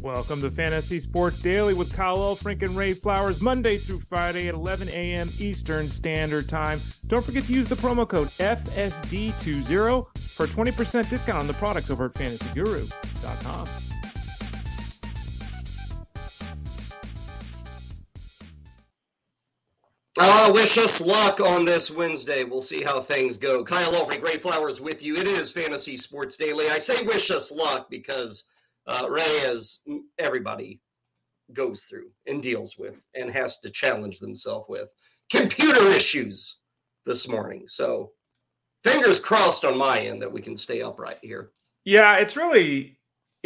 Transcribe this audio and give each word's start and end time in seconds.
Welcome 0.00 0.40
to 0.42 0.50
Fantasy 0.50 1.00
Sports 1.00 1.40
Daily 1.40 1.74
with 1.74 1.92
Kyle 1.94 2.18
Elfrink 2.18 2.62
and 2.62 2.76
Ray 2.76 2.92
Flowers, 2.92 3.40
Monday 3.40 3.76
through 3.78 4.00
Friday 4.00 4.46
at 4.46 4.54
11 4.54 4.88
a.m. 4.90 5.28
Eastern 5.38 5.88
Standard 5.88 6.48
Time. 6.48 6.80
Don't 7.08 7.24
forget 7.24 7.44
to 7.44 7.52
use 7.52 7.68
the 7.68 7.74
promo 7.74 8.08
code 8.08 8.28
FSD20 8.28 10.18
for 10.18 10.44
a 10.44 10.48
20% 10.48 11.10
discount 11.10 11.38
on 11.38 11.46
the 11.48 11.54
products 11.54 11.90
over 11.90 12.06
at 12.06 12.14
fantasyguru.com. 12.14 13.87
Uh, 20.20 20.50
wish 20.52 20.76
us 20.78 21.00
luck 21.00 21.40
on 21.40 21.64
this 21.64 21.90
Wednesday. 21.90 22.44
We'll 22.44 22.60
see 22.60 22.82
how 22.82 23.00
things 23.00 23.36
go. 23.36 23.64
Kyle 23.64 23.92
Elfrink, 23.92 24.22
Ray 24.22 24.36
Flowers 24.36 24.80
with 24.80 25.02
you. 25.02 25.14
It 25.14 25.28
is 25.28 25.52
Fantasy 25.52 25.96
Sports 25.96 26.36
Daily. 26.36 26.66
I 26.68 26.78
say 26.78 27.04
wish 27.04 27.30
us 27.30 27.50
luck 27.50 27.88
because– 27.90 28.44
uh, 28.88 29.06
Ray, 29.08 29.42
as 29.46 29.80
everybody 30.18 30.80
goes 31.52 31.84
through 31.84 32.10
and 32.26 32.42
deals 32.42 32.76
with 32.78 32.96
and 33.14 33.30
has 33.30 33.58
to 33.58 33.70
challenge 33.70 34.18
themselves 34.18 34.66
with 34.68 34.88
computer 35.30 35.86
issues 35.88 36.60
this 37.06 37.28
morning. 37.28 37.64
So 37.68 38.12
fingers 38.82 39.20
crossed 39.20 39.64
on 39.64 39.76
my 39.76 39.98
end 39.98 40.22
that 40.22 40.32
we 40.32 40.40
can 40.40 40.56
stay 40.56 40.82
upright 40.82 41.18
here. 41.22 41.50
Yeah, 41.84 42.16
it's 42.16 42.36
really 42.36 42.97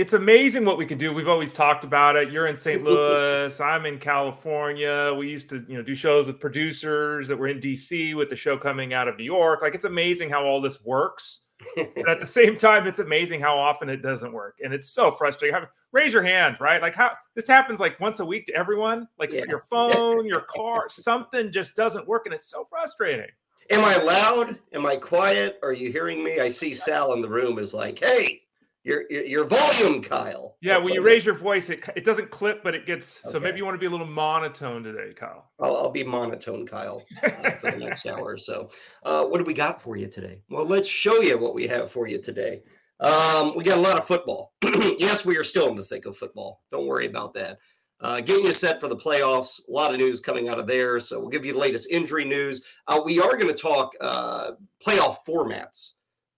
it's 0.03 0.13
amazing 0.13 0.65
what 0.65 0.77
we 0.77 0.85
can 0.85 0.99
do. 0.99 1.13
We've 1.13 1.29
always 1.29 1.53
talked 1.53 1.85
about 1.85 2.17
it. 2.17 2.31
You're 2.31 2.47
in 2.49 2.57
St. 2.57 2.83
Louis, 2.85 3.61
I'm 3.61 3.87
in 3.87 3.99
California. 3.99 5.15
We 5.17 5.31
used 5.31 5.49
to, 5.51 5.65
you 5.69 5.77
know, 5.77 5.83
do 5.83 5.95
shows 5.95 6.27
with 6.27 6.41
producers 6.41 7.29
that 7.29 7.39
were 7.39 7.49
in 7.49 7.61
DC 7.61 8.15
with 8.17 8.29
the 8.29 8.37
show 8.37 8.59
coming 8.59 8.93
out 8.93 9.09
of 9.09 9.17
New 9.17 9.25
York. 9.25 9.63
Like 9.63 9.75
it's 9.75 9.85
amazing 9.85 10.31
how 10.31 10.45
all 10.45 10.61
this 10.61 10.85
works 10.85 11.43
but 11.77 12.09
at 12.09 12.21
the 12.21 12.27
same 12.41 12.57
time, 12.57 12.87
it's 12.87 12.99
amazing 12.99 13.41
how 13.41 13.57
often 13.57 13.89
it 13.89 14.03
doesn't 14.03 14.33
work, 14.33 14.59
and 14.63 14.73
it's 14.73 14.91
so 14.91 15.13
frustrating. 15.13 15.61
Raise 15.93 16.13
your 16.13 16.23
hand, 16.23 16.57
right? 16.61 16.81
Like 16.81 16.95
how 16.95 17.13
this 17.35 17.47
happens 17.47 17.81
like 17.81 18.01
once 18.01 18.21
a 18.21 18.25
week 18.25 18.47
to 18.47 18.55
everyone. 18.55 19.09
Like 19.19 19.33
yeah. 19.33 19.45
your 19.49 19.65
phone, 19.71 20.27
your 20.27 20.41
car, 20.49 20.89
something 20.89 21.53
just 21.53 21.77
doesn't 21.77 22.07
work, 22.07 22.23
and 22.27 22.35
it's 22.35 22.51
so 22.51 22.67
frustrating. 22.71 23.31
Am 23.71 23.85
I 23.85 23.97
loud? 24.03 24.59
Am 24.73 24.85
I 24.85 24.97
quiet? 24.97 25.59
Are 25.63 25.73
you 25.73 25.93
hearing 25.93 26.23
me? 26.23 26.41
I 26.41 26.49
see 26.49 26.75
Sal 26.75 27.13
in 27.13 27.21
the 27.21 27.29
room 27.29 27.59
is 27.59 27.75
like, 27.75 27.99
"Hey, 27.99 28.42
your 28.85 29.09
your 29.11 29.45
volume, 29.45 30.03
Kyle. 30.03 30.57
Yeah, 30.61 30.79
when 30.79 30.93
you 30.93 31.03
raise 31.03 31.25
your 31.25 31.37
voice, 31.37 31.71
it 31.71 31.85
it 31.95 32.05
doesn't 32.05 32.31
clip, 32.31 32.63
but 32.65 32.75
it 32.75 32.85
gets. 32.85 33.25
Okay. 33.25 33.33
So 33.33 33.41
maybe 33.41 33.59
you 33.59 33.65
want 33.65 33.75
to 33.77 33.79
be 33.79 33.87
a 33.87 33.91
little 33.91 34.07
monotone 34.07 34.83
today, 34.83 35.13
Kyle. 35.15 35.51
I'll, 35.61 35.77
I'll 35.77 35.91
be 35.91 36.03
monotone, 36.03 36.67
Kyle, 36.67 37.05
uh, 37.23 37.51
for 37.51 37.71
the 37.71 37.77
next 37.79 38.07
hour 38.07 38.25
or 38.25 38.39
so. 38.39 38.71
Uh, 39.05 39.25
what 39.25 39.39
do 39.39 39.45
we 39.45 39.55
got 39.55 39.81
for 39.81 39.97
you 39.97 40.09
today? 40.09 40.41
Well, 40.51 40.67
let's 40.67 40.89
show 40.89 41.21
you 41.21 41.39
what 41.39 41.55
we 41.55 41.67
have 41.69 41.93
for 41.93 42.09
you 42.09 42.21
today. 42.21 42.63
Um, 43.01 43.55
we 43.57 43.65
got 43.65 43.79
a 43.79 43.81
lot 43.81 43.99
of 43.99 44.07
football. 44.07 44.53
yes, 44.99 45.25
we 45.25 45.37
are 45.37 45.45
still 45.45 45.69
in 45.69 45.77
the 45.77 45.85
thick 45.85 46.07
of 46.07 46.17
football. 46.17 46.63
Don't 46.71 46.87
worry 46.87 47.07
about 47.07 47.35
that. 47.35 47.59
Uh, 48.01 48.21
getting 48.21 48.45
you 48.45 48.53
set 48.53 48.81
for 48.81 48.89
the 48.89 48.97
playoffs. 48.97 49.61
A 49.69 49.73
lot 49.73 49.93
of 49.93 50.01
news 50.01 50.21
coming 50.21 50.49
out 50.49 50.59
of 50.59 50.67
there. 50.67 50.99
So 50.99 51.21
we'll 51.21 51.29
give 51.29 51.45
you 51.45 51.53
the 51.53 51.59
latest 51.59 51.89
injury 51.89 52.25
news. 52.25 52.65
Uh, 52.89 53.01
we 53.05 53.21
are 53.21 53.37
going 53.37 53.53
to 53.53 53.61
talk 53.61 53.93
uh, 54.01 54.53
playoff 54.85 55.19
formats 55.29 55.93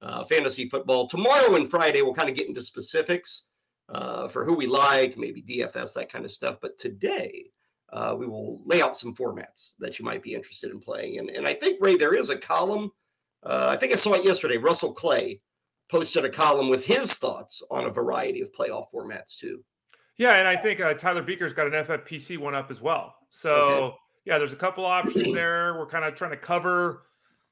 uh, 0.04 0.22
fantasy 0.24 0.68
football. 0.68 1.06
Tomorrow 1.06 1.56
and 1.56 1.68
Friday, 1.68 2.02
we'll 2.02 2.14
kind 2.14 2.28
of 2.28 2.36
get 2.36 2.46
into 2.46 2.60
specifics 2.60 3.48
uh, 3.88 4.28
for 4.28 4.44
who 4.44 4.52
we 4.54 4.66
like, 4.66 5.16
maybe 5.16 5.42
DFS, 5.42 5.94
that 5.94 6.12
kind 6.12 6.24
of 6.24 6.30
stuff. 6.30 6.58
But 6.60 6.78
today, 6.78 7.46
uh, 7.92 8.14
we 8.18 8.26
will 8.26 8.60
lay 8.66 8.82
out 8.82 8.96
some 8.96 9.14
formats 9.14 9.72
that 9.78 9.98
you 9.98 10.04
might 10.04 10.22
be 10.22 10.34
interested 10.34 10.70
in 10.70 10.80
playing. 10.80 11.18
And, 11.18 11.30
and 11.30 11.46
I 11.46 11.54
think, 11.54 11.78
Ray, 11.80 11.96
there 11.96 12.14
is 12.14 12.30
a 12.30 12.36
column. 12.36 12.90
Uh, 13.42 13.68
I 13.70 13.76
think 13.76 13.92
I 13.92 13.96
saw 13.96 14.12
it 14.12 14.24
yesterday. 14.24 14.58
Russell 14.58 14.92
Clay 14.92 15.40
posted 15.90 16.24
a 16.24 16.30
column 16.30 16.68
with 16.68 16.84
his 16.84 17.14
thoughts 17.14 17.62
on 17.70 17.86
a 17.86 17.90
variety 17.90 18.42
of 18.42 18.52
playoff 18.52 18.86
formats, 18.94 19.36
too. 19.38 19.64
Yeah, 20.18 20.36
and 20.36 20.46
I 20.46 20.56
think 20.56 20.80
uh, 20.80 20.94
Tyler 20.94 21.22
Beaker's 21.22 21.52
got 21.52 21.66
an 21.66 21.84
FFPC 21.84 22.38
one 22.38 22.54
up 22.54 22.70
as 22.70 22.80
well. 22.80 23.14
So, 23.30 23.50
okay. 23.54 23.96
yeah, 24.26 24.38
there's 24.38 24.52
a 24.52 24.56
couple 24.56 24.84
options 24.84 25.32
there. 25.32 25.78
We're 25.78 25.86
kind 25.86 26.04
of 26.04 26.14
trying 26.14 26.30
to 26.30 26.36
cover 26.36 27.02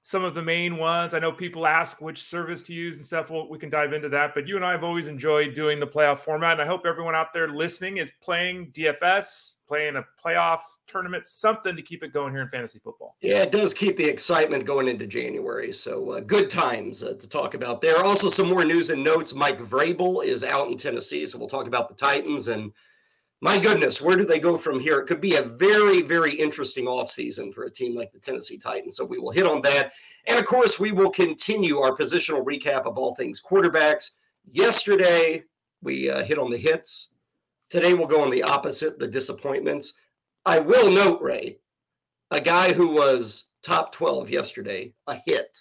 some 0.03 0.25
of 0.25 0.35
the 0.35 0.43
main 0.43 0.77
ones. 0.77 1.15
I 1.15 1.21
know 1.21 1.31
people 1.31 1.65
ask 1.65 2.01
which 2.01 2.25
service 2.25 2.61
to 2.63 2.75
use 2.75 2.97
and 2.97 3.07
stuff. 3.07 3.31
Well, 3.31 3.49
we 3.49 3.57
can 3.57 3.71
dive 3.71 3.93
into 3.93 4.09
that. 4.09 4.35
But 4.35 4.49
you 4.49 4.57
and 4.57 4.65
I 4.65 4.73
have 4.73 4.83
always 4.83 5.07
enjoyed 5.07 5.55
doing 5.55 5.79
the 5.79 5.87
playoff 5.87 6.19
format. 6.19 6.53
And 6.53 6.63
I 6.63 6.67
hope 6.67 6.83
everyone 6.85 7.15
out 7.15 7.33
there 7.33 7.49
listening 7.49 7.99
is 7.99 8.13
playing 8.21 8.73
DFS, 8.73 9.53
playing 9.69 9.95
a 9.95 10.05
playoff 10.23 10.61
tournament, 10.89 11.25
something 11.27 11.77
to 11.77 11.83
keep 11.83 12.03
it 12.03 12.13
going 12.13 12.33
here 12.33 12.43
in 12.43 12.49
fantasy 12.49 12.81
football. 12.81 13.17
Yeah, 13.21 13.43
it 13.43 13.53
does 13.53 13.73
keep 13.73 13.97
the 13.97 14.05
excitement 14.05 14.65
going 14.65 14.89
into 14.89 15.07
January. 15.07 15.71
So 15.71 16.11
uh, 16.11 16.21
good 16.21 16.51
times 16.51 17.05
uh, 17.05 17.15
to 17.15 17.29
talk 17.29 17.55
about 17.55 17.81
there. 17.81 18.03
Also, 18.03 18.29
some 18.29 18.49
more 18.49 18.65
news 18.65 18.91
and 18.91 19.05
notes. 19.05 19.35
Mike 19.35 19.61
Vrabel 19.61 20.25
is 20.25 20.43
out 20.43 20.67
in 20.69 20.77
Tennessee. 20.77 21.25
So 21.27 21.39
we'll 21.39 21.49
talk 21.49 21.69
about 21.69 21.89
the 21.89 21.95
Titans 21.95 22.49
and 22.49 22.73
my 23.43 23.59
goodness, 23.59 24.01
where 24.01 24.17
do 24.17 24.25
they 24.25 24.39
go 24.39 24.57
from 24.57 24.79
here? 24.79 25.01
It 25.01 25.09
could 25.09 25.21
be 25.21 25.35
a 25.35 25.43
very, 25.43 26.01
very 26.01 26.33
interesting 26.33 26.85
offseason 26.85 27.53
for 27.53 27.65
a 27.65 27.71
team 27.71 27.97
like 27.97 28.13
the 28.13 28.21
Tennessee 28.21 28.57
Titans. 28.57 28.95
So 28.95 29.05
we 29.05 29.19
will 29.19 29.33
hit 29.33 29.49
on 29.49 29.61
that. 29.63 29.91
And 30.29 30.39
of 30.39 30.47
course, 30.47 30.79
we 30.79 30.93
will 30.93 31.11
continue 31.11 31.81
our 31.81 31.91
positional 31.97 32.45
recap 32.45 32.87
of 32.87 32.97
all 32.97 33.17
things 33.17 33.43
quarterbacks. 33.43 34.13
Yesterday, 34.49 35.43
we 35.83 36.09
uh, 36.09 36.23
hit 36.23 36.39
on 36.39 36.53
the 36.53 36.57
hits. 36.57 37.15
Today, 37.69 37.95
we'll 37.95 38.07
go 38.07 38.21
on 38.21 38.31
the 38.31 38.45
opposite, 38.45 39.01
the 39.01 39.09
disappointments. 39.09 39.95
I 40.47 40.61
will 40.61 40.89
note, 40.89 41.21
Ray, 41.21 41.59
a 42.31 42.41
guy 42.41 42.73
who 42.73 42.93
was 42.93 43.47
top 43.65 43.91
12 43.91 44.31
yesterday, 44.31 44.95
a 45.09 45.19
hit, 45.27 45.59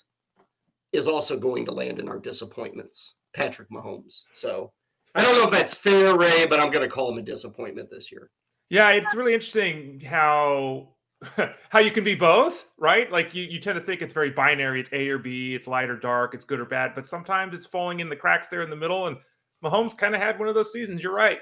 is 0.94 1.08
also 1.08 1.36
going 1.36 1.66
to 1.66 1.72
land 1.72 1.98
in 1.98 2.08
our 2.08 2.20
disappointments, 2.20 3.16
Patrick 3.34 3.72
Mahomes. 3.72 4.26
So 4.34 4.72
I 5.16 5.22
don't 5.22 5.38
know 5.38 5.46
if 5.46 5.52
that's 5.52 5.76
fair, 5.76 6.18
Ray, 6.18 6.46
but 6.50 6.60
I'm 6.60 6.72
going 6.72 6.88
to 6.88 6.90
call 6.90 7.12
him 7.12 7.18
a 7.18 7.22
disappointment 7.22 7.90
this 7.90 8.12
year. 8.12 8.30
Yeah, 8.70 8.90
it's 8.92 9.14
really 9.14 9.34
interesting 9.34 10.00
how 10.00 10.90
how 11.70 11.80
you 11.80 11.92
can 11.92 12.04
be 12.04 12.16
both, 12.16 12.70
right? 12.78 13.12
Like 13.12 13.36
you, 13.36 13.44
you 13.44 13.60
tend 13.60 13.78
to 13.78 13.86
think 13.86 14.02
it's 14.02 14.14
very 14.14 14.30
binary. 14.30 14.80
It's 14.80 14.92
A 14.94 15.10
or 15.10 15.18
B, 15.18 15.54
it's 15.54 15.68
light 15.68 15.90
or 15.90 15.98
dark, 15.98 16.34
it's 16.34 16.46
good 16.46 16.60
or 16.60 16.66
bad, 16.66 16.94
but 16.96 17.06
sometimes 17.06 17.56
it's 17.56 17.66
falling 17.66 18.00
in 18.00 18.10
the 18.10 18.16
cracks 18.16 18.48
there 18.48 18.62
in 18.62 18.70
the 18.70 18.76
middle. 18.76 19.08
And 19.08 19.18
Mahomes 19.64 19.98
kind 19.98 20.16
of 20.16 20.22
had 20.22 20.40
one 20.40 20.48
of 20.48 20.56
those 20.56 20.72
seasons. 20.72 21.04
You're 21.04 21.14
right. 21.14 21.40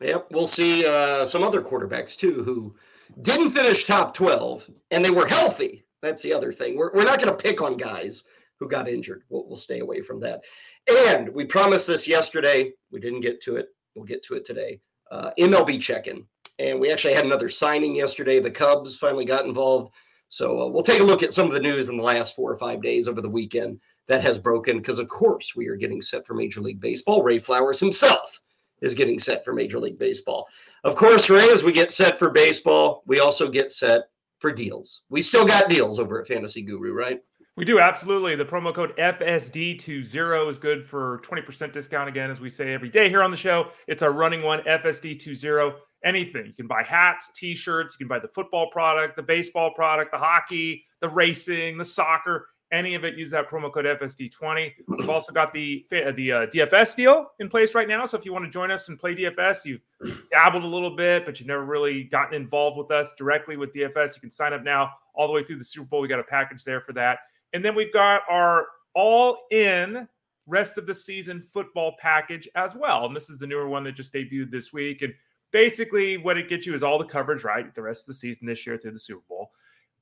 Yep. 0.00 0.28
We'll 0.30 0.46
see 0.46 0.84
uh, 0.86 1.24
some 1.24 1.42
other 1.42 1.62
quarterbacks 1.62 2.16
too 2.16 2.44
who 2.44 2.74
didn't 3.22 3.50
finish 3.50 3.84
top 3.84 4.12
12 4.14 4.68
and 4.90 5.04
they 5.04 5.10
were 5.10 5.26
healthy. 5.26 5.84
That's 6.02 6.22
the 6.22 6.32
other 6.34 6.52
thing. 6.52 6.76
We're, 6.76 6.92
we're 6.92 7.04
not 7.04 7.18
going 7.18 7.30
to 7.30 7.42
pick 7.42 7.62
on 7.62 7.76
guys 7.76 8.24
who 8.58 8.68
got 8.68 8.88
injured. 8.88 9.22
We'll, 9.28 9.46
we'll 9.46 9.56
stay 9.56 9.80
away 9.80 10.00
from 10.00 10.20
that. 10.20 10.42
And 11.08 11.28
we 11.28 11.44
promised 11.44 11.86
this 11.86 12.08
yesterday. 12.08 12.72
We 12.90 13.00
didn't 13.00 13.20
get 13.20 13.40
to 13.42 13.56
it. 13.56 13.68
We'll 13.94 14.04
get 14.04 14.22
to 14.24 14.34
it 14.34 14.44
today. 14.44 14.80
Uh, 15.10 15.30
MLB 15.38 15.80
check 15.80 16.06
in. 16.06 16.24
And 16.58 16.80
we 16.80 16.90
actually 16.90 17.14
had 17.14 17.24
another 17.24 17.48
signing 17.48 17.94
yesterday. 17.94 18.40
The 18.40 18.50
Cubs 18.50 18.96
finally 18.96 19.24
got 19.24 19.44
involved. 19.44 19.92
So 20.28 20.62
uh, 20.62 20.68
we'll 20.68 20.82
take 20.82 21.00
a 21.00 21.04
look 21.04 21.22
at 21.22 21.34
some 21.34 21.46
of 21.46 21.52
the 21.52 21.60
news 21.60 21.88
in 21.88 21.96
the 21.96 22.02
last 22.02 22.34
four 22.34 22.50
or 22.50 22.58
five 22.58 22.82
days 22.82 23.08
over 23.08 23.20
the 23.20 23.28
weekend 23.28 23.78
that 24.08 24.22
has 24.22 24.38
broken. 24.38 24.78
Because, 24.78 24.98
of 24.98 25.08
course, 25.08 25.54
we 25.54 25.68
are 25.68 25.76
getting 25.76 26.00
set 26.00 26.26
for 26.26 26.34
Major 26.34 26.60
League 26.60 26.80
Baseball. 26.80 27.22
Ray 27.22 27.38
Flowers 27.38 27.78
himself 27.78 28.40
is 28.80 28.94
getting 28.94 29.18
set 29.18 29.44
for 29.44 29.52
Major 29.52 29.78
League 29.78 29.98
Baseball. 29.98 30.48
Of 30.84 30.94
course, 30.96 31.30
Ray, 31.30 31.48
as 31.52 31.62
we 31.62 31.72
get 31.72 31.90
set 31.90 32.18
for 32.18 32.30
baseball, 32.30 33.02
we 33.06 33.18
also 33.20 33.48
get 33.48 33.70
set 33.70 34.04
for 34.38 34.52
deals. 34.52 35.02
We 35.08 35.22
still 35.22 35.44
got 35.44 35.70
deals 35.70 35.98
over 35.98 36.20
at 36.20 36.26
Fantasy 36.26 36.62
Guru, 36.62 36.92
right? 36.92 37.20
We 37.56 37.64
do 37.64 37.80
absolutely. 37.80 38.36
The 38.36 38.44
promo 38.44 38.74
code 38.74 38.94
FSD20 38.98 40.50
is 40.50 40.58
good 40.58 40.86
for 40.86 41.22
20% 41.24 41.72
discount 41.72 42.06
again, 42.06 42.30
as 42.30 42.38
we 42.38 42.50
say 42.50 42.74
every 42.74 42.90
day 42.90 43.08
here 43.08 43.22
on 43.22 43.30
the 43.30 43.36
show. 43.36 43.70
It's 43.86 44.02
our 44.02 44.12
running 44.12 44.42
one, 44.42 44.60
FSD20. 44.60 45.74
Anything. 46.04 46.46
You 46.46 46.52
can 46.52 46.66
buy 46.66 46.82
hats, 46.82 47.32
t 47.34 47.54
shirts, 47.54 47.96
you 47.98 48.04
can 48.04 48.08
buy 48.08 48.18
the 48.18 48.28
football 48.28 48.68
product, 48.70 49.16
the 49.16 49.22
baseball 49.22 49.72
product, 49.72 50.12
the 50.12 50.18
hockey, 50.18 50.84
the 51.00 51.08
racing, 51.08 51.78
the 51.78 51.84
soccer, 51.84 52.48
any 52.72 52.94
of 52.94 53.04
it. 53.04 53.16
Use 53.16 53.30
that 53.30 53.48
promo 53.48 53.72
code 53.72 53.86
FSD20. 53.86 54.72
We've 54.86 55.08
also 55.08 55.32
got 55.32 55.54
the, 55.54 55.86
the 55.90 56.32
uh, 56.32 56.46
DFS 56.46 56.94
deal 56.94 57.28
in 57.40 57.48
place 57.48 57.74
right 57.74 57.88
now. 57.88 58.04
So 58.04 58.18
if 58.18 58.26
you 58.26 58.34
want 58.34 58.44
to 58.44 58.50
join 58.50 58.70
us 58.70 58.90
and 58.90 58.98
play 58.98 59.14
DFS, 59.14 59.64
you've 59.64 59.80
dabbled 60.30 60.62
a 60.62 60.68
little 60.68 60.94
bit, 60.94 61.24
but 61.24 61.40
you've 61.40 61.48
never 61.48 61.64
really 61.64 62.04
gotten 62.04 62.34
involved 62.34 62.76
with 62.76 62.90
us 62.90 63.14
directly 63.14 63.56
with 63.56 63.72
DFS, 63.72 64.14
you 64.14 64.20
can 64.20 64.30
sign 64.30 64.52
up 64.52 64.62
now 64.62 64.90
all 65.14 65.26
the 65.26 65.32
way 65.32 65.42
through 65.42 65.56
the 65.56 65.64
Super 65.64 65.86
Bowl. 65.88 66.02
We 66.02 66.08
got 66.08 66.20
a 66.20 66.24
package 66.24 66.62
there 66.62 66.82
for 66.82 66.92
that. 66.92 67.20
And 67.52 67.64
then 67.64 67.74
we've 67.74 67.92
got 67.92 68.22
our 68.28 68.66
all 68.94 69.46
in 69.50 70.08
rest 70.46 70.78
of 70.78 70.86
the 70.86 70.94
season 70.94 71.40
football 71.40 71.96
package 72.00 72.48
as 72.54 72.74
well. 72.74 73.06
And 73.06 73.14
this 73.14 73.28
is 73.28 73.38
the 73.38 73.46
newer 73.46 73.68
one 73.68 73.84
that 73.84 73.92
just 73.92 74.12
debuted 74.12 74.50
this 74.50 74.72
week. 74.72 75.02
And 75.02 75.12
basically, 75.50 76.16
what 76.16 76.38
it 76.38 76.48
gets 76.48 76.66
you 76.66 76.74
is 76.74 76.82
all 76.82 76.98
the 76.98 77.04
coverage, 77.04 77.44
right? 77.44 77.74
The 77.74 77.82
rest 77.82 78.02
of 78.02 78.06
the 78.08 78.14
season 78.14 78.46
this 78.46 78.66
year 78.66 78.78
through 78.78 78.92
the 78.92 78.98
Super 78.98 79.22
Bowl. 79.28 79.50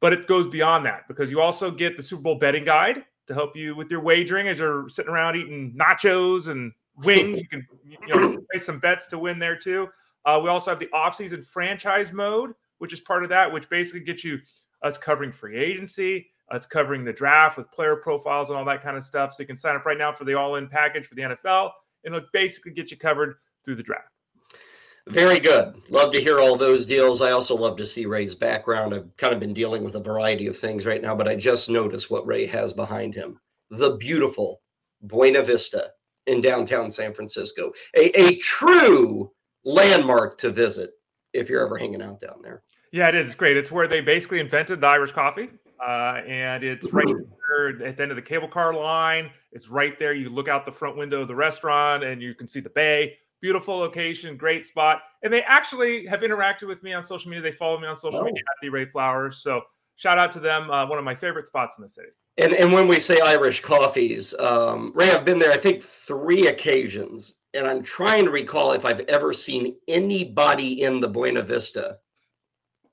But 0.00 0.12
it 0.12 0.26
goes 0.26 0.46
beyond 0.46 0.84
that 0.86 1.08
because 1.08 1.30
you 1.30 1.40
also 1.40 1.70
get 1.70 1.96
the 1.96 2.02
Super 2.02 2.22
Bowl 2.22 2.34
betting 2.34 2.64
guide 2.64 3.04
to 3.26 3.34
help 3.34 3.56
you 3.56 3.74
with 3.74 3.90
your 3.90 4.00
wagering 4.00 4.48
as 4.48 4.58
you're 4.58 4.88
sitting 4.88 5.10
around 5.10 5.36
eating 5.36 5.74
nachos 5.78 6.48
and 6.48 6.72
wings. 6.96 7.40
You 7.40 7.48
can 7.48 7.66
you 7.88 8.14
know 8.14 8.38
place 8.50 8.66
some 8.66 8.78
bets 8.78 9.06
to 9.08 9.18
win 9.18 9.38
there 9.38 9.56
too. 9.56 9.88
Uh, 10.24 10.40
we 10.42 10.48
also 10.48 10.70
have 10.70 10.80
the 10.80 10.88
offseason 10.92 11.44
franchise 11.44 12.12
mode, 12.12 12.52
which 12.78 12.92
is 12.92 13.00
part 13.00 13.22
of 13.22 13.28
that, 13.30 13.52
which 13.52 13.68
basically 13.68 14.00
gets 14.00 14.24
you 14.24 14.38
us 14.82 14.98
covering 14.98 15.32
free 15.32 15.56
agency, 15.56 16.30
It's 16.52 16.66
covering 16.66 17.04
the 17.04 17.12
draft 17.12 17.56
with 17.56 17.70
player 17.72 17.96
profiles 17.96 18.50
and 18.50 18.58
all 18.58 18.64
that 18.66 18.82
kind 18.82 18.96
of 18.96 19.04
stuff. 19.04 19.34
So 19.34 19.42
you 19.42 19.46
can 19.46 19.56
sign 19.56 19.76
up 19.76 19.86
right 19.86 19.98
now 19.98 20.12
for 20.12 20.24
the 20.24 20.34
all 20.34 20.56
in 20.56 20.68
package 20.68 21.06
for 21.06 21.14
the 21.14 21.22
NFL, 21.22 21.70
and 22.04 22.14
it'll 22.14 22.28
basically 22.32 22.72
get 22.72 22.90
you 22.90 22.96
covered 22.96 23.36
through 23.64 23.76
the 23.76 23.82
draft. 23.82 24.08
Very 25.08 25.38
good. 25.38 25.74
Love 25.90 26.12
to 26.12 26.20
hear 26.20 26.40
all 26.40 26.56
those 26.56 26.86
deals. 26.86 27.20
I 27.20 27.32
also 27.32 27.54
love 27.54 27.76
to 27.76 27.84
see 27.84 28.06
Ray's 28.06 28.34
background. 28.34 28.94
I've 28.94 29.14
kind 29.18 29.34
of 29.34 29.40
been 29.40 29.52
dealing 29.52 29.84
with 29.84 29.96
a 29.96 30.00
variety 30.00 30.46
of 30.46 30.56
things 30.56 30.86
right 30.86 31.02
now, 31.02 31.14
but 31.14 31.28
I 31.28 31.36
just 31.36 31.68
noticed 31.68 32.10
what 32.10 32.26
Ray 32.26 32.46
has 32.46 32.72
behind 32.72 33.14
him 33.14 33.38
the 33.70 33.96
beautiful 33.96 34.60
Buena 35.02 35.42
Vista 35.42 35.90
in 36.26 36.40
downtown 36.40 36.90
San 36.90 37.12
Francisco, 37.12 37.72
a, 37.96 38.18
a 38.18 38.36
true 38.36 39.30
landmark 39.64 40.38
to 40.38 40.50
visit 40.50 40.90
if 41.32 41.50
you're 41.50 41.64
ever 41.64 41.76
hanging 41.76 42.02
out 42.02 42.20
down 42.20 42.40
there. 42.42 42.62
Yeah, 42.92 43.08
it 43.08 43.14
is. 43.14 43.26
It's 43.26 43.34
great. 43.34 43.56
It's 43.56 43.72
where 43.72 43.88
they 43.88 44.00
basically 44.00 44.40
invented 44.40 44.80
the 44.80 44.86
Irish 44.86 45.12
coffee. 45.12 45.50
Uh, 45.86 46.22
and 46.26 46.64
it's 46.64 46.92
right 46.92 47.06
there 47.48 47.68
at 47.86 47.96
the 47.96 48.02
end 48.02 48.10
of 48.10 48.16
the 48.16 48.22
cable 48.22 48.48
car 48.48 48.74
line. 48.74 49.30
It's 49.52 49.68
right 49.68 49.98
there. 49.98 50.14
You 50.14 50.30
look 50.30 50.48
out 50.48 50.64
the 50.64 50.72
front 50.72 50.96
window 50.96 51.22
of 51.22 51.28
the 51.28 51.34
restaurant 51.34 52.04
and 52.04 52.22
you 52.22 52.34
can 52.34 52.48
see 52.48 52.60
the 52.60 52.70
bay. 52.70 53.16
Beautiful 53.40 53.76
location, 53.76 54.36
great 54.36 54.64
spot. 54.64 55.02
And 55.22 55.32
they 55.32 55.42
actually 55.42 56.06
have 56.06 56.20
interacted 56.20 56.66
with 56.66 56.82
me 56.82 56.94
on 56.94 57.04
social 57.04 57.30
media. 57.30 57.42
They 57.42 57.56
follow 57.56 57.78
me 57.78 57.86
on 57.86 57.96
social 57.96 58.20
oh. 58.20 58.24
media 58.24 58.40
at 58.40 58.62
the 58.62 58.70
Ray 58.70 58.86
Flowers. 58.86 59.38
So 59.38 59.62
shout 59.96 60.18
out 60.18 60.32
to 60.32 60.40
them. 60.40 60.70
Uh, 60.70 60.86
one 60.86 60.98
of 60.98 61.04
my 61.04 61.14
favorite 61.14 61.46
spots 61.46 61.76
in 61.76 61.82
the 61.82 61.88
city. 61.88 62.08
And 62.36 62.52
and 62.52 62.72
when 62.72 62.88
we 62.88 62.98
say 62.98 63.16
Irish 63.24 63.60
coffees, 63.60 64.34
um, 64.40 64.92
Ray, 64.94 65.10
I've 65.10 65.24
been 65.24 65.38
there. 65.38 65.52
I 65.52 65.56
think 65.56 65.82
three 65.82 66.48
occasions, 66.48 67.36
and 67.52 67.64
I'm 67.64 67.80
trying 67.80 68.24
to 68.24 68.30
recall 68.32 68.72
if 68.72 68.84
I've 68.84 69.00
ever 69.00 69.32
seen 69.32 69.76
anybody 69.86 70.82
in 70.82 70.98
the 70.98 71.06
Buena 71.06 71.42
Vista 71.42 71.98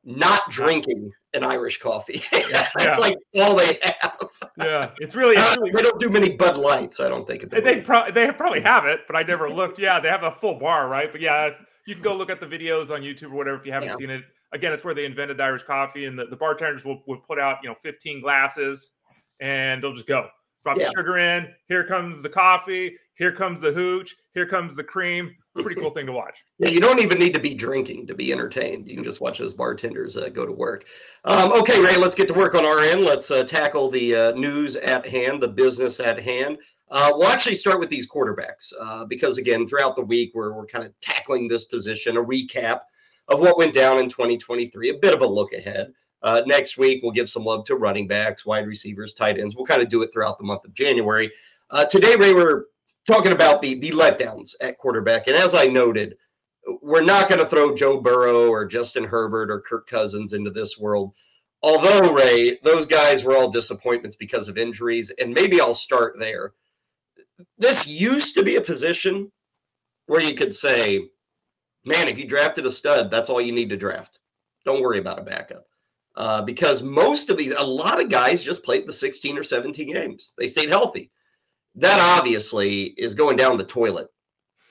not 0.03 0.50
drinking 0.50 1.12
an 1.33 1.44
Irish 1.44 1.80
coffee. 1.80 2.24
That's 2.31 2.86
yeah. 2.86 2.98
like 2.98 3.18
all 3.36 3.56
they 3.56 3.80
have. 4.01 4.30
Yeah, 4.57 4.92
it's 4.98 5.15
really, 5.15 5.36
it's 5.36 5.57
really, 5.57 5.71
they 5.75 5.81
don't 5.81 6.00
do 6.00 6.09
many 6.09 6.36
Bud 6.36 6.57
Lights. 6.57 7.00
I 7.00 7.09
don't 7.09 7.27
think 7.27 7.50
they 7.50 7.62
they, 7.62 7.81
pro- 7.81 8.12
they 8.12 8.31
probably 8.31 8.62
have 8.62 8.86
it, 8.86 9.01
but 9.07 9.15
I 9.15 9.24
never 9.24 9.50
looked. 9.50 9.80
Yeah, 9.80 10.00
they 10.00 10.09
have 10.09 10.24
a 10.24 10.31
full 10.31 10.59
bar, 10.59 10.88
right? 10.88 11.12
But 11.12 11.21
yeah, 11.21 11.51
you 11.86 11.94
can 11.94 12.03
go 12.03 12.15
look 12.15 12.30
at 12.30 12.39
the 12.39 12.48
videos 12.48 12.89
on 12.89 13.01
YouTube 13.01 13.31
or 13.31 13.36
whatever 13.36 13.57
if 13.57 13.65
you 13.65 13.71
haven't 13.71 13.89
yeah. 13.89 13.95
seen 13.95 14.09
it. 14.09 14.24
Again, 14.53 14.74
it's 14.74 14.83
where 14.83 14.94
they 14.94 15.06
invented 15.06 15.39
Irish 15.39 15.63
coffee, 15.63 16.06
and 16.06 16.18
the, 16.18 16.25
the 16.25 16.36
bartenders 16.36 16.83
will, 16.83 17.01
will 17.07 17.19
put 17.19 17.39
out 17.39 17.59
you 17.63 17.69
know 17.69 17.75
15 17.75 18.21
glasses, 18.21 18.92
and 19.39 19.81
they'll 19.81 19.94
just 19.94 20.07
go 20.07 20.27
drop 20.63 20.78
yeah. 20.78 20.86
the 20.86 20.92
sugar 20.96 21.18
in. 21.18 21.48
Here 21.68 21.84
comes 21.84 22.22
the 22.22 22.30
coffee. 22.30 22.98
Here 23.16 23.31
comes 23.31 23.62
the 23.62 23.72
hooch. 23.72 24.16
Here 24.34 24.48
comes 24.48 24.75
the 24.75 24.84
cream. 24.84 25.28
It's 25.28 25.60
a 25.60 25.63
pretty 25.63 25.80
cool 25.80 25.90
thing 25.90 26.06
to 26.06 26.12
watch. 26.12 26.44
Yeah, 26.60 26.69
you 26.69 26.80
don't 26.80 27.00
even 27.00 27.19
need 27.19 27.36
to 27.36 27.42
be 27.42 27.54
drinking 27.54 28.08
to 28.08 28.16
be 28.16 28.31
entertained. 28.31 28.88
You 28.88 28.96
can 28.96 29.04
just 29.04 29.22
watch 29.22 29.40
those 29.40 29.54
bartenders 29.54 30.16
uh, 30.16 30.30
go 30.30 30.46
to 30.46 30.52
work. 30.52 30.86
Um, 31.25 31.52
okay, 31.52 31.80
Ray, 31.81 31.98
let's 31.98 32.16
get 32.16 32.28
to 32.30 32.34
work 32.34 32.56
on 32.56 32.66
our 32.66 32.80
end. 32.80 33.02
Let's 33.02 33.30
uh, 33.30 33.44
tackle 33.44 33.90
the 33.90 34.16
uh, 34.16 34.31
news 34.31 34.75
at 34.78 35.06
hand, 35.06 35.42
the 35.42 35.50
business 35.50 36.00
at 36.00 36.19
hand. 36.19 36.58
Uh, 36.90 37.10
we'll 37.13 37.28
actually 37.28 37.56
start 37.56 37.80
with 37.80 37.90
these 37.90 38.10
quarterbacks 38.10 38.74
uh, 38.80 39.06
because, 39.06 39.38
again, 39.38 39.68
throughout 39.68 39.96
the 39.96 40.04
week, 40.04 40.31
we're, 40.34 40.54
we're 40.54 40.66
kind 40.66 40.86
of 40.86 40.94
tackling 41.02 41.48
this 41.48 41.66
position, 41.66 42.18
a 42.18 42.24
recap 42.24 42.81
of 43.28 43.40
what 43.40 43.58
went 43.58 43.74
down 43.74 44.00
in 44.00 44.10
2023, 44.10 44.90
a 44.90 44.94
bit 44.96 45.13
of 45.13 45.22
a 45.22 45.28
look 45.28 45.54
ahead. 45.54 45.94
Uh, 46.23 46.44
next 46.45 46.77
week, 46.77 47.01
we'll 47.01 47.12
give 47.12 47.29
some 47.29 47.44
love 47.44 47.65
to 47.65 47.75
running 47.75 48.07
backs, 48.07 48.45
wide 48.45 48.68
receivers, 48.68 49.13
tight 49.13 49.39
ends. 49.39 49.56
We'll 49.56 49.65
kind 49.65 49.81
of 49.81 49.89
do 49.89 50.01
it 50.03 50.13
throughout 50.13 50.38
the 50.38 50.44
month 50.44 50.65
of 50.65 50.73
January. 50.73 51.31
Uh, 51.71 51.85
today, 51.85 52.15
Ray, 52.15 52.33
we're 52.33 52.65
talking 53.09 53.31
about 53.31 53.62
the 53.62 53.75
the 53.79 53.91
letdowns 53.91 54.56
at 54.62 54.77
quarterback, 54.77 55.27
and 55.27 55.38
as 55.38 55.56
I 55.56 55.65
noted, 55.65 56.15
we're 56.81 57.01
not 57.01 57.27
going 57.27 57.39
to 57.39 57.45
throw 57.45 57.73
Joe 57.75 58.00
Burrow 58.00 58.50
or 58.50 58.65
Justin 58.65 59.03
Herbert 59.03 59.50
or 59.50 59.62
Kirk 59.62 59.88
Cousins 59.88 60.33
into 60.33 60.51
this 60.51 60.77
world. 60.77 61.13
Although 61.63 62.13
Ray, 62.13 62.59
those 62.63 62.85
guys 62.85 63.24
were 63.24 63.35
all 63.35 63.50
disappointments 63.50 64.15
because 64.15 64.47
of 64.47 64.57
injuries, 64.57 65.12
and 65.12 65.33
maybe 65.33 65.59
I'll 65.59 65.74
start 65.74 66.19
there. 66.19 66.53
This 67.57 67.88
used 67.88 68.35
to 68.35 68.44
be 68.44 68.57
a 68.57 68.62
position 68.62 69.31
where 70.06 70.21
you 70.21 70.35
could 70.35 70.53
say, 70.53 71.09
"Man, 71.85 72.07
if 72.07 72.17
you 72.19 72.25
drafted 72.25 72.65
a 72.65 72.69
stud, 72.69 73.09
that's 73.09 73.29
all 73.29 73.41
you 73.41 73.51
need 73.51 73.69
to 73.69 73.77
draft. 73.77 74.19
Don't 74.65 74.81
worry 74.81 75.00
about 75.00 75.19
a 75.19 75.24
backup." 75.24 75.65
Uh, 76.16 76.42
because 76.42 76.84
most 76.84 77.30
of 77.30 77.38
these, 77.38 77.52
a 77.52 77.63
lot 77.63 78.02
of 78.02 78.10
guys 78.10 78.44
just 78.44 78.63
played 78.63 78.88
the 78.88 78.94
16 78.94 79.38
or 79.38 79.44
17 79.44 79.94
games. 79.94 80.34
They 80.38 80.48
stayed 80.48 80.69
healthy. 80.69 81.12
That 81.75 82.00
obviously 82.18 82.94
is 82.98 83.16
going 83.16 83.38
down 83.38 83.58
the 83.58 83.63
toilet 83.63 84.10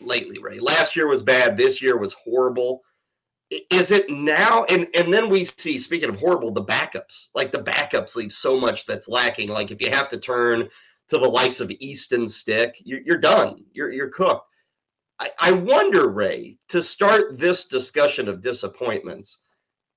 lately, 0.01 0.39
Ray. 0.39 0.59
Last 0.61 0.97
year 0.97 1.09
was 1.09 1.23
bad. 1.23 1.57
This 1.57 1.81
year 1.81 1.97
was 1.97 2.13
horrible. 2.13 2.83
Is 3.71 3.91
it 3.91 4.09
now? 4.11 4.65
And 4.69 4.87
and 4.95 5.13
then 5.13 5.29
we 5.29 5.45
see, 5.45 5.79
speaking 5.79 6.09
of 6.09 6.21
horrible, 6.21 6.51
the 6.51 6.63
backups. 6.63 7.29
Like 7.35 7.51
the 7.51 7.63
backups 7.63 8.17
leave 8.17 8.33
so 8.33 8.61
much 8.61 8.87
that's 8.87 9.09
lacking. 9.09 9.49
Like 9.49 9.71
if 9.71 9.81
you 9.81 9.91
have 9.91 10.09
to 10.11 10.19
turn 10.19 10.69
to 11.09 11.19
the 11.19 11.29
likes 11.29 11.61
of 11.61 11.71
Easton 11.81 12.27
Stick, 12.27 12.77
you're, 12.85 13.01
you're 13.01 13.19
done. 13.19 13.65
You're 13.73 13.91
you're 13.91 14.11
cooked. 14.11 14.47
I, 15.19 15.31
I 15.39 15.53
wonder, 15.53 16.09
Ray, 16.09 16.59
to 16.69 16.81
start 16.83 17.39
this 17.39 17.67
discussion 17.67 18.29
of 18.29 18.41
disappointments 18.41 19.41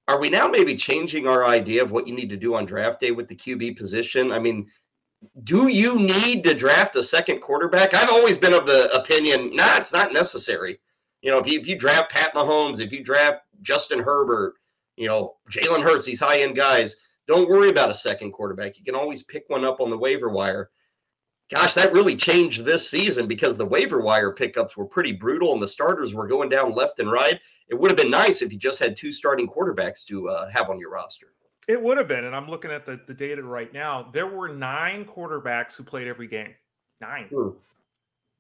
are 0.07 0.19
we 0.19 0.29
now 0.29 0.47
maybe 0.47 0.75
changing 0.75 1.27
our 1.27 1.45
idea 1.45 1.81
of 1.81 1.91
what 1.91 2.07
you 2.07 2.15
need 2.15 2.29
to 2.29 2.38
do 2.38 2.55
on 2.55 2.65
draft 2.65 3.00
day 3.00 3.11
with 3.11 3.27
the 3.27 3.35
QB 3.35 3.77
position? 3.77 4.31
I 4.31 4.39
mean, 4.39 4.67
do 5.44 5.67
you 5.69 5.97
need 5.97 6.44
to 6.44 6.53
draft 6.53 6.95
a 6.95 7.03
second 7.03 7.39
quarterback? 7.39 7.95
I've 7.95 8.09
always 8.09 8.38
been 8.38 8.53
of 8.53 8.65
the 8.65 8.94
opinion, 8.94 9.55
nah, 9.55 9.77
it's 9.77 9.94
not 9.94 10.11
necessary. 10.11 10.79
You 11.21 11.31
know, 11.31 11.38
if 11.38 11.47
you, 11.47 11.59
if 11.59 11.67
you 11.67 11.77
draft 11.77 12.11
Pat 12.11 12.33
Mahomes, 12.33 12.81
if 12.81 12.91
you 12.91 13.03
draft 13.03 13.44
Justin 13.61 14.00
Herbert, 14.00 14.55
you 14.97 15.07
know, 15.07 15.35
Jalen 15.50 15.83
Hurts, 15.83 16.06
these 16.06 16.19
high 16.19 16.39
end 16.39 16.56
guys, 16.56 16.97
don't 17.27 17.49
worry 17.49 17.69
about 17.69 17.89
a 17.89 17.94
second 17.94 18.33
quarterback. 18.33 18.77
You 18.77 18.83
can 18.83 18.95
always 18.95 19.23
pick 19.23 19.45
one 19.47 19.63
up 19.63 19.79
on 19.79 19.89
the 19.89 19.97
waiver 19.97 20.29
wire. 20.29 20.69
Gosh, 21.53 21.73
that 21.75 21.94
really 21.94 22.15
changed 22.15 22.65
this 22.65 22.89
season 22.89 23.27
because 23.27 23.57
the 23.57 23.65
waiver 23.65 24.01
wire 24.01 24.31
pickups 24.31 24.75
were 24.75 24.85
pretty 24.85 25.11
brutal 25.11 25.53
and 25.53 25.61
the 25.61 25.67
starters 25.67 26.13
were 26.13 26.27
going 26.27 26.50
down 26.50 26.73
left 26.73 27.00
and 27.00 27.11
right 27.11 27.39
it 27.73 27.79
would 27.79 27.91
have 27.91 27.97
been 27.97 28.11
nice 28.11 28.41
if 28.41 28.51
you 28.51 28.59
just 28.59 28.79
had 28.79 28.95
two 28.95 29.11
starting 29.11 29.47
quarterbacks 29.47 30.05
to 30.05 30.29
uh, 30.29 30.50
have 30.50 30.69
on 30.69 30.79
your 30.79 30.91
roster. 30.91 31.33
It 31.67 31.81
would 31.81 31.97
have 31.97 32.07
been, 32.07 32.25
and 32.25 32.35
I'm 32.35 32.50
looking 32.50 32.71
at 32.71 32.85
the, 32.85 33.00
the 33.07 33.13
data 33.13 33.41
right 33.41 33.73
now. 33.73 34.09
There 34.13 34.27
were 34.27 34.50
nine 34.50 35.05
quarterbacks 35.05 35.75
who 35.75 35.83
played 35.83 36.07
every 36.07 36.27
game. 36.27 36.53
Nine. 37.00 37.27
Hmm. 37.33 37.50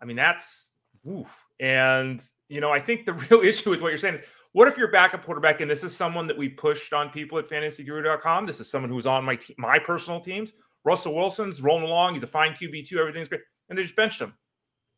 I 0.01 0.05
mean, 0.05 0.17
that's 0.17 0.71
woof. 1.03 1.41
And 1.59 2.21
you 2.49 2.59
know, 2.59 2.71
I 2.71 2.79
think 2.79 3.05
the 3.05 3.13
real 3.29 3.41
issue 3.41 3.69
with 3.69 3.81
what 3.81 3.89
you're 3.89 3.97
saying 3.97 4.15
is, 4.15 4.21
what 4.51 4.67
if 4.67 4.77
your 4.77 4.89
backup 4.89 5.25
quarterback, 5.25 5.61
and 5.61 5.71
this 5.71 5.83
is 5.83 5.95
someone 5.95 6.27
that 6.27 6.37
we 6.37 6.47
pushed 6.47 6.93
on 6.93 7.09
people 7.09 7.39
at 7.39 7.49
FantasyGuru.com. 7.49 8.45
This 8.45 8.59
is 8.59 8.69
someone 8.69 8.91
who's 8.91 9.07
on 9.07 9.23
my 9.23 9.35
te- 9.35 9.55
my 9.57 9.79
personal 9.79 10.19
teams. 10.19 10.53
Russell 10.83 11.15
Wilson's 11.15 11.61
rolling 11.61 11.85
along. 11.85 12.13
He's 12.13 12.23
a 12.23 12.27
fine 12.27 12.53
QB 12.53 12.85
two. 12.85 12.99
Everything's 12.99 13.27
great, 13.27 13.41
and 13.69 13.77
they 13.77 13.83
just 13.83 13.95
benched 13.95 14.21
him. 14.21 14.33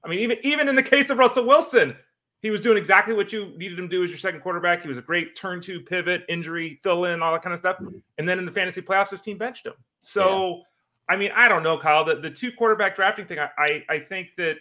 I 0.04 0.10
mean, 0.10 0.20
even 0.20 0.38
even 0.44 0.68
in 0.68 0.76
the 0.76 0.84
case 0.84 1.10
of 1.10 1.18
Russell 1.18 1.46
Wilson, 1.46 1.96
he 2.42 2.52
was 2.52 2.62
doing 2.62 2.78
exactly 2.78 3.16
what 3.16 3.34
you 3.34 3.54
needed 3.58 3.80
him 3.80 3.90
to 3.90 3.98
do 3.98 4.04
as 4.04 4.12
your 4.12 4.20
second 4.20 4.42
quarterback. 4.42 4.84
He 4.84 4.88
was 4.88 4.98
a 4.98 5.02
great 5.02 5.36
turn 5.36 5.62
two 5.62 5.82
pivot, 5.82 6.24
injury, 6.30 6.80
fill 6.84 7.06
in, 7.06 7.24
all 7.24 7.32
that 7.32 7.42
kind 7.42 7.54
of 7.54 7.60
stuff. 7.60 7.78
And 8.18 8.30
then 8.30 8.38
in 8.38 8.46
the 8.46 8.52
fantasy 8.52 8.82
playoffs, 8.82 9.10
his 9.10 9.22
team 9.22 9.38
benched 9.38 9.66
him. 9.66 9.74
So, 10.02 10.58
yeah. 10.58 10.64
I 11.10 11.18
mean, 11.18 11.32
I 11.36 11.48
don't 11.48 11.64
know, 11.64 11.78
Kyle. 11.78 12.06
The, 12.06 12.16
the 12.18 12.30
two 12.30 12.52
quarterback 12.52 12.96
drafting 12.96 13.26
thing, 13.26 13.40
I, 13.40 13.50
I, 13.58 13.86
I 13.90 14.00
think 14.00 14.36
that 14.38 14.58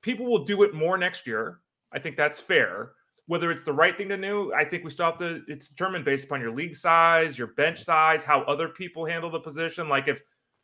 people 0.00 0.24
will 0.26 0.44
do 0.44 0.62
it 0.62 0.72
more 0.72 0.96
next 0.96 1.26
year. 1.26 1.60
I 1.92 1.98
think 1.98 2.16
that's 2.16 2.38
fair. 2.38 2.92
Whether 3.28 3.50
it's 3.50 3.62
the 3.62 3.72
right 3.72 3.96
thing 3.96 4.08
to 4.08 4.16
do, 4.16 4.52
I 4.52 4.64
think 4.64 4.84
we 4.84 4.90
still 4.90 5.06
have 5.06 5.18
to. 5.18 5.42
It's 5.46 5.68
determined 5.68 6.04
based 6.04 6.24
upon 6.24 6.40
your 6.40 6.50
league 6.50 6.74
size, 6.74 7.38
your 7.38 7.48
bench 7.48 7.78
size, 7.78 8.24
how 8.24 8.42
other 8.42 8.68
people 8.68 9.06
handle 9.06 9.30
the 9.30 9.40
position. 9.40 9.88
Like 9.88 10.08
if 10.08 10.20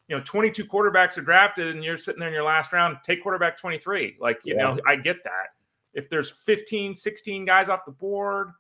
you 0.09 0.17
know 0.17 0.23
22 0.25 0.65
quarterbacks 0.65 1.17
are 1.17 1.23
drafted 1.23 1.75
and 1.75 1.85
you're 1.85 1.99
sitting 1.99 2.21
there 2.21 2.29
in 2.29 2.35
your 2.35 2.45
last 2.45 2.73
round, 2.73 2.97
take 3.05 3.23
quarterback 3.23 3.57
23. 3.57 4.17
Like 4.21 4.41
you 4.45 4.57
yeah. 4.57 4.63
know, 4.75 4.81
I 4.87 4.97
get 4.97 5.23
that 5.25 5.55
if 5.95 6.11
there's 6.11 6.31
15, 6.31 6.95
16 6.95 7.45
guys 7.45 7.69
off 7.69 7.85
the 7.87 7.93
board, 7.93 8.51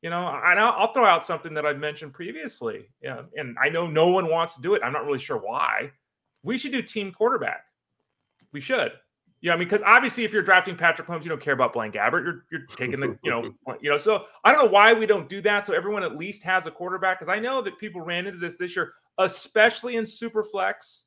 you 0.00 0.10
know, 0.10 0.28
and 0.28 0.58
I'll, 0.60 0.74
I'll 0.76 0.92
throw 0.92 1.04
out 1.04 1.24
something 1.24 1.54
that 1.54 1.66
I've 1.66 1.78
mentioned 1.78 2.12
previously. 2.12 2.88
Yeah, 3.02 3.22
and 3.36 3.56
I 3.62 3.68
know 3.68 3.86
no 3.86 4.08
one 4.08 4.28
wants 4.28 4.54
to 4.56 4.62
do 4.62 4.74
it. 4.74 4.82
I'm 4.84 4.92
not 4.92 5.04
really 5.04 5.18
sure 5.18 5.38
why. 5.38 5.90
We 6.42 6.58
should 6.58 6.72
do 6.72 6.82
team 6.82 7.12
quarterback. 7.12 7.64
We 8.52 8.60
should. 8.60 8.92
Yeah, 9.44 9.52
I 9.52 9.56
mean, 9.56 9.68
because 9.68 9.82
obviously, 9.84 10.24
if 10.24 10.32
you're 10.32 10.40
drafting 10.40 10.74
Patrick 10.74 11.06
Mahomes, 11.06 11.24
you 11.24 11.28
don't 11.28 11.40
care 11.40 11.52
about 11.52 11.74
Blaine 11.74 11.92
Gabbert. 11.92 12.24
You're 12.24 12.46
you're 12.50 12.66
taking 12.78 12.98
the, 12.98 13.18
you 13.22 13.30
know, 13.30 13.52
you 13.82 13.90
know. 13.90 13.98
So 13.98 14.24
I 14.42 14.50
don't 14.50 14.64
know 14.64 14.70
why 14.70 14.94
we 14.94 15.04
don't 15.04 15.28
do 15.28 15.42
that. 15.42 15.66
So 15.66 15.74
everyone 15.74 16.02
at 16.02 16.16
least 16.16 16.42
has 16.44 16.66
a 16.66 16.70
quarterback. 16.70 17.18
Because 17.18 17.30
I 17.30 17.38
know 17.38 17.60
that 17.60 17.78
people 17.78 18.00
ran 18.00 18.26
into 18.26 18.38
this 18.38 18.56
this 18.56 18.74
year, 18.74 18.94
especially 19.18 19.96
in 19.96 20.04
Superflex 20.04 21.02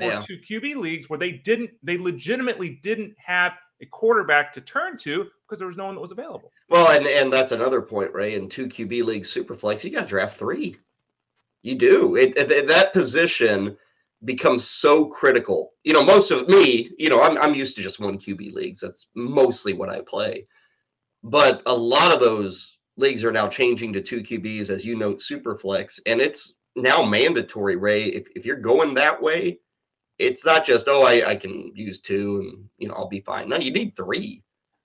or 0.00 0.08
yeah. 0.08 0.18
two 0.18 0.36
QB 0.36 0.74
leagues, 0.74 1.08
where 1.08 1.16
they 1.16 1.30
didn't, 1.30 1.70
they 1.84 1.96
legitimately 1.96 2.80
didn't 2.82 3.14
have 3.24 3.52
a 3.80 3.86
quarterback 3.86 4.52
to 4.54 4.60
turn 4.62 4.96
to 4.98 5.28
because 5.46 5.60
there 5.60 5.68
was 5.68 5.76
no 5.76 5.86
one 5.86 5.94
that 5.94 6.00
was 6.00 6.10
available. 6.10 6.50
Well, 6.68 6.90
and 6.90 7.06
and 7.06 7.32
that's 7.32 7.52
another 7.52 7.80
point, 7.80 8.12
Ray. 8.12 8.34
In 8.34 8.48
two 8.48 8.66
QB 8.66 9.04
leagues, 9.04 9.32
Superflex, 9.32 9.84
you 9.84 9.90
got 9.90 10.00
to 10.00 10.08
draft 10.08 10.36
three. 10.36 10.76
You 11.62 11.76
do. 11.76 12.16
It, 12.16 12.36
it, 12.36 12.66
that 12.66 12.92
position 12.92 13.76
becomes 14.24 14.68
so 14.68 15.06
critical. 15.06 15.72
You 15.84 15.92
know, 15.92 16.02
most 16.02 16.30
of 16.30 16.48
me, 16.48 16.90
you 16.98 17.08
know, 17.08 17.22
I'm 17.22 17.36
I'm 17.38 17.54
used 17.54 17.76
to 17.76 17.82
just 17.82 18.00
one 18.00 18.18
QB 18.18 18.52
leagues. 18.52 18.80
That's 18.80 19.08
mostly 19.14 19.72
what 19.72 19.90
I 19.90 20.00
play. 20.00 20.46
But 21.22 21.62
a 21.66 21.76
lot 21.76 22.14
of 22.14 22.20
those 22.20 22.78
leagues 22.96 23.24
are 23.24 23.32
now 23.32 23.48
changing 23.48 23.92
to 23.92 24.00
two 24.00 24.22
QBs, 24.22 24.70
as 24.70 24.84
you 24.84 24.96
note, 24.96 25.18
Superflex, 25.18 26.00
and 26.06 26.20
it's 26.20 26.58
now 26.76 27.02
mandatory, 27.02 27.76
Ray. 27.76 28.04
If, 28.04 28.28
if 28.36 28.46
you're 28.46 28.56
going 28.56 28.94
that 28.94 29.20
way, 29.20 29.58
it's 30.18 30.44
not 30.44 30.64
just, 30.64 30.88
oh, 30.88 31.02
I, 31.02 31.30
I 31.30 31.36
can 31.36 31.72
use 31.74 32.00
two 32.00 32.40
and, 32.40 32.64
you 32.78 32.88
know, 32.88 32.94
I'll 32.94 33.08
be 33.08 33.20
fine. 33.20 33.48
No, 33.48 33.56
you 33.56 33.72
need 33.72 33.96
three. 33.96 34.42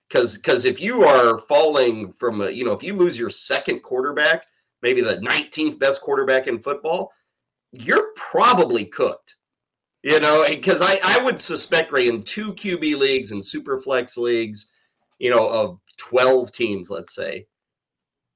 Because 0.08 0.36
because 0.36 0.66
if 0.66 0.78
you 0.80 1.04
are 1.04 1.38
falling 1.38 2.12
from, 2.12 2.42
a, 2.42 2.50
you 2.50 2.64
know, 2.64 2.72
if 2.72 2.82
you 2.82 2.92
lose 2.92 3.18
your 3.18 3.30
second 3.30 3.80
quarterback, 3.80 4.44
maybe 4.82 5.00
the 5.00 5.16
19th 5.18 5.78
best 5.78 6.02
quarterback 6.02 6.48
in 6.48 6.58
football, 6.58 7.10
you're 7.72 8.12
probably 8.16 8.84
cooked. 8.84 9.36
You 10.02 10.18
know, 10.18 10.44
because 10.48 10.80
I, 10.82 10.98
I 11.04 11.24
would 11.24 11.40
suspect, 11.40 11.92
Ray, 11.92 12.08
in 12.08 12.22
two 12.22 12.52
QB 12.54 12.98
leagues 12.98 13.30
and 13.30 13.44
super 13.44 13.78
flex 13.78 14.16
leagues, 14.16 14.66
you 15.20 15.30
know, 15.30 15.48
of 15.48 15.78
12 15.98 16.50
teams, 16.50 16.90
let's 16.90 17.14
say, 17.14 17.46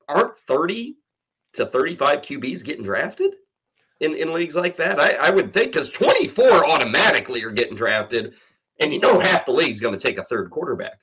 aren't 0.09 0.38
30 0.38 0.97
to 1.55 1.66
35 1.66 2.23
QBs 2.23 2.64
getting 2.64 2.85
drafted 2.85 3.35
in, 3.99 4.14
in 4.14 4.33
leagues 4.33 4.55
like 4.55 4.76
that? 4.76 5.00
I, 5.00 5.14
I 5.14 5.31
would 5.31 5.52
think 5.52 5.73
because 5.73 5.90
24 5.90 6.64
automatically 6.64 7.43
are 7.43 7.50
getting 7.50 7.75
drafted, 7.75 8.35
and 8.81 8.93
you 8.93 9.00
know 9.00 9.19
half 9.19 9.45
the 9.45 9.52
league's 9.52 9.81
going 9.81 9.99
to 9.99 10.07
take 10.07 10.19
a 10.19 10.25
third 10.25 10.50
quarterback. 10.50 11.00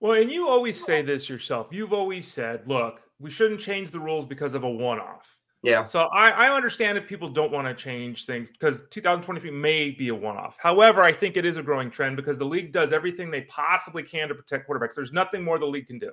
Well, 0.00 0.20
and 0.20 0.30
you 0.30 0.46
always 0.46 0.84
say 0.84 1.00
this 1.00 1.30
yourself. 1.30 1.68
You've 1.70 1.94
always 1.94 2.30
said, 2.30 2.66
look, 2.66 3.00
we 3.18 3.30
shouldn't 3.30 3.60
change 3.60 3.90
the 3.90 4.00
rules 4.00 4.26
because 4.26 4.52
of 4.52 4.64
a 4.64 4.70
one 4.70 4.98
off. 4.98 5.38
Yeah. 5.64 5.84
So 5.84 6.02
I, 6.12 6.30
I 6.30 6.54
understand 6.54 6.98
if 6.98 7.08
people 7.08 7.30
don't 7.30 7.50
want 7.50 7.66
to 7.66 7.74
change 7.74 8.26
things 8.26 8.50
because 8.50 8.84
2023 8.90 9.50
may 9.50 9.90
be 9.92 10.08
a 10.08 10.14
one 10.14 10.36
off. 10.36 10.58
However, 10.60 11.02
I 11.02 11.10
think 11.10 11.38
it 11.38 11.46
is 11.46 11.56
a 11.56 11.62
growing 11.62 11.90
trend 11.90 12.16
because 12.16 12.36
the 12.36 12.44
league 12.44 12.70
does 12.70 12.92
everything 12.92 13.30
they 13.30 13.42
possibly 13.42 14.02
can 14.02 14.28
to 14.28 14.34
protect 14.34 14.68
quarterbacks. 14.68 14.94
There's 14.94 15.12
nothing 15.12 15.42
more 15.42 15.58
the 15.58 15.64
league 15.64 15.86
can 15.86 15.98
do. 15.98 16.12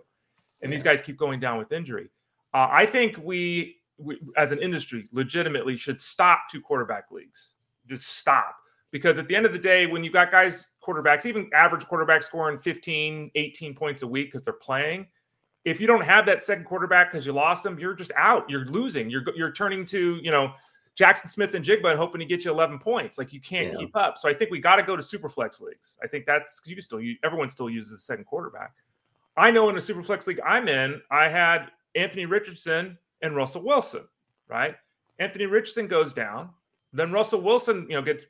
And 0.62 0.72
yeah. 0.72 0.78
these 0.78 0.84
guys 0.84 1.02
keep 1.02 1.18
going 1.18 1.42
down 1.42 1.58
with 1.58 1.74
injury. 1.74 2.10
Uh, 2.54 2.70
I 2.72 2.86
think 2.86 3.18
we, 3.18 3.82
we, 3.98 4.22
as 4.38 4.54
an 4.54 4.60
industry, 4.60 5.10
legitimately 5.12 5.76
should 5.76 6.00
stop 6.00 6.44
two 6.50 6.62
quarterback 6.62 7.12
leagues. 7.12 7.56
Just 7.90 8.08
stop. 8.08 8.56
Because 8.92 9.18
at 9.18 9.28
the 9.28 9.36
end 9.36 9.46
of 9.46 9.52
the 9.52 9.60
day, 9.60 9.86
when 9.86 10.02
you've 10.02 10.14
got 10.14 10.32
guys, 10.32 10.70
quarterbacks, 10.82 11.26
even 11.26 11.50
average 11.54 11.84
quarterbacks 11.84 12.24
scoring 12.24 12.58
15, 12.58 13.32
18 13.36 13.76
points 13.76 14.02
a 14.02 14.08
week 14.08 14.28
because 14.32 14.44
they're 14.44 14.54
playing– 14.54 15.08
if 15.66 15.80
you 15.80 15.88
don't 15.88 16.04
have 16.04 16.26
that 16.26 16.42
second 16.42 16.66
quarterback 16.66 17.12
because 17.12 17.26
you 17.26 17.34
lost 17.34 17.64
them, 17.64 17.80
you're 17.80 17.94
just 17.94 18.12
out. 18.16 18.50
You're 18.50 18.66
losing. 18.66 19.10
You're 19.10 19.24
you're 19.36 19.52
turning 19.52 19.86
to 19.86 20.20
you 20.22 20.32
know 20.32 20.54
Jaxon 21.00 21.30
Smith-Njigba 21.30 21.90
and 21.90 21.98
hoping 21.98 22.20
to 22.20 22.26
get 22.26 22.44
you 22.44 22.52
11 22.52 22.80
points. 22.80 23.18
Like 23.18 23.32
you 23.32 23.40
can't 23.40 23.68
yeah. 23.68 23.80
keep 23.80 23.96
up. 23.96 24.18
So 24.18 24.28
I 24.28 24.34
think 24.34 24.52
we 24.52 24.60
got 24.60 24.76
to 24.76 24.84
go 24.84 24.96
to 24.96 25.04
super 25.04 25.30
flex 25.30 25.62
leagues. 25.62 25.98
I 26.04 26.08
think 26.08 26.26
that's 26.26 26.60
because 26.60 26.70
you 26.70 26.76
can 26.76 26.84
still 26.84 27.00
use, 27.00 27.18
everyone 27.24 27.50
still 27.50 27.70
uses 27.70 27.92
the 27.92 27.98
second 27.98 28.26
quarterback. 28.26 28.74
I 29.38 29.52
know 29.52 29.70
in 29.70 29.78
a 29.78 29.82
super 29.82 30.04
flex 30.04 30.28
league 30.28 30.42
I'm 30.46 30.68
in, 30.68 31.02
I 31.10 31.30
had 31.30 31.68
Anthony 31.96 32.26
Richardson 32.26 32.98
and 33.22 33.36
Russell 33.36 33.64
Wilson. 33.64 34.04
Right, 34.50 34.76
Anthony 35.20 35.46
Richardson 35.46 35.88
goes 35.88 36.12
down. 36.12 36.50
Then 36.92 37.14
Russell 37.14 37.40
Wilson, 37.40 37.86
you 37.88 37.96
know, 37.96 38.02
gets 38.02 38.26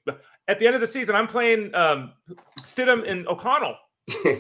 at 0.48 0.60
the 0.60 0.68
end 0.68 0.76
of 0.76 0.82
the 0.82 0.88
season. 0.88 1.16
I'm 1.16 1.26
playing 1.26 1.74
um, 1.74 2.12
Stidham 2.60 3.10
and 3.10 3.28
O'Connell. 3.28 3.76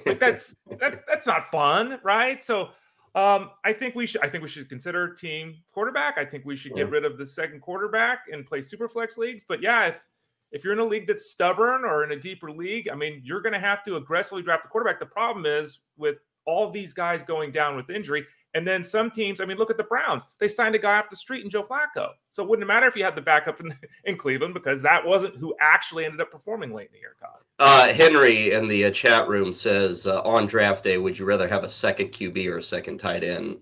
like 0.06 0.20
that's 0.20 0.54
that, 0.80 1.02
that's 1.08 1.26
not 1.26 1.50
fun, 1.50 2.00
right? 2.04 2.44
So 2.44 2.70
um, 3.14 3.52
I 3.66 3.74
think 3.74 3.96
we 3.96 4.06
should. 4.06 4.22
I 4.22 4.30
think 4.30 4.42
we 4.42 4.50
should 4.50 4.70
consider 4.70 5.14
team 5.14 5.58
quarterback. 5.74 6.18
I 6.18 6.24
think 6.24 6.46
we 6.46 6.56
should 6.56 6.74
get 6.74 6.90
rid 6.90 7.04
of 7.04 7.18
the 7.18 7.26
second 7.26 7.60
quarterback 7.60 8.20
and 8.32 8.46
play 8.46 8.62
super 8.62 8.88
flex 8.88 9.18
leagues. 9.18 9.44
But 9.46 9.62
yeah, 9.62 9.88
if 9.88 10.04
if 10.52 10.64
you're 10.64 10.74
in 10.74 10.80
a 10.80 10.86
league 10.86 11.08
that's 11.08 11.30
stubborn 11.30 11.84
or 11.84 12.04
in 12.04 12.12
a 12.12 12.20
deeper 12.20 12.52
league, 12.52 12.90
I 12.90 12.96
mean, 12.96 13.22
you're 13.24 13.42
going 13.42 13.54
to 13.54 13.60
have 13.60 13.84
to 13.84 13.98
aggressively 13.98 14.44
draft 14.44 14.66
a 14.66 14.70
quarterback. 14.70 15.00
The 15.00 15.06
problem 15.06 15.46
is 15.46 15.80
with 15.98 16.18
all 16.46 16.72
these 16.72 16.94
guys 16.94 17.22
going 17.24 17.52
down 17.52 17.76
with 17.76 17.90
injury, 17.90 18.26
and 18.54 18.68
then 18.68 18.84
some 18.84 19.10
teams, 19.10 19.40
I 19.40 19.46
mean, 19.46 19.58
look 19.58 19.72
at 19.72 19.78
the 19.78 19.84
Browns. 19.84 20.24
They 20.40 20.48
signed 20.48 20.76
a 20.76 20.80
guy 20.80 20.98
off 20.98 21.10
the 21.10 21.16
street 21.16 21.44
in 21.44 21.50
Joe 21.50 21.64
Flacco. 21.64 22.10
So 22.32 22.44
it 22.44 22.50
wouldn't 22.50 22.68
matter 22.68 22.86
if 22.86 22.96
you 22.96 23.04
had 23.04 23.16
the 23.16 23.22
backup 23.22 23.60
in, 23.62 23.74
in 24.06 24.18
Cleveland 24.18 24.54
because 24.54 24.82
that 24.82 25.06
wasn't 25.06 25.38
who 25.38 25.56
actually 25.62 26.06
ended 26.06 26.22
up 26.22 26.32
performing 26.32 26.74
late 26.74 26.88
in 26.88 26.94
the 26.94 27.00
year, 27.00 27.16
Uh, 27.60 27.94
Henry 27.94 28.54
in 28.54 28.68
the 28.68 28.86
uh, 28.86 28.92
chat 28.92 29.28
room 29.28 29.54
says 29.54 30.06
uh, 30.06 30.22
on 30.22 30.48
draft 30.48 30.84
day, 30.84 30.98
would 30.98 31.18
you 31.18 31.26
rather 31.26 31.48
have 31.48 31.64
a 31.64 31.70
second 31.70 32.10
QB 32.10 32.48
or 32.48 32.58
a 32.58 32.64
second 32.64 32.98
tight 32.98 33.24
end? 33.24 33.58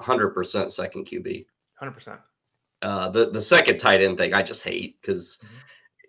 100% 0.00 0.72
second 0.72 1.06
QB. 1.06 1.46
100%. 1.82 2.18
Uh, 2.82 3.08
the, 3.10 3.30
the 3.30 3.40
second 3.40 3.78
tight 3.78 4.02
end 4.02 4.18
thing, 4.18 4.34
I 4.34 4.42
just 4.42 4.62
hate 4.62 5.00
because. 5.00 5.38
Mm-hmm. 5.42 5.56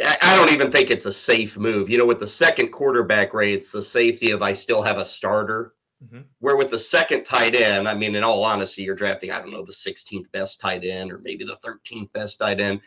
I 0.01 0.35
don't 0.35 0.51
even 0.51 0.71
think 0.71 0.89
it's 0.89 1.05
a 1.05 1.11
safe 1.11 1.55
move. 1.55 1.87
You 1.87 1.99
know, 1.99 2.05
with 2.05 2.19
the 2.19 2.27
second 2.27 2.69
quarterback 2.71 3.31
rate, 3.31 3.53
it's 3.53 3.71
the 3.71 3.81
safety 3.81 4.31
of 4.31 4.41
I 4.41 4.51
still 4.51 4.81
have 4.81 4.97
a 4.97 5.05
starter 5.05 5.75
Mm-hmm. 6.03 6.21
Where 6.39 6.57
with 6.57 6.69
the 6.69 6.79
second 6.79 7.23
tight 7.23 7.55
end, 7.55 7.87
I 7.87 7.93
mean, 7.93 8.15
in 8.15 8.23
all 8.23 8.43
honesty, 8.43 8.83
you're 8.83 8.95
drafting, 8.95 9.31
I 9.31 9.39
don't 9.39 9.51
know, 9.51 9.63
the 9.63 9.71
16th 9.71 10.31
best 10.31 10.59
tight 10.59 10.83
end 10.83 11.11
or 11.11 11.19
maybe 11.19 11.45
the 11.45 11.57
13th 11.57 12.11
best 12.13 12.39
tight 12.39 12.59
end. 12.59 12.81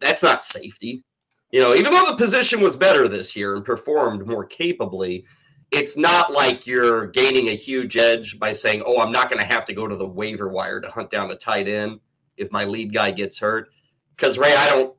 That's 0.00 0.22
not 0.22 0.44
safety. 0.44 1.02
You 1.50 1.60
know, 1.60 1.74
even 1.74 1.92
though 1.92 2.10
the 2.10 2.16
position 2.16 2.60
was 2.60 2.76
better 2.76 3.08
this 3.08 3.34
year 3.34 3.56
and 3.56 3.64
performed 3.64 4.26
more 4.26 4.44
capably, 4.44 5.24
it's 5.70 5.96
not 5.96 6.32
like 6.32 6.66
you're 6.66 7.06
gaining 7.08 7.48
a 7.48 7.54
huge 7.54 7.96
edge 7.96 8.38
by 8.38 8.52
saying, 8.52 8.82
oh, 8.84 9.00
I'm 9.00 9.12
not 9.12 9.30
going 9.30 9.40
to 9.40 9.54
have 9.54 9.64
to 9.66 9.74
go 9.74 9.86
to 9.86 9.96
the 9.96 10.06
waiver 10.06 10.48
wire 10.48 10.80
to 10.80 10.90
hunt 10.90 11.10
down 11.10 11.30
a 11.30 11.36
tight 11.36 11.68
end 11.68 12.00
if 12.36 12.52
my 12.52 12.64
lead 12.64 12.92
guy 12.92 13.10
gets 13.10 13.38
hurt. 13.38 13.70
Because, 14.16 14.36
Ray, 14.36 14.54
I 14.56 14.68
don't, 14.68 14.94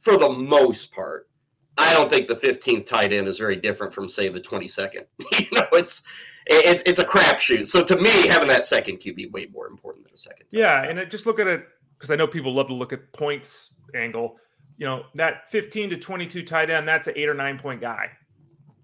for 0.00 0.16
the 0.16 0.28
most 0.28 0.92
part, 0.92 1.28
I 1.76 1.92
don't 1.94 2.10
think 2.10 2.28
the 2.28 2.36
15th 2.36 2.86
tight 2.86 3.12
end 3.12 3.28
is 3.28 3.38
very 3.38 3.56
different 3.56 3.92
from, 3.92 4.08
say, 4.08 4.28
the 4.28 4.40
22nd. 4.40 5.04
you 5.38 5.46
know, 5.52 5.66
it's 5.72 6.02
it, 6.46 6.82
it's 6.86 7.00
a 7.00 7.04
crapshoot. 7.04 7.66
So 7.66 7.84
to 7.84 7.96
me, 7.96 8.26
having 8.28 8.48
that 8.48 8.64
second 8.64 8.98
QB 8.98 9.32
way 9.32 9.46
more 9.52 9.66
important 9.66 10.04
than 10.04 10.14
a 10.14 10.16
second. 10.16 10.46
Yeah, 10.50 10.84
and 10.84 11.10
just 11.10 11.26
look 11.26 11.38
at 11.38 11.46
it 11.46 11.66
because 11.98 12.10
I 12.10 12.16
know 12.16 12.26
people 12.26 12.52
love 12.54 12.66
to 12.68 12.74
look 12.74 12.92
at 12.92 13.12
points 13.12 13.70
angle. 13.94 14.36
You 14.78 14.86
know 14.86 15.04
that 15.14 15.50
15 15.50 15.90
to 15.90 15.96
22 15.96 16.42
tight 16.44 16.70
end, 16.70 16.88
that's 16.88 17.06
an 17.06 17.14
eight 17.16 17.28
or 17.28 17.34
nine 17.34 17.58
point 17.58 17.80
guy, 17.80 18.10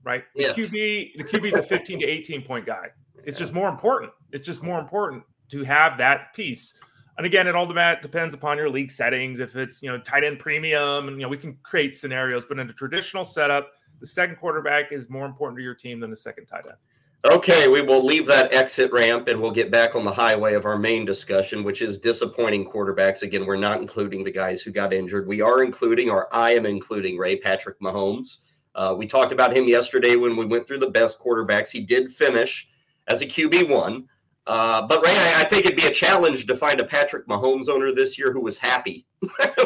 right? 0.05 0.25
The 0.37 0.43
yeah. 0.43 0.53
QB, 0.53 1.17
the 1.17 1.25
QB 1.25 1.49
is 1.49 1.55
a 1.55 1.63
15 1.63 2.01
to 2.01 2.07
18 2.07 2.43
point 2.43 2.67
guy. 2.67 2.89
It's 3.25 3.37
yeah. 3.37 3.45
just 3.45 3.53
more 3.53 3.69
important. 3.69 4.13
It's 4.33 4.47
just 4.47 4.63
more 4.63 4.79
important 4.79 5.25
to 5.51 5.65
have 5.65 5.99
that 5.99 6.35
piece. 6.35 6.75
And 7.17 7.27
again, 7.27 7.49
it 7.49 7.57
all 7.57 7.67
depends 7.67 8.33
upon 8.33 8.59
your 8.59 8.71
league 8.71 8.93
settings. 8.93 9.41
If 9.41 9.57
it's 9.57 9.83
you 9.83 9.91
know 9.91 9.99
tight 9.99 10.23
end 10.23 10.39
premium, 10.39 11.09
and 11.09 11.17
you 11.17 11.23
know 11.23 11.29
we 11.29 11.39
can 11.39 11.59
create 11.65 11.97
scenarios. 11.97 12.45
But 12.45 12.61
in 12.61 12.71
a 12.71 12.73
traditional 12.73 13.25
setup, 13.25 13.73
the 13.99 14.07
second 14.07 14.37
quarterback 14.37 14.93
is 14.93 15.11
more 15.11 15.27
important 15.27 15.59
to 15.59 15.63
your 15.65 15.75
team 15.75 15.99
than 15.99 16.11
the 16.11 16.17
second 16.17 16.47
tight 16.47 16.67
end. 16.67 16.77
Okay, 17.25 17.67
we 17.67 17.83
will 17.83 18.05
leave 18.05 18.27
that 18.27 18.55
exit 18.55 18.93
ramp 18.93 19.27
and 19.27 19.41
we'll 19.41 19.51
get 19.51 19.73
back 19.73 19.97
on 19.97 20.05
the 20.05 20.13
highway 20.13 20.55
of 20.55 20.65
our 20.65 20.79
main 20.79 21.05
discussion, 21.05 21.65
which 21.65 21.83
is 21.83 21.99
disappointing 21.99 22.65
quarterbacks. 22.65 23.23
Again, 23.23 23.45
we're 23.45 23.57
not 23.57 23.81
including 23.81 24.23
the 24.23 24.31
guys 24.31 24.63
who 24.63 24.71
got 24.71 24.93
injured. 24.93 25.27
We 25.27 25.41
are 25.41 25.65
including, 25.65 26.11
or 26.11 26.33
I 26.33 26.55
am 26.55 26.65
including, 26.65 27.19
Ray 27.19 27.37
Patrick 27.37 27.81
Mahomes. 27.81 28.39
Uh, 28.77 28.95
we 28.97 29.05
talked 29.05 29.33
about 29.33 29.55
him 29.55 29.67
yesterday 29.67 30.15
when 30.15 30.37
we 30.37 30.47
went 30.47 30.69
through 30.69 30.79
the 30.79 30.91
best 30.91 31.21
quarterbacks. 31.21 31.73
He 31.73 31.81
did 31.81 32.13
finish 32.13 32.69
as 33.09 33.21
a 33.21 33.27
QB1. 33.27 34.05
Uh, 34.47 34.87
but 34.87 35.05
Ray, 35.05 35.11
I, 35.11 35.41
I, 35.41 35.45
think 35.45 35.67
it'd 35.67 35.77
be 35.77 35.87
a 35.87 35.91
challenge 35.91 36.47
to 36.47 36.57
find 36.57 36.81
a 36.81 36.85
Patrick 36.85 37.27
Mahomes 37.27 37.69
owner 37.69 37.93
this 37.93 38.17
year 38.17 38.33
who 38.33 38.41
was 38.41 38.57
happy 38.57 39.05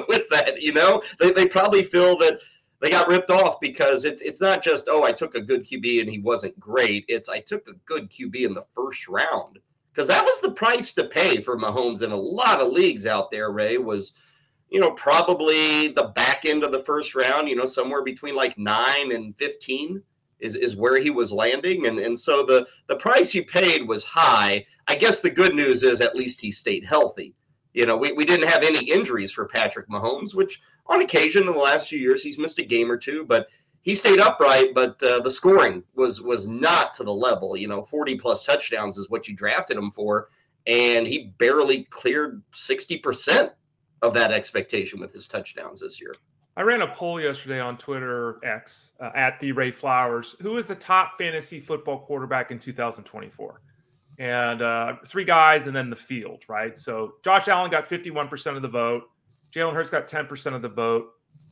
with 0.08 0.28
that. 0.30 0.60
You 0.60 0.72
know, 0.72 1.02
they, 1.20 1.32
they 1.32 1.46
probably 1.46 1.82
feel 1.82 2.16
that 2.16 2.40
they 2.82 2.90
got 2.90 3.06
ripped 3.06 3.30
off 3.30 3.60
because 3.60 4.04
it's 4.04 4.20
it's 4.22 4.40
not 4.40 4.60
just 4.62 4.88
oh 4.90 5.04
I 5.04 5.12
took 5.12 5.36
a 5.36 5.40
good 5.40 5.64
QB 5.64 6.00
and 6.00 6.10
he 6.10 6.18
wasn't 6.18 6.58
great. 6.58 7.04
It's 7.06 7.28
I 7.28 7.38
took 7.38 7.68
a 7.68 7.74
good 7.86 8.10
QB 8.10 8.44
in 8.44 8.54
the 8.54 8.66
first 8.74 9.08
round 9.08 9.60
because 9.92 10.08
that 10.08 10.24
was 10.24 10.40
the 10.40 10.50
price 10.50 10.92
to 10.94 11.04
pay 11.04 11.40
for 11.40 11.56
Mahomes 11.56 12.02
in 12.02 12.10
a 12.10 12.16
lot 12.16 12.60
of 12.60 12.72
leagues 12.72 13.06
out 13.06 13.30
there. 13.30 13.52
Ray 13.52 13.78
was, 13.78 14.14
you 14.68 14.80
know, 14.80 14.90
probably 14.92 15.92
the 15.92 16.12
back 16.16 16.44
end 16.44 16.64
of 16.64 16.72
the 16.72 16.80
first 16.80 17.14
round. 17.14 17.48
You 17.48 17.54
know, 17.54 17.64
somewhere 17.64 18.02
between 18.02 18.34
like 18.34 18.58
nine 18.58 19.12
and 19.12 19.36
fifteen 19.36 20.02
is 20.40 20.56
is 20.56 20.74
where 20.74 21.00
he 21.00 21.10
was 21.10 21.32
landing, 21.32 21.86
and 21.86 22.00
and 22.00 22.18
so 22.18 22.44
the 22.44 22.66
the 22.88 22.96
price 22.96 23.30
he 23.30 23.42
paid 23.42 23.86
was 23.86 24.02
high. 24.02 24.66
I 24.88 24.96
guess 24.96 25.20
the 25.20 25.30
good 25.30 25.54
news 25.54 25.84
is 25.84 26.00
at 26.00 26.16
least 26.16 26.40
he 26.40 26.50
stayed 26.50 26.84
healthy. 26.84 27.32
You 27.74 27.86
know, 27.86 27.96
we, 27.96 28.12
we 28.12 28.24
didn't 28.24 28.50
have 28.50 28.62
any 28.62 28.84
injuries 28.90 29.32
for 29.32 29.46
Patrick 29.46 29.88
Mahomes, 29.88 30.34
which 30.34 30.60
on 30.86 31.00
occasion 31.00 31.46
in 31.46 31.52
the 31.52 31.58
last 31.58 31.88
few 31.88 31.98
years 31.98 32.22
he's 32.22 32.38
missed 32.38 32.58
a 32.58 32.64
game 32.64 32.90
or 32.90 32.96
two, 32.96 33.24
but 33.24 33.48
he 33.82 33.94
stayed 33.94 34.20
upright. 34.20 34.74
But 34.74 35.02
uh, 35.02 35.20
the 35.20 35.30
scoring 35.30 35.82
was 35.94 36.20
was 36.20 36.46
not 36.46 36.94
to 36.94 37.04
the 37.04 37.14
level. 37.14 37.56
You 37.56 37.68
know, 37.68 37.82
forty 37.82 38.16
plus 38.16 38.44
touchdowns 38.44 38.98
is 38.98 39.10
what 39.10 39.28
you 39.28 39.34
drafted 39.34 39.76
him 39.76 39.90
for, 39.90 40.28
and 40.66 41.06
he 41.06 41.32
barely 41.38 41.84
cleared 41.84 42.42
sixty 42.52 42.98
percent 42.98 43.52
of 44.02 44.14
that 44.14 44.32
expectation 44.32 45.00
with 45.00 45.12
his 45.12 45.26
touchdowns 45.26 45.80
this 45.80 46.00
year. 46.00 46.12
I 46.54 46.62
ran 46.62 46.82
a 46.82 46.88
poll 46.88 47.18
yesterday 47.18 47.60
on 47.60 47.78
Twitter 47.78 48.38
X 48.44 48.90
uh, 49.00 49.10
at 49.14 49.40
the 49.40 49.52
Ray 49.52 49.70
Flowers. 49.70 50.36
Who 50.42 50.58
is 50.58 50.66
the 50.66 50.74
top 50.74 51.16
fantasy 51.16 51.60
football 51.60 52.00
quarterback 52.00 52.50
in 52.50 52.58
2024? 52.58 53.62
And 54.18 54.62
uh, 54.62 54.96
three 55.06 55.24
guys, 55.24 55.66
and 55.66 55.74
then 55.74 55.90
the 55.90 55.96
field, 55.96 56.42
right? 56.48 56.78
So 56.78 57.14
Josh 57.24 57.48
Allen 57.48 57.70
got 57.70 57.88
51% 57.88 58.56
of 58.56 58.62
the 58.62 58.68
vote. 58.68 59.04
Jalen 59.52 59.74
Hurts 59.74 59.90
got 59.90 60.06
10% 60.06 60.54
of 60.54 60.62
the 60.62 60.68
vote. 60.68 61.08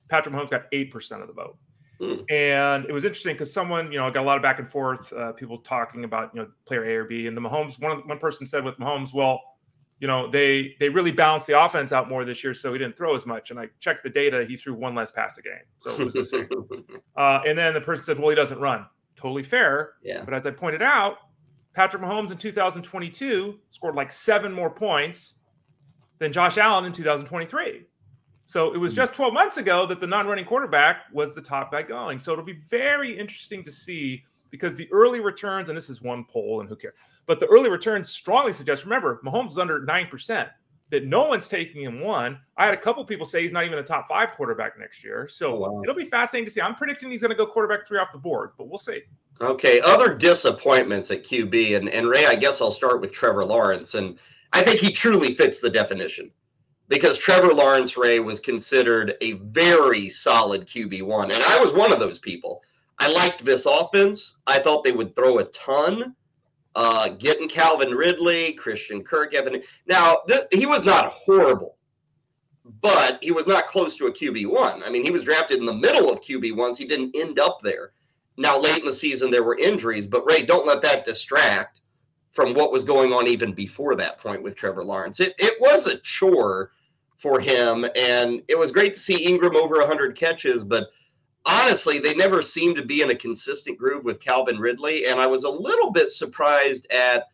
Patrick 0.09 0.35
Mahomes 0.35 0.50
got 0.50 0.71
8% 0.73 1.21
of 1.21 1.26
the 1.26 1.33
vote. 1.33 1.57
Mm. 2.00 2.31
And 2.31 2.85
it 2.87 2.93
was 2.93 3.05
interesting 3.05 3.35
because 3.35 3.52
someone, 3.52 3.93
you 3.93 3.99
know, 3.99 4.11
got 4.11 4.23
a 4.23 4.26
lot 4.26 4.37
of 4.37 4.43
back 4.43 4.59
and 4.59 4.71
forth, 4.71 5.12
uh, 5.12 5.33
people 5.33 5.59
talking 5.59 6.05
about, 6.05 6.31
you 6.35 6.43
know, 6.43 6.49
player 6.67 6.85
A 6.85 6.97
or 6.97 7.05
B. 7.05 7.26
And 7.26 7.37
the 7.37 7.40
Mahomes, 7.40 7.81
one, 7.81 8.07
one 8.09 8.19
person 8.19 8.47
said 8.47 8.64
with 8.64 8.76
Mahomes, 8.79 9.12
well, 9.12 9.40
you 10.00 10.09
know, 10.09 10.31
they 10.31 10.75
they 10.81 10.88
really 10.88 11.12
balanced 11.12 11.47
the 11.47 11.62
offense 11.62 11.93
out 11.93 12.09
more 12.09 12.25
this 12.25 12.43
year, 12.43 12.55
so 12.55 12.73
he 12.73 12.79
didn't 12.79 12.97
throw 12.97 13.14
as 13.14 13.26
much. 13.26 13.50
And 13.50 13.61
I 13.61 13.69
checked 13.81 14.02
the 14.02 14.09
data; 14.09 14.47
he 14.49 14.57
threw 14.57 14.73
one 14.73 14.95
less 14.95 15.11
pass 15.11 15.37
a 15.37 15.43
game, 15.43 15.52
so 15.76 15.90
it 15.90 16.02
was 16.02 16.14
the 16.14 16.25
same. 16.25 16.49
uh, 17.17 17.40
and 17.47 17.57
then 17.57 17.75
the 17.75 17.83
person 17.83 18.05
said, 18.05 18.19
"Well, 18.19 18.31
he 18.31 18.35
doesn't 18.35 18.59
run." 18.59 18.87
Totally 19.14 19.43
fair. 19.43 19.93
Yeah. 20.02 20.25
But 20.25 20.33
as 20.33 20.47
I 20.47 20.52
pointed 20.52 20.81
out, 20.81 21.19
Patrick 21.75 22.03
Mahomes 22.03 22.31
in 22.31 22.37
2022 22.37 23.59
scored 23.71 23.95
like 23.95 24.11
seven 24.11 24.53
more 24.53 24.71
points 24.71 25.39
than 26.19 26.33
Josh 26.33 26.59
Allen 26.59 26.85
in 26.85 26.93
2023. 26.93 27.85
So 28.47 28.75
it 28.75 28.79
was 28.79 28.93
hmm. 28.93 28.97
just 28.97 29.15
12 29.15 29.33
months 29.33 29.57
ago 29.59 29.87
that 29.87 30.00
the 30.00 30.07
non-running 30.07 30.45
quarterback 30.45 31.05
was 31.12 31.35
the 31.35 31.43
top 31.43 31.71
guy 31.73 31.83
going. 31.83 32.19
So 32.19 32.33
it'll 32.33 32.45
be 32.45 32.61
very 32.69 33.17
interesting 33.17 33.62
to 33.65 33.71
see 33.71 34.25
because 34.50 34.75
the 34.75 34.89
early 34.91 35.21
returns, 35.21 35.69
and 35.69 35.79
this 35.79 35.89
is 35.89 36.03
one 36.03 36.25
poll, 36.25 36.61
and 36.61 36.69
who 36.69 36.75
cares? 36.75 36.95
But 37.27 37.39
the 37.39 37.47
early 37.47 37.71
returns 37.71 38.09
strongly 38.09 38.53
suggest. 38.53 38.83
Remember, 38.83 39.21
Mahomes 39.25 39.50
is 39.50 39.59
under 39.59 39.85
nine 39.85 40.09
percent. 40.09 40.49
That 40.91 41.05
no 41.07 41.27
one's 41.29 41.47
taking 41.47 41.83
him 41.83 42.01
one. 42.01 42.41
I 42.57 42.65
had 42.65 42.75
a 42.75 42.77
couple 42.77 43.05
people 43.05 43.25
say 43.25 43.43
he's 43.43 43.53
not 43.53 43.65
even 43.65 43.79
a 43.79 43.83
top 43.83 44.09
five 44.09 44.33
quarterback 44.33 44.77
next 44.79 45.05
year. 45.05 45.29
So 45.29 45.55
Oh, 45.55 45.71
wow. 45.71 45.83
it'll 45.83 45.95
be 45.95 46.05
fascinating 46.05 46.47
to 46.47 46.51
see. 46.51 46.61
I'm 46.61 46.75
predicting 46.75 47.11
he's 47.13 47.21
going 47.23 47.31
to 47.31 47.37
go 47.37 47.47
quarterback 47.47 47.87
three 47.87 47.99
off 48.01 48.09
the 48.13 48.19
board, 48.19 48.51
but 48.59 48.69
we'll 48.69 48.79
see. 48.79 49.01
Okay, 49.41 49.81
other 49.83 50.13
disappointments 50.15 51.11
at 51.13 51.23
QB, 51.23 51.77
and, 51.77 51.89
and 51.89 52.09
Ray, 52.09 52.25
I 52.27 52.35
guess 52.35 52.61
I'll 52.61 52.73
start 52.73 53.01
with 53.01 53.13
Trevor 53.13 53.45
Lawrence. 53.45 53.95
And 53.95 54.19
I 54.53 54.63
think 54.63 54.81
he 54.81 54.91
truly 54.91 55.33
fits 55.35 55.61
the 55.61 55.71
definition 55.71 56.33
because 56.89 57.17
Trevor 57.17 57.55
Lawrence, 57.55 57.97
Ray, 57.97 58.19
was 58.19 58.41
considered 58.41 59.15
a 59.21 59.33
very 59.35 60.09
solid 60.09 60.67
QB1. 60.67 61.23
And 61.33 61.43
I 61.51 61.59
was 61.61 61.73
one 61.73 61.93
of 61.93 62.01
those 62.01 62.19
people. 62.19 62.63
I 62.99 63.09
liked 63.13 63.45
this 63.45 63.65
offense. 63.65 64.39
I 64.49 64.59
thought 64.59 64.83
they 64.83 64.91
would 64.93 65.15
throw 65.15 65.39
a 65.39 65.45
ton. 65.45 66.17
Uh, 66.77 67.09
getting 67.19 67.49
Calvin 67.49 67.91
Ridley, 67.93 68.53
Christian 68.53 69.03
Kirk, 69.03 69.35
Evan. 69.35 69.61
Now, 69.87 70.19
th- 70.29 70.47
he 70.53 70.67
was 70.67 70.85
not 70.85 71.07
horrible, 71.07 71.77
but 72.81 73.19
he 73.23 73.33
was 73.33 73.49
not 73.49 73.67
close 73.67 73.97
to 73.97 74.07
a 74.07 74.12
QB1. 74.12 74.83
I 74.85 74.89
mean, 74.89 75.05
he 75.05 75.11
was 75.11 75.25
drafted 75.25 75.59
in 75.59 75.67
the 75.67 75.75
middle 75.75 76.12
of 76.12 76.21
QB1s. 76.21 76.79
He 76.79 76.87
didn't 76.87 77.17
end 77.17 77.41
up 77.41 77.59
there. 77.62 77.93
Now, 78.37 78.59
late 78.59 78.79
in 78.79 78.87
the 78.87 78.93
season, 78.93 79.31
there 79.31 79.43
were 79.43 79.59
injuries, 79.59 80.07
but 80.07 80.25
Ray, 80.25 80.43
don't 80.43 80.67
let 80.67 80.81
that 80.83 81.05
distract 81.05 81.83
from 82.33 82.55
what 82.55 82.73
was 82.73 82.85
going 82.85 83.12
on 83.12 83.27
even 83.27 83.53
before 83.53 83.97
that 83.97 84.19
point 84.19 84.43
with 84.43 84.55
Trevor 84.55 84.85
Lawrence. 84.85 85.21
It, 85.21 85.35
it 85.39 85.61
was 85.61 85.87
a 85.87 85.99
chore 85.99 86.71
for 87.19 87.41
him, 87.41 87.85
and 87.97 88.43
it 88.49 88.59
was 88.59 88.73
great 88.73 88.95
to 88.95 89.00
see 89.00 89.27
Engram 89.27 89.57
over 89.57 89.79
100 89.79 90.17
catches, 90.17 90.65
but 90.65 90.89
honestly, 91.47 91.99
they 91.99 92.15
never 92.15 92.43
seemed 92.43 92.77
to 92.77 92.85
be 92.85 93.03
in 93.03 93.11
a 93.11 93.15
consistent 93.15 93.79
groove 93.79 94.05
with 94.05 94.21
Calvin 94.21 94.59
Ridley, 94.59 95.07
and 95.07 95.21
I 95.21 95.27
was 95.27 95.45
a 95.45 95.51
little 95.51 95.91
bit 95.91 96.11
surprised 96.11 96.91
at 96.93 97.29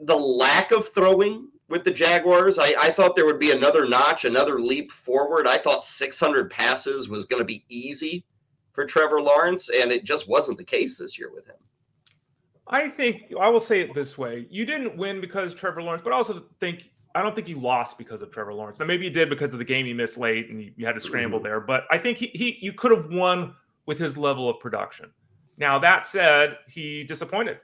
the 0.00 0.16
lack 0.16 0.72
of 0.72 0.88
throwing 0.88 1.48
with 1.68 1.84
the 1.84 1.90
Jaguars. 1.90 2.58
I, 2.58 2.74
I 2.80 2.90
thought 2.90 3.14
there 3.14 3.26
would 3.26 3.38
be 3.38 3.50
another 3.50 3.86
notch, 3.86 4.24
another 4.24 4.60
leap 4.60 4.90
forward. 4.90 5.46
I 5.46 5.58
thought 5.58 5.84
600 5.84 6.50
passes 6.50 7.08
was 7.08 7.24
going 7.24 7.40
to 7.40 7.46
be 7.46 7.64
easy 7.68 8.24
for 8.72 8.86
Trevor 8.86 9.20
Lawrence, 9.20 9.70
and 9.70 9.90
it 9.90 10.04
just 10.04 10.28
wasn't 10.28 10.58
the 10.58 10.64
case 10.64 10.98
this 10.98 11.18
year 11.18 11.32
with 11.32 11.46
him. 11.46 11.56
I 12.68 12.88
think 12.88 13.32
I 13.40 13.48
will 13.48 13.60
say 13.60 13.80
it 13.80 13.94
this 13.94 14.18
way: 14.18 14.46
you 14.50 14.66
didn't 14.66 14.96
win 14.96 15.20
because 15.20 15.54
Trevor 15.54 15.82
Lawrence, 15.82 16.02
but 16.04 16.12
I 16.12 16.16
also 16.16 16.44
think 16.60 16.84
I 17.14 17.22
don't 17.22 17.34
think 17.34 17.48
you 17.48 17.58
lost 17.58 17.98
because 17.98 18.22
of 18.22 18.30
Trevor 18.30 18.52
Lawrence. 18.54 18.78
Now 18.78 18.86
maybe 18.86 19.04
you 19.04 19.10
did 19.10 19.28
because 19.30 19.52
of 19.52 19.58
the 19.58 19.64
game 19.64 19.86
you 19.86 19.94
missed 19.94 20.18
late 20.18 20.50
and 20.50 20.62
you, 20.62 20.72
you 20.76 20.86
had 20.86 20.94
to 20.94 21.00
scramble 21.00 21.40
Mhm. 21.40 21.44
there, 21.44 21.60
but 21.60 21.84
I 21.90 21.98
think 21.98 22.18
he, 22.18 22.26
he 22.28 22.58
you 22.60 22.72
could 22.72 22.90
have 22.92 23.06
won 23.12 23.54
with 23.86 23.98
his 23.98 24.16
level 24.18 24.48
of 24.48 24.60
production. 24.60 25.10
Now 25.56 25.78
that 25.78 26.06
said, 26.06 26.58
he 26.68 27.04
disappointed. 27.04 27.58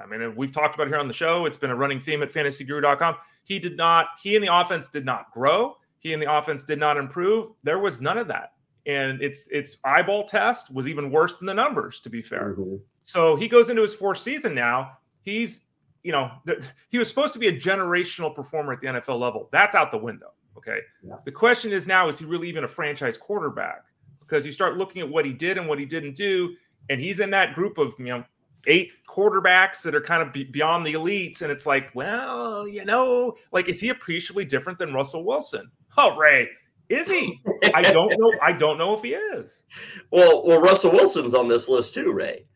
I 0.00 0.06
mean, 0.06 0.34
we've 0.36 0.52
talked 0.52 0.74
about 0.74 0.88
it 0.88 0.90
here 0.90 0.98
on 0.98 1.08
the 1.08 1.14
show. 1.14 1.46
It's 1.46 1.56
been 1.56 1.70
a 1.70 1.76
running 1.76 2.00
theme 2.00 2.22
at 2.22 2.32
fantasyguru.com. 2.32 3.16
He 3.44 3.58
did 3.58 3.76
not, 3.76 4.08
he 4.22 4.34
and 4.36 4.44
the 4.44 4.54
offense 4.54 4.88
did 4.88 5.04
not 5.04 5.30
grow. 5.32 5.76
He 6.00 6.12
and 6.12 6.20
the 6.20 6.30
offense 6.32 6.62
did 6.64 6.78
not 6.78 6.96
improve. 6.96 7.52
There 7.62 7.78
was 7.78 8.00
none 8.00 8.18
of 8.18 8.28
that. 8.28 8.52
And 8.86 9.20
it's 9.22 9.48
it's 9.50 9.78
eyeball 9.84 10.24
test 10.24 10.72
was 10.72 10.86
even 10.86 11.10
worse 11.10 11.36
than 11.38 11.46
the 11.46 11.54
numbers, 11.54 11.98
to 12.00 12.10
be 12.10 12.22
fair. 12.22 12.56
So 13.02 13.34
he 13.36 13.48
goes 13.48 13.68
into 13.70 13.82
his 13.82 13.94
fourth 13.94 14.18
season 14.18 14.54
now. 14.54 14.98
He's, 15.22 15.66
you 16.06 16.12
know, 16.12 16.30
th- 16.46 16.60
he 16.88 16.98
was 16.98 17.08
supposed 17.08 17.32
to 17.32 17.40
be 17.40 17.48
a 17.48 17.52
generational 17.52 18.32
performer 18.32 18.72
at 18.72 18.80
the 18.80 18.86
NFL 18.86 19.18
level. 19.18 19.48
That's 19.50 19.74
out 19.74 19.90
the 19.90 19.98
window. 19.98 20.28
Okay. 20.56 20.78
Yeah. 21.02 21.16
The 21.24 21.32
question 21.32 21.72
is 21.72 21.88
now, 21.88 22.08
is 22.08 22.20
he 22.20 22.24
really 22.24 22.48
even 22.48 22.62
a 22.62 22.68
franchise 22.68 23.16
quarterback? 23.16 23.82
Because 24.20 24.46
you 24.46 24.52
start 24.52 24.76
looking 24.76 25.02
at 25.02 25.08
what 25.08 25.24
he 25.24 25.32
did 25.32 25.58
and 25.58 25.68
what 25.68 25.80
he 25.80 25.84
didn't 25.84 26.14
do, 26.14 26.54
and 26.88 27.00
he's 27.00 27.18
in 27.18 27.30
that 27.30 27.54
group 27.54 27.76
of, 27.76 27.94
you 27.98 28.06
know, 28.06 28.24
eight 28.68 28.92
quarterbacks 29.08 29.82
that 29.82 29.96
are 29.96 30.00
kind 30.00 30.22
of 30.22 30.32
be- 30.32 30.44
beyond 30.44 30.86
the 30.86 30.94
elites. 30.94 31.42
And 31.42 31.50
it's 31.50 31.66
like, 31.66 31.90
well, 31.94 32.68
you 32.68 32.84
know, 32.84 33.34
like, 33.50 33.68
is 33.68 33.80
he 33.80 33.88
appreciably 33.88 34.44
different 34.44 34.78
than 34.78 34.94
Russell 34.94 35.24
Wilson? 35.24 35.70
Oh, 35.96 36.16
Ray, 36.16 36.48
is 36.88 37.08
he? 37.08 37.40
I 37.74 37.82
don't 37.82 38.14
know. 38.16 38.32
I 38.40 38.52
don't 38.52 38.78
know 38.78 38.94
if 38.94 39.02
he 39.02 39.14
is. 39.14 39.64
Well, 40.12 40.46
well, 40.46 40.60
Russell 40.60 40.92
Wilson's 40.92 41.34
on 41.34 41.48
this 41.48 41.68
list 41.68 41.94
too, 41.94 42.12
Ray. 42.12 42.46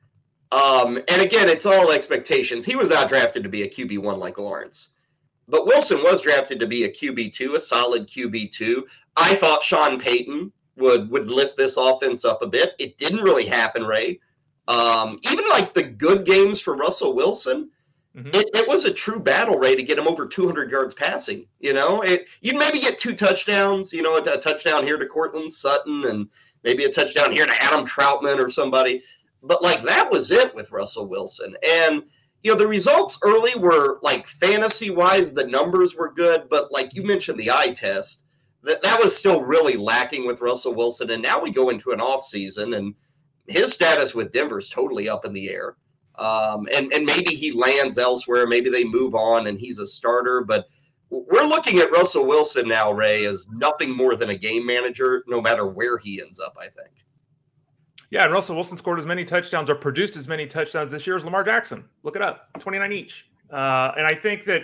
Um, 0.52 0.96
and 1.08 1.22
again, 1.22 1.48
it's 1.48 1.66
all 1.66 1.92
expectations. 1.92 2.64
He 2.64 2.74
was 2.76 2.90
not 2.90 3.08
drafted 3.08 3.42
to 3.44 3.48
be 3.48 3.62
a 3.62 3.70
QB 3.70 3.98
one 4.02 4.18
like 4.18 4.38
Lawrence, 4.38 4.88
but 5.48 5.66
Wilson 5.66 6.02
was 6.02 6.20
drafted 6.22 6.58
to 6.60 6.66
be 6.66 6.84
a 6.84 6.92
QB 6.92 7.32
two, 7.32 7.54
a 7.54 7.60
solid 7.60 8.08
QB 8.08 8.50
two. 8.50 8.86
I 9.16 9.34
thought 9.36 9.62
Sean 9.62 9.98
Payton 10.00 10.52
would 10.76 11.10
would 11.10 11.28
lift 11.30 11.56
this 11.56 11.76
offense 11.76 12.24
up 12.24 12.42
a 12.42 12.46
bit. 12.46 12.72
It 12.78 12.98
didn't 12.98 13.22
really 13.22 13.46
happen, 13.46 13.84
Ray. 13.84 14.18
Um, 14.66 15.18
even 15.30 15.48
like 15.48 15.72
the 15.74 15.82
good 15.82 16.24
games 16.24 16.60
for 16.60 16.76
Russell 16.76 17.14
Wilson, 17.14 17.70
Mhm. 18.16 18.34
it, 18.34 18.48
it 18.54 18.68
was 18.68 18.84
a 18.86 18.92
true 18.92 19.20
battle, 19.20 19.56
Ray, 19.56 19.76
to 19.76 19.84
get 19.84 19.98
him 19.98 20.08
over 20.08 20.26
200 20.26 20.68
yards 20.70 20.94
passing. 20.94 21.46
You 21.60 21.74
know, 21.74 22.02
it 22.02 22.26
you'd 22.40 22.56
maybe 22.56 22.80
get 22.80 22.98
two 22.98 23.14
touchdowns. 23.14 23.92
You 23.92 24.02
know, 24.02 24.16
a, 24.16 24.22
a 24.22 24.36
touchdown 24.38 24.84
here 24.84 24.96
to 24.98 25.06
Courtland 25.06 25.52
Sutton, 25.52 26.06
and 26.06 26.28
maybe 26.64 26.84
a 26.84 26.90
touchdown 26.90 27.30
here 27.32 27.46
to 27.46 27.62
Adam 27.62 27.86
Trautman 27.86 28.44
or 28.44 28.50
somebody. 28.50 29.02
But 29.42 29.62
like 29.62 29.82
that 29.82 30.10
was 30.10 30.30
it 30.30 30.54
with 30.54 30.72
Russell 30.72 31.08
Wilson, 31.08 31.56
and 31.66 32.02
you 32.42 32.50
know 32.50 32.58
the 32.58 32.66
results 32.66 33.18
early 33.22 33.54
were 33.58 33.98
like 34.02 34.26
fantasy 34.26 34.90
wise, 34.90 35.32
the 35.32 35.46
numbers 35.46 35.94
were 35.94 36.12
good, 36.12 36.48
but 36.50 36.70
like 36.70 36.94
you 36.94 37.02
mentioned, 37.02 37.38
the 37.38 37.50
eye 37.50 37.72
test 37.74 38.24
that 38.62 38.82
that 38.82 39.02
was 39.02 39.16
still 39.16 39.42
really 39.42 39.76
lacking 39.76 40.26
with 40.26 40.40
Russell 40.40 40.74
Wilson. 40.74 41.10
And 41.10 41.22
now 41.22 41.40
we 41.40 41.50
go 41.50 41.70
into 41.70 41.92
an 41.92 42.00
off 42.00 42.24
season, 42.24 42.74
and 42.74 42.94
his 43.46 43.72
status 43.72 44.14
with 44.14 44.32
Denver's 44.32 44.68
totally 44.68 45.08
up 45.08 45.24
in 45.24 45.32
the 45.32 45.48
air. 45.48 45.76
Um, 46.18 46.68
and 46.76 46.92
and 46.92 47.04
maybe 47.06 47.34
he 47.34 47.52
lands 47.52 47.96
elsewhere. 47.96 48.46
Maybe 48.46 48.70
they 48.70 48.84
move 48.84 49.14
on, 49.14 49.46
and 49.46 49.58
he's 49.58 49.78
a 49.78 49.86
starter. 49.86 50.44
But 50.44 50.66
we're 51.08 51.46
looking 51.46 51.78
at 51.78 51.90
Russell 51.90 52.26
Wilson 52.26 52.68
now, 52.68 52.92
Ray, 52.92 53.24
as 53.24 53.48
nothing 53.52 53.90
more 53.96 54.16
than 54.16 54.30
a 54.30 54.36
game 54.36 54.66
manager, 54.66 55.24
no 55.26 55.40
matter 55.40 55.66
where 55.66 55.96
he 55.98 56.20
ends 56.20 56.38
up. 56.38 56.56
I 56.60 56.68
think. 56.68 56.90
Yeah, 58.10 58.24
and 58.24 58.32
Russell 58.32 58.56
Wilson 58.56 58.76
scored 58.76 58.98
as 58.98 59.06
many 59.06 59.24
touchdowns 59.24 59.70
or 59.70 59.76
produced 59.76 60.16
as 60.16 60.26
many 60.26 60.46
touchdowns 60.46 60.90
this 60.90 61.06
year 61.06 61.16
as 61.16 61.24
Lamar 61.24 61.44
Jackson. 61.44 61.84
Look 62.02 62.16
it 62.16 62.22
up, 62.22 62.48
29 62.58 62.92
each. 62.92 63.28
Uh, 63.50 63.92
and 63.96 64.06
I 64.06 64.14
think 64.14 64.44
that 64.44 64.62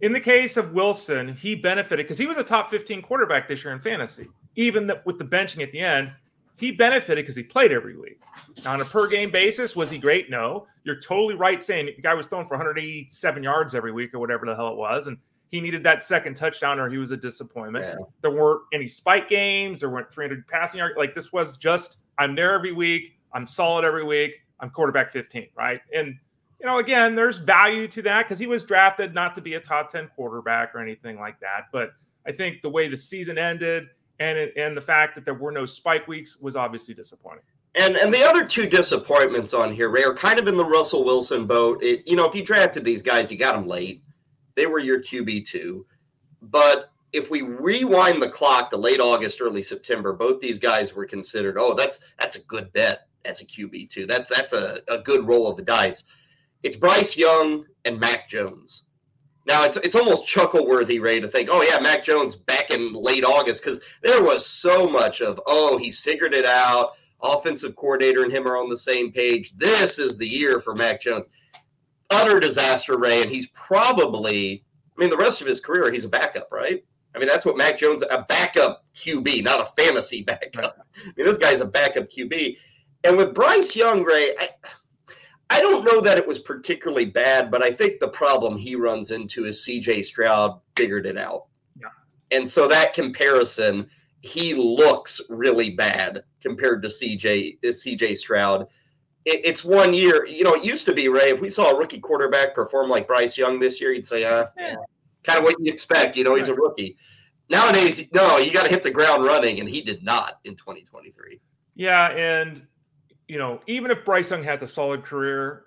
in 0.00 0.12
the 0.12 0.20
case 0.20 0.56
of 0.56 0.72
Wilson, 0.72 1.28
he 1.28 1.54
benefited 1.54 2.04
because 2.04 2.18
he 2.18 2.26
was 2.26 2.36
a 2.36 2.44
top 2.44 2.70
15 2.70 3.00
quarterback 3.02 3.48
this 3.48 3.64
year 3.64 3.72
in 3.72 3.78
fantasy. 3.78 4.28
Even 4.56 4.88
the, 4.88 5.00
with 5.04 5.18
the 5.18 5.24
benching 5.24 5.62
at 5.62 5.70
the 5.70 5.78
end, 5.78 6.12
he 6.56 6.72
benefited 6.72 7.24
because 7.24 7.36
he 7.36 7.42
played 7.44 7.72
every 7.72 7.96
week. 7.96 8.20
Now, 8.64 8.72
on 8.72 8.80
a 8.80 8.84
per 8.84 9.08
game 9.08 9.30
basis, 9.30 9.76
was 9.76 9.90
he 9.90 9.98
great? 9.98 10.28
No. 10.28 10.66
You're 10.84 11.00
totally 11.00 11.34
right 11.34 11.62
saying 11.62 11.86
the 11.86 12.02
guy 12.02 12.14
was 12.14 12.26
throwing 12.26 12.46
for 12.46 12.56
187 12.56 13.42
yards 13.42 13.74
every 13.76 13.92
week 13.92 14.12
or 14.12 14.18
whatever 14.18 14.44
the 14.44 14.56
hell 14.56 14.68
it 14.68 14.76
was. 14.76 15.06
And 15.06 15.18
he 15.52 15.60
needed 15.60 15.84
that 15.84 16.02
second 16.02 16.34
touchdown 16.34 16.80
or 16.80 16.88
he 16.88 16.96
was 16.96 17.12
a 17.12 17.16
disappointment. 17.16 17.84
Yeah. 17.84 18.04
There 18.22 18.30
weren't 18.30 18.62
any 18.72 18.88
spike 18.88 19.28
games. 19.28 19.80
There 19.80 19.90
weren't 19.90 20.10
300 20.10 20.48
passing 20.48 20.78
yards. 20.78 20.94
Like 20.96 21.14
this 21.14 21.30
was 21.30 21.58
just 21.58 21.98
I'm 22.18 22.34
there 22.34 22.54
every 22.54 22.72
week. 22.72 23.18
I'm 23.34 23.46
solid 23.46 23.84
every 23.84 24.02
week. 24.02 24.40
I'm 24.60 24.70
quarterback 24.70 25.12
15, 25.12 25.48
right? 25.54 25.80
And 25.94 26.16
you 26.58 26.66
know, 26.66 26.78
again, 26.78 27.14
there's 27.14 27.38
value 27.38 27.86
to 27.88 28.02
that 28.02 28.22
because 28.22 28.38
he 28.38 28.46
was 28.46 28.64
drafted 28.64 29.14
not 29.14 29.34
to 29.34 29.42
be 29.42 29.54
a 29.54 29.60
top 29.60 29.90
10 29.90 30.10
quarterback 30.16 30.74
or 30.74 30.80
anything 30.80 31.20
like 31.20 31.38
that. 31.40 31.66
But 31.70 31.90
I 32.26 32.32
think 32.32 32.62
the 32.62 32.70
way 32.70 32.88
the 32.88 32.96
season 32.96 33.36
ended 33.36 33.88
and 34.20 34.38
it, 34.38 34.54
and 34.56 34.74
the 34.74 34.80
fact 34.80 35.14
that 35.16 35.26
there 35.26 35.34
were 35.34 35.52
no 35.52 35.66
spike 35.66 36.08
weeks 36.08 36.38
was 36.38 36.56
obviously 36.56 36.94
disappointing. 36.94 37.44
And 37.74 37.96
and 37.96 38.12
the 38.12 38.22
other 38.24 38.46
two 38.46 38.66
disappointments 38.66 39.52
on 39.52 39.72
here, 39.72 39.90
Ray, 39.90 40.04
are 40.04 40.14
kind 40.14 40.38
of 40.38 40.48
in 40.48 40.56
the 40.56 40.64
Russell 40.64 41.04
Wilson 41.04 41.46
boat. 41.46 41.82
It, 41.82 42.06
you 42.06 42.16
know, 42.16 42.26
if 42.26 42.34
you 42.34 42.44
drafted 42.44 42.84
these 42.84 43.02
guys, 43.02 43.30
you 43.32 43.38
got 43.38 43.54
them 43.54 43.66
late. 43.66 44.02
They 44.54 44.66
were 44.66 44.78
your 44.78 45.02
QB 45.02 45.46
two. 45.46 45.86
But 46.40 46.90
if 47.12 47.30
we 47.30 47.42
rewind 47.42 48.22
the 48.22 48.28
clock 48.28 48.70
to 48.70 48.76
late 48.76 49.00
August, 49.00 49.40
early 49.40 49.62
September, 49.62 50.12
both 50.12 50.40
these 50.40 50.58
guys 50.58 50.94
were 50.94 51.06
considered. 51.06 51.56
Oh, 51.58 51.74
that's 51.74 52.00
that's 52.18 52.36
a 52.36 52.42
good 52.42 52.72
bet 52.72 53.06
as 53.24 53.40
a 53.40 53.46
QB 53.46 53.90
two. 53.90 54.06
That's 54.06 54.30
that's 54.30 54.52
a, 54.52 54.78
a 54.88 54.98
good 54.98 55.26
roll 55.26 55.48
of 55.48 55.56
the 55.56 55.62
dice. 55.62 56.04
It's 56.62 56.76
Bryce 56.76 57.16
Young 57.16 57.66
and 57.84 58.00
Mac 58.00 58.28
Jones. 58.28 58.84
Now 59.46 59.64
it's 59.64 59.76
it's 59.78 59.96
almost 59.96 60.26
chuckle 60.26 60.66
worthy, 60.66 61.00
Ray, 61.00 61.20
to 61.20 61.28
think, 61.28 61.48
oh 61.50 61.62
yeah, 61.62 61.80
Mac 61.80 62.02
Jones 62.02 62.36
back 62.36 62.70
in 62.70 62.92
late 62.92 63.24
August 63.24 63.62
because 63.62 63.80
there 64.02 64.22
was 64.22 64.46
so 64.46 64.88
much 64.88 65.20
of 65.20 65.40
oh 65.46 65.76
he's 65.76 66.00
figured 66.00 66.34
it 66.34 66.46
out. 66.46 66.92
Offensive 67.20 67.76
coordinator 67.76 68.24
and 68.24 68.32
him 68.32 68.48
are 68.48 68.56
on 68.56 68.68
the 68.68 68.76
same 68.76 69.12
page. 69.12 69.52
This 69.56 69.98
is 70.00 70.16
the 70.16 70.26
year 70.26 70.58
for 70.58 70.74
Mac 70.74 71.00
Jones. 71.00 71.28
Utter 72.12 72.40
disaster, 72.40 72.98
Ray, 72.98 73.22
and 73.22 73.30
he's 73.30 73.48
probably 73.48 74.64
I 74.96 75.00
mean, 75.00 75.10
the 75.10 75.16
rest 75.16 75.40
of 75.40 75.46
his 75.46 75.60
career, 75.60 75.90
he's 75.90 76.04
a 76.04 76.08
backup, 76.08 76.48
right? 76.52 76.84
I 77.14 77.18
mean, 77.18 77.28
that's 77.28 77.44
what 77.44 77.56
Mac 77.56 77.78
Jones, 77.78 78.02
a 78.02 78.24
backup 78.28 78.84
QB, 78.94 79.44
not 79.44 79.60
a 79.60 79.82
fantasy 79.82 80.22
backup. 80.22 80.86
I 80.96 81.12
mean, 81.16 81.26
this 81.26 81.38
guy's 81.38 81.60
a 81.60 81.66
backup 81.66 82.08
QB. 82.08 82.56
And 83.04 83.16
with 83.16 83.34
Bryce 83.34 83.74
Young, 83.74 84.02
Ray, 84.04 84.34
I, 84.38 84.50
I 85.50 85.60
don't 85.60 85.84
know 85.84 86.00
that 86.00 86.18
it 86.18 86.26
was 86.26 86.38
particularly 86.38 87.06
bad, 87.06 87.50
but 87.50 87.64
I 87.64 87.70
think 87.70 88.00
the 88.00 88.08
problem 88.08 88.56
he 88.56 88.76
runs 88.76 89.10
into 89.10 89.44
is 89.44 89.66
CJ 89.66 90.04
Stroud 90.04 90.60
figured 90.76 91.06
it 91.06 91.18
out. 91.18 91.46
Yeah. 91.78 91.88
And 92.30 92.48
so 92.48 92.68
that 92.68 92.94
comparison, 92.94 93.88
he 94.20 94.54
looks 94.54 95.20
really 95.28 95.70
bad 95.70 96.24
compared 96.40 96.82
to 96.82 96.88
CJ 96.88 97.58
is 97.62 97.84
CJ 97.84 98.16
Stroud. 98.16 98.68
It, 99.24 99.44
it's 99.44 99.64
one 99.64 99.94
year, 99.94 100.26
you 100.26 100.44
know, 100.44 100.54
it 100.54 100.64
used 100.64 100.84
to 100.86 100.92
be, 100.92 101.08
Ray, 101.08 101.30
if 101.30 101.40
we 101.40 101.48
saw 101.48 101.70
a 101.70 101.78
rookie 101.78 102.00
quarterback 102.00 102.54
perform 102.54 102.90
like 102.90 103.06
Bryce 103.06 103.38
Young 103.38 103.60
this 103.60 103.80
year, 103.80 103.92
you'd 103.92 104.06
say, 104.06 104.24
uh, 104.24 104.46
yeah. 104.58 104.76
kind 105.22 105.38
of 105.38 105.44
what 105.44 105.54
you 105.60 105.72
expect, 105.72 106.16
you 106.16 106.24
know, 106.24 106.34
he's 106.34 106.48
a 106.48 106.54
rookie. 106.54 106.96
Nowadays, 107.48 108.08
no, 108.12 108.38
you 108.38 108.50
got 108.50 108.64
to 108.64 108.70
hit 108.70 108.82
the 108.82 108.90
ground 108.90 109.24
running, 109.24 109.60
and 109.60 109.68
he 109.68 109.82
did 109.82 110.02
not 110.02 110.40
in 110.44 110.56
2023. 110.56 111.38
Yeah, 111.74 112.08
and 112.10 112.66
you 113.28 113.38
know, 113.38 113.60
even 113.66 113.90
if 113.90 114.04
Bryce 114.04 114.30
Young 114.30 114.42
has 114.42 114.62
a 114.62 114.66
solid 114.66 115.04
career, 115.04 115.64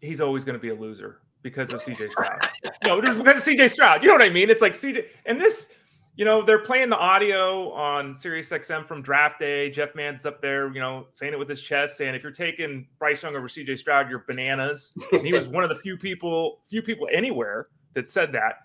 he's 0.00 0.20
always 0.20 0.44
going 0.44 0.54
to 0.54 0.60
be 0.60 0.68
a 0.68 0.74
loser 0.74 1.20
because 1.42 1.72
of 1.72 1.80
CJ 1.80 2.10
Stroud. 2.10 2.46
no, 2.86 3.00
just 3.00 3.18
because 3.18 3.38
of 3.38 3.54
CJ 3.54 3.70
Stroud. 3.70 4.02
You 4.02 4.08
know 4.08 4.14
what 4.14 4.22
I 4.22 4.30
mean? 4.30 4.50
It's 4.50 4.60
like 4.60 4.74
CJ, 4.74 5.06
and 5.26 5.40
this, 5.40 5.77
you 6.18 6.24
know, 6.24 6.42
they're 6.42 6.58
playing 6.58 6.90
the 6.90 6.98
audio 6.98 7.70
on 7.70 8.12
Sirius 8.12 8.50
XM 8.50 8.84
from 8.84 9.02
draft 9.02 9.38
day. 9.38 9.70
Jeff 9.70 9.94
Mann's 9.94 10.26
up 10.26 10.42
there, 10.42 10.66
you 10.74 10.80
know, 10.80 11.06
saying 11.12 11.32
it 11.32 11.38
with 11.38 11.48
his 11.48 11.62
chest, 11.62 11.96
saying 11.96 12.16
if 12.16 12.24
you're 12.24 12.32
taking 12.32 12.88
Bryce 12.98 13.22
Young 13.22 13.36
over 13.36 13.46
CJ 13.46 13.78
Stroud, 13.78 14.10
you're 14.10 14.24
bananas. 14.26 14.92
And 15.12 15.24
he 15.24 15.32
was 15.32 15.46
one 15.46 15.62
of 15.62 15.68
the 15.68 15.76
few 15.76 15.96
people, 15.96 16.58
few 16.68 16.82
people 16.82 17.08
anywhere 17.12 17.68
that 17.94 18.08
said 18.08 18.32
that. 18.32 18.56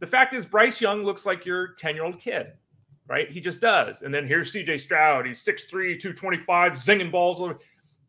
The 0.00 0.06
fact 0.06 0.34
is, 0.34 0.44
Bryce 0.44 0.82
Young 0.82 1.02
looks 1.02 1.24
like 1.24 1.46
your 1.46 1.68
10 1.78 1.94
year 1.94 2.04
old 2.04 2.20
kid 2.20 2.52
right? 3.08 3.30
He 3.30 3.40
just 3.40 3.62
does. 3.62 4.02
And 4.02 4.12
then 4.12 4.26
here's 4.26 4.52
CJ 4.52 4.80
Stroud. 4.80 5.24
He's 5.24 5.42
6'3, 5.42 5.98
225, 5.98 6.72
zinging 6.72 7.10
balls. 7.10 7.38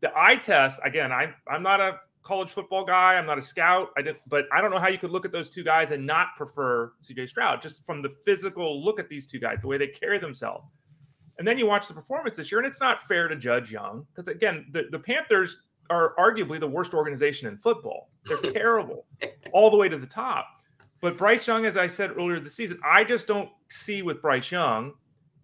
The 0.02 0.12
eye 0.14 0.36
test, 0.36 0.78
again, 0.84 1.10
I, 1.10 1.32
I'm 1.48 1.62
not 1.62 1.80
a 1.80 2.00
college 2.22 2.50
football 2.50 2.84
guy. 2.84 3.14
I'm 3.14 3.26
not 3.26 3.38
a 3.38 3.42
scout. 3.42 3.90
I 3.96 4.02
didn't, 4.02 4.18
but 4.26 4.46
I 4.52 4.60
don't 4.60 4.70
know 4.70 4.78
how 4.78 4.88
you 4.88 4.98
could 4.98 5.10
look 5.10 5.24
at 5.24 5.32
those 5.32 5.50
two 5.50 5.64
guys 5.64 5.90
and 5.90 6.06
not 6.06 6.28
prefer 6.36 6.92
CJ 7.02 7.28
Stroud 7.28 7.62
just 7.62 7.84
from 7.86 8.02
the 8.02 8.10
physical 8.24 8.84
look 8.84 9.00
at 9.00 9.08
these 9.08 9.26
two 9.26 9.38
guys, 9.38 9.60
the 9.60 9.66
way 9.66 9.78
they 9.78 9.88
carry 9.88 10.18
themselves. 10.18 10.66
And 11.38 11.48
then 11.48 11.56
you 11.56 11.66
watch 11.66 11.88
the 11.88 11.94
performance 11.94 12.36
this 12.36 12.52
year, 12.52 12.58
and 12.58 12.66
it's 12.66 12.80
not 12.80 13.06
fair 13.08 13.26
to 13.26 13.34
judge 13.34 13.72
Young 13.72 14.06
because, 14.14 14.28
again, 14.28 14.66
the, 14.72 14.84
the 14.90 14.98
Panthers 14.98 15.56
are 15.88 16.14
arguably 16.18 16.60
the 16.60 16.68
worst 16.68 16.92
organization 16.92 17.48
in 17.48 17.56
football. 17.56 18.10
They're 18.26 18.36
terrible 18.52 19.06
all 19.52 19.70
the 19.70 19.76
way 19.76 19.88
to 19.88 19.96
the 19.96 20.06
top. 20.06 20.46
But 21.00 21.16
Bryce 21.16 21.46
Young, 21.46 21.64
as 21.64 21.76
I 21.76 21.86
said 21.86 22.10
earlier 22.16 22.40
this 22.40 22.54
season, 22.54 22.78
I 22.84 23.04
just 23.04 23.26
don't 23.26 23.48
see 23.70 24.02
with 24.02 24.20
Bryce 24.20 24.50
Young 24.50 24.92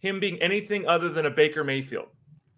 him 0.00 0.20
being 0.20 0.40
anything 0.42 0.86
other 0.86 1.08
than 1.08 1.26
a 1.26 1.30
Baker 1.30 1.64
Mayfield. 1.64 2.08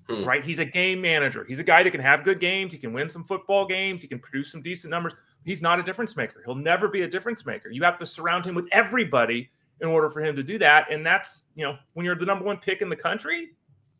Hmm. 0.08 0.24
Right? 0.24 0.44
He's 0.44 0.58
a 0.58 0.64
game 0.64 1.00
manager. 1.00 1.44
He's 1.44 1.58
a 1.58 1.64
guy 1.64 1.82
that 1.82 1.90
can 1.90 2.00
have 2.00 2.24
good 2.24 2.40
games. 2.40 2.72
He 2.72 2.78
can 2.78 2.92
win 2.92 3.08
some 3.08 3.24
football 3.24 3.66
games. 3.66 4.02
He 4.02 4.08
can 4.08 4.18
produce 4.18 4.50
some 4.50 4.62
decent 4.62 4.90
numbers. 4.90 5.12
He's 5.44 5.60
not 5.60 5.78
a 5.78 5.82
difference 5.82 6.16
maker. 6.16 6.42
He'll 6.44 6.54
never 6.54 6.88
be 6.88 7.02
a 7.02 7.08
difference 7.08 7.44
maker. 7.44 7.70
You 7.70 7.82
have 7.82 7.98
to 7.98 8.06
surround 8.06 8.44
him 8.44 8.54
with 8.54 8.66
everybody 8.72 9.50
in 9.80 9.88
order 9.88 10.08
for 10.08 10.20
him 10.20 10.34
to 10.36 10.42
do 10.42 10.58
that. 10.58 10.90
And 10.90 11.04
that's, 11.04 11.44
you 11.54 11.64
know, 11.64 11.76
when 11.94 12.06
you're 12.06 12.16
the 12.16 12.26
number 12.26 12.44
one 12.44 12.56
pick 12.56 12.80
in 12.80 12.88
the 12.88 12.96
country, 12.96 13.50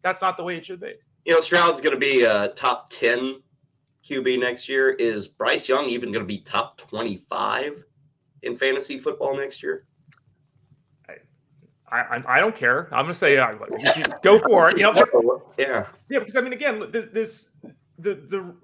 that's 0.03 0.23
not 0.23 0.37
the 0.37 0.43
way 0.43 0.57
it 0.57 0.65
should 0.65 0.81
be. 0.81 0.95
You 1.25 1.35
know, 1.35 1.41
Stroud's 1.41 1.81
going 1.81 1.95
to 1.95 2.01
be 2.01 2.23
a 2.23 2.49
top 2.49 2.89
10 2.91 3.43
QB 4.05 4.41
next 4.41 4.69
year. 4.69 4.91
Is 4.93 5.29
Bryce 5.29 5.69
Young 5.69 5.85
even 5.87 6.11
going 6.11 6.25
to 6.25 6.29
be 6.29 6.39
top 6.39 6.79
25? 6.79 7.85
in 8.43 8.57
fantasy 8.57 8.99
football 8.99 9.37
next 9.37 9.63
year? 9.63 9.85
I, 11.91 12.01
I, 12.01 12.37
I 12.37 12.41
don't 12.41 12.55
care. 12.55 12.87
I'm 12.93 13.05
going 13.05 13.09
to 13.09 13.15
say 13.15 13.37
uh, 13.37 13.55
go 14.23 14.39
for 14.41 14.71
it. 14.71 14.77
You 14.77 14.83
know, 14.85 14.93
yeah, 15.59 15.87
yeah. 16.11 16.19
Because 16.19 16.37
I 16.37 16.41
mean, 16.41 16.53
again, 16.53 16.91
this, 16.91 17.07
this 17.13 17.51
the 17.99 18.15
the 18.15 18.55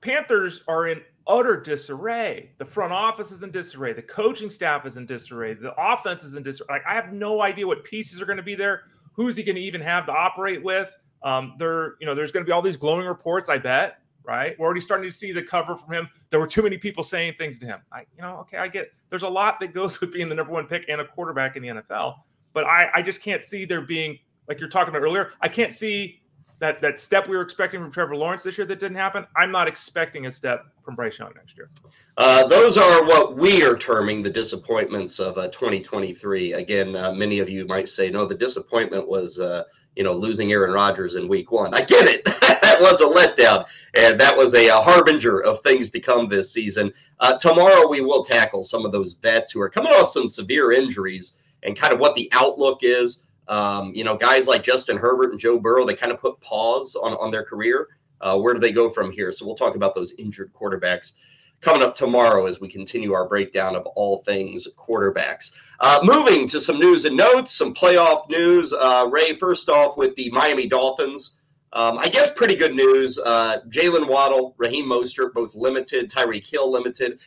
Panthers 0.00 0.62
are 0.68 0.88
in 0.88 1.00
utter 1.26 1.60
disarray. 1.60 2.50
The 2.58 2.64
front 2.64 2.92
office 2.92 3.30
is 3.30 3.42
in 3.42 3.50
disarray. 3.50 3.92
The 3.92 4.02
coaching 4.02 4.50
staff 4.50 4.86
is 4.86 4.96
in 4.96 5.06
disarray. 5.06 5.54
The 5.54 5.74
offense 5.78 6.24
is 6.24 6.34
in 6.34 6.42
disarray. 6.42 6.78
Like, 6.78 6.86
I 6.86 6.94
have 6.94 7.12
no 7.12 7.42
idea 7.42 7.66
what 7.66 7.84
pieces 7.84 8.20
are 8.20 8.26
going 8.26 8.38
to 8.38 8.42
be 8.42 8.54
there. 8.54 8.82
Who's 9.14 9.36
he 9.36 9.42
going 9.42 9.56
to 9.56 9.62
even 9.62 9.80
have 9.80 10.06
to 10.06 10.12
operate 10.12 10.62
with? 10.62 10.96
Um, 11.22 11.54
there, 11.58 11.94
you 12.00 12.06
know, 12.06 12.14
there's 12.14 12.32
going 12.32 12.44
to 12.44 12.48
be 12.48 12.52
all 12.52 12.62
these 12.62 12.76
glowing 12.76 13.06
reports. 13.06 13.48
I 13.48 13.58
bet 13.58 14.02
right? 14.24 14.58
We're 14.58 14.66
already 14.66 14.80
starting 14.80 15.08
to 15.08 15.14
see 15.16 15.32
the 15.32 15.42
cover 15.42 15.76
from 15.76 15.92
him. 15.92 16.08
There 16.30 16.40
were 16.40 16.46
too 16.46 16.62
many 16.62 16.78
people 16.78 17.02
saying 17.02 17.34
things 17.38 17.58
to 17.58 17.66
him. 17.66 17.80
I, 17.92 18.00
you 18.16 18.22
know, 18.22 18.38
okay, 18.38 18.58
I 18.58 18.68
get 18.68 18.92
there's 19.10 19.22
a 19.22 19.28
lot 19.28 19.60
that 19.60 19.74
goes 19.74 20.00
with 20.00 20.12
being 20.12 20.28
the 20.28 20.34
number 20.34 20.52
one 20.52 20.66
pick 20.66 20.86
and 20.88 21.00
a 21.00 21.04
quarterback 21.04 21.56
in 21.56 21.62
the 21.62 21.68
NFL, 21.68 22.16
but 22.52 22.64
I, 22.64 22.90
I 22.94 23.02
just 23.02 23.22
can't 23.22 23.44
see 23.44 23.64
there 23.64 23.80
being 23.80 24.18
like 24.48 24.60
you're 24.60 24.68
talking 24.68 24.94
about 24.94 25.02
earlier. 25.02 25.32
I 25.40 25.48
can't 25.48 25.72
see 25.72 26.20
that 26.58 26.80
that 26.80 26.98
step 26.98 27.28
we 27.28 27.36
were 27.36 27.42
expecting 27.42 27.80
from 27.80 27.90
Trevor 27.90 28.16
Lawrence 28.16 28.42
this 28.42 28.56
year 28.56 28.66
that 28.66 28.78
didn't 28.78 28.96
happen. 28.96 29.26
I'm 29.36 29.50
not 29.50 29.66
expecting 29.66 30.26
a 30.26 30.30
step 30.30 30.66
from 30.84 30.94
Bryce 30.94 31.18
Young 31.18 31.32
next 31.34 31.56
year. 31.56 31.70
Uh, 32.16 32.46
those 32.46 32.76
are 32.76 33.04
what 33.04 33.36
we 33.36 33.64
are 33.64 33.76
terming 33.76 34.22
the 34.22 34.30
disappointments 34.30 35.18
of 35.18 35.38
uh, 35.38 35.48
2023. 35.48 36.52
Again, 36.52 36.94
uh, 36.94 37.12
many 37.12 37.38
of 37.38 37.48
you 37.48 37.66
might 37.66 37.88
say, 37.88 38.10
no, 38.10 38.26
the 38.26 38.34
disappointment 38.34 39.08
was 39.08 39.40
uh, 39.40 39.64
you 39.96 40.04
know, 40.04 40.12
losing 40.12 40.52
Aaron 40.52 40.72
Rodgers 40.72 41.16
in 41.16 41.28
week 41.28 41.52
one. 41.52 41.74
I 41.74 41.80
get 41.80 42.08
it. 42.08 42.24
that 42.24 42.76
was 42.80 43.00
a 43.00 43.04
letdown, 43.04 43.66
and 43.96 44.18
that 44.20 44.36
was 44.36 44.54
a, 44.54 44.68
a, 44.68 44.76
harbinger 44.76 45.40
of 45.42 45.60
things 45.60 45.90
to 45.90 46.00
come 46.00 46.28
this 46.28 46.52
season. 46.52 46.92
Uh, 47.20 47.36
tomorrow, 47.38 47.86
we 47.88 48.00
will 48.00 48.24
tackle 48.24 48.64
some 48.64 48.86
of 48.86 48.92
those 48.92 49.14
vets 49.14 49.50
who 49.50 49.60
are 49.60 49.68
coming 49.68 49.92
off 49.92 50.08
some 50.08 50.28
severe 50.28 50.72
injuries 50.72 51.38
and 51.62 51.78
kind 51.78 51.92
of 51.92 52.00
what 52.00 52.14
the 52.14 52.30
outlook 52.32 52.80
is. 52.82 53.26
Um, 53.48 53.92
you 53.94 54.04
know, 54.04 54.16
guys 54.16 54.46
like 54.46 54.62
Justin 54.62 54.96
Herbert 54.96 55.32
and 55.32 55.40
Joe 55.40 55.58
Burrow, 55.58 55.84
they 55.84 55.94
kind 55.94 56.12
of 56.12 56.20
put 56.20 56.40
pause 56.40 56.94
on, 56.94 57.12
on 57.14 57.30
their 57.30 57.44
career. 57.44 57.88
Uh, 58.20 58.38
where 58.38 58.54
do 58.54 58.60
they 58.60 58.72
go 58.72 58.88
from 58.88 59.10
here? 59.10 59.32
So 59.32 59.44
we'll 59.44 59.56
talk 59.56 59.74
about 59.74 59.94
those 59.94 60.14
injured 60.14 60.52
quarterbacks 60.52 61.12
coming 61.60 61.84
up 61.84 61.94
tomorrow 61.94 62.46
as 62.46 62.60
we 62.60 62.68
continue 62.68 63.12
our 63.12 63.28
breakdown 63.28 63.74
of 63.74 63.86
all 63.86 64.18
things 64.18 64.68
quarterbacks. 64.76 65.52
Uh, 65.80 65.98
moving 66.02 66.46
to 66.48 66.60
some 66.60 66.78
news 66.78 67.04
and 67.04 67.16
notes, 67.16 67.52
some 67.52 67.72
playoff 67.72 68.28
news. 68.28 68.72
Uh, 68.72 69.08
Ray, 69.10 69.32
first 69.32 69.68
off 69.68 69.96
with 69.96 70.14
the 70.16 70.30
Miami 70.30 70.68
Dolphins. 70.68 71.36
Um, 71.72 71.98
I 71.98 72.08
guess 72.08 72.30
pretty 72.34 72.54
good 72.54 72.74
news. 72.74 73.18
Uh, 73.18 73.58
Jaylen 73.68 74.06
Waddle, 74.06 74.54
Raheem 74.58 74.86
Mostert, 74.86 75.32
both 75.32 75.54
limited, 75.54 76.10
Tyreek 76.10 76.46
Hill 76.46 76.70
limited. 76.70 77.20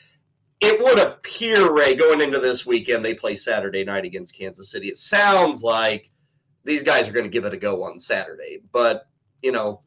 It 0.62 0.82
would 0.84 1.00
appear, 1.00 1.72
Ray, 1.72 1.96
going 1.96 2.22
into 2.22 2.40
this 2.40 2.66
weekend, 2.66 3.04
they 3.04 3.14
play 3.14 3.36
Saturday 3.36 3.84
night 3.84 4.06
against 4.06 4.38
Kansas 4.38 4.72
City. 4.72 4.88
It 4.88 4.98
sounds 4.98 5.64
like 5.64 6.10
these 6.64 6.82
guys 6.82 7.08
are 7.08 7.12
going 7.12 7.26
to 7.26 7.32
give 7.32 7.46
it 7.46 7.54
a 7.54 7.58
go 7.58 7.84
on 7.84 8.00
Saturday. 8.00 8.62
But, 8.72 9.08
you 9.42 9.52
know, 9.52 9.82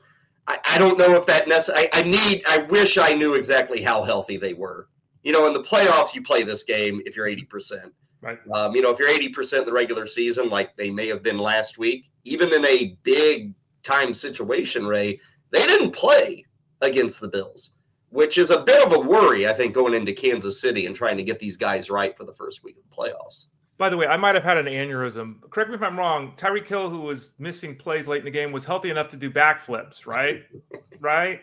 I, 0.46 0.58
I 0.72 0.78
don't 0.78 0.98
know 0.98 1.14
if 1.14 1.26
that 1.26 1.48
necessarily. 1.48 1.88
I, 1.92 2.00
I 2.00 2.02
need. 2.02 2.42
I 2.48 2.58
wish 2.70 2.98
I 2.98 3.12
knew 3.14 3.34
exactly 3.34 3.82
how 3.82 4.02
healthy 4.02 4.36
they 4.36 4.54
were. 4.54 4.88
You 5.22 5.32
know, 5.32 5.46
in 5.46 5.52
the 5.52 5.62
playoffs, 5.62 6.14
you 6.14 6.22
play 6.22 6.42
this 6.42 6.62
game 6.62 7.02
if 7.04 7.16
you're 7.16 7.26
eighty 7.26 7.44
percent. 7.44 7.92
Right. 8.20 8.38
Um, 8.54 8.74
you 8.74 8.82
know, 8.82 8.90
if 8.90 8.98
you're 8.98 9.10
eighty 9.10 9.28
percent 9.28 9.62
in 9.62 9.66
the 9.66 9.72
regular 9.72 10.06
season, 10.06 10.48
like 10.48 10.76
they 10.76 10.90
may 10.90 11.08
have 11.08 11.22
been 11.22 11.38
last 11.38 11.78
week, 11.78 12.10
even 12.24 12.52
in 12.52 12.64
a 12.66 12.96
big 13.02 13.54
time 13.82 14.14
situation, 14.14 14.86
Ray, 14.86 15.20
they 15.50 15.64
didn't 15.66 15.92
play 15.92 16.44
against 16.80 17.20
the 17.20 17.28
Bills, 17.28 17.74
which 18.10 18.38
is 18.38 18.50
a 18.50 18.62
bit 18.62 18.84
of 18.84 18.92
a 18.92 18.98
worry, 18.98 19.46
I 19.46 19.52
think, 19.52 19.74
going 19.74 19.94
into 19.94 20.12
Kansas 20.12 20.60
City 20.60 20.86
and 20.86 20.94
trying 20.94 21.16
to 21.16 21.22
get 21.22 21.38
these 21.38 21.56
guys 21.56 21.90
right 21.90 22.16
for 22.16 22.24
the 22.24 22.32
first 22.32 22.64
week 22.64 22.76
of 22.76 22.82
the 22.88 22.96
playoffs. 22.96 23.46
By 23.78 23.88
the 23.88 23.96
way, 23.96 24.06
I 24.06 24.16
might 24.16 24.34
have 24.34 24.42
had 24.42 24.58
an 24.58 24.66
aneurysm. 24.66 25.36
Correct 25.50 25.70
me 25.70 25.76
if 25.76 25.82
I'm 25.82 25.96
wrong. 25.96 26.32
Tyreek 26.36 26.66
Hill, 26.66 26.90
who 26.90 27.00
was 27.00 27.32
missing 27.38 27.76
plays 27.76 28.08
late 28.08 28.18
in 28.18 28.24
the 28.24 28.30
game, 28.30 28.50
was 28.50 28.64
healthy 28.64 28.90
enough 28.90 29.08
to 29.10 29.16
do 29.16 29.30
backflips, 29.30 30.04
right? 30.04 30.42
right? 31.00 31.42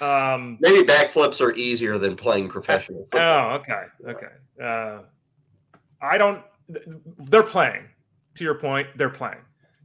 Um, 0.00 0.56
Maybe 0.60 0.82
backflips 0.82 1.42
are 1.42 1.52
easier 1.52 1.98
than 1.98 2.16
playing 2.16 2.48
professional. 2.48 3.02
Football. 3.12 3.52
Oh, 3.52 3.54
okay, 3.56 3.82
okay. 4.08 4.26
Uh, 4.62 5.02
I 6.00 6.16
don't. 6.18 6.42
They're 7.18 7.42
playing. 7.42 7.84
To 8.36 8.42
your 8.42 8.56
point, 8.56 8.88
they're 8.96 9.10
playing. 9.10 9.38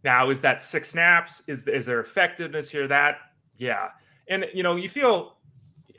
Now, 0.03 0.29
is 0.31 0.41
that 0.41 0.63
six 0.63 0.89
snaps? 0.89 1.43
Is 1.47 1.67
is 1.67 1.85
there 1.85 1.99
effectiveness 1.99 2.69
here? 2.69 2.87
That 2.87 3.17
yeah, 3.57 3.89
and 4.27 4.45
you 4.53 4.63
know, 4.63 4.75
you 4.75 4.89
feel. 4.89 5.35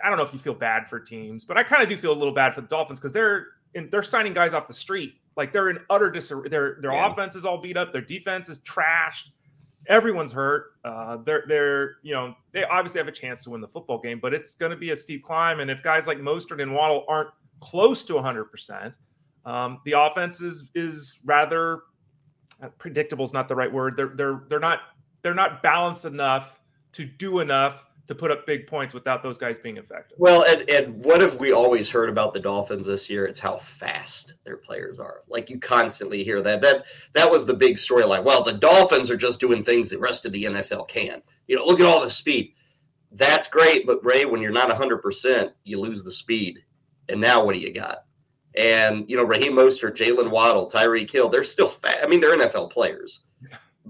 I 0.05 0.09
don't 0.09 0.19
know 0.19 0.25
if 0.25 0.33
you 0.33 0.39
feel 0.39 0.55
bad 0.55 0.89
for 0.89 0.99
teams, 0.99 1.45
but 1.45 1.57
I 1.57 1.63
kind 1.63 1.83
of 1.83 1.89
do 1.89 1.97
feel 1.97 2.13
a 2.13 2.15
little 2.15 2.35
bad 2.35 2.55
for 2.55 2.61
the 2.61 2.69
Dolphins 2.69 3.01
because 3.01 3.13
they're 3.13 3.49
and 3.75 3.91
they're 3.91 4.03
signing 4.03 4.35
guys 4.35 4.55
off 4.55 4.67
the 4.67 4.75
street. 4.75 5.15
Like 5.37 5.53
they're 5.53 5.71
in 5.71 5.79
utter 5.89 6.11
disarray. 6.11 6.49
Their 6.49 6.79
their 6.81 6.93
yeah. 6.93 7.11
offense 7.11 7.37
is 7.37 7.45
all 7.45 7.59
beat 7.59 7.77
up. 7.77 7.93
Their 7.93 8.03
defense 8.03 8.49
is 8.49 8.59
trashed. 8.61 9.29
Everyone's 9.87 10.33
hurt. 10.33 10.73
Uh, 10.85 11.19
they're 11.19 11.45
they're 11.47 11.97
you 12.03 12.13
know 12.13 12.35
they 12.53 12.65
obviously 12.65 12.99
have 12.99 13.09
a 13.09 13.13
chance 13.13 13.43
to 13.45 13.51
win 13.51 13.61
the 13.61 13.69
football 13.69 13.99
game, 13.99 14.19
but 14.21 14.35
it's 14.35 14.55
going 14.55 14.71
to 14.71 14.77
be 14.77 14.91
a 14.91 14.97
steep 14.97 15.25
climb. 15.25 15.61
And 15.61 15.71
if 15.71 15.83
guys 15.83 16.07
like 16.07 16.19
Mostert 16.19 16.61
and 16.61 16.75
Waddle 16.75 17.05
aren't 17.09 17.31
close 17.61 18.05
to 18.05 18.15
100 18.15 18.43
um, 18.43 18.49
percent, 18.49 18.95
the 19.45 19.95
offense 19.97 20.41
is 20.41 20.71
is 20.75 21.19
rather 21.25 21.83
uh, 22.63 22.69
predictable. 22.79 23.25
Is 23.25 23.33
not 23.33 23.49
the 23.49 23.57
right 23.57 23.73
word. 23.73 23.97
They're 23.97 24.13
they're 24.15 24.43
they're 24.49 24.61
not 24.61 24.81
they're 25.23 25.35
not 25.35 25.63
balanced 25.63 26.05
enough 26.05 26.61
to 26.93 27.05
do 27.05 27.41
enough 27.41 27.85
to 28.11 28.15
put 28.17 28.33
up 28.33 28.45
big 28.45 28.67
points 28.67 28.93
without 28.93 29.23
those 29.23 29.39
guys 29.39 29.57
being 29.57 29.77
effective. 29.77 30.19
Well, 30.19 30.43
and, 30.43 30.69
and 30.69 31.05
what 31.05 31.21
have 31.21 31.39
we 31.39 31.53
always 31.53 31.89
heard 31.89 32.09
about 32.09 32.35
the 32.35 32.41
Dolphins 32.41 32.87
this 32.87 33.09
year? 33.09 33.25
It's 33.25 33.39
how 33.39 33.59
fast 33.59 34.35
their 34.43 34.57
players 34.57 34.99
are. 34.99 35.23
Like 35.29 35.49
you 35.49 35.61
constantly 35.61 36.25
hear 36.25 36.43
that. 36.43 36.61
That 36.61 36.87
that 37.15 37.31
was 37.31 37.47
the 37.47 37.55
big 37.55 37.77
storyline. 37.77 38.25
Well, 38.25 38.43
the 38.43 38.55
Dolphins 38.55 39.13
are 39.13 39.17
just 39.17 39.39
doing 39.39 39.63
things 39.63 39.89
the 39.89 39.99
rest 40.01 40.27
of 40.27 40.33
the 40.33 40.43
NFL 40.43 40.89
can. 40.89 41.23
You 41.47 41.55
know, 41.55 41.65
look 41.65 41.79
at 41.79 41.87
all 41.87 42.01
the 42.01 42.11
speed. 42.11 42.53
That's 43.13 43.47
great, 43.47 43.87
but 43.87 44.05
Ray, 44.05 44.25
when 44.25 44.43
you're 44.43 44.51
not 44.51 44.77
100%, 44.77 45.53
you 45.63 45.79
lose 45.79 46.03
the 46.03 46.11
speed. 46.11 46.59
And 47.09 47.21
now 47.21 47.45
what 47.45 47.55
do 47.55 47.61
you 47.61 47.73
got? 47.73 48.07
And 48.57 49.09
you 49.09 49.17
know, 49.17 49.23
Raheem 49.23 49.53
Mostert, 49.53 49.97
Jaylen 49.97 50.31
Waddle, 50.31 50.69
Tyreek 50.69 51.13
Hill, 51.13 51.29
they're 51.29 51.45
still 51.45 51.69
fat. 51.69 51.99
I 52.03 52.09
mean, 52.09 52.19
they're 52.19 52.37
NFL 52.37 52.73
players. 52.73 53.21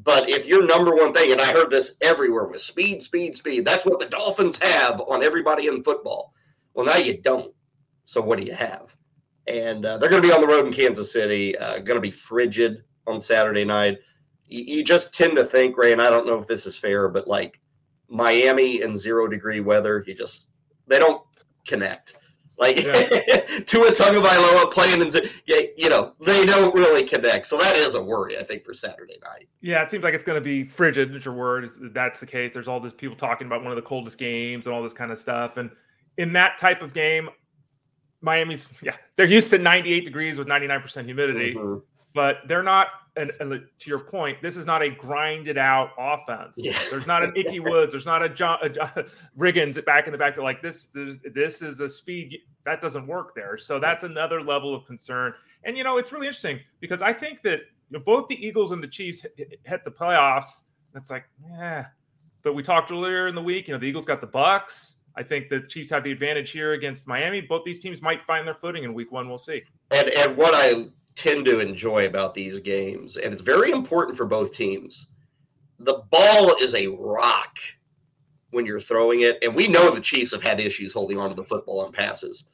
But 0.03 0.31
if 0.31 0.47
your 0.47 0.65
number 0.65 0.95
one 0.95 1.13
thing, 1.13 1.33
and 1.33 1.41
I 1.41 1.53
heard 1.53 1.71
this 1.71 1.97
everywhere, 2.01 2.47
was 2.47 2.63
speed, 2.63 3.03
speed, 3.03 3.35
speed. 3.35 3.65
That's 3.65 3.85
what 3.85 3.99
the 3.99 4.07
Dolphins 4.07 4.59
have 4.63 5.01
on 5.03 5.23
everybody 5.23 5.67
in 5.67 5.83
football. 5.83 6.33
Well, 6.75 6.87
now 6.87 6.97
you 6.97 7.21
don't. 7.21 7.53
So 8.05 8.21
what 8.21 8.39
do 8.39 8.45
you 8.45 8.55
have? 8.55 8.95
And 9.47 9.85
uh, 9.85 9.99
they're 9.99 10.09
going 10.09 10.23
to 10.23 10.29
be 10.29 10.33
on 10.33 10.41
the 10.41 10.47
road 10.47 10.67
in 10.67 10.73
Kansas 10.73 11.13
City. 11.13 11.57
Uh, 11.59 11.81
going 11.81 11.97
to 11.97 12.01
be 12.01 12.11
frigid 12.11 12.83
on 13.07 13.21
Saturday 13.21 13.65
night. 13.65 13.99
You, 14.47 14.77
you 14.77 14.85
just 14.85 15.15
tend 15.15 15.37
to 15.37 15.45
think, 15.45 15.77
Ray, 15.77 15.93
and 15.93 16.01
I 16.01 16.09
don't 16.09 16.27
know 16.27 16.39
if 16.39 16.47
this 16.47 16.67
is 16.67 16.77
fair, 16.77 17.09
but 17.09 17.29
like 17.29 17.61
Miami 18.09 18.83
in 18.83 18.97
zero 18.97 19.27
degree 19.27 19.61
weather, 19.61 20.03
you 20.07 20.15
just 20.15 20.47
they 20.87 20.99
don't 20.99 21.23
connect. 21.67 22.17
Like 22.61 22.83
yeah. 22.83 22.92
Tua 23.66 23.90
Tagovailoa 23.90 24.70
playing 24.70 25.01
in, 25.01 25.09
you 25.79 25.88
know, 25.88 26.12
they 26.20 26.44
don't 26.44 26.75
really 26.75 27.03
connect. 27.05 27.46
So 27.46 27.57
that 27.57 27.75
is 27.75 27.94
a 27.94 28.03
worry, 28.03 28.38
I 28.38 28.42
think, 28.42 28.64
for 28.64 28.75
Saturday 28.75 29.16
night. 29.25 29.49
Yeah, 29.62 29.83
it 29.83 29.90
seems 29.90 30.05
like 30.05 30.12
it's 30.12 30.23
going 30.23 30.37
to 30.37 30.44
be 30.44 30.64
frigid. 30.64 31.16
Is 31.16 31.25
your 31.25 31.33
word? 31.33 31.70
That's 31.94 32.20
the 32.20 32.27
case. 32.27 32.53
There's 32.53 32.68
all 32.68 32.79
these 32.79 32.92
people 32.92 33.16
talking 33.16 33.46
about 33.46 33.62
one 33.62 33.73
of 33.73 33.77
the 33.77 33.83
coldest 33.83 34.18
games 34.18 34.66
and 34.66 34.75
all 34.75 34.83
this 34.83 34.92
kind 34.92 35.11
of 35.11 35.16
stuff. 35.16 35.57
And 35.57 35.70
in 36.18 36.35
that 36.35 36.59
type 36.59 36.83
of 36.83 36.92
game, 36.92 37.31
Miami's 38.20 38.68
yeah, 38.83 38.96
they're 39.16 39.27
used 39.27 39.51
to 39.51 39.59
98 39.59 40.05
degrees 40.05 40.38
with 40.38 40.46
99% 40.46 41.05
humidity, 41.07 41.55
mm-hmm. 41.55 41.79
But 42.12 42.38
they're 42.46 42.62
not 42.62 42.88
and, 43.16 43.33
and, 43.40 43.51
to 43.51 43.90
your 43.90 43.99
point, 43.99 44.40
this 44.40 44.57
is 44.57 44.66
not 44.66 44.83
a 44.83 44.90
grinded 44.90 45.59
out 45.59 45.90
offense. 45.99 46.57
Yeah. 46.59 46.79
There's 46.90 47.07
not 47.07 47.23
an 47.23 47.33
Ickey 47.37 47.61
Woods. 47.61 47.92
There's 47.92 48.07
not 48.07 48.23
a 48.23 48.29
John 48.29 48.59
a, 48.62 49.05
Riggins 49.38 49.85
back 49.85 50.07
in 50.07 50.12
the 50.12 50.18
back. 50.18 50.37
Like 50.37 50.62
this, 50.62 50.88
this 51.35 51.62
is 51.62 51.81
a 51.81 51.88
speed 51.88 52.38
that 52.64 52.81
doesn't 52.81 53.07
work 53.07 53.35
there. 53.35 53.59
So 53.59 53.79
that's 53.79 54.05
another 54.05 54.42
level 54.42 54.75
of 54.75 54.87
concern. 54.87 55.35
And 55.64 55.77
you 55.77 55.85
know, 55.85 55.99
it's 55.99 56.12
really 56.12 56.27
interesting 56.27 56.61
because 56.81 57.03
I 57.03 57.12
think 57.12 57.42
that 57.42 57.61
you 57.90 57.99
know, 57.99 58.01
both 58.01 58.29
the 58.29 58.46
Eagles 58.46 58.70
and 58.70 58.83
the 58.83 58.88
Chiefs 58.88 59.23
hit, 59.37 59.61
hit 59.64 59.85
the 59.85 59.90
playoffs. 59.90 60.62
It's 60.94 61.11
like, 61.11 61.25
yeah. 61.51 61.87
But 62.42 62.55
we 62.55 62.62
talked 62.62 62.90
earlier 62.90 63.27
in 63.27 63.35
the 63.35 63.42
week. 63.42 63.68
You 63.68 63.75
know, 63.75 63.81
the 63.81 63.87
Eagles 63.87 64.07
got 64.07 64.20
the 64.20 64.27
Bucks. 64.27 64.96
I 65.16 65.23
think 65.23 65.49
the 65.49 65.61
Chiefs 65.61 65.90
have 65.90 66.05
the 66.05 66.12
advantage 66.12 66.51
here 66.51 66.73
against 66.73 67.07
Miami. 67.09 67.40
Both 67.40 67.64
these 67.64 67.81
teams 67.81 68.01
might 68.01 68.25
find 68.25 68.46
their 68.46 68.55
footing 68.55 68.85
in 68.85 68.94
Week 68.94 69.11
One. 69.12 69.29
We'll 69.29 69.38
see. 69.38 69.61
And 69.90 70.09
and 70.09 70.37
what 70.37 70.55
I 70.55 70.87
tend 71.21 71.45
to 71.45 71.61
enjoy 71.61 72.07
about 72.07 72.33
these 72.33 72.61
games, 72.61 73.17
and 73.19 73.33
it's 73.33 73.43
very 73.43 73.71
important 73.71 74.17
for 74.17 74.25
both 74.25 74.55
teams. 74.55 75.09
The 75.79 76.03
ball 76.11 76.55
is 76.61 76.75
a 76.75 76.87
rock 76.87 77.59
when 78.51 78.65
you're 78.65 78.81
throwing 78.81 79.21
it, 79.21 79.39
and 79.43 79.55
we 79.55 79.69
know 79.69 79.91
the 79.91 80.01
Chiefs 80.01 80.33
have 80.33 80.43
had 80.43 80.61
issues 80.61 80.93
holding 80.93 81.19
on 81.19 81.29
to 81.29 81.35
the 81.35 81.45
football 81.45 81.85
on 81.85 81.93
passes. 81.93 82.51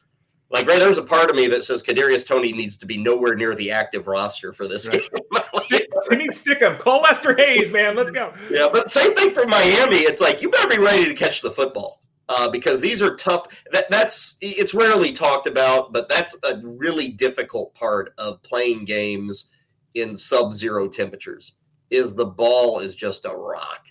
Like, 0.50 0.66
right, 0.66 0.80
there's 0.80 0.98
a 0.98 1.02
part 1.02 1.30
of 1.30 1.36
me 1.36 1.46
that 1.48 1.64
says 1.64 1.82
Kadarius 1.82 2.26
Toney 2.26 2.52
needs 2.52 2.76
to 2.78 2.86
be 2.86 2.96
nowhere 2.96 3.34
near 3.34 3.54
the 3.54 3.70
active 3.70 4.08
roster 4.08 4.52
for 4.52 4.66
this 4.66 4.88
right. 4.88 5.00
game. 5.00 5.42
stick, 5.58 5.88
we 6.10 6.16
need 6.16 6.34
stick 6.34 6.60
him. 6.60 6.76
Call 6.76 7.02
Lester 7.02 7.36
Hayes, 7.36 7.72
man. 7.72 7.96
Let's 7.96 8.12
go. 8.12 8.32
Yeah, 8.50 8.66
but 8.72 8.90
same 8.90 9.14
thing 9.14 9.30
for 9.30 9.46
Miami. 9.46 9.98
It's 9.98 10.20
like 10.20 10.42
you 10.42 10.50
better 10.50 10.68
be 10.68 10.78
ready 10.78 11.04
to 11.04 11.14
catch 11.14 11.40
the 11.40 11.50
football 11.50 12.00
uh, 12.28 12.50
because 12.50 12.80
these 12.80 13.02
are 13.02 13.16
tough. 13.16 13.46
That, 13.72 13.88
that's 13.90 14.36
it's 14.40 14.74
rarely 14.74 15.12
talked 15.12 15.46
about, 15.46 15.92
but 15.92 16.08
that's 16.08 16.36
a 16.44 16.60
really 16.62 17.08
difficult 17.08 17.74
part 17.74 18.12
of 18.18 18.42
playing 18.42 18.84
games 18.84 19.50
in 19.94 20.14
sub-zero 20.14 20.88
temperatures. 20.88 21.56
Is 21.90 22.14
the 22.14 22.26
ball 22.26 22.80
is 22.80 22.96
just 22.96 23.24
a 23.24 23.30
rock, 23.30 23.86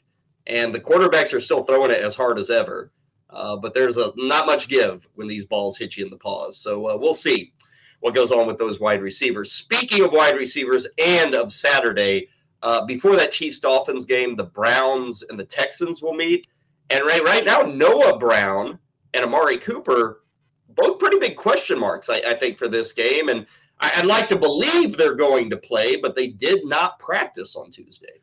and 0.47 0.75
the 0.75 0.81
quarterbacks 0.81 1.33
are 1.33 1.39
still 1.39 1.63
throwing 1.63 1.91
it 1.91 2.01
as 2.01 2.15
hard 2.15 2.37
as 2.39 2.49
ever. 2.49 2.91
Uh, 3.29 3.55
but 3.55 3.73
there's 3.73 3.97
a 3.97 4.11
not 4.15 4.45
much 4.45 4.67
give 4.67 5.07
when 5.15 5.27
these 5.27 5.45
balls 5.45 5.77
hit 5.77 5.97
you 5.97 6.05
in 6.05 6.11
the 6.11 6.17
paws. 6.17 6.57
So 6.57 6.89
uh, 6.89 6.97
we'll 6.97 7.13
see 7.13 7.53
what 7.99 8.13
goes 8.13 8.31
on 8.31 8.47
with 8.47 8.57
those 8.57 8.79
wide 8.79 9.01
receivers. 9.01 9.51
Speaking 9.51 10.03
of 10.03 10.11
wide 10.11 10.35
receivers 10.35 10.87
and 11.03 11.35
of 11.35 11.51
Saturday, 11.51 12.29
uh, 12.61 12.85
before 12.85 13.15
that 13.17 13.31
Chiefs 13.31 13.59
Dolphins 13.59 14.05
game, 14.05 14.35
the 14.35 14.45
Browns 14.45 15.23
and 15.23 15.39
the 15.39 15.45
Texans 15.45 16.01
will 16.01 16.13
meet. 16.13 16.47
And 16.89 17.01
right, 17.01 17.21
right 17.25 17.45
now, 17.45 17.61
Noah 17.61 18.17
Brown 18.17 18.79
and 19.13 19.25
Amari 19.25 19.57
Cooper, 19.57 20.23
both 20.69 20.99
pretty 20.99 21.19
big 21.19 21.35
question 21.35 21.79
marks, 21.79 22.09
I, 22.09 22.21
I 22.27 22.33
think, 22.35 22.57
for 22.57 22.67
this 22.67 22.91
game. 22.91 23.29
And 23.29 23.45
I, 23.81 23.91
I'd 23.97 24.05
like 24.05 24.27
to 24.29 24.35
believe 24.35 24.95
they're 24.95 25.15
going 25.15 25.49
to 25.49 25.57
play, 25.57 25.95
but 25.95 26.15
they 26.15 26.27
did 26.27 26.65
not 26.65 26.99
practice 26.99 27.55
on 27.55 27.71
Tuesday. 27.71 28.21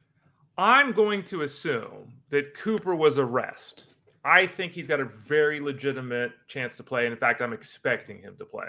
I'm 0.59 0.93
going 0.93 1.25
to 1.25 1.43
assume 1.43 2.13
that 2.31 2.55
Cooper 2.55 2.95
was 2.95 3.17
a 3.17 3.25
rest. 3.25 3.95
I 4.25 4.47
think 4.47 4.73
he's 4.73 4.87
got 4.87 5.01
a 5.01 5.05
very 5.05 5.61
legitimate 5.61 6.33
chance 6.47 6.77
to 6.77 6.85
play. 6.85 7.07
And 7.07 7.13
in 7.13 7.19
fact, 7.19 7.43
I'm 7.43 7.53
expecting 7.53 8.21
him 8.21 8.37
to 8.39 8.45
play. 8.45 8.69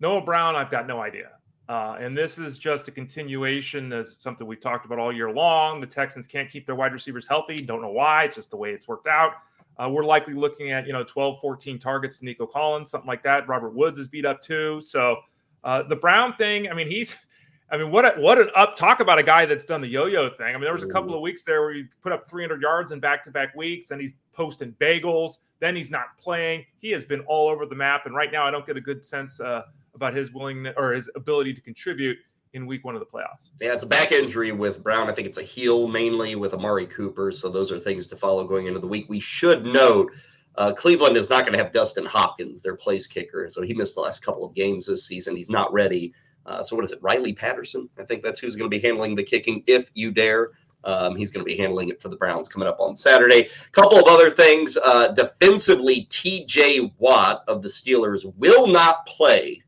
Noah 0.00 0.24
Brown, 0.24 0.56
I've 0.56 0.70
got 0.70 0.86
no 0.86 1.00
idea. 1.02 1.32
Uh, 1.68 1.96
and 1.98 2.16
this 2.16 2.38
is 2.38 2.58
just 2.58 2.86
a 2.86 2.92
continuation 2.92 3.92
as 3.92 4.16
something 4.18 4.46
we've 4.46 4.60
talked 4.60 4.86
about 4.86 4.98
all 4.98 5.12
year 5.12 5.32
long. 5.32 5.80
The 5.80 5.86
Texans 5.86 6.26
can't 6.26 6.48
keep 6.48 6.64
their 6.64 6.76
wide 6.76 6.92
receivers 6.92 7.26
healthy. 7.26 7.60
Don't 7.60 7.82
know 7.82 7.90
why. 7.90 8.24
It's 8.24 8.36
just 8.36 8.50
the 8.50 8.56
way 8.56 8.70
it's 8.70 8.86
worked 8.86 9.08
out. 9.08 9.32
Uh, 9.78 9.88
we're 9.90 10.04
likely 10.04 10.34
looking 10.34 10.70
at, 10.70 10.86
you 10.86 10.92
know, 10.92 11.02
12, 11.02 11.40
14 11.40 11.78
targets 11.78 12.18
to 12.18 12.24
Nico 12.24 12.46
Collins, 12.46 12.90
something 12.90 13.08
like 13.08 13.22
that. 13.24 13.46
Robert 13.48 13.74
Woods 13.74 13.98
is 13.98 14.08
beat 14.08 14.24
up 14.24 14.40
too. 14.40 14.80
So 14.80 15.16
uh, 15.64 15.82
the 15.82 15.96
Brown 15.96 16.34
thing, 16.34 16.70
I 16.70 16.74
mean, 16.74 16.88
he's, 16.88 17.18
I 17.70 17.76
mean, 17.76 17.90
what 17.90 18.04
a, 18.04 18.20
what 18.20 18.38
an 18.38 18.48
up 18.54 18.76
talk 18.76 19.00
about 19.00 19.18
a 19.18 19.22
guy 19.22 19.44
that's 19.44 19.64
done 19.64 19.80
the 19.80 19.88
yo-yo 19.88 20.30
thing. 20.30 20.46
I 20.46 20.52
mean, 20.52 20.62
there 20.62 20.72
was 20.72 20.84
a 20.84 20.88
couple 20.88 21.14
of 21.14 21.20
weeks 21.20 21.42
there 21.42 21.62
where 21.62 21.74
he 21.74 21.84
put 22.00 22.12
up 22.12 22.28
300 22.28 22.62
yards 22.62 22.92
in 22.92 23.00
back-to-back 23.00 23.56
weeks, 23.56 23.90
and 23.90 24.00
he's 24.00 24.14
posting 24.32 24.72
bagels. 24.80 25.38
Then 25.58 25.74
he's 25.74 25.90
not 25.90 26.16
playing. 26.18 26.64
He 26.78 26.92
has 26.92 27.04
been 27.04 27.20
all 27.22 27.48
over 27.48 27.66
the 27.66 27.74
map, 27.74 28.06
and 28.06 28.14
right 28.14 28.30
now 28.30 28.46
I 28.46 28.52
don't 28.52 28.64
get 28.64 28.76
a 28.76 28.80
good 28.80 29.04
sense 29.04 29.40
uh, 29.40 29.62
about 29.96 30.14
his 30.14 30.32
willingness 30.32 30.74
or 30.76 30.92
his 30.92 31.10
ability 31.16 31.54
to 31.54 31.60
contribute 31.60 32.18
in 32.52 32.66
week 32.66 32.84
one 32.84 32.94
of 32.94 33.00
the 33.00 33.06
playoffs. 33.06 33.50
Yeah, 33.60 33.72
it's 33.72 33.82
a 33.82 33.86
back 33.86 34.12
injury 34.12 34.52
with 34.52 34.82
Brown. 34.82 35.08
I 35.08 35.12
think 35.12 35.26
it's 35.26 35.38
a 35.38 35.42
heel 35.42 35.88
mainly 35.88 36.36
with 36.36 36.54
Amari 36.54 36.86
Cooper. 36.86 37.32
So 37.32 37.50
those 37.50 37.70
are 37.72 37.78
things 37.78 38.06
to 38.08 38.16
follow 38.16 38.46
going 38.46 38.66
into 38.66 38.80
the 38.80 38.86
week. 38.86 39.06
We 39.08 39.20
should 39.20 39.66
note 39.66 40.12
uh, 40.56 40.72
Cleveland 40.72 41.16
is 41.16 41.28
not 41.28 41.40
going 41.40 41.52
to 41.52 41.62
have 41.62 41.72
Dustin 41.72 42.06
Hopkins, 42.06 42.62
their 42.62 42.76
place 42.76 43.06
kicker. 43.06 43.48
So 43.50 43.62
he 43.62 43.74
missed 43.74 43.94
the 43.94 44.00
last 44.00 44.24
couple 44.24 44.46
of 44.46 44.54
games 44.54 44.86
this 44.86 45.06
season. 45.06 45.36
He's 45.36 45.50
not 45.50 45.72
ready. 45.72 46.14
Uh, 46.46 46.62
so 46.62 46.76
what 46.76 46.84
is 46.84 46.92
it? 46.92 47.02
Riley 47.02 47.32
Patterson? 47.32 47.90
I 47.98 48.04
think 48.04 48.22
that's 48.22 48.40
who's 48.40 48.56
going 48.56 48.70
to 48.70 48.74
be 48.74 48.80
handling 48.80 49.16
the 49.16 49.22
kicking 49.22 49.62
if 49.66 49.90
you 49.94 50.10
dare. 50.10 50.52
Um, 50.84 51.16
he's 51.16 51.32
going 51.32 51.44
to 51.44 51.48
be 51.48 51.56
handling 51.56 51.88
it 51.88 52.00
for 52.00 52.08
the 52.08 52.16
Browns 52.16 52.48
coming 52.48 52.68
up 52.68 52.78
on 52.78 52.94
Saturday. 52.94 53.48
A 53.66 53.70
couple 53.72 53.98
of 53.98 54.06
other 54.06 54.30
things. 54.30 54.78
Uh, 54.82 55.08
defensively, 55.12 56.06
TJ 56.10 56.92
Watt 56.98 57.42
of 57.48 57.60
the 57.60 57.68
Steelers 57.68 58.24
will 58.36 58.68
not 58.68 59.04
play 59.04 59.62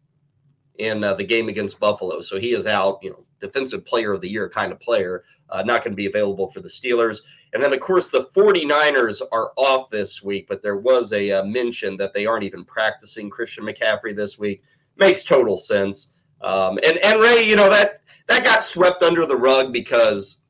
in 0.79 1.05
uh, 1.05 1.15
the 1.15 1.25
game 1.25 1.49
against 1.49 1.81
Buffalo. 1.81 2.21
So 2.21 2.39
he 2.39 2.55
is 2.55 2.67
out, 2.67 2.99
you 3.03 3.11
know, 3.11 3.25
defensive 3.41 3.85
player 3.85 4.13
of 4.13 4.21
the 4.21 4.31
year 4.31 4.49
kind 4.49 4.73
of 4.73 4.81
player, 4.81 5.25
uh, 5.51 5.63
not 5.63 5.85
going 5.85 5.93
to 5.93 5.97
be 5.97 6.07
available 6.07 6.51
for 6.51 6.61
the 6.61 6.69
Steelers. 6.69 7.21
And 7.53 7.63
then, 7.63 7.73
of 7.73 7.81
course, 7.81 8.11
the 8.11 8.27
49ers 8.27 9.23
are 9.33 9.53
off 9.57 9.89
this 9.91 10.23
week, 10.23 10.47
but 10.49 10.63
there 10.63 10.77
was 10.77 11.13
a 11.13 11.31
uh, 11.31 11.45
mention 11.45 11.97
that 11.97 12.13
they 12.13 12.27
aren't 12.27 12.45
even 12.45 12.65
practicing 12.65 13.31
Christian 13.31 13.65
McCaffrey 13.65 14.15
this 14.15 14.39
week. 14.39 14.63
Makes 14.97 15.25
total 15.25 15.57
sense. 15.57 16.15
Um, 16.41 16.79
and, 16.87 16.99
and 17.05 17.21
Ray, 17.21 17.43
you 17.43 17.57
know, 17.57 17.71
that, 17.71 18.03
that 18.29 18.45
got 18.45 18.63
swept 18.63 19.03
under 19.03 19.25
the 19.25 19.37
rug 19.37 19.73
because, 19.73 20.43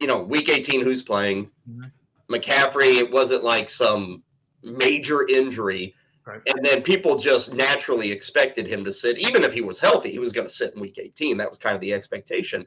you 0.00 0.06
know, 0.06 0.22
week 0.22 0.50
18, 0.50 0.82
who's 0.82 1.02
playing? 1.02 1.50
Mm-hmm. 1.68 2.34
McCaffrey, 2.34 2.98
it 2.98 3.10
wasn't 3.10 3.42
like 3.42 3.70
some 3.70 4.22
major 4.62 5.26
injury. 5.26 5.94
Right. 6.26 6.40
And 6.54 6.64
then 6.64 6.82
people 6.82 7.18
just 7.18 7.54
naturally 7.54 8.12
expected 8.12 8.66
him 8.66 8.84
to 8.84 8.92
sit, 8.92 9.18
even 9.18 9.42
if 9.42 9.52
he 9.52 9.62
was 9.62 9.80
healthy, 9.80 10.10
he 10.10 10.18
was 10.18 10.32
going 10.32 10.46
to 10.46 10.52
sit 10.52 10.74
in 10.74 10.80
week 10.80 10.98
18. 10.98 11.36
That 11.36 11.48
was 11.48 11.58
kind 11.58 11.74
of 11.74 11.80
the 11.80 11.92
expectation. 11.92 12.66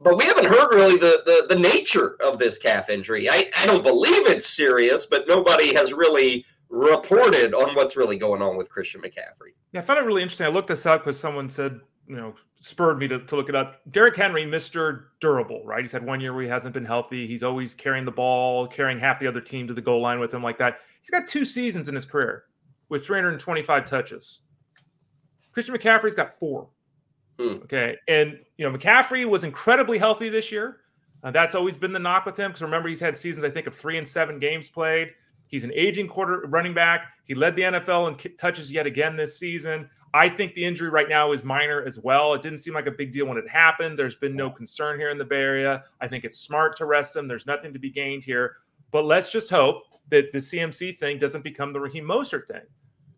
But 0.00 0.16
we 0.16 0.24
haven't 0.26 0.46
heard 0.46 0.72
really 0.72 0.96
the, 0.96 1.22
the, 1.26 1.54
the 1.54 1.60
nature 1.60 2.16
of 2.22 2.38
this 2.38 2.56
calf 2.56 2.88
injury. 2.88 3.28
I, 3.28 3.50
I 3.58 3.66
don't 3.66 3.82
believe 3.82 4.26
it's 4.28 4.46
serious, 4.46 5.06
but 5.06 5.26
nobody 5.26 5.74
has 5.74 5.92
really 5.92 6.44
reported 6.68 7.52
on 7.52 7.74
what's 7.74 7.96
really 7.96 8.16
going 8.16 8.42
on 8.42 8.56
with 8.56 8.70
Christian 8.70 9.00
McCaffrey. 9.00 9.54
Yeah, 9.72 9.80
I 9.80 9.82
found 9.82 9.98
it 9.98 10.06
really 10.06 10.22
interesting. 10.22 10.46
I 10.46 10.50
looked 10.50 10.68
this 10.68 10.86
up 10.86 11.02
because 11.02 11.18
someone 11.18 11.48
said, 11.48 11.80
you 12.06 12.16
know, 12.16 12.34
spurred 12.60 12.98
me 12.98 13.08
to, 13.08 13.18
to 13.18 13.36
look 13.36 13.48
it 13.48 13.56
up. 13.56 13.80
Derrick 13.90 14.16
Henry, 14.16 14.46
Mr. 14.46 15.06
Durable, 15.20 15.64
right? 15.64 15.82
He's 15.82 15.92
had 15.92 16.06
one 16.06 16.20
year 16.20 16.32
where 16.32 16.42
he 16.42 16.48
hasn't 16.48 16.74
been 16.74 16.84
healthy. 16.84 17.26
He's 17.26 17.42
always 17.42 17.74
carrying 17.74 18.04
the 18.04 18.12
ball, 18.12 18.68
carrying 18.68 19.00
half 19.00 19.18
the 19.18 19.26
other 19.26 19.40
team 19.40 19.66
to 19.66 19.74
the 19.74 19.80
goal 19.80 20.00
line 20.00 20.20
with 20.20 20.32
him 20.32 20.44
like 20.44 20.58
that. 20.58 20.78
He's 21.00 21.10
got 21.10 21.26
two 21.26 21.44
seasons 21.44 21.88
in 21.88 21.94
his 21.94 22.04
career 22.04 22.44
with 22.88 23.04
325 23.04 23.84
touches. 23.84 24.40
Christian 25.52 25.74
McCaffrey's 25.74 26.14
got 26.14 26.38
four. 26.38 26.68
Hmm. 27.38 27.56
Okay. 27.64 27.96
And, 28.08 28.38
you 28.56 28.68
know, 28.68 28.76
McCaffrey 28.76 29.28
was 29.28 29.44
incredibly 29.44 29.98
healthy 29.98 30.28
this 30.28 30.50
year. 30.50 30.78
Uh, 31.22 31.30
that's 31.30 31.54
always 31.54 31.76
been 31.76 31.92
the 31.92 31.98
knock 31.98 32.26
with 32.26 32.36
him 32.36 32.50
because 32.50 32.62
remember, 32.62 32.88
he's 32.88 33.00
had 33.00 33.16
seasons, 33.16 33.44
I 33.44 33.50
think, 33.50 33.66
of 33.66 33.74
three 33.74 33.98
and 33.98 34.06
seven 34.06 34.38
games 34.38 34.68
played. 34.68 35.10
He's 35.48 35.64
an 35.64 35.72
aging 35.74 36.08
quarter 36.08 36.42
running 36.46 36.74
back. 36.74 37.06
He 37.24 37.34
led 37.34 37.56
the 37.56 37.62
NFL 37.62 38.08
in 38.24 38.36
touches 38.36 38.70
yet 38.70 38.86
again 38.86 39.16
this 39.16 39.38
season. 39.38 39.88
I 40.14 40.28
think 40.28 40.54
the 40.54 40.64
injury 40.64 40.90
right 40.90 41.08
now 41.08 41.32
is 41.32 41.44
minor 41.44 41.82
as 41.82 41.98
well. 41.98 42.34
It 42.34 42.42
didn't 42.42 42.58
seem 42.58 42.74
like 42.74 42.86
a 42.86 42.92
big 42.92 43.12
deal 43.12 43.26
when 43.26 43.36
it 43.36 43.48
happened. 43.48 43.98
There's 43.98 44.16
been 44.16 44.36
no 44.36 44.50
concern 44.50 44.98
here 44.98 45.10
in 45.10 45.18
the 45.18 45.24
Bay 45.24 45.40
Area. 45.40 45.82
I 46.00 46.08
think 46.08 46.24
it's 46.24 46.38
smart 46.38 46.76
to 46.76 46.86
rest 46.86 47.16
him. 47.16 47.26
There's 47.26 47.46
nothing 47.46 47.72
to 47.72 47.78
be 47.78 47.90
gained 47.90 48.24
here. 48.24 48.56
But 48.90 49.04
let's 49.04 49.28
just 49.28 49.50
hope 49.50 49.82
that 50.10 50.32
the 50.32 50.38
CMC 50.38 50.98
thing 50.98 51.18
doesn't 51.18 51.44
become 51.44 51.72
the 51.72 51.80
Raheem 51.80 52.04
Mostert 52.04 52.46
thing. 52.46 52.62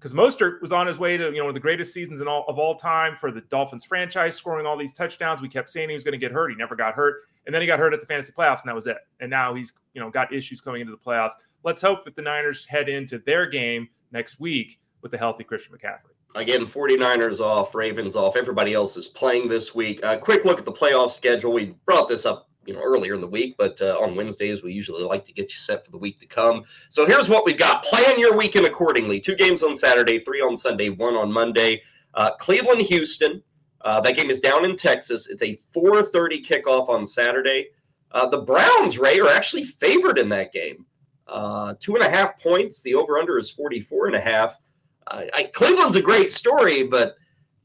Because 0.00 0.14
Mostert 0.14 0.62
was 0.62 0.72
on 0.72 0.86
his 0.86 0.98
way 0.98 1.18
to 1.18 1.26
you 1.26 1.36
know 1.36 1.44
one 1.44 1.50
of 1.50 1.54
the 1.54 1.60
greatest 1.60 1.92
seasons 1.92 2.22
in 2.22 2.28
all 2.28 2.46
of 2.48 2.58
all 2.58 2.74
time 2.74 3.16
for 3.16 3.30
the 3.30 3.42
Dolphins 3.42 3.84
franchise, 3.84 4.34
scoring 4.34 4.64
all 4.64 4.76
these 4.76 4.94
touchdowns. 4.94 5.42
We 5.42 5.48
kept 5.48 5.68
saying 5.68 5.90
he 5.90 5.94
was 5.94 6.04
going 6.04 6.12
to 6.12 6.18
get 6.18 6.32
hurt. 6.32 6.50
He 6.50 6.56
never 6.56 6.74
got 6.74 6.94
hurt, 6.94 7.16
and 7.44 7.54
then 7.54 7.60
he 7.60 7.66
got 7.66 7.78
hurt 7.78 7.92
at 7.92 8.00
the 8.00 8.06
fantasy 8.06 8.32
playoffs, 8.32 8.62
and 8.62 8.68
that 8.68 8.74
was 8.74 8.86
it. 8.86 8.96
And 9.20 9.30
now 9.30 9.54
he's 9.54 9.74
you 9.92 10.00
know 10.00 10.10
got 10.10 10.32
issues 10.32 10.62
coming 10.62 10.80
into 10.80 10.92
the 10.92 10.98
playoffs. 10.98 11.32
Let's 11.64 11.82
hope 11.82 12.04
that 12.04 12.16
the 12.16 12.22
Niners 12.22 12.64
head 12.64 12.88
into 12.88 13.18
their 13.18 13.46
game 13.46 13.88
next 14.10 14.40
week 14.40 14.80
with 15.02 15.12
a 15.12 15.18
healthy 15.18 15.44
Christian 15.44 15.74
McCaffrey. 15.76 16.14
Again, 16.36 16.60
49ers 16.60 17.40
off, 17.40 17.74
Ravens 17.74 18.16
off. 18.16 18.36
Everybody 18.36 18.72
else 18.72 18.96
is 18.96 19.08
playing 19.08 19.48
this 19.48 19.74
week. 19.74 20.00
A 20.02 20.10
uh, 20.10 20.16
quick 20.18 20.44
look 20.44 20.60
at 20.60 20.64
the 20.64 20.72
playoff 20.72 21.10
schedule. 21.10 21.52
We 21.52 21.74
brought 21.84 22.08
this 22.08 22.24
up 22.24 22.49
you 22.66 22.74
know 22.74 22.80
earlier 22.82 23.14
in 23.14 23.20
the 23.20 23.26
week, 23.26 23.56
but 23.58 23.80
uh, 23.80 23.98
on 24.00 24.16
Wednesdays 24.16 24.62
we 24.62 24.72
usually 24.72 25.02
like 25.02 25.24
to 25.24 25.32
get 25.32 25.50
you 25.50 25.58
set 25.58 25.84
for 25.84 25.90
the 25.90 25.98
week 25.98 26.18
to 26.20 26.26
come. 26.26 26.64
So 26.88 27.06
here's 27.06 27.28
what 27.28 27.44
we've 27.44 27.58
got: 27.58 27.84
plan 27.84 28.18
your 28.18 28.36
weekend 28.36 28.66
accordingly. 28.66 29.20
Two 29.20 29.34
games 29.34 29.62
on 29.62 29.76
Saturday, 29.76 30.18
three 30.18 30.40
on 30.40 30.56
Sunday, 30.56 30.88
one 30.88 31.14
on 31.14 31.32
Monday. 31.32 31.82
Uh, 32.14 32.32
Cleveland, 32.36 32.82
Houston. 32.82 33.42
Uh, 33.82 34.00
that 34.02 34.16
game 34.16 34.30
is 34.30 34.40
down 34.40 34.64
in 34.64 34.76
Texas. 34.76 35.28
It's 35.28 35.42
a 35.42 35.58
4:30 35.74 36.44
kickoff 36.44 36.88
on 36.88 37.06
Saturday. 37.06 37.68
Uh, 38.12 38.26
the 38.28 38.38
Browns, 38.38 38.98
Ray, 38.98 39.20
are 39.20 39.28
actually 39.28 39.64
favored 39.64 40.18
in 40.18 40.28
that 40.30 40.52
game. 40.52 40.84
Uh, 41.26 41.74
two 41.80 41.94
and 41.94 42.04
a 42.04 42.10
half 42.10 42.38
points. 42.38 42.82
The 42.82 42.94
over/under 42.94 43.38
is 43.38 43.50
44 43.50 44.08
and 44.08 44.16
a 44.16 44.20
half. 44.20 44.56
I, 45.12 45.50
Cleveland's 45.52 45.96
a 45.96 46.02
great 46.02 46.32
story, 46.32 46.84
but 46.84 47.16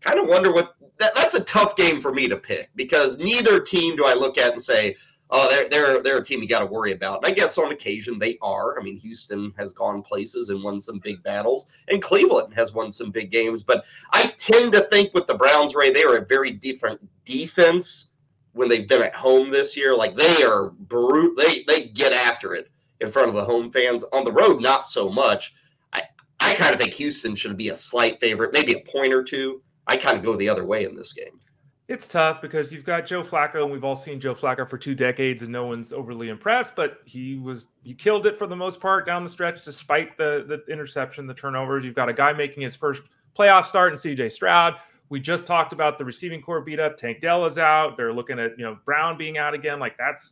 kind 0.02 0.20
of 0.20 0.28
wonder 0.28 0.52
what 0.52 0.75
that, 0.98 1.16
that's 1.16 1.36
a 1.36 1.44
tough 1.44 1.76
game 1.76 2.00
for 2.00 2.14
me 2.14 2.28
to 2.28 2.38
pick 2.38 2.70
because 2.76 3.18
neither 3.18 3.60
team 3.60 3.96
do 3.96 4.06
I 4.06 4.14
look 4.14 4.38
at 4.38 4.52
and 4.52 4.62
say, 4.62 4.96
oh, 5.30 5.48
they're 5.50 5.70
they're 5.70 6.02
they're 6.02 6.18
a 6.18 6.24
team 6.24 6.42
you 6.42 6.48
got 6.48 6.60
to 6.60 6.66
worry 6.66 6.92
about. 6.94 7.26
And 7.26 7.28
I 7.28 7.36
guess 7.36 7.58
on 7.58 7.72
occasion 7.72 8.20
they 8.20 8.38
are. 8.42 8.80
I 8.80 8.84
mean, 8.84 8.98
Houston 8.98 9.54
has 9.58 9.74
gone 9.74 10.02
places 10.02 10.50
and 10.50 10.64
won 10.64 10.80
some 10.80 11.00
big 11.00 11.22
battles, 11.24 11.68
and 11.88 12.02
Cleveland 12.02 12.54
has 12.54 12.74
won 12.74 12.92
some 12.92 13.12
big 13.12 13.32
games. 13.32 13.64
But 13.64 13.86
I 14.14 14.34
tend 14.38 14.74
to 14.74 14.82
think 14.82 15.14
with 15.14 15.28
the 15.28 15.36
Browns, 15.36 15.76
Ray, 15.76 15.92
they 15.92 16.04
are 16.04 16.18
a 16.18 16.26
very 16.26 16.52
different 16.52 17.02
defense 17.26 18.12
when 18.54 18.70
they've 18.70 18.88
been 18.88 19.04
at 19.04 19.14
home 19.14 19.52
this 19.52 19.76
year. 19.76 19.96
Like 19.96 20.16
they 20.16 20.44
are 20.44 20.70
brute. 20.70 21.38
They 21.38 21.64
they 21.68 21.88
get 21.88 22.14
after 22.14 22.54
it 22.54 22.70
in 23.02 23.10
front 23.10 23.30
of 23.30 23.36
the 23.36 23.44
home 23.44 23.72
fans. 23.72 24.04
On 24.14 24.24
the 24.24 24.32
road, 24.32 24.62
not 24.62 24.86
so 24.86 25.10
much. 25.10 25.54
I 25.94 26.02
I 26.40 26.54
kind 26.54 26.74
of 26.74 26.80
think 26.80 26.94
Houston 26.94 27.36
should 27.36 27.58
be 27.58 27.70
a 27.70 27.76
slight 27.76 28.20
favorite, 28.20 28.54
maybe 28.54 28.74
a 28.74 28.92
point 28.92 29.14
or 29.14 29.24
two. 29.24 29.62
I 29.88 29.98
kind 29.98 30.18
of 30.18 30.24
go 30.24 30.36
the 30.36 30.50
other 30.50 30.66
way 30.66 30.86
in 30.86 30.96
this 30.96 31.14
game. 31.14 31.40
It's 31.88 32.08
tough 32.08 32.42
because 32.42 32.74
you've 32.74 32.84
got 32.84 33.06
Joe 33.06 33.24
Flacco, 33.24 33.64
and 33.64 33.72
we've 33.72 33.84
all 33.84 33.96
seen 33.96 34.20
Joe 34.20 34.34
Flacco 34.34 34.68
for 34.68 34.78
two 34.78 34.96
decades, 34.96 35.44
and 35.44 35.52
no 35.52 35.68
one's 35.68 35.94
overly 35.94 36.30
impressed. 36.30 36.76
But 36.76 36.98
he 37.06 37.38
was 37.38 37.68
he 37.84 37.94
killed 37.94 38.26
it 38.26 38.38
for 38.38 38.48
the 38.48 38.56
most 38.56 38.80
part 38.80 39.06
down 39.06 39.24
the 39.24 39.30
stretch, 39.30 39.64
despite 39.64 40.18
the 40.18 40.46
the 40.48 40.74
interception, 40.74 41.28
the 41.28 41.34
turnovers. 41.36 41.86
You've 41.86 41.94
got 41.94 42.10
a 42.10 42.14
guy 42.14 42.34
making 42.34 42.64
his 42.64 42.76
first 42.76 43.04
playoff 43.38 43.66
start 43.66 43.94
in 43.94 43.98
C.J. 43.98 44.30
Stroud. 44.30 44.76
We 45.10 45.20
just 45.20 45.46
talked 45.46 45.74
about 45.74 46.00
the 46.00 46.06
receiving 46.06 46.42
corps 46.42 46.62
beat 46.62 46.80
up. 46.80 46.98
Tank 46.98 47.22
Dell 47.22 47.46
is 47.46 47.60
out. 47.60 47.98
They're 47.98 48.14
looking 48.14 48.40
at 48.40 48.58
you 48.58 48.66
know 48.66 48.80
Brown 48.84 49.16
being 49.16 49.38
out 49.38 49.54
again. 49.54 49.80
Like 49.80 49.96
that's 49.96 50.32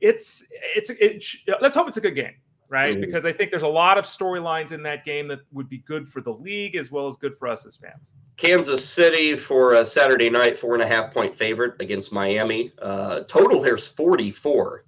it's 0.00 0.44
it's 0.50 0.90
it, 0.90 1.58
let's 1.60 1.76
hope 1.76 1.86
it's 1.86 1.96
a 1.96 2.00
good 2.00 2.16
game 2.16 2.34
right? 2.68 2.92
Mm-hmm. 2.92 3.00
Because 3.00 3.24
I 3.24 3.32
think 3.32 3.50
there's 3.50 3.62
a 3.62 3.68
lot 3.68 3.98
of 3.98 4.04
storylines 4.04 4.72
in 4.72 4.82
that 4.82 5.04
game 5.04 5.28
that 5.28 5.40
would 5.52 5.68
be 5.68 5.78
good 5.78 6.08
for 6.08 6.20
the 6.20 6.32
league 6.32 6.76
as 6.76 6.90
well 6.90 7.06
as 7.06 7.16
good 7.16 7.36
for 7.38 7.48
us 7.48 7.64
as 7.66 7.76
fans. 7.76 8.14
Kansas 8.36 8.86
City 8.86 9.36
for 9.36 9.74
a 9.74 9.84
Saturday 9.84 10.30
night, 10.30 10.58
four 10.58 10.74
and 10.74 10.82
a 10.82 10.86
half 10.86 11.12
point 11.12 11.34
favorite 11.34 11.80
against 11.80 12.12
Miami. 12.12 12.72
Uh, 12.80 13.20
total 13.20 13.60
there's 13.60 13.88
44. 13.88 14.84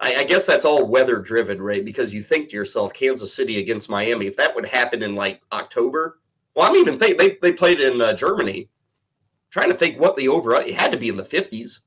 I, 0.00 0.14
I 0.18 0.24
guess 0.24 0.46
that's 0.46 0.64
all 0.64 0.86
weather 0.86 1.18
driven, 1.18 1.60
right? 1.60 1.84
Because 1.84 2.14
you 2.14 2.22
think 2.22 2.50
to 2.50 2.56
yourself, 2.56 2.92
Kansas 2.92 3.34
City 3.34 3.58
against 3.58 3.90
Miami, 3.90 4.26
if 4.26 4.36
that 4.36 4.54
would 4.54 4.66
happen 4.66 5.02
in 5.02 5.14
like 5.14 5.42
October, 5.52 6.20
well, 6.54 6.70
I'm 6.70 6.76
even 6.76 6.98
think 6.98 7.18
they, 7.18 7.38
they 7.42 7.52
played 7.52 7.80
in 7.80 8.00
uh, 8.00 8.14
Germany. 8.14 8.60
I'm 8.60 9.50
trying 9.50 9.70
to 9.70 9.76
think 9.76 9.98
what 9.98 10.16
the 10.16 10.28
over 10.28 10.54
it 10.54 10.78
had 10.78 10.92
to 10.92 10.98
be 10.98 11.08
in 11.08 11.16
the 11.16 11.22
50s 11.22 11.80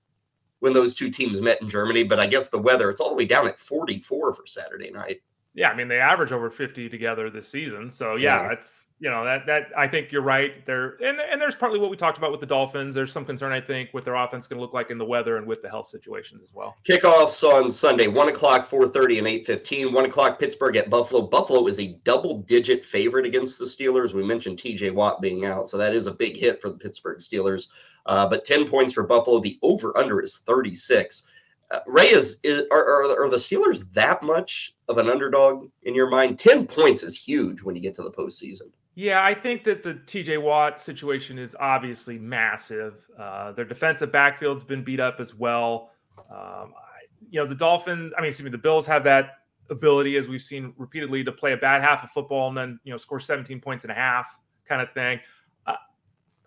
when 0.62 0.74
those 0.74 0.95
two 0.95 1.10
teams 1.10 1.41
met 1.41 1.62
in 1.62 1.67
Germany. 1.67 2.04
But 2.04 2.19
I 2.19 2.28
guess 2.28 2.47
the 2.47 2.58
weather, 2.58 2.89
it's 2.89 3.02
all 3.02 3.10
the 3.10 3.15
way 3.15 3.26
down 3.26 3.47
at 3.47 3.60
44 3.60 4.34
for 4.34 4.47
Saturday 4.47 4.89
night. 4.89 5.21
Yeah, 5.54 5.70
I 5.70 5.76
mean 5.76 5.90
they 5.90 6.00
average 6.00 6.32
over 6.32 6.50
50 6.50 6.88
together 6.88 7.30
this 7.30 7.48
season. 7.48 7.90
So 7.90 8.16
yeah, 8.16 8.44
yeah, 8.44 8.54
it's 8.54 8.88
you 9.00 9.10
know 9.10 9.26
that 9.26 9.46
that 9.48 9.68
I 9.76 9.86
think 9.86 10.10
you're 10.10 10.22
right. 10.22 10.66
There 10.66 10.96
and 11.04 11.20
and 11.20 11.42
there's 11.42 11.56
partly 11.56 11.78
what 11.78 11.90
we 11.90 11.98
talked 11.98 12.18
about 12.18 12.32
with 12.32 12.40
the 12.40 12.46
Dolphins. 12.46 12.94
There's 12.94 13.12
some 13.12 13.26
concern 13.26 13.52
I 13.52 13.60
think 13.60 13.90
with 13.94 14.06
their 14.06 14.16
offense 14.16 14.48
going 14.48 14.60
to 14.60 14.62
look 14.62 14.74
like 14.74 14.92
in 14.92 14.98
the 14.98 15.06
weather 15.06 15.36
and 15.36 15.46
with 15.46 15.62
the 15.62 15.68
health 15.70 15.88
situations 15.88 16.42
as 16.42 16.54
well. 16.54 16.78
Kickoffs 16.90 17.44
on 17.44 17.70
Sunday, 17.70 18.08
one 18.08 18.30
o'clock, 18.30 18.70
4:30, 18.70 19.18
and 19.18 19.28
8:15. 19.28 19.92
One 19.92 20.06
o'clock, 20.06 20.40
Pittsburgh 20.40 20.78
at 20.78 20.90
Buffalo. 20.90 21.24
Buffalo 21.28 21.68
is 21.68 21.80
a 21.82 22.00
double-digit 22.06 22.86
favorite 22.86 23.26
against 23.26 23.60
the 23.60 23.66
Steelers. 23.66 24.14
We 24.14 24.24
mentioned 24.24 24.58
T.J. 24.58 24.92
Watt 24.92 25.22
being 25.22 25.44
out, 25.46 25.68
so 25.68 25.78
that 25.78 25.94
is 25.94 26.08
a 26.08 26.14
big 26.14 26.38
hit 26.38 26.62
for 26.62 26.70
the 26.70 26.78
Pittsburgh 26.78 27.20
Steelers. 27.20 27.68
Uh, 28.06 28.28
but 28.28 28.46
10 28.46 28.70
points 28.70 28.94
for 28.94 29.04
Buffalo. 29.04 29.40
The 29.40 29.60
over/under 29.62 30.22
is 30.22 30.40
36. 30.46 31.24
Uh, 31.72 31.80
Ray 31.88 32.12
is, 32.12 32.40
is 32.44 32.64
are, 32.72 32.84
are, 32.84 33.26
are, 33.26 33.30
the 33.30 33.38
Steelers 33.38 33.92
that 33.94 34.22
much 34.22 34.74
of 34.90 34.98
an 34.98 35.10
underdog 35.10 35.70
in 35.84 35.96
your 35.96 36.10
mind? 36.10 36.38
Ten 36.38 36.68
points 36.68 37.02
is 37.02 37.18
huge 37.18 37.62
when 37.62 37.76
you 37.76 37.82
get 37.82 37.96
to 37.96 38.04
the 38.04 38.12
postseason. 38.12 38.70
Yeah, 38.96 39.24
I 39.24 39.34
think 39.34 39.64
that 39.64 39.84
the 39.84 39.94
TJ 39.94 40.42
Watt 40.42 40.80
situation 40.80 41.40
is 41.40 41.56
obviously 41.60 42.20
massive. 42.20 42.96
Uh, 43.18 43.54
their 43.54 43.64
defensive 43.64 44.12
backfield's 44.12 44.66
been 44.66 44.84
beat 44.84 45.00
up 45.00 45.22
as 45.22 45.34
well. 45.34 45.92
Um, 46.30 46.74
I, 46.76 47.08
you 47.30 47.40
know, 47.40 47.48
the 47.48 47.56
Dolphins, 47.56 48.14
I 48.18 48.22
mean, 48.22 48.28
excuse 48.28 48.44
me, 48.44 48.52
the 48.52 48.58
Bills 48.58 48.86
have 48.88 49.06
that 49.06 49.38
ability, 49.70 50.18
as 50.18 50.28
we've 50.28 50.42
seen 50.42 50.74
repeatedly, 50.78 51.24
to 51.24 51.32
play 51.32 51.54
a 51.54 51.58
bad 51.58 51.82
half 51.82 52.04
of 52.04 52.12
football 52.12 52.50
and 52.50 52.58
then, 52.58 52.80
you 52.84 52.92
know, 52.92 52.98
score 52.98 53.20
17 53.20 53.62
points 53.62 53.86
and 53.86 53.92
a 53.92 53.96
half 53.96 54.38
kind 54.66 54.82
of 54.82 54.92
thing. 54.94 55.20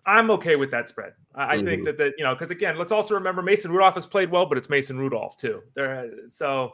I'm 0.05 0.29
okay 0.31 0.55
with 0.55 0.71
that 0.71 0.87
spread. 0.89 1.13
I, 1.33 1.57
mm-hmm. 1.57 1.65
think 1.65 1.85
that 1.85 1.97
that 1.97 2.13
you 2.17 2.23
know 2.23 2.35
because 2.35 2.51
again, 2.51 2.77
let's 2.77 2.91
also 2.91 3.13
remember 3.15 3.41
Mason 3.41 3.71
Rudolph 3.71 3.95
has 3.95 4.05
played 4.05 4.29
well, 4.29 4.45
but 4.45 4.57
it's 4.57 4.69
Mason 4.69 4.97
Rudolph 4.97 5.37
too. 5.37 5.61
There, 5.75 6.09
so 6.27 6.73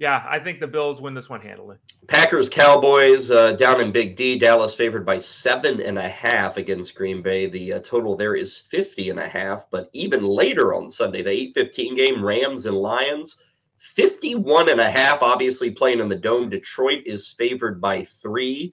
yeah, 0.00 0.24
I 0.26 0.38
think 0.38 0.60
the 0.60 0.66
Bills 0.66 1.02
win 1.02 1.12
this 1.12 1.28
one 1.28 1.42
handily. 1.42 1.76
Packers 2.08 2.48
Cowboys 2.48 3.30
uh, 3.30 3.52
down 3.52 3.82
in 3.82 3.92
Big 3.92 4.16
D. 4.16 4.38
Dallas 4.38 4.74
favored 4.74 5.04
by 5.04 5.18
seven 5.18 5.78
and 5.82 5.98
a 5.98 6.08
half 6.08 6.56
against 6.56 6.94
Green 6.94 7.20
Bay. 7.20 7.46
The 7.46 7.74
uh, 7.74 7.80
total 7.80 8.16
there 8.16 8.34
is 8.34 8.58
50 8.58 9.10
and 9.10 9.20
a 9.20 9.28
half. 9.28 9.66
But 9.70 9.90
even 9.92 10.22
later 10.22 10.72
on 10.72 10.90
Sunday, 10.90 11.22
the 11.22 11.52
8-15 11.54 11.96
game, 11.96 12.24
Rams 12.24 12.64
and 12.64 12.78
Lions, 12.78 13.42
51 13.76 14.70
and 14.70 14.80
a 14.80 14.90
half. 14.90 15.22
Obviously 15.22 15.70
playing 15.70 16.00
in 16.00 16.08
the 16.08 16.16
dome. 16.16 16.48
Detroit 16.48 17.02
is 17.04 17.28
favored 17.28 17.78
by 17.78 18.02
three. 18.02 18.72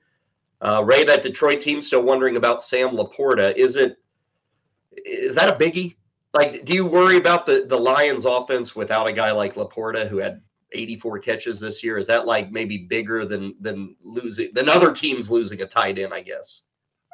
Uh, 0.61 0.83
Ray, 0.85 1.03
that 1.03 1.23
Detroit 1.23 1.61
team 1.61 1.81
still 1.81 2.03
wondering 2.03 2.35
about 2.35 2.63
Sam 2.63 2.89
LaPorta. 2.89 3.55
Is 3.55 3.77
it 3.77 3.97
is 4.91 5.35
that 5.35 5.49
a 5.49 5.63
biggie? 5.63 5.95
Like, 6.33 6.65
do 6.65 6.73
you 6.73 6.85
worry 6.85 7.17
about 7.17 7.45
the 7.45 7.65
the 7.67 7.77
Lions 7.77 8.25
offense 8.25 8.75
without 8.75 9.07
a 9.07 9.13
guy 9.13 9.31
like 9.31 9.55
LaPorta 9.55 10.07
who 10.07 10.17
had 10.17 10.41
84 10.73 11.19
catches 11.19 11.59
this 11.59 11.83
year? 11.83 11.97
Is 11.97 12.07
that 12.07 12.25
like 12.25 12.51
maybe 12.51 12.87
bigger 12.89 13.25
than 13.25 13.55
than 13.61 13.95
losing 14.01 14.49
than 14.53 14.69
other 14.69 14.91
teams 14.91 15.29
losing 15.29 15.61
a 15.61 15.67
tight 15.67 15.99
end? 15.99 16.13
I 16.13 16.21
guess. 16.21 16.63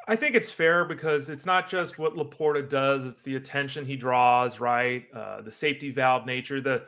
I 0.06 0.16
think 0.16 0.34
it's 0.34 0.50
fair 0.50 0.84
because 0.84 1.30
it's 1.30 1.46
not 1.46 1.68
just 1.68 1.98
what 1.98 2.14
LaPorta 2.14 2.68
does; 2.68 3.04
it's 3.04 3.22
the 3.22 3.36
attention 3.36 3.84
he 3.84 3.96
draws, 3.96 4.60
right? 4.60 5.04
Uh, 5.14 5.42
the 5.42 5.50
safety 5.50 5.90
valve 5.90 6.26
nature. 6.26 6.60
The 6.60 6.84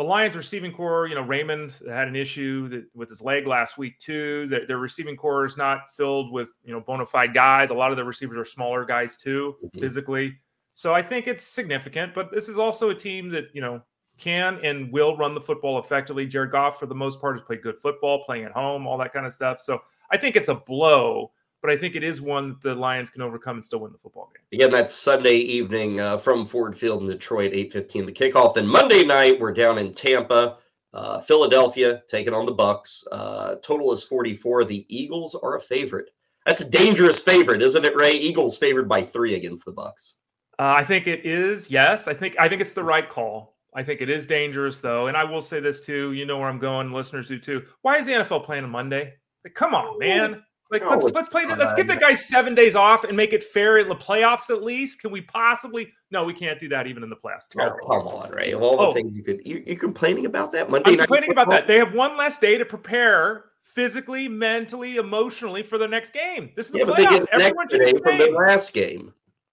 the 0.00 0.04
Lions 0.04 0.34
receiving 0.34 0.72
corps, 0.72 1.06
you 1.08 1.14
know, 1.14 1.20
Raymond 1.20 1.78
had 1.86 2.08
an 2.08 2.16
issue 2.16 2.68
that, 2.68 2.86
with 2.94 3.10
his 3.10 3.20
leg 3.20 3.46
last 3.46 3.76
week 3.76 3.98
too. 3.98 4.46
Their, 4.46 4.66
their, 4.66 4.78
receiving 4.78 5.14
corps 5.14 5.44
is 5.44 5.58
not 5.58 5.94
filled 5.94 6.32
with 6.32 6.52
you 6.64 6.72
know 6.72 6.80
bona 6.80 7.04
fide 7.04 7.34
guys. 7.34 7.68
A 7.68 7.74
lot 7.74 7.90
of 7.90 7.98
the 7.98 8.04
receivers 8.04 8.38
are 8.38 8.46
smaller 8.46 8.86
guys 8.86 9.18
too, 9.18 9.56
mm-hmm. 9.62 9.78
physically. 9.78 10.38
So 10.72 10.94
I 10.94 11.02
think 11.02 11.26
it's 11.26 11.44
significant. 11.44 12.14
But 12.14 12.32
this 12.32 12.48
is 12.48 12.56
also 12.56 12.88
a 12.88 12.94
team 12.94 13.28
that 13.28 13.48
you 13.52 13.60
know 13.60 13.82
can 14.16 14.58
and 14.64 14.90
will 14.90 15.18
run 15.18 15.34
the 15.34 15.40
football 15.42 15.78
effectively. 15.78 16.24
Jared 16.24 16.50
Goff, 16.50 16.80
for 16.80 16.86
the 16.86 16.94
most 16.94 17.20
part, 17.20 17.36
has 17.36 17.44
played 17.44 17.60
good 17.60 17.78
football, 17.78 18.24
playing 18.24 18.44
at 18.44 18.52
home, 18.52 18.86
all 18.86 18.96
that 18.96 19.12
kind 19.12 19.26
of 19.26 19.34
stuff. 19.34 19.60
So 19.60 19.82
I 20.10 20.16
think 20.16 20.34
it's 20.34 20.48
a 20.48 20.54
blow 20.54 21.30
but 21.62 21.70
I 21.70 21.76
think 21.76 21.94
it 21.94 22.02
is 22.02 22.20
one 22.20 22.48
that 22.48 22.62
the 22.62 22.74
Lions 22.74 23.10
can 23.10 23.22
overcome 23.22 23.56
and 23.56 23.64
still 23.64 23.80
win 23.80 23.92
the 23.92 23.98
football 23.98 24.30
game. 24.34 24.58
Again, 24.58 24.70
that's 24.70 24.94
Sunday 24.94 25.36
evening 25.36 26.00
uh, 26.00 26.18
from 26.18 26.46
Ford 26.46 26.78
Field 26.78 27.02
in 27.02 27.08
Detroit, 27.08 27.52
8:15 27.52 28.06
the 28.06 28.12
kickoff. 28.12 28.54
Then 28.54 28.66
Monday 28.66 29.04
night, 29.04 29.38
we're 29.38 29.52
down 29.52 29.78
in 29.78 29.92
Tampa, 29.92 30.58
uh, 30.94 31.20
Philadelphia 31.20 32.02
taking 32.08 32.34
on 32.34 32.46
the 32.46 32.54
Bucs. 32.54 33.04
Uh, 33.12 33.56
total 33.62 33.92
is 33.92 34.02
44. 34.04 34.64
The 34.64 34.86
Eagles 34.88 35.34
are 35.34 35.56
a 35.56 35.60
favorite. 35.60 36.10
That's 36.46 36.62
a 36.62 36.68
dangerous 36.70 37.22
favorite, 37.22 37.62
isn't 37.62 37.84
it, 37.84 37.94
Ray? 37.94 38.12
Eagles 38.12 38.58
favored 38.58 38.88
by 38.88 39.02
three 39.02 39.34
against 39.34 39.64
the 39.64 39.72
Bucs. 39.72 40.14
Uh, 40.58 40.74
I 40.76 40.84
think 40.84 41.06
it 41.06 41.24
is. 41.24 41.70
Yes, 41.70 42.08
I 42.08 42.14
think 42.14 42.36
I 42.38 42.48
think 42.48 42.60
it's 42.60 42.72
the 42.72 42.84
right 42.84 43.08
call. 43.08 43.56
I 43.74 43.82
think 43.82 44.00
it 44.00 44.10
is 44.10 44.26
dangerous 44.26 44.78
though, 44.78 45.06
and 45.06 45.16
I 45.16 45.24
will 45.24 45.40
say 45.40 45.60
this 45.60 45.80
too. 45.80 46.12
You 46.12 46.26
know 46.26 46.38
where 46.38 46.48
I'm 46.48 46.58
going. 46.58 46.92
Listeners 46.92 47.28
do 47.28 47.38
too. 47.38 47.64
Why 47.82 47.96
is 47.96 48.06
the 48.06 48.12
NFL 48.12 48.44
playing 48.44 48.64
on 48.64 48.70
Monday? 48.70 49.14
Like, 49.44 49.54
come 49.54 49.74
on, 49.74 49.98
man. 49.98 50.42
Like 50.70 50.88
let's 50.88 51.04
let's 51.04 51.28
play. 51.28 51.46
The, 51.46 51.56
let's 51.56 51.74
get 51.74 51.88
the 51.88 51.96
guy 51.96 52.14
seven 52.14 52.54
days 52.54 52.76
off 52.76 53.02
and 53.02 53.16
make 53.16 53.32
it 53.32 53.42
fair 53.42 53.78
in 53.78 53.88
the 53.88 53.96
playoffs 53.96 54.50
at 54.50 54.62
least. 54.62 55.00
Can 55.00 55.10
we 55.10 55.20
possibly? 55.20 55.92
No, 56.12 56.24
we 56.24 56.32
can't 56.32 56.60
do 56.60 56.68
that 56.68 56.86
even 56.86 57.02
in 57.02 57.10
the 57.10 57.16
playoffs. 57.16 57.48
Oh, 57.54 57.58
terrible. 57.58 57.78
Oh, 57.82 57.98
come 57.98 58.06
on, 58.06 58.30
Ray. 58.30 58.52
Of 58.52 58.62
all 58.62 58.76
the 58.76 58.82
oh. 58.84 58.92
things 58.92 59.16
you 59.16 59.24
could, 59.24 59.40
you, 59.44 59.64
are 59.68 59.78
complaining 59.78 60.26
about 60.26 60.52
that 60.52 60.70
Monday 60.70 60.92
I'm 60.92 60.98
complaining 60.98 61.32
about 61.32 61.50
that. 61.50 61.66
They 61.66 61.76
have 61.78 61.92
one 61.92 62.16
less 62.16 62.38
day 62.38 62.56
to 62.56 62.64
prepare 62.64 63.46
physically, 63.74 64.28
mentally, 64.28 64.96
emotionally 64.96 65.64
for 65.64 65.76
the 65.76 65.88
next 65.88 66.12
game. 66.12 66.50
This 66.54 66.68
is 66.68 66.76
yeah, 66.76 66.84
the 66.84 66.92
playoffs. 66.92 67.26
Everyone 67.32 67.68
should 67.68 67.80
be 67.80 67.98
from 67.98 68.18
the 68.18 68.30
last 68.30 68.72
game. 68.72 69.12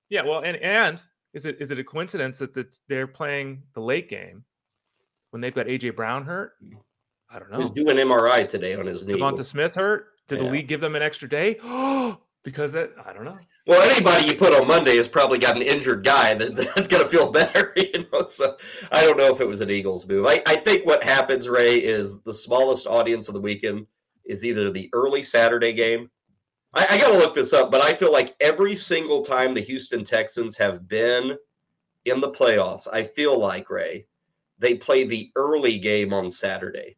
Yeah, 0.09 0.21
well, 0.23 0.41
and 0.41 0.57
and 0.57 1.01
is 1.33 1.47
it 1.47 1.57
is 1.59 1.71
it 1.71 1.79
a 1.79 1.83
coincidence 1.83 2.37
that 2.37 2.53
the, 2.53 2.67
they're 2.87 3.07
playing 3.07 3.63
the 3.73 3.81
late 3.81 4.07
game 4.07 4.43
when 5.31 5.41
they've 5.41 5.55
got 5.55 5.65
AJ 5.65 5.95
Brown 5.95 6.25
hurt? 6.25 6.53
I 7.31 7.39
don't 7.39 7.51
know. 7.51 7.57
He's 7.57 7.71
doing 7.71 7.97
MRI 7.97 8.47
today 8.47 8.75
on 8.75 8.85
his 8.85 9.03
knee. 9.03 9.15
DeVonta 9.15 9.43
Smith 9.43 9.73
hurt. 9.73 10.07
Did 10.27 10.39
yeah. 10.39 10.45
the 10.45 10.51
league 10.51 10.67
give 10.67 10.81
them 10.81 10.95
an 10.95 11.01
extra 11.01 11.29
day? 11.29 11.55
because 12.43 12.71
that 12.73 12.91
I 13.05 13.11
don't 13.13 13.25
know. 13.25 13.37
Well, 13.65 13.81
anybody 13.91 14.29
you 14.29 14.37
put 14.37 14.53
on 14.53 14.67
Monday 14.67 14.95
has 14.95 15.09
probably 15.09 15.37
got 15.37 15.57
an 15.57 15.61
injured 15.61 16.05
guy 16.05 16.33
that, 16.33 16.55
that's 16.75 16.87
going 16.87 17.03
to 17.03 17.09
feel 17.09 17.31
better. 17.31 17.73
You 17.93 18.05
know, 18.11 18.25
so 18.25 18.57
I 18.91 19.03
don't 19.03 19.17
know 19.17 19.33
if 19.33 19.39
it 19.39 19.47
was 19.47 19.61
an 19.61 19.69
Eagles 19.69 20.07
move. 20.07 20.25
I, 20.25 20.41
I 20.47 20.55
think 20.55 20.85
what 20.85 21.03
happens, 21.03 21.47
Ray, 21.47 21.75
is 21.75 22.21
the 22.21 22.33
smallest 22.33 22.87
audience 22.87 23.27
of 23.27 23.33
the 23.33 23.39
weekend 23.39 23.85
is 24.25 24.43
either 24.43 24.71
the 24.71 24.89
early 24.93 25.23
Saturday 25.23 25.73
game. 25.73 26.09
I, 26.73 26.85
I 26.89 26.97
got 26.97 27.11
to 27.11 27.17
look 27.17 27.33
this 27.33 27.53
up, 27.53 27.71
but 27.71 27.83
I 27.83 27.93
feel 27.93 28.11
like 28.11 28.35
every 28.39 28.75
single 28.75 29.23
time 29.23 29.53
the 29.53 29.61
Houston 29.61 30.03
Texans 30.03 30.57
have 30.57 30.87
been 30.87 31.37
in 32.05 32.19
the 32.19 32.31
playoffs, 32.31 32.87
I 32.91 33.03
feel 33.03 33.37
like 33.37 33.69
Ray, 33.69 34.05
they 34.59 34.75
play 34.75 35.05
the 35.05 35.29
early 35.35 35.79
game 35.79 36.13
on 36.13 36.29
Saturday. 36.29 36.96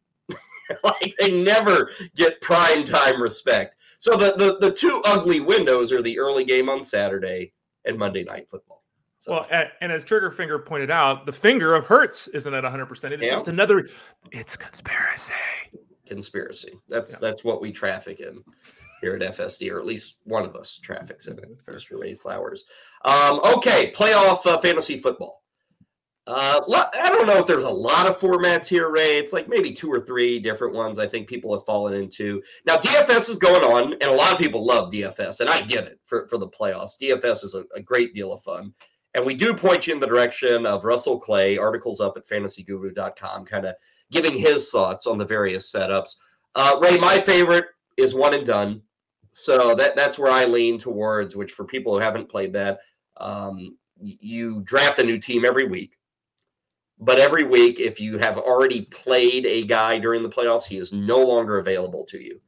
like 0.84 1.14
they 1.20 1.42
never 1.42 1.90
get 2.16 2.40
prime 2.40 2.84
time 2.84 3.22
respect. 3.22 3.76
So 3.98 4.16
the, 4.16 4.34
the 4.36 4.58
the 4.58 4.74
two 4.74 5.02
ugly 5.04 5.40
windows 5.40 5.92
are 5.92 6.02
the 6.02 6.18
early 6.18 6.44
game 6.44 6.68
on 6.68 6.84
Saturday 6.84 7.52
and 7.84 7.98
Monday 7.98 8.24
night 8.24 8.48
football. 8.48 8.82
So. 9.20 9.32
Well, 9.32 9.46
and, 9.50 9.68
and, 9.82 9.92
as 9.92 10.02
Trigger 10.02 10.30
Finger 10.30 10.58
pointed 10.58 10.90
out, 10.90 11.26
the 11.26 11.32
finger 11.32 11.74
of 11.74 11.86
Hurts 11.86 12.26
isn't 12.28 12.54
at 12.54 12.62
100. 12.62 12.86
percent 12.86 13.12
It's 13.12 13.22
yeah. 13.22 13.32
just 13.32 13.48
another. 13.48 13.86
It's 14.32 14.56
conspiracy. 14.56 15.34
Conspiracy. 16.06 16.72
That's 16.88 17.12
yeah. 17.12 17.18
that's 17.20 17.44
what 17.44 17.60
we 17.60 17.70
traffic 17.70 18.20
in 18.20 18.42
here 19.02 19.16
at 19.16 19.36
FSD, 19.36 19.70
or 19.70 19.78
at 19.78 19.84
least 19.84 20.18
one 20.24 20.44
of 20.44 20.56
us 20.56 20.78
traffics 20.82 21.26
in 21.26 21.38
it. 21.38 21.66
Mr. 21.66 22.00
Ray 22.00 22.14
Flowers. 22.14 22.64
Um, 23.04 23.40
okay, 23.56 23.92
playoff 23.92 24.46
uh, 24.46 24.58
fantasy 24.58 24.98
football. 24.98 25.42
Uh, 26.30 26.60
I 26.94 27.08
don't 27.08 27.26
know 27.26 27.38
if 27.38 27.46
there's 27.48 27.64
a 27.64 27.68
lot 27.68 28.08
of 28.08 28.16
formats 28.16 28.68
here, 28.68 28.88
Ray. 28.88 29.18
It's 29.18 29.32
like 29.32 29.48
maybe 29.48 29.72
two 29.72 29.90
or 29.90 29.98
three 29.98 30.38
different 30.38 30.74
ones 30.74 31.00
I 31.00 31.08
think 31.08 31.26
people 31.26 31.52
have 31.52 31.66
fallen 31.66 31.92
into. 31.92 32.40
Now, 32.68 32.76
DFS 32.76 33.28
is 33.28 33.36
going 33.36 33.64
on, 33.64 33.94
and 33.94 34.04
a 34.04 34.12
lot 34.12 34.32
of 34.32 34.38
people 34.38 34.64
love 34.64 34.92
DFS, 34.92 35.40
and 35.40 35.50
I 35.50 35.58
get 35.62 35.88
it 35.88 35.98
for, 36.04 36.28
for 36.28 36.38
the 36.38 36.46
playoffs. 36.46 36.92
DFS 37.02 37.42
is 37.42 37.56
a, 37.56 37.64
a 37.74 37.80
great 37.80 38.14
deal 38.14 38.32
of 38.32 38.44
fun. 38.44 38.72
And 39.16 39.26
we 39.26 39.34
do 39.34 39.52
point 39.52 39.88
you 39.88 39.94
in 39.94 39.98
the 39.98 40.06
direction 40.06 40.66
of 40.66 40.84
Russell 40.84 41.18
Clay, 41.18 41.58
articles 41.58 41.98
up 41.98 42.16
at 42.16 42.28
fantasyguru.com, 42.28 43.44
kind 43.44 43.66
of 43.66 43.74
giving 44.12 44.38
his 44.38 44.70
thoughts 44.70 45.08
on 45.08 45.18
the 45.18 45.26
various 45.26 45.72
setups. 45.72 46.14
Uh, 46.54 46.78
Ray, 46.80 46.96
my 46.98 47.18
favorite 47.18 47.64
is 47.96 48.14
one 48.14 48.34
and 48.34 48.46
done. 48.46 48.82
So 49.32 49.74
that 49.74 49.96
that's 49.96 50.16
where 50.16 50.30
I 50.30 50.44
lean 50.44 50.78
towards, 50.78 51.34
which 51.34 51.50
for 51.50 51.64
people 51.64 51.92
who 51.92 52.04
haven't 52.04 52.30
played 52.30 52.52
that, 52.52 52.78
um, 53.16 53.76
you 54.00 54.60
draft 54.60 55.00
a 55.00 55.04
new 55.04 55.18
team 55.18 55.44
every 55.44 55.66
week 55.66 55.96
but 57.00 57.18
every 57.18 57.44
week, 57.44 57.80
if 57.80 57.98
you 57.98 58.18
have 58.18 58.36
already 58.36 58.82
played 58.82 59.46
a 59.46 59.64
guy 59.64 59.98
during 59.98 60.22
the 60.22 60.28
playoffs, 60.28 60.66
he 60.66 60.76
is 60.76 60.92
no 60.92 61.18
longer 61.18 61.58
available 61.58 62.04
to 62.04 62.22
you. 62.22 62.38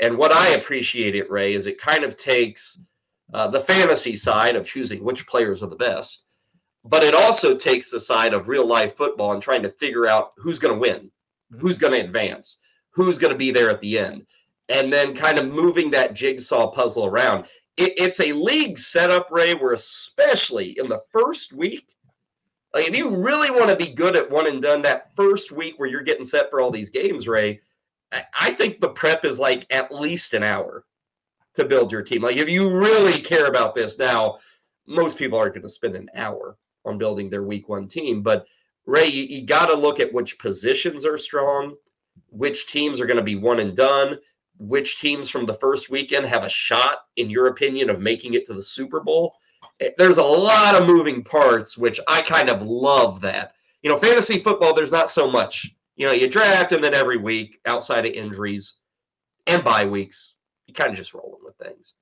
And 0.00 0.18
what 0.18 0.32
I 0.32 0.54
appreciate 0.54 1.14
it, 1.14 1.30
Ray, 1.30 1.54
is 1.54 1.68
it 1.68 1.80
kind 1.80 2.02
of 2.02 2.16
takes 2.16 2.84
uh, 3.32 3.46
the 3.46 3.60
fantasy 3.60 4.16
side 4.16 4.56
of 4.56 4.66
choosing 4.66 5.04
which 5.04 5.26
players 5.28 5.62
are 5.62 5.68
the 5.68 5.76
best, 5.76 6.24
but 6.84 7.04
it 7.04 7.14
also 7.14 7.56
takes 7.56 7.92
the 7.92 8.00
side 8.00 8.34
of 8.34 8.48
real 8.48 8.66
life 8.66 8.96
football 8.96 9.32
and 9.32 9.42
trying 9.42 9.62
to 9.62 9.70
figure 9.70 10.08
out 10.08 10.32
who's 10.36 10.58
going 10.58 10.74
to 10.74 10.80
win, 10.80 11.02
mm-hmm. 11.02 11.60
who's 11.60 11.78
going 11.78 11.92
to 11.92 12.00
advance, 12.00 12.58
who's 12.90 13.18
going 13.18 13.32
to 13.32 13.38
be 13.38 13.52
there 13.52 13.70
at 13.70 13.80
the 13.80 13.98
end, 13.98 14.26
and 14.68 14.92
then 14.92 15.14
kind 15.14 15.38
of 15.38 15.52
moving 15.52 15.92
that 15.92 16.14
jigsaw 16.14 16.72
puzzle 16.72 17.06
around. 17.06 17.44
It, 17.76 17.92
it's 17.96 18.18
a 18.18 18.32
league 18.32 18.78
setup, 18.78 19.28
Ray, 19.30 19.54
where 19.54 19.74
especially 19.74 20.76
in 20.76 20.88
the 20.88 21.02
first 21.12 21.52
week, 21.52 21.91
like 22.74 22.88
if 22.88 22.96
you 22.96 23.08
really 23.10 23.50
want 23.50 23.68
to 23.68 23.76
be 23.76 23.92
good 23.92 24.16
at 24.16 24.30
one 24.30 24.46
and 24.46 24.62
done 24.62 24.82
that 24.82 25.14
first 25.14 25.52
week 25.52 25.74
where 25.76 25.88
you're 25.88 26.02
getting 26.02 26.24
set 26.24 26.50
for 26.50 26.60
all 26.60 26.70
these 26.70 26.90
games, 26.90 27.28
Ray, 27.28 27.60
I 28.12 28.50
think 28.50 28.80
the 28.80 28.88
prep 28.88 29.24
is 29.24 29.38
like 29.38 29.66
at 29.70 29.92
least 29.92 30.34
an 30.34 30.42
hour 30.42 30.84
to 31.54 31.64
build 31.64 31.92
your 31.92 32.02
team. 32.02 32.22
Like 32.22 32.36
if 32.36 32.48
you 32.48 32.70
really 32.70 33.20
care 33.20 33.46
about 33.46 33.74
this 33.74 33.98
now, 33.98 34.38
most 34.86 35.16
people 35.16 35.38
aren't 35.38 35.54
going 35.54 35.62
to 35.62 35.68
spend 35.68 35.96
an 35.96 36.08
hour 36.14 36.56
on 36.84 36.98
building 36.98 37.30
their 37.30 37.42
week 37.42 37.68
one 37.68 37.88
team. 37.88 38.22
But 38.22 38.46
Ray, 38.86 39.06
you, 39.06 39.24
you 39.24 39.46
got 39.46 39.66
to 39.66 39.74
look 39.74 40.00
at 40.00 40.12
which 40.12 40.38
positions 40.38 41.06
are 41.06 41.18
strong, 41.18 41.76
which 42.30 42.66
teams 42.66 43.00
are 43.00 43.06
going 43.06 43.18
to 43.18 43.22
be 43.22 43.36
one 43.36 43.60
and 43.60 43.76
done, 43.76 44.18
which 44.58 44.98
teams 44.98 45.30
from 45.30 45.46
the 45.46 45.54
first 45.54 45.90
weekend 45.90 46.26
have 46.26 46.42
a 46.42 46.48
shot, 46.48 46.98
in 47.16 47.30
your 47.30 47.46
opinion, 47.46 47.90
of 47.90 48.00
making 48.00 48.34
it 48.34 48.44
to 48.46 48.54
the 48.54 48.62
Super 48.62 49.00
Bowl 49.00 49.34
there's 49.98 50.18
a 50.18 50.22
lot 50.22 50.80
of 50.80 50.86
moving 50.86 51.22
parts, 51.22 51.76
which 51.76 52.00
I 52.08 52.20
kind 52.22 52.50
of 52.50 52.62
love 52.62 53.20
that. 53.20 53.52
You 53.82 53.90
know, 53.90 53.96
fantasy 53.96 54.38
football, 54.38 54.74
there's 54.74 54.92
not 54.92 55.10
so 55.10 55.30
much. 55.30 55.74
You 55.96 56.06
know, 56.06 56.12
you 56.12 56.28
draft 56.28 56.72
and 56.72 56.82
then 56.82 56.94
every 56.94 57.18
week, 57.18 57.58
outside 57.66 58.06
of 58.06 58.12
injuries 58.12 58.76
and 59.46 59.64
bye 59.64 59.84
weeks, 59.84 60.34
you 60.66 60.74
kind 60.74 60.90
of 60.90 60.96
just 60.96 61.14
rolling 61.14 61.44
with 61.44 61.56
things. 61.56 61.94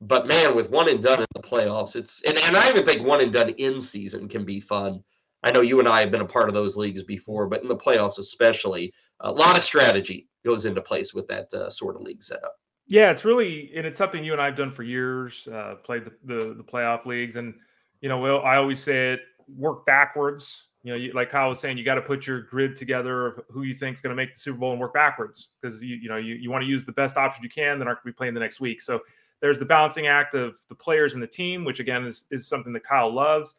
But 0.00 0.26
man, 0.26 0.54
with 0.54 0.70
one 0.70 0.88
and 0.88 1.02
done 1.02 1.20
in 1.20 1.26
the 1.34 1.42
playoffs, 1.42 1.96
it's 1.96 2.22
and, 2.22 2.38
and 2.44 2.56
I 2.56 2.68
even 2.68 2.84
think 2.84 3.06
one 3.06 3.20
and 3.20 3.32
done 3.32 3.50
in 3.50 3.80
season 3.80 4.28
can 4.28 4.44
be 4.44 4.60
fun. 4.60 5.02
I 5.44 5.50
know 5.52 5.60
you 5.60 5.78
and 5.78 5.88
I 5.88 6.00
have 6.00 6.10
been 6.10 6.20
a 6.20 6.26
part 6.26 6.48
of 6.48 6.54
those 6.54 6.76
leagues 6.76 7.02
before, 7.02 7.46
but 7.46 7.62
in 7.62 7.68
the 7.68 7.76
playoffs 7.76 8.18
especially, 8.18 8.92
a 9.20 9.30
lot 9.30 9.56
of 9.56 9.64
strategy 9.64 10.28
goes 10.44 10.64
into 10.64 10.80
place 10.80 11.14
with 11.14 11.26
that 11.28 11.52
uh, 11.52 11.68
sort 11.68 11.96
of 11.96 12.02
league 12.02 12.22
setup. 12.22 12.54
Yeah, 12.88 13.10
it's 13.10 13.24
really 13.24 13.70
and 13.76 13.86
it's 13.86 13.98
something 13.98 14.24
you 14.24 14.32
and 14.32 14.40
I've 14.40 14.56
done 14.56 14.72
for 14.72 14.82
years. 14.82 15.46
Uh, 15.46 15.74
played 15.84 16.06
the, 16.06 16.12
the, 16.24 16.54
the 16.54 16.64
playoff 16.64 17.04
leagues, 17.04 17.36
and 17.36 17.54
you 18.00 18.08
know, 18.08 18.18
well, 18.18 18.42
I 18.42 18.56
always 18.56 18.82
say 18.82 19.12
it: 19.12 19.20
work 19.56 19.84
backwards. 19.84 20.64
You 20.84 20.92
know, 20.92 20.96
you, 20.96 21.12
like 21.12 21.30
Kyle 21.30 21.50
was 21.50 21.58
saying, 21.58 21.76
you 21.76 21.84
got 21.84 21.96
to 21.96 22.02
put 22.02 22.26
your 22.26 22.42
grid 22.42 22.76
together 22.76 23.26
of 23.26 23.40
who 23.50 23.64
you 23.64 23.74
think 23.74 23.96
is 23.96 24.00
going 24.00 24.12
to 24.12 24.16
make 24.16 24.34
the 24.34 24.40
Super 24.40 24.58
Bowl 24.58 24.70
and 24.72 24.80
work 24.80 24.94
backwards 24.94 25.48
because 25.60 25.82
you 25.82 25.96
you 25.96 26.08
know 26.08 26.16
you, 26.16 26.34
you 26.34 26.50
want 26.50 26.64
to 26.64 26.68
use 26.68 26.86
the 26.86 26.92
best 26.92 27.18
option 27.18 27.42
you 27.42 27.50
can 27.50 27.78
that 27.78 27.86
aren't 27.86 28.02
going 28.02 28.10
to 28.10 28.14
be 28.14 28.16
playing 28.16 28.32
the 28.32 28.40
next 28.40 28.58
week. 28.58 28.80
So 28.80 29.00
there's 29.40 29.58
the 29.58 29.66
balancing 29.66 30.06
act 30.06 30.34
of 30.34 30.56
the 30.68 30.74
players 30.74 31.12
and 31.12 31.22
the 31.22 31.26
team, 31.28 31.64
which 31.64 31.80
again 31.80 32.06
is 32.06 32.24
is 32.30 32.48
something 32.48 32.72
that 32.72 32.84
Kyle 32.84 33.12
loves. 33.12 33.54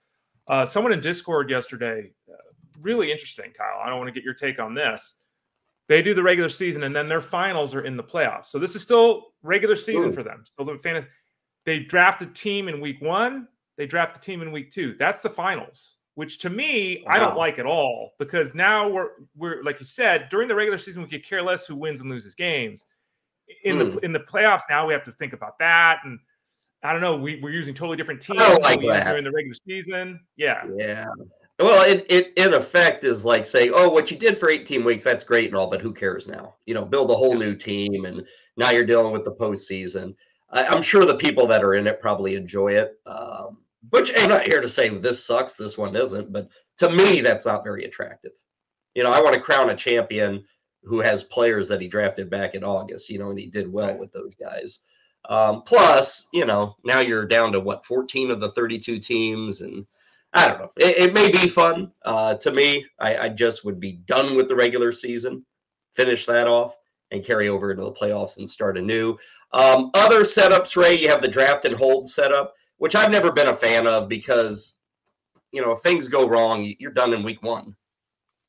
Uh, 0.48 0.66
someone 0.66 0.92
in 0.92 1.00
Discord 1.00 1.52
yesterday, 1.52 2.12
uh, 2.28 2.36
really 2.82 3.12
interesting, 3.12 3.52
Kyle. 3.56 3.80
I 3.84 3.90
don't 3.90 4.00
want 4.00 4.08
to 4.08 4.14
get 4.14 4.24
your 4.24 4.34
take 4.34 4.58
on 4.58 4.74
this 4.74 5.19
they 5.90 6.04
do 6.04 6.14
the 6.14 6.24
regular 6.24 6.50
season 6.50 6.84
and 6.84 6.96
then 6.96 7.10
their 7.10 7.22
finals 7.22 7.76
are 7.76 7.84
in 7.84 7.98
the 7.98 8.04
playoffs. 8.04 8.46
So 8.46 8.60
this 8.60 8.76
is 8.76 8.84
still 8.84 9.34
regular 9.42 9.76
season 9.76 10.12
Ooh. 10.12 10.14
for 10.14 10.24
them. 10.24 10.44
Still 10.46 10.66
the 10.66 10.78
fantasy. 10.78 11.08
They 11.66 11.80
draft 11.80 12.22
a 12.22 12.28
team 12.28 12.70
in 12.70 12.80
week 12.80 13.02
one. 13.02 13.48
They 13.76 13.88
draft 13.88 14.14
the 14.14 14.22
team 14.22 14.42
in 14.42 14.52
week 14.52 14.72
two. 14.72 14.96
That's 15.00 15.22
the 15.22 15.30
finals, 15.30 15.98
which 16.16 16.40
to 16.40 16.50
me 16.50 17.04
wow. 17.06 17.14
I 17.14 17.20
don't 17.20 17.36
like 17.36 17.60
at 17.60 17.66
all 17.66 18.12
because 18.20 18.56
now 18.56 18.88
we're 18.88 19.10
we're 19.36 19.64
like 19.64 19.80
you 19.80 19.86
said 19.86 20.30
during 20.30 20.48
the 20.48 20.56
regular 20.56 20.78
season 20.78 21.02
we 21.02 21.10
could 21.10 21.26
care 21.26 21.42
less 21.42 21.66
who 21.66 21.76
wins 21.76 22.02
and 22.02 22.10
loses 22.10 22.36
games. 22.36 22.86
In 23.64 23.78
mm. 23.78 23.80
the 23.80 23.92
hmm. 23.92 24.06
in 24.06 24.14
the 24.14 24.20
playoffs 24.20 24.64
now 24.70 24.86
we 24.86 24.94
have 24.94 25.04
to 25.06 25.12
think 25.14 25.34
about 25.34 25.58
that 25.60 26.00
and 26.06 26.20
I 26.82 26.94
don't 26.94 27.02
know. 27.02 27.18
We, 27.18 27.42
we're 27.42 27.50
using 27.50 27.74
totally 27.74 27.98
different 27.98 28.22
teams 28.22 28.40
like 28.40 28.80
during 28.80 29.24
the 29.26 29.32
regular 29.32 29.56
season. 29.68 30.22
Yeah. 30.38 30.64
Yeah. 30.78 31.06
Well, 31.60 31.90
it, 31.90 32.06
it 32.10 32.34
in 32.38 32.54
effect 32.54 33.04
is 33.04 33.26
like 33.26 33.46
saying, 33.46 33.72
oh, 33.76 33.90
what 33.90 34.10
you 34.10 34.18
did 34.18 34.38
for 34.38 34.50
18 34.50 34.84
weeks, 34.86 35.04
that's 35.04 35.26
great 35.26 35.48
and 35.48 35.56
all, 35.56 35.70
but 35.70 35.82
who 35.82 35.94
cares 35.94 36.28
now? 36.28 36.56
You 36.66 36.74
know, 36.74 36.86
build 36.86 37.12
a 37.12 37.16
whole 37.16 37.36
new 37.36 37.54
team, 37.54 38.06
and 38.06 38.26
now 38.56 38.72
you're 38.72 38.86
dealing 38.86 39.12
with 39.12 39.26
the 39.26 39.36
postseason. 39.36 40.16
I, 40.52 40.66
I'm 40.66 40.82
sure 40.82 41.04
the 41.04 41.16
people 41.16 41.46
that 41.48 41.64
are 41.64 41.76
in 41.76 41.86
it 41.86 42.00
probably 42.00 42.36
enjoy 42.36 42.76
it. 42.76 42.94
Um, 43.06 43.60
which 43.90 44.12
I'm 44.18 44.30
not 44.30 44.48
here 44.48 44.62
to 44.62 44.68
say 44.68 44.90
this 44.90 45.26
sucks, 45.26 45.56
this 45.56 45.78
one 45.78 45.96
isn't, 45.96 46.32
but 46.32 46.50
to 46.78 46.90
me, 46.90 47.22
that's 47.22 47.46
not 47.46 47.64
very 47.64 47.86
attractive. 47.86 48.32
You 48.94 49.04
know, 49.04 49.12
I 49.12 49.22
want 49.22 49.36
to 49.36 49.42
crown 49.42 49.70
a 49.70 49.76
champion 49.76 50.44
who 50.84 51.00
has 51.00 51.24
players 51.24 51.68
that 51.70 51.82
he 51.82 51.88
drafted 51.88 52.30
back 52.30 52.56
in 52.56 52.64
August, 52.64 53.10
you 53.10 53.20
know, 53.20 53.30
and 53.30 53.40
he 53.40 53.48
did 53.48 53.72
well 53.72 53.98
with 53.98 54.12
those 54.12 54.36
guys. 54.36 54.80
Um, 55.30 55.64
plus, 55.64 56.28
you 56.34 56.46
know, 56.46 56.76
now 56.84 57.02
you're 57.02 57.26
down 57.26 57.52
to 57.52 57.60
what 57.60 57.86
14 57.86 58.32
of 58.32 58.40
the 58.40 58.52
32 58.52 59.00
teams, 59.00 59.62
and 59.62 59.86
I 60.34 60.48
don't 60.48 60.60
know. 60.60 60.72
It, 60.78 61.10
it 61.10 61.14
may 61.14 61.30
be 61.30 61.48
fun. 61.48 61.92
Uh, 62.06 62.36
to 62.36 62.52
me, 62.52 62.86
I, 63.00 63.18
I, 63.18 63.30
just 63.30 63.66
would 63.66 63.80
be 63.80 63.94
done 64.06 64.36
with 64.36 64.48
the 64.48 64.56
regular 64.56 64.92
season, 64.92 65.44
finish 65.96 66.26
that 66.28 66.48
off, 66.48 66.76
and 67.12 67.26
carry 67.26 67.50
over 67.50 67.72
into 67.72 67.84
the 67.84 67.92
playoffs 67.92 68.38
and 68.38 68.48
start 68.48 68.78
anew. 68.78 69.18
Um, 69.54 69.90
other 69.96 70.22
setups, 70.22 70.76
Ray, 70.76 70.98
you 70.98 71.10
have 71.10 71.24
the 71.24 71.28
draft 71.28 71.66
and 71.66 71.76
hold 71.76 72.08
setup, 72.08 72.54
which 72.78 72.96
I've 72.96 73.12
never 73.12 73.32
been 73.32 73.50
a 73.50 73.56
fan 73.56 73.88
of 73.88 74.08
because, 74.08 74.78
you 75.52 75.62
know, 75.62 75.72
if 75.72 75.82
things 75.82 76.08
go 76.08 76.28
wrong, 76.28 76.74
you're 76.78 76.92
done 76.92 77.14
in 77.14 77.24
week 77.24 77.42
one. 77.42 77.76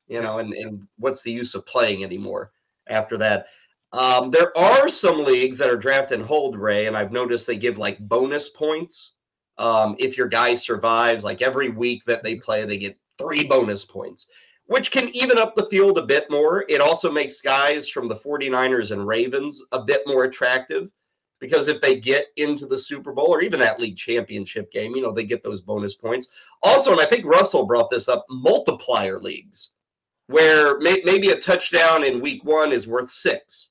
You 0.07 0.21
know, 0.21 0.39
and, 0.39 0.53
and 0.53 0.83
what's 0.99 1.23
the 1.23 1.33
use 1.33 1.55
of 1.55 1.65
playing 1.67 2.05
anymore 2.05 2.51
after 2.89 3.17
that? 3.19 3.47
Um, 3.93 4.31
there 4.31 4.57
are 4.59 4.89
some 4.89 5.25
leagues 5.25 5.57
that 5.59 5.71
are 5.71 5.77
draft 5.77 6.13
and 6.13 6.23
hold, 6.23 6.57
Ray, 6.57 6.87
and 6.87 6.97
I've 6.97 7.13
noticed 7.13 7.47
they 7.47 7.57
give 7.57 7.79
like 7.79 7.99
bonus 8.01 8.51
points 8.51 9.15
um, 9.61 9.95
if 9.99 10.17
your 10.17 10.29
guy 10.29 10.55
survives. 10.55 11.25
Like 11.25 11.43
every 11.43 11.71
week 11.71 12.05
that 12.05 12.23
they 12.23 12.37
play, 12.37 12.65
they 12.65 12.79
get 12.79 12.99
three 13.19 13.45
bonus 13.45 13.85
points, 13.85 14.27
which 14.67 14.91
can 14.91 15.09
even 15.15 15.39
up 15.39 15.55
the 15.55 15.67
field 15.67 15.99
a 15.99 16.07
bit 16.07 16.31
more. 16.31 16.65
It 16.69 16.81
also 16.81 17.11
makes 17.11 17.41
guys 17.41 17.89
from 17.89 18.09
the 18.09 18.17
49ers 18.17 18.91
and 18.91 19.07
Ravens 19.07 19.63
a 19.73 19.83
bit 19.83 20.01
more 20.07 20.25
attractive 20.25 20.91
because 21.39 21.69
if 21.69 21.81
they 21.81 22.01
get 22.01 22.27
into 22.37 22.67
the 22.67 22.77
Super 22.77 23.13
Bowl 23.13 23.29
or 23.29 23.41
even 23.41 23.61
that 23.61 23.81
league 23.81 23.97
championship 23.97 24.71
game, 24.73 24.95
you 24.95 25.03
know, 25.03 25.13
they 25.13 25.25
get 25.25 25.43
those 25.43 25.61
bonus 25.61 25.95
points. 25.95 26.29
Also, 26.63 26.93
and 26.93 27.01
I 27.01 27.07
think 27.07 27.25
Russell 27.25 27.67
brought 27.67 27.91
this 27.91 28.09
up 28.09 28.27
multiplier 28.29 29.19
leagues 29.19 29.71
where 30.27 30.79
may, 30.79 30.99
maybe 31.05 31.31
a 31.31 31.37
touchdown 31.37 32.05
in 32.05 32.21
week 32.21 32.45
one 32.45 32.73
is 32.73 32.87
worth 32.87 33.11
six 33.11 33.71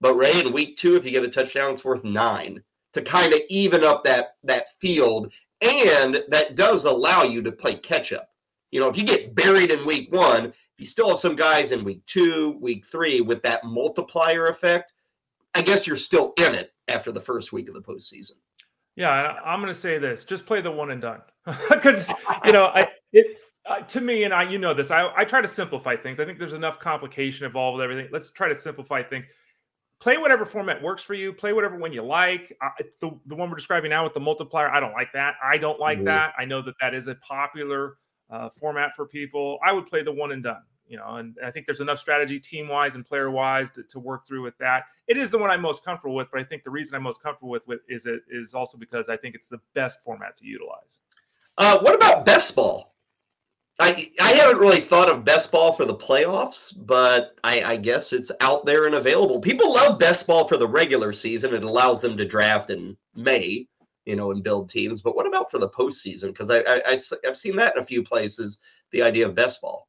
but 0.00 0.14
Ray, 0.14 0.40
in 0.40 0.52
week 0.52 0.76
two, 0.76 0.96
if 0.96 1.04
you 1.04 1.10
get 1.10 1.24
a 1.24 1.28
touchdown, 1.28 1.72
it's 1.72 1.84
worth 1.84 2.04
nine 2.04 2.62
to 2.92 3.02
kind 3.02 3.32
of 3.32 3.40
even 3.48 3.84
up 3.84 4.04
that 4.04 4.36
that 4.44 4.72
field, 4.80 5.32
and 5.60 6.22
that 6.28 6.56
does 6.56 6.84
allow 6.84 7.22
you 7.22 7.42
to 7.42 7.52
play 7.52 7.74
catch 7.74 8.12
up. 8.12 8.30
You 8.70 8.80
know, 8.80 8.88
if 8.88 8.98
you 8.98 9.04
get 9.04 9.34
buried 9.34 9.72
in 9.72 9.86
week 9.86 10.12
one, 10.12 10.46
if 10.46 10.54
you 10.78 10.86
still 10.86 11.08
have 11.08 11.18
some 11.18 11.36
guys 11.36 11.72
in 11.72 11.84
week 11.84 12.04
two, 12.06 12.56
week 12.60 12.86
three 12.86 13.20
with 13.20 13.42
that 13.42 13.64
multiplier 13.64 14.46
effect, 14.46 14.92
I 15.54 15.62
guess 15.62 15.86
you're 15.86 15.96
still 15.96 16.34
in 16.38 16.54
it 16.54 16.72
after 16.88 17.10
the 17.10 17.20
first 17.20 17.52
week 17.52 17.68
of 17.68 17.74
the 17.74 17.80
postseason. 17.80 18.32
Yeah, 18.96 19.36
I'm 19.44 19.60
going 19.60 19.72
to 19.72 19.78
say 19.78 19.98
this: 19.98 20.24
just 20.24 20.44
play 20.44 20.60
the 20.60 20.70
one 20.70 20.90
and 20.90 21.00
done, 21.00 21.20
because 21.70 22.08
you 22.44 22.52
know, 22.52 22.66
I 22.66 22.88
it 23.12 23.38
uh, 23.68 23.80
to 23.80 24.00
me, 24.00 24.24
and 24.24 24.34
I, 24.34 24.48
you 24.50 24.58
know 24.58 24.74
this, 24.74 24.90
I, 24.90 25.10
I 25.16 25.24
try 25.24 25.40
to 25.40 25.48
simplify 25.48 25.94
things. 25.96 26.20
I 26.20 26.24
think 26.24 26.38
there's 26.38 26.52
enough 26.52 26.78
complication 26.78 27.46
involved 27.46 27.76
with 27.76 27.84
everything. 27.84 28.08
Let's 28.10 28.30
try 28.30 28.48
to 28.48 28.56
simplify 28.56 29.02
things 29.02 29.26
play 30.00 30.16
whatever 30.16 30.44
format 30.44 30.82
works 30.82 31.02
for 31.02 31.14
you. 31.14 31.32
Play 31.32 31.52
whatever 31.52 31.76
one 31.76 31.92
you 31.92 32.02
like. 32.02 32.56
Uh, 32.60 32.70
the 33.00 33.10
the 33.26 33.34
one 33.34 33.50
we're 33.50 33.56
describing 33.56 33.90
now 33.90 34.04
with 34.04 34.14
the 34.14 34.20
multiplier, 34.20 34.70
I 34.70 34.80
don't 34.80 34.92
like 34.92 35.12
that. 35.12 35.34
I 35.42 35.58
don't 35.58 35.80
like 35.80 35.98
mm-hmm. 35.98 36.06
that. 36.06 36.34
I 36.38 36.44
know 36.44 36.62
that 36.62 36.74
that 36.80 36.94
is 36.94 37.08
a 37.08 37.14
popular 37.16 37.96
uh, 38.30 38.48
format 38.50 38.94
for 38.94 39.06
people. 39.06 39.58
I 39.64 39.72
would 39.72 39.86
play 39.86 40.02
the 40.02 40.12
one 40.12 40.32
and 40.32 40.42
done. 40.42 40.62
You 40.86 40.96
know, 40.96 41.16
and 41.16 41.36
I 41.44 41.50
think 41.50 41.66
there's 41.66 41.80
enough 41.80 41.98
strategy, 41.98 42.40
team 42.40 42.66
wise 42.66 42.94
and 42.94 43.04
player 43.04 43.30
wise, 43.30 43.70
to, 43.72 43.82
to, 43.82 43.98
work 43.98 44.26
through 44.26 44.42
with 44.42 44.56
that. 44.56 44.84
It 45.06 45.18
is 45.18 45.30
the 45.30 45.36
one 45.36 45.50
I'm 45.50 45.60
most 45.60 45.84
comfortable 45.84 46.14
with, 46.14 46.30
but 46.30 46.40
I 46.40 46.44
think 46.44 46.64
the 46.64 46.70
reason 46.70 46.94
I'm 46.94 47.02
most 47.02 47.22
comfortable 47.22 47.50
with, 47.50 47.68
with 47.68 47.80
is 47.90 48.06
it 48.06 48.22
is 48.30 48.54
also 48.54 48.78
because 48.78 49.10
I 49.10 49.18
think 49.18 49.34
it's 49.34 49.48
the 49.48 49.60
best 49.74 50.02
format 50.02 50.34
to 50.38 50.46
utilize. 50.46 51.00
Uh, 51.58 51.78
what 51.80 51.94
about 51.94 52.24
best 52.24 52.56
ball? 52.56 52.94
I 53.78 54.10
I 54.20 54.32
haven't 54.32 54.58
really 54.58 54.80
thought 54.80 55.10
of 55.10 55.24
best 55.24 55.52
ball 55.52 55.72
for 55.72 55.84
the 55.84 55.94
playoffs, 55.94 56.74
but 56.86 57.36
I, 57.44 57.62
I, 57.62 57.76
guess 57.76 58.12
it's 58.12 58.32
out 58.40 58.66
there 58.66 58.86
and 58.86 58.96
available. 58.96 59.40
People 59.40 59.72
love 59.72 59.98
best 59.98 60.26
ball 60.26 60.48
for 60.48 60.56
the 60.56 60.66
regular 60.66 61.12
season. 61.12 61.54
It 61.54 61.62
allows 61.62 62.00
them 62.00 62.16
to 62.16 62.24
draft 62.24 62.70
in 62.70 62.96
May, 63.14 63.68
you 64.04 64.16
know, 64.16 64.32
and 64.32 64.42
build 64.42 64.68
teams. 64.68 65.00
But 65.00 65.14
what 65.14 65.28
about 65.28 65.50
for 65.50 65.58
the 65.58 65.68
postseason? 65.68 66.28
Because 66.28 66.50
I, 66.50 66.58
I, 66.60 66.82
I 66.86 66.98
have 67.24 67.36
seen 67.36 67.54
that 67.56 67.76
in 67.76 67.82
a 67.82 67.86
few 67.86 68.02
places. 68.02 68.60
The 68.90 69.02
idea 69.02 69.28
of 69.28 69.34
best 69.34 69.60
ball. 69.60 69.86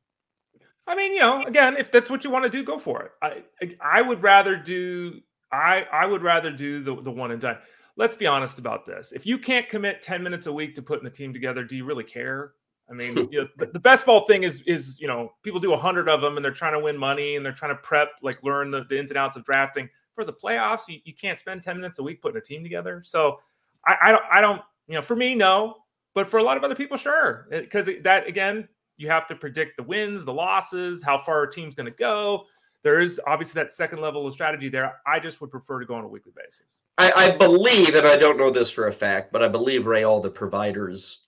I 0.85 0.95
mean, 0.95 1.13
you 1.13 1.19
know, 1.19 1.43
again, 1.45 1.77
if 1.77 1.91
that's 1.91 2.09
what 2.09 2.23
you 2.23 2.29
want 2.29 2.43
to 2.43 2.49
do, 2.49 2.63
go 2.63 2.77
for 2.77 3.03
it. 3.03 3.11
I 3.21 3.75
I 3.81 4.01
would 4.01 4.21
rather 4.21 4.55
do 4.55 5.21
I 5.51 5.85
I 5.91 6.05
would 6.05 6.21
rather 6.21 6.51
do 6.51 6.83
the 6.83 7.01
the 7.01 7.11
one 7.11 7.31
and 7.31 7.41
done. 7.41 7.57
Let's 7.95 8.15
be 8.15 8.27
honest 8.27 8.59
about 8.59 8.85
this. 8.85 9.11
If 9.13 9.25
you 9.25 9.37
can't 9.37 9.67
commit 9.67 10.01
10 10.01 10.23
minutes 10.23 10.47
a 10.47 10.53
week 10.53 10.73
to 10.75 10.81
putting 10.81 11.03
the 11.03 11.09
team 11.09 11.33
together, 11.33 11.63
do 11.65 11.75
you 11.75 11.83
really 11.83 12.05
care? 12.05 12.53
I 12.89 12.93
mean, 12.93 13.29
you 13.31 13.41
know, 13.41 13.65
the, 13.71 13.79
best 13.79 14.05
ball 14.05 14.25
thing 14.25 14.43
is 14.43 14.61
is 14.61 14.99
you 14.99 15.07
know 15.07 15.31
people 15.43 15.59
do 15.59 15.73
a 15.73 15.77
hundred 15.77 16.09
of 16.09 16.21
them 16.21 16.35
and 16.35 16.43
they're 16.43 16.51
trying 16.51 16.73
to 16.73 16.79
win 16.79 16.97
money 16.97 17.35
and 17.35 17.45
they're 17.45 17.53
trying 17.53 17.75
to 17.75 17.81
prep 17.81 18.09
like 18.21 18.41
learn 18.43 18.71
the, 18.71 18.85
the 18.89 18.97
ins 18.97 19.11
and 19.11 19.17
outs 19.17 19.37
of 19.37 19.43
drafting 19.43 19.89
for 20.15 20.23
the 20.23 20.33
playoffs. 20.33 20.87
You, 20.87 20.99
you 21.03 21.13
can't 21.13 21.39
spend 21.39 21.61
ten 21.61 21.77
minutes 21.77 21.99
a 21.99 22.03
week 22.03 22.21
putting 22.21 22.37
a 22.37 22.41
team 22.41 22.63
together. 22.63 23.01
So 23.05 23.39
I, 23.85 23.95
I 24.03 24.11
don't 24.11 24.23
I 24.31 24.41
don't 24.41 24.61
you 24.87 24.95
know 24.95 25.01
for 25.01 25.15
me 25.15 25.35
no, 25.35 25.77
but 26.15 26.27
for 26.27 26.37
a 26.37 26.43
lot 26.43 26.57
of 26.57 26.63
other 26.63 26.75
people 26.75 26.97
sure 26.97 27.47
because 27.51 27.89
that 28.03 28.27
again 28.27 28.67
you 28.97 29.07
have 29.07 29.27
to 29.27 29.35
predict 29.35 29.77
the 29.77 29.83
wins, 29.83 30.25
the 30.25 30.33
losses, 30.33 31.01
how 31.01 31.17
far 31.17 31.43
a 31.43 31.51
team's 31.51 31.73
going 31.73 31.85
to 31.85 31.97
go. 31.97 32.45
There 32.83 32.99
is 32.99 33.19
obviously 33.27 33.61
that 33.61 33.71
second 33.71 34.01
level 34.01 34.25
of 34.27 34.33
strategy 34.33 34.69
there. 34.69 35.01
I 35.05 35.19
just 35.19 35.41
would 35.41 35.51
prefer 35.51 35.79
to 35.79 35.85
go 35.85 35.95
on 35.95 36.03
a 36.03 36.07
weekly 36.07 36.33
basis. 36.35 36.79
I, 36.97 37.11
I 37.15 37.37
believe, 37.37 37.95
and 37.95 38.07
I 38.07 38.15
don't 38.15 38.37
know 38.37 38.51
this 38.51 38.69
for 38.69 38.87
a 38.87 38.93
fact, 38.93 39.31
but 39.31 39.43
I 39.43 39.47
believe 39.47 39.85
Ray, 39.85 40.03
all 40.03 40.19
the 40.19 40.29
providers 40.29 41.25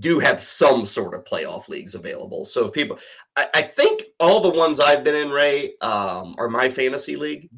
do 0.00 0.18
have 0.18 0.40
some 0.40 0.84
sort 0.84 1.14
of 1.14 1.24
playoff 1.24 1.68
leagues 1.68 1.94
available. 1.94 2.44
So 2.44 2.66
if 2.66 2.72
people, 2.72 2.98
I, 3.36 3.46
I 3.54 3.62
think 3.62 4.02
all 4.18 4.40
the 4.40 4.50
ones 4.50 4.80
I've 4.80 5.04
been 5.04 5.14
in, 5.14 5.30
Ray, 5.30 5.74
um, 5.80 6.34
are 6.38 6.48
my 6.48 6.68
fantasy 6.68 7.16
league, 7.16 7.48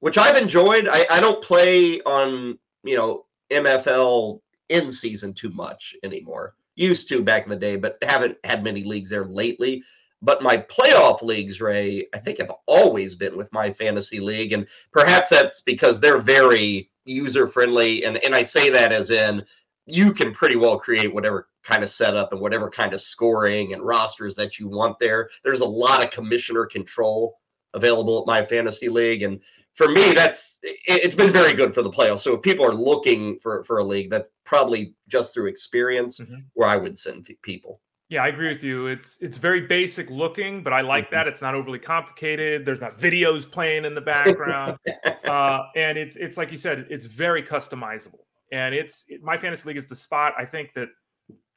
which 0.00 0.18
I've 0.18 0.36
enjoyed. 0.36 0.88
I, 0.90 1.04
I 1.10 1.20
don't 1.20 1.42
play 1.42 2.00
on 2.02 2.58
you 2.84 2.96
know 2.96 3.26
MFL 3.50 4.40
in 4.68 4.90
season 4.90 5.32
too 5.32 5.50
much 5.50 5.94
anymore. 6.02 6.54
Used 6.76 7.08
to 7.08 7.22
back 7.22 7.44
in 7.44 7.50
the 7.50 7.56
day, 7.56 7.76
but 7.76 7.98
haven't 8.02 8.38
had 8.44 8.62
many 8.62 8.84
leagues 8.84 9.10
there 9.10 9.24
lately. 9.24 9.82
But 10.20 10.42
my 10.42 10.56
playoff 10.56 11.22
leagues, 11.22 11.60
Ray, 11.60 12.08
I 12.12 12.18
think 12.18 12.38
have 12.38 12.52
always 12.66 13.14
been 13.14 13.36
with 13.36 13.52
my 13.52 13.72
fantasy 13.72 14.18
league, 14.20 14.52
and 14.52 14.66
perhaps 14.92 15.28
that's 15.28 15.60
because 15.60 16.00
they're 16.00 16.18
very 16.18 16.90
user 17.04 17.46
friendly. 17.46 18.04
And 18.04 18.16
and 18.24 18.34
I 18.34 18.42
say 18.42 18.70
that 18.70 18.92
as 18.92 19.10
in 19.10 19.44
you 19.88 20.12
can 20.12 20.32
pretty 20.32 20.56
well 20.56 20.78
create 20.78 21.12
whatever 21.12 21.48
kind 21.62 21.82
of 21.82 21.90
setup 21.90 22.32
and 22.32 22.40
whatever 22.40 22.68
kind 22.68 22.92
of 22.92 23.00
scoring 23.00 23.72
and 23.72 23.82
rosters 23.82 24.34
that 24.36 24.58
you 24.58 24.68
want 24.68 24.98
there. 24.98 25.30
There's 25.44 25.60
a 25.60 25.68
lot 25.68 26.04
of 26.04 26.10
commissioner 26.10 26.66
control 26.66 27.38
available 27.74 28.20
at 28.20 28.26
my 28.26 28.44
fantasy 28.44 28.88
league. 28.88 29.22
And 29.22 29.40
for 29.74 29.88
me, 29.88 30.12
that's 30.12 30.60
it's 30.62 31.14
been 31.14 31.32
very 31.32 31.54
good 31.54 31.74
for 31.74 31.82
the 31.82 31.90
playoffs. 31.90 32.20
So 32.20 32.34
if 32.34 32.42
people 32.42 32.66
are 32.66 32.74
looking 32.74 33.38
for, 33.38 33.64
for 33.64 33.78
a 33.78 33.84
league, 33.84 34.10
that's 34.10 34.28
probably 34.44 34.94
just 35.08 35.32
through 35.32 35.46
experience 35.46 36.20
mm-hmm. 36.20 36.40
where 36.54 36.68
I 36.68 36.76
would 36.76 36.98
send 36.98 37.28
people. 37.42 37.80
Yeah, 38.10 38.24
I 38.24 38.28
agree 38.28 38.48
with 38.48 38.64
you. 38.64 38.86
It's 38.86 39.20
it's 39.20 39.36
very 39.36 39.60
basic 39.66 40.08
looking, 40.08 40.62
but 40.62 40.72
I 40.72 40.80
like 40.80 41.06
mm-hmm. 41.06 41.14
that. 41.14 41.28
It's 41.28 41.42
not 41.42 41.54
overly 41.54 41.78
complicated. 41.78 42.64
There's 42.64 42.80
not 42.80 42.96
videos 42.96 43.50
playing 43.50 43.84
in 43.84 43.94
the 43.94 44.00
background, 44.00 44.78
uh, 45.24 45.58
and 45.76 45.98
it's 45.98 46.16
it's 46.16 46.38
like 46.38 46.50
you 46.50 46.56
said, 46.56 46.86
it's 46.88 47.04
very 47.04 47.42
customizable 47.42 48.20
and 48.52 48.74
it's 48.74 49.04
it, 49.08 49.22
my 49.22 49.36
fantasy 49.36 49.68
league 49.68 49.76
is 49.76 49.86
the 49.86 49.96
spot. 49.96 50.34
I 50.38 50.44
think 50.44 50.72
that 50.74 50.88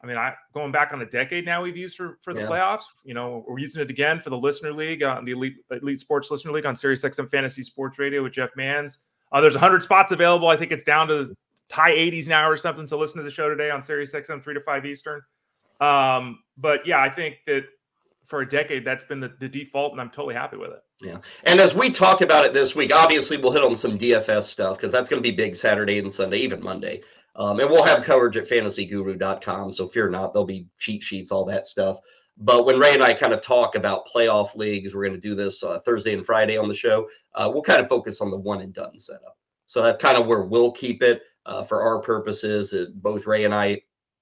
I 0.03 0.07
mean, 0.07 0.17
I 0.17 0.33
going 0.53 0.71
back 0.71 0.93
on 0.93 1.01
a 1.01 1.05
decade 1.05 1.45
now 1.45 1.61
we've 1.61 1.77
used 1.77 1.95
for 1.95 2.17
for 2.21 2.33
the 2.33 2.41
yeah. 2.41 2.47
playoffs. 2.47 2.83
You 3.03 3.13
know, 3.13 3.45
we're 3.47 3.59
using 3.59 3.81
it 3.81 3.89
again 3.89 4.19
for 4.19 4.29
the 4.29 4.37
listener 4.37 4.73
league 4.73 5.03
on 5.03 5.17
uh, 5.17 5.21
the 5.21 5.31
elite 5.31 5.55
elite 5.69 5.99
sports 5.99 6.31
listener 6.31 6.51
league 6.51 6.65
on 6.65 6.75
Sirius 6.75 7.03
XM 7.03 7.29
Fantasy 7.29 7.63
Sports 7.63 7.99
Radio 7.99 8.23
with 8.23 8.33
Jeff 8.33 8.49
Mans. 8.55 8.99
Uh, 9.31 9.39
there's 9.39 9.53
100 9.53 9.81
spots 9.83 10.11
available. 10.11 10.49
I 10.49 10.57
think 10.57 10.71
it's 10.71 10.83
down 10.83 11.07
to 11.07 11.25
the 11.25 11.35
high 11.71 11.93
80s 11.93 12.27
now 12.27 12.49
or 12.49 12.57
something. 12.57 12.85
So 12.85 12.97
listen 12.97 13.17
to 13.17 13.23
the 13.23 13.31
show 13.31 13.47
today 13.47 13.69
on 13.69 13.81
Sirius 13.81 14.13
XM 14.13 14.43
three 14.43 14.53
to 14.53 14.61
five 14.61 14.85
Eastern. 14.85 15.21
Um, 15.79 16.39
but 16.57 16.85
yeah, 16.85 17.01
I 17.01 17.09
think 17.09 17.37
that 17.47 17.63
for 18.31 18.41
a 18.41 18.49
decade 18.49 18.85
that's 18.85 19.03
been 19.03 19.19
the, 19.19 19.31
the 19.39 19.47
default, 19.47 19.91
and 19.91 19.99
I'm 19.99 20.09
totally 20.09 20.33
happy 20.33 20.55
with 20.55 20.71
it. 20.71 20.81
Yeah. 21.01 21.17
And 21.43 21.59
as 21.59 21.75
we 21.75 21.91
talk 21.91 22.21
about 22.21 22.45
it 22.45 22.53
this 22.53 22.75
week, 22.75 22.95
obviously 22.95 23.35
we'll 23.35 23.51
hit 23.51 23.61
on 23.61 23.75
some 23.75 23.99
DFS 23.99 24.43
stuff 24.43 24.77
because 24.77 24.91
that's 24.91 25.09
going 25.09 25.21
to 25.21 25.29
be 25.29 25.35
big 25.35 25.53
Saturday 25.53 25.99
and 25.99 26.11
Sunday, 26.11 26.37
even 26.37 26.63
Monday. 26.63 27.01
Um, 27.35 27.59
and 27.59 27.69
we'll 27.69 27.83
have 27.83 28.03
coverage 28.03 28.37
at 28.37 28.47
fantasyguru.com. 28.47 29.73
So 29.73 29.87
fear 29.89 30.09
not, 30.09 30.33
there'll 30.33 30.45
be 30.45 30.67
cheat 30.79 31.03
sheets, 31.03 31.31
all 31.31 31.43
that 31.45 31.65
stuff. 31.65 31.99
But 32.37 32.65
when 32.65 32.79
Ray 32.79 32.93
and 32.93 33.03
I 33.03 33.13
kind 33.13 33.33
of 33.33 33.41
talk 33.41 33.75
about 33.75 34.07
playoff 34.07 34.55
leagues, 34.55 34.95
we're 34.95 35.05
going 35.05 35.19
to 35.19 35.27
do 35.27 35.35
this 35.35 35.61
uh, 35.61 35.79
Thursday 35.79 36.13
and 36.13 36.25
Friday 36.25 36.57
on 36.57 36.69
the 36.69 36.73
show. 36.73 37.07
Uh, 37.35 37.51
we'll 37.53 37.63
kind 37.63 37.81
of 37.81 37.89
focus 37.89 38.21
on 38.21 38.31
the 38.31 38.39
one 38.39 38.61
and 38.61 38.73
done 38.73 38.97
setup. 38.97 39.37
So 39.65 39.83
that's 39.83 40.01
kind 40.01 40.17
of 40.17 40.25
where 40.25 40.43
we'll 40.43 40.71
keep 40.71 41.03
it 41.03 41.21
uh, 41.45 41.63
for 41.63 41.81
our 41.81 41.99
purposes. 41.99 42.73
both 42.95 43.27
Ray 43.27 43.43
and 43.43 43.53
I 43.53 43.81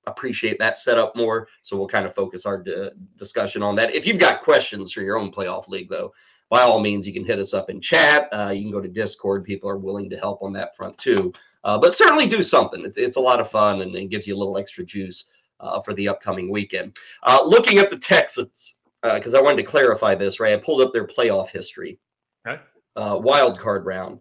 appreciate 0.10 0.60
that 0.60 0.78
setup 0.78 1.16
more. 1.16 1.48
So 1.62 1.78
we'll 1.78 1.88
kind 1.88 2.06
of 2.06 2.14
focus 2.14 2.46
our 2.46 2.58
d- 2.62 2.90
discussion 3.18 3.64
on 3.64 3.76
that. 3.76 3.94
If 3.96 4.06
you've 4.06 4.20
got 4.20 4.44
questions 4.44 4.92
for 4.92 5.02
your 5.02 5.18
own 5.18 5.32
playoff 5.32 5.68
league, 5.68 5.90
though, 5.90 6.14
by 6.50 6.62
all 6.62 6.80
means, 6.80 7.06
you 7.06 7.14
can 7.14 7.26
hit 7.26 7.40
us 7.40 7.54
up 7.54 7.70
in 7.70 7.80
chat. 7.80 8.28
Uh, 8.32 8.52
you 8.54 8.64
can 8.64 8.72
go 8.72 8.82
to 8.82 8.90
Discord. 8.90 9.44
People 9.44 9.70
are 9.70 9.78
willing 9.78 10.10
to 10.10 10.18
help 10.18 10.42
on 10.42 10.52
that 10.54 10.76
front 10.76 10.98
too. 10.98 11.32
Uh, 11.64 11.78
but 11.78 11.94
certainly 11.94 12.26
do 12.26 12.42
something. 12.42 12.84
It's, 12.84 12.98
it's 12.98 13.18
a 13.18 13.22
lot 13.22 13.40
of 13.40 13.50
fun 13.50 13.82
and 13.82 13.96
it 13.96 14.10
gives 14.10 14.26
you 14.26 14.36
a 14.36 14.38
little 14.38 14.58
extra 14.58 14.84
juice 14.84 15.32
uh, 15.60 15.80
for 15.82 15.94
the 15.94 16.08
upcoming 16.08 16.50
weekend. 16.50 16.98
Uh, 17.24 17.40
looking 17.46 17.78
at 17.78 17.90
the 17.90 17.98
Texans, 17.98 18.78
because 19.04 19.36
uh, 19.36 19.40
I 19.40 19.42
wanted 19.42 19.58
to 19.58 19.70
clarify 19.70 20.16
this, 20.16 20.40
right? 20.40 20.54
I 20.54 20.58
pulled 20.58 20.82
up 20.82 20.94
their 20.94 21.08
playoff 21.08 21.50
history. 21.50 22.00
Okay. 22.48 22.62
Uh, 22.96 23.20
wild 23.22 23.60
card 23.60 23.86
round. 23.86 24.20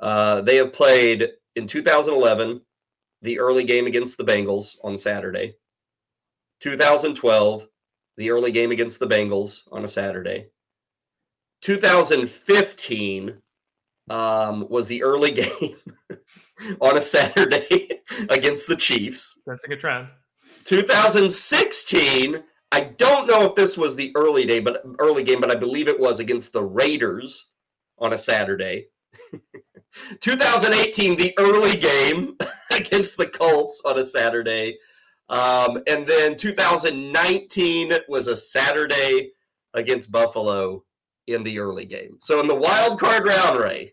they 0.00 0.56
have 0.56 0.72
played 0.72 1.28
in 1.56 1.66
2011 1.66 2.60
the 3.26 3.40
early 3.40 3.64
game 3.64 3.88
against 3.88 4.16
the 4.16 4.24
Bengals 4.24 4.76
on 4.84 4.96
Saturday. 4.96 5.56
2012, 6.60 7.66
the 8.16 8.30
early 8.30 8.52
game 8.52 8.70
against 8.70 9.00
the 9.00 9.06
Bengals 9.06 9.62
on 9.72 9.84
a 9.84 9.88
Saturday. 9.88 10.46
2015 11.62 13.42
um, 14.08 14.68
was 14.70 14.86
the 14.86 15.02
early 15.02 15.32
game 15.42 15.76
on 16.80 16.96
a 16.96 17.00
Saturday 17.00 18.00
against 18.30 18.68
the 18.68 18.76
Chiefs. 18.76 19.40
That's 19.44 19.64
a 19.64 19.68
good 19.68 19.80
trend. 19.80 20.06
2016, 20.64 22.44
I 22.70 22.80
don't 22.80 23.26
know 23.26 23.44
if 23.46 23.56
this 23.56 23.76
was 23.76 23.96
the 23.96 24.12
early 24.16 24.46
day, 24.46 24.60
but 24.60 24.84
early 25.00 25.24
game, 25.24 25.40
but 25.40 25.54
I 25.54 25.58
believe 25.58 25.88
it 25.88 25.98
was 25.98 26.20
against 26.20 26.52
the 26.52 26.62
Raiders 26.62 27.50
on 27.98 28.12
a 28.12 28.18
Saturday. 28.18 28.86
2018, 30.20 31.16
the 31.16 31.34
early 31.38 31.76
game 31.76 32.36
against 32.76 33.16
the 33.16 33.26
Colts 33.26 33.82
on 33.84 33.98
a 33.98 34.04
Saturday. 34.04 34.78
Um, 35.28 35.82
and 35.88 36.06
then 36.06 36.36
2019 36.36 37.92
was 38.08 38.28
a 38.28 38.36
Saturday 38.36 39.32
against 39.74 40.12
Buffalo 40.12 40.84
in 41.26 41.42
the 41.42 41.58
early 41.58 41.84
game. 41.84 42.16
So 42.20 42.40
in 42.40 42.46
the 42.46 42.54
wild 42.54 43.00
card 43.00 43.26
round, 43.26 43.58
Ray, 43.58 43.92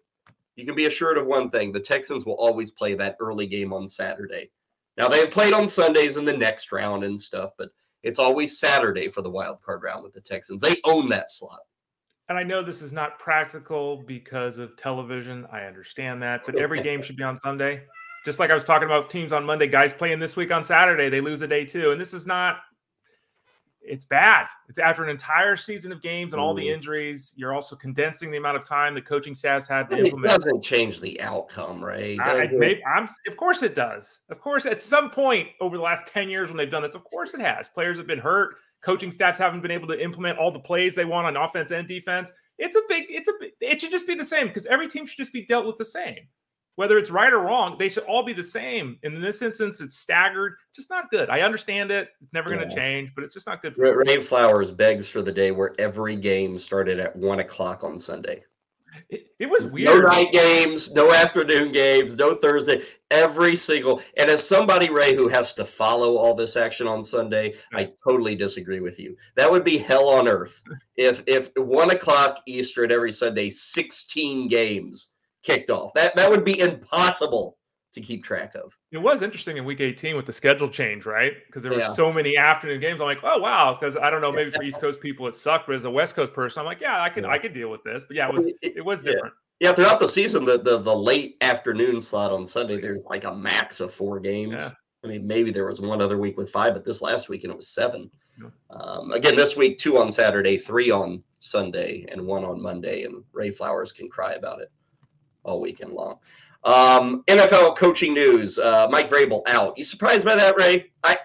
you 0.56 0.66
can 0.66 0.76
be 0.76 0.86
assured 0.86 1.18
of 1.18 1.26
one 1.26 1.50
thing: 1.50 1.72
the 1.72 1.80
Texans 1.80 2.26
will 2.26 2.36
always 2.36 2.72
play 2.72 2.94
that 2.96 3.18
early 3.20 3.48
game 3.48 3.74
on 3.74 3.88
Saturday. 3.88 4.52
Now 4.98 5.08
they've 5.08 5.32
played 5.32 5.54
on 5.54 5.68
Sundays 5.68 6.18
in 6.18 6.26
the 6.26 6.38
next 6.38 6.72
round 6.72 7.04
and 7.04 7.20
stuff, 7.20 7.52
but 7.58 7.70
it's 8.04 8.20
always 8.20 8.60
Saturday 8.60 9.08
for 9.08 9.22
the 9.22 9.30
wild 9.30 9.62
card 9.62 9.82
round 9.82 10.04
with 10.04 10.14
the 10.14 10.22
Texans. 10.22 10.62
They 10.62 10.76
own 10.84 11.10
that 11.10 11.32
slot. 11.32 11.62
And 12.34 12.40
I 12.40 12.44
know 12.44 12.64
this 12.64 12.82
is 12.82 12.92
not 12.92 13.20
practical 13.20 13.98
because 14.08 14.58
of 14.58 14.76
television. 14.76 15.46
I 15.52 15.66
understand 15.66 16.24
that, 16.24 16.42
but 16.48 16.56
every 16.56 16.82
game 16.82 17.00
should 17.04 17.16
be 17.16 17.22
on 17.22 17.38
Sunday. 17.38 17.84
Just 18.26 18.40
like 18.40 18.50
I 18.50 18.56
was 18.56 18.64
talking 18.64 18.88
about 18.88 19.12
teams 19.12 19.32
on 19.32 19.46
Monday, 19.46 19.68
guys 19.68 19.94
playing 19.94 20.18
this 20.18 20.36
week 20.36 20.52
on 20.52 20.64
Saturday, 20.64 21.10
they 21.10 21.22
lose 21.22 21.44
a 21.44 21.48
day 21.48 21.64
too. 21.64 21.92
And 21.92 22.02
this 22.02 22.12
is 22.12 22.26
not 22.26 22.58
it's 23.84 24.06
bad. 24.06 24.48
It's 24.68 24.80
after 24.80 25.04
an 25.04 25.12
entire 25.12 25.56
season 25.56 25.92
of 25.92 26.02
games 26.02 26.34
and 26.34 26.42
all 26.42 26.56
the 26.56 26.64
mm-hmm. 26.64 26.74
injuries. 26.74 27.36
You're 27.36 27.54
also 27.54 27.76
condensing 27.76 28.32
the 28.32 28.38
amount 28.38 28.58
of 28.58 28.64
time 28.64 28.96
the 28.96 29.02
coaching 29.02 29.36
staffs 29.36 29.68
had 29.68 29.88
to 29.90 29.98
it 30.00 30.06
implement. 30.06 30.32
It 30.32 30.36
doesn't 30.36 30.64
change 30.64 31.02
the 31.02 31.22
outcome, 31.22 31.86
right? 31.86 32.20
I, 32.20 32.48
maybe, 32.48 32.82
I'm, 32.86 33.08
of 33.28 33.38
course 33.38 33.62
it 33.62 33.76
does. 33.76 34.22
Of 34.32 34.40
course, 34.40 34.66
at 34.66 34.82
some 34.82 35.12
point 35.12 35.50
over 35.62 35.78
the 35.78 35.84
last 35.84 36.08
10 36.08 36.30
years 36.30 36.50
when 36.50 36.58
they've 36.58 36.72
done 36.72 36.82
this, 36.82 36.96
of 36.96 37.04
course 37.04 37.36
it 37.36 37.42
has. 37.42 37.68
Players 37.68 37.98
have 37.98 38.08
been 38.08 38.18
hurt. 38.18 38.56
Coaching 38.84 39.12
staffs 39.12 39.40
haven't 39.40 39.62
been 39.62 39.72
able 39.72 39.88
to 39.88 40.02
implement 40.02 40.38
all 40.38 40.52
the 40.52 40.60
plays 40.60 40.96
they 40.96 41.06
want 41.06 41.28
on 41.28 41.38
offense 41.38 41.72
and 41.72 41.88
defense. 41.88 42.32
It's 42.58 42.76
a 42.76 42.82
big, 42.90 43.06
it's 43.10 43.28
a, 43.28 43.34
it 43.62 43.82
should 43.82 43.92
just 43.92 44.08
be 44.08 44.16
the 44.16 44.26
same 44.26 44.48
because 44.48 44.66
every 44.68 44.88
team 44.88 45.06
should 45.06 45.18
just 45.18 45.34
be 45.34 45.46
dealt 45.46 45.66
with 45.66 45.78
the 45.78 45.86
same 45.86 46.28
whether 46.76 46.98
it's 46.98 47.12
right 47.12 47.32
or 47.32 47.40
wrong, 47.40 47.76
they 47.78 47.90
should 47.90 48.04
all 48.04 48.24
be 48.24 48.34
the 48.34 48.44
same. 48.44 48.98
And 49.04 49.14
in 49.16 49.22
this 49.22 49.42
instance, 49.42 49.80
it's 49.82 49.98
staggered, 49.98 50.56
just 50.76 50.90
not 50.90 51.10
good. 51.12 51.30
I 51.30 51.42
understand 51.42 51.92
it; 51.92 52.10
it's 52.22 52.34
never 52.34 52.50
yeah. 52.50 52.58
going 52.58 52.70
to 52.70 52.76
change, 52.76 53.12
but 53.16 53.24
it's 53.24 53.34
just 53.34 53.48
not 53.48 53.62
good. 53.62 53.76
For 53.76 54.04
Ray 54.08 54.22
Flowers 54.22 54.72
begs 54.72 55.08
for 55.08 55.22
the 55.22 55.32
day 55.32 55.52
where 55.52 55.76
every 55.80 56.16
game 56.16 56.58
started 56.58 57.00
at 57.00 57.16
one 57.16 57.40
o'clock 57.40 57.84
on 57.84 58.00
Sunday. 58.00 58.44
It, 59.10 59.28
it, 59.40 59.50
was 59.50 59.66
weird. 59.66 60.04
No 60.04 60.10
night 60.10 60.32
games, 60.32 60.94
no 60.94 61.12
afternoon 61.12 61.72
games, 61.72 62.16
no 62.16 62.36
Thursday. 62.36 62.84
Every 63.12 63.56
single 63.56 64.02
and 64.18 64.30
as 64.30 64.48
somebody 64.48 64.90
Ray 64.90 65.16
who 65.16 65.28
has 65.28 65.54
to 65.56 65.66
follow 65.66 66.18
all 66.18 66.34
this 66.34 66.56
action 66.56 66.88
on 66.88 67.04
Sunday, 67.04 67.54
I 67.74 67.92
totally 68.04 68.36
disagree 68.36 68.80
with 68.80 69.00
you. 69.00 69.16
That 69.36 69.52
would 69.52 69.64
be 69.64 69.78
hell 69.78 70.10
on 70.10 70.28
earth 70.28 70.62
if 70.96 71.24
if 71.28 71.50
one 71.56 71.92
o'clock 71.92 72.42
Eastern 72.48 72.92
every 72.92 73.12
Sunday, 73.12 73.50
sixteen 73.50 74.48
games 74.48 75.14
kicked 75.44 75.70
off. 75.70 75.94
That 75.94 76.16
that 76.16 76.30
would 76.30 76.46
be 76.46 76.60
impossible 76.60 77.58
to 77.94 78.02
keep 78.02 78.24
track 78.24 78.56
of. 78.56 78.74
It 78.94 79.02
was 79.02 79.24
interesting 79.24 79.58
in 79.58 79.66
week 79.66 79.82
18 79.82 80.16
with 80.16 80.28
the 80.28 80.34
schedule 80.34 80.70
change, 80.70 81.08
right? 81.08 81.34
Because 81.48 81.64
there 81.64 81.72
were 81.72 81.80
yeah. 81.80 81.92
so 81.94 82.14
many 82.14 82.38
afternoon 82.38 82.80
games. 82.80 83.02
I'm 83.02 83.08
like, 83.08 83.22
oh 83.24 83.40
wow, 83.40 83.76
because 83.78 83.98
I 83.98 84.12
don't 84.12 84.22
know, 84.22 84.32
maybe 84.32 84.52
for 84.52 84.62
East 84.62 84.80
Coast 84.80 85.02
people 85.02 85.28
it 85.28 85.36
sucked, 85.36 85.66
but 85.66 85.76
as 85.76 85.86
a 85.86 85.90
West 85.90 86.16
Coast 86.16 86.32
person, 86.32 86.60
I'm 86.60 86.68
like, 86.68 86.80
yeah, 86.80 87.02
I 87.02 87.10
could 87.10 87.24
yeah. 87.24 87.32
I 87.32 87.40
could 87.40 87.54
deal 87.54 87.72
with 87.72 87.84
this. 87.84 88.04
But 88.08 88.16
yeah, 88.16 88.28
it 88.30 88.34
was 88.34 88.48
it 88.62 88.86
was 88.86 89.04
different. 89.04 89.34
Yeah. 89.60 89.70
yeah, 89.70 89.76
throughout 89.76 90.00
the 90.00 90.08
season, 90.08 90.46
the, 90.46 90.60
the 90.60 90.78
the 90.78 90.96
late 90.96 91.38
afternoon 91.42 92.02
slot 92.02 92.32
on 92.32 92.46
Sunday, 92.46 92.80
there's 92.80 93.04
like 93.06 93.24
a 93.24 93.34
max 93.34 93.80
of 93.80 93.92
four 93.92 94.20
games. 94.20 94.64
I 95.04 95.08
mean, 95.08 95.26
maybe 95.26 95.52
there 95.52 95.66
was 95.66 95.82
one 95.82 96.00
other 96.00 96.20
week 96.20 96.38
with 96.38 96.52
five, 96.52 96.74
but 96.74 96.86
this 96.86 97.02
last 97.02 97.30
weekend 97.30 97.52
it 97.52 97.58
was 97.58 97.70
seven. 97.70 98.12
Um, 98.70 99.12
again, 99.12 99.36
this 99.36 99.56
week, 99.56 99.78
two 99.78 99.98
on 99.98 100.12
Saturday, 100.12 100.58
three 100.58 100.92
on 100.92 101.24
Sunday, 101.40 102.06
and 102.12 102.26
one 102.26 102.44
on 102.44 102.62
Monday. 102.62 103.04
And 103.04 103.24
Ray 103.32 103.52
Flowers 103.52 103.92
can 103.92 104.10
cry 104.10 104.34
about 104.34 104.62
it 104.62 104.72
all 105.44 105.60
weekend 105.60 105.94
long. 105.94 106.20
Um, 106.66 107.24
NFL 107.28 107.78
coaching 107.78 108.14
news: 108.14 108.58
uh, 108.58 108.88
Mike 108.90 109.10
Vrabel 109.10 109.42
out. 109.48 109.78
You 109.78 109.84
surprised 109.84 110.24
by 110.24 110.36
that, 110.36 110.56
Ray? 110.58 110.92
I 111.04 111.18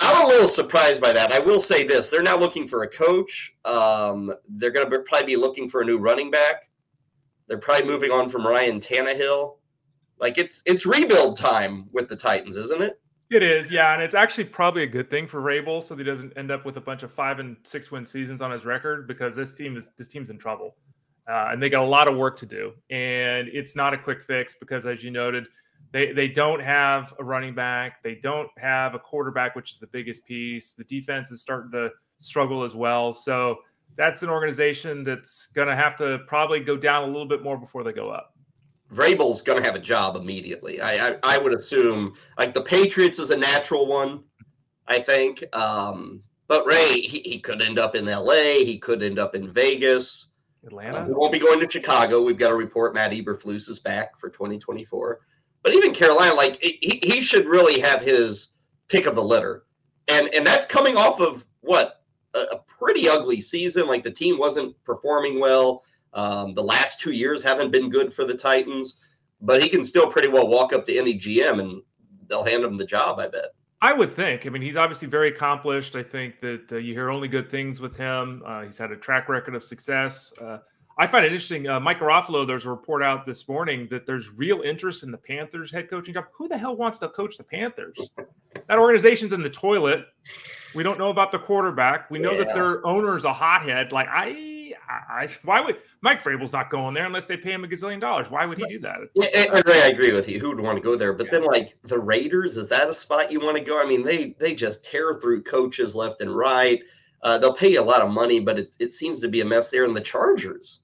I'm 0.00 0.24
a 0.24 0.28
little 0.28 0.48
surprised 0.48 1.00
by 1.00 1.12
that. 1.12 1.32
I 1.32 1.38
will 1.38 1.60
say 1.60 1.86
this: 1.86 2.08
they're 2.08 2.22
now 2.22 2.36
looking 2.36 2.66
for 2.66 2.82
a 2.82 2.88
coach. 2.88 3.54
Um, 3.64 4.32
they're 4.48 4.70
going 4.70 4.90
to 4.90 4.98
probably 5.00 5.26
be 5.26 5.36
looking 5.36 5.68
for 5.68 5.82
a 5.82 5.84
new 5.84 5.98
running 5.98 6.30
back. 6.30 6.68
They're 7.46 7.58
probably 7.58 7.86
moving 7.86 8.10
on 8.10 8.28
from 8.28 8.46
Ryan 8.46 8.80
Tannehill. 8.80 9.56
Like 10.18 10.38
it's 10.38 10.62
it's 10.66 10.86
rebuild 10.86 11.36
time 11.36 11.88
with 11.92 12.08
the 12.08 12.16
Titans, 12.16 12.56
isn't 12.56 12.82
it? 12.82 13.00
It 13.30 13.42
is, 13.42 13.70
yeah, 13.70 13.94
and 13.94 14.02
it's 14.02 14.14
actually 14.14 14.44
probably 14.44 14.82
a 14.82 14.86
good 14.86 15.08
thing 15.08 15.26
for 15.26 15.40
Vrabel, 15.40 15.82
so 15.82 15.96
he 15.96 16.04
doesn't 16.04 16.36
end 16.36 16.50
up 16.50 16.66
with 16.66 16.76
a 16.76 16.80
bunch 16.82 17.02
of 17.02 17.10
five 17.10 17.38
and 17.38 17.56
six 17.64 17.90
win 17.90 18.04
seasons 18.04 18.42
on 18.42 18.50
his 18.50 18.66
record 18.66 19.08
because 19.08 19.34
this 19.34 19.54
team 19.54 19.76
is 19.76 19.90
this 19.96 20.08
team's 20.08 20.28
in 20.28 20.36
trouble. 20.36 20.76
Uh, 21.28 21.50
and 21.52 21.62
they 21.62 21.70
got 21.70 21.82
a 21.82 21.86
lot 21.86 22.08
of 22.08 22.16
work 22.16 22.36
to 22.36 22.46
do. 22.46 22.72
And 22.90 23.48
it's 23.48 23.76
not 23.76 23.94
a 23.94 23.98
quick 23.98 24.22
fix 24.22 24.54
because, 24.58 24.86
as 24.86 25.04
you 25.04 25.10
noted, 25.10 25.46
they, 25.92 26.12
they 26.12 26.28
don't 26.28 26.60
have 26.60 27.14
a 27.18 27.24
running 27.24 27.54
back. 27.54 28.02
They 28.02 28.16
don't 28.16 28.48
have 28.58 28.94
a 28.94 28.98
quarterback, 28.98 29.54
which 29.54 29.72
is 29.72 29.78
the 29.78 29.86
biggest 29.86 30.24
piece. 30.24 30.74
The 30.74 30.84
defense 30.84 31.30
is 31.30 31.42
starting 31.42 31.70
to 31.72 31.90
struggle 32.18 32.64
as 32.64 32.74
well. 32.74 33.12
So 33.12 33.58
that's 33.96 34.22
an 34.22 34.30
organization 34.30 35.04
that's 35.04 35.48
going 35.48 35.68
to 35.68 35.76
have 35.76 35.96
to 35.96 36.20
probably 36.26 36.60
go 36.60 36.76
down 36.76 37.04
a 37.04 37.06
little 37.06 37.28
bit 37.28 37.42
more 37.42 37.58
before 37.58 37.84
they 37.84 37.92
go 37.92 38.10
up. 38.10 38.34
Vrabel's 38.92 39.40
going 39.40 39.62
to 39.62 39.66
have 39.66 39.74
a 39.76 39.82
job 39.82 40.16
immediately. 40.16 40.80
I, 40.80 41.10
I, 41.10 41.16
I 41.22 41.38
would 41.38 41.54
assume 41.54 42.14
like 42.38 42.52
the 42.52 42.62
Patriots 42.62 43.18
is 43.18 43.30
a 43.30 43.36
natural 43.36 43.86
one, 43.86 44.22
I 44.86 44.98
think. 44.98 45.44
Um, 45.54 46.22
but 46.46 46.66
Ray, 46.66 47.00
he, 47.00 47.20
he 47.20 47.38
could 47.38 47.64
end 47.64 47.78
up 47.78 47.94
in 47.94 48.04
LA. 48.04 48.64
He 48.64 48.78
could 48.78 49.02
end 49.02 49.18
up 49.18 49.34
in 49.34 49.50
Vegas. 49.50 50.31
Atlanta. 50.64 51.00
Uh, 51.00 51.06
we 51.06 51.14
won't 51.14 51.32
be 51.32 51.38
going 51.38 51.60
to 51.60 51.70
Chicago. 51.70 52.22
We've 52.22 52.38
got 52.38 52.48
to 52.48 52.54
report 52.54 52.94
Matt 52.94 53.12
Eberflus 53.12 53.68
is 53.68 53.78
back 53.78 54.18
for 54.18 54.28
2024. 54.28 55.20
But 55.62 55.74
even 55.74 55.92
Carolina, 55.92 56.34
like 56.34 56.60
he, 56.62 57.00
he 57.02 57.20
should 57.20 57.46
really 57.46 57.80
have 57.80 58.00
his 58.00 58.54
pick 58.88 59.06
of 59.06 59.14
the 59.14 59.22
litter, 59.22 59.64
and 60.08 60.32
and 60.34 60.46
that's 60.46 60.66
coming 60.66 60.96
off 60.96 61.20
of 61.20 61.46
what 61.60 62.02
a, 62.34 62.38
a 62.38 62.58
pretty 62.66 63.08
ugly 63.08 63.40
season. 63.40 63.86
Like 63.86 64.02
the 64.02 64.10
team 64.10 64.38
wasn't 64.38 64.74
performing 64.84 65.40
well. 65.40 65.84
Um, 66.14 66.54
the 66.54 66.62
last 66.62 67.00
two 67.00 67.12
years 67.12 67.42
haven't 67.42 67.70
been 67.70 67.88
good 67.88 68.12
for 68.12 68.24
the 68.24 68.34
Titans, 68.34 69.00
but 69.40 69.62
he 69.62 69.68
can 69.68 69.84
still 69.84 70.06
pretty 70.06 70.28
well 70.28 70.48
walk 70.48 70.72
up 70.72 70.84
to 70.86 70.98
any 70.98 71.14
GM 71.14 71.60
and 71.60 71.82
they'll 72.28 72.44
hand 72.44 72.64
him 72.64 72.76
the 72.76 72.84
job. 72.84 73.18
I 73.18 73.28
bet. 73.28 73.54
I 73.82 73.92
would 73.92 74.14
think. 74.14 74.46
I 74.46 74.48
mean, 74.48 74.62
he's 74.62 74.76
obviously 74.76 75.08
very 75.08 75.28
accomplished. 75.28 75.96
I 75.96 76.04
think 76.04 76.40
that 76.40 76.70
uh, 76.70 76.76
you 76.76 76.94
hear 76.94 77.10
only 77.10 77.26
good 77.26 77.50
things 77.50 77.80
with 77.80 77.96
him. 77.96 78.40
Uh, 78.46 78.62
he's 78.62 78.78
had 78.78 78.92
a 78.92 78.96
track 78.96 79.28
record 79.28 79.56
of 79.56 79.64
success. 79.64 80.32
Uh, 80.40 80.58
I 80.98 81.08
find 81.08 81.24
it 81.24 81.32
interesting. 81.32 81.68
Uh, 81.68 81.80
Mike 81.80 81.98
Garafolo, 81.98 82.46
there's 82.46 82.64
a 82.64 82.70
report 82.70 83.02
out 83.02 83.26
this 83.26 83.48
morning 83.48 83.88
that 83.90 84.06
there's 84.06 84.30
real 84.30 84.60
interest 84.60 85.02
in 85.02 85.10
the 85.10 85.18
Panthers 85.18 85.72
head 85.72 85.90
coaching 85.90 86.14
job. 86.14 86.26
Who 86.32 86.46
the 86.46 86.56
hell 86.56 86.76
wants 86.76 87.00
to 87.00 87.08
coach 87.08 87.36
the 87.36 87.42
Panthers? 87.42 87.98
That 88.68 88.78
organization's 88.78 89.32
in 89.32 89.42
the 89.42 89.50
toilet. 89.50 90.04
We 90.74 90.82
don't 90.82 90.98
know 90.98 91.10
about 91.10 91.32
the 91.32 91.38
quarterback. 91.38 92.10
We 92.10 92.18
know 92.18 92.32
yeah. 92.32 92.44
that 92.44 92.54
their 92.54 92.86
owner 92.86 93.16
is 93.16 93.24
a 93.24 93.32
hothead. 93.32 93.92
Like 93.92 94.08
I, 94.10 94.74
I, 94.88 95.28
why 95.44 95.60
would 95.60 95.78
Mike 96.00 96.22
Vrabel's 96.22 96.52
not 96.52 96.70
going 96.70 96.94
there 96.94 97.06
unless 97.06 97.26
they 97.26 97.36
pay 97.36 97.52
him 97.52 97.64
a 97.64 97.68
gazillion 97.68 98.00
dollars? 98.00 98.30
Why 98.30 98.46
would 98.46 98.58
he 98.58 98.66
do 98.66 98.78
that? 98.80 98.98
Yeah, 99.14 99.28
I, 99.34 99.62
I 99.66 99.88
agree 99.88 100.12
with 100.12 100.28
you. 100.28 100.40
Who 100.40 100.48
would 100.48 100.60
want 100.60 100.76
to 100.76 100.82
go 100.82 100.96
there? 100.96 101.12
But 101.12 101.26
yeah. 101.26 101.32
then, 101.32 101.44
like 101.44 101.74
the 101.84 101.98
Raiders, 101.98 102.56
is 102.56 102.68
that 102.68 102.88
a 102.88 102.94
spot 102.94 103.30
you 103.30 103.40
want 103.40 103.56
to 103.56 103.64
go? 103.64 103.80
I 103.80 103.86
mean, 103.86 104.02
they 104.02 104.34
they 104.38 104.54
just 104.54 104.84
tear 104.84 105.14
through 105.14 105.42
coaches 105.42 105.94
left 105.94 106.20
and 106.20 106.34
right. 106.34 106.82
Uh, 107.22 107.38
they'll 107.38 107.54
pay 107.54 107.72
you 107.72 107.80
a 107.80 107.82
lot 107.82 108.02
of 108.02 108.10
money, 108.10 108.40
but 108.40 108.58
it 108.58 108.76
it 108.80 108.92
seems 108.92 109.20
to 109.20 109.28
be 109.28 109.40
a 109.40 109.44
mess 109.44 109.68
there. 109.68 109.84
And 109.84 109.96
the 109.96 110.00
Chargers, 110.00 110.80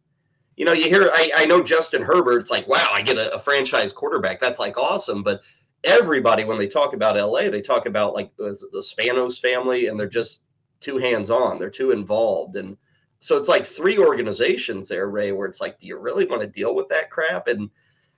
you 0.57 0.65
know, 0.65 0.73
you 0.73 0.89
hear 0.89 1.11
I, 1.13 1.31
I 1.37 1.47
know 1.47 1.63
Justin 1.63 2.03
Herbert's 2.03 2.51
like, 2.51 2.69
wow, 2.69 2.87
I 2.93 3.03
get 3.03 3.17
a, 3.17 3.35
a 3.35 3.39
franchise 3.39 3.93
quarterback. 3.93 4.41
That's 4.41 4.61
like 4.61 4.79
awesome, 4.79 5.23
but 5.23 5.41
everybody 5.85 6.45
when 6.45 6.59
they 6.59 6.67
talk 6.67 6.95
about 6.95 7.17
LA, 7.17 7.51
they 7.51 7.61
talk 7.61 7.87
about 7.87 8.15
like 8.15 8.35
the 8.37 8.55
Spanos 8.75 9.41
family, 9.41 9.87
and 9.87 9.99
they're 9.99 10.09
just 10.09 10.43
too 10.81 10.99
hands 10.99 11.31
on. 11.31 11.59
They're 11.59 11.71
too 11.71 11.91
involved, 11.91 12.57
and 12.57 12.77
so 13.21 13.37
it's 13.37 13.49
like 13.49 13.67
three 13.67 13.99
organizations 13.99 14.89
there, 14.89 15.09
Ray, 15.09 15.33
where 15.33 15.49
it's 15.49 15.61
like, 15.61 15.79
do 15.81 15.87
you 15.87 15.99
really 15.99 16.25
want 16.25 16.43
to 16.43 16.49
deal 16.49 16.75
with 16.75 16.89
that 16.89 17.11
crap? 17.11 17.49
And 17.49 17.69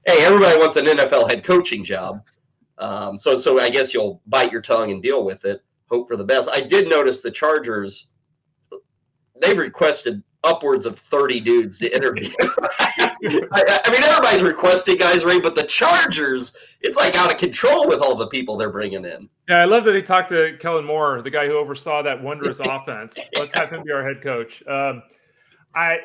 hey, 0.06 0.24
everybody 0.24 0.58
wants 0.58 0.76
an 0.76 0.86
NFL 0.86 1.30
head 1.30 1.44
coaching 1.44 1.84
job. 1.84 2.24
Um, 2.78 3.18
so 3.18 3.34
so 3.36 3.60
I 3.60 3.68
guess 3.70 3.92
you'll 3.94 4.22
bite 4.26 4.52
your 4.52 4.62
tongue 4.62 4.90
and 4.90 5.02
deal 5.02 5.24
with 5.24 5.44
it. 5.44 5.62
Hope 5.90 6.08
for 6.08 6.16
the 6.16 6.24
best. 6.24 6.48
I 6.52 6.60
did 6.60 6.88
notice 6.88 7.20
the 7.20 7.30
Chargers. 7.30 8.08
They've 9.40 9.58
requested 9.58 10.22
upwards 10.44 10.86
of 10.86 10.98
30 10.98 11.40
dudes 11.40 11.78
to 11.78 11.94
interview. 11.94 12.30
I, 13.52 13.80
I, 13.84 13.90
mean, 13.90 14.02
everybody's 14.02 14.42
requesting 14.42 14.96
guys, 14.96 15.24
right? 15.24 15.42
But 15.42 15.54
the 15.54 15.64
Chargers, 15.64 16.56
it's 16.80 16.96
like 16.96 17.16
out 17.16 17.32
of 17.32 17.38
control 17.38 17.86
with 17.86 18.00
all 18.00 18.16
the 18.16 18.26
people 18.28 18.56
they're 18.56 18.70
bringing 18.70 19.04
in. 19.04 19.28
Yeah, 19.48 19.58
I 19.58 19.64
love 19.64 19.84
that 19.84 19.94
he 19.94 20.02
talked 20.02 20.30
to 20.30 20.56
Kellen 20.58 20.84
Moore, 20.84 21.20
the 21.22 21.30
guy 21.30 21.46
who 21.46 21.54
oversaw 21.54 22.02
that 22.02 22.22
wondrous 22.22 22.60
offense. 22.66 23.18
Let's 23.38 23.58
have 23.58 23.70
him 23.70 23.82
be 23.82 23.92
our 23.92 24.06
head 24.06 24.22
coach. 24.22 24.62
Um, 24.66 25.02
I, 25.74 25.98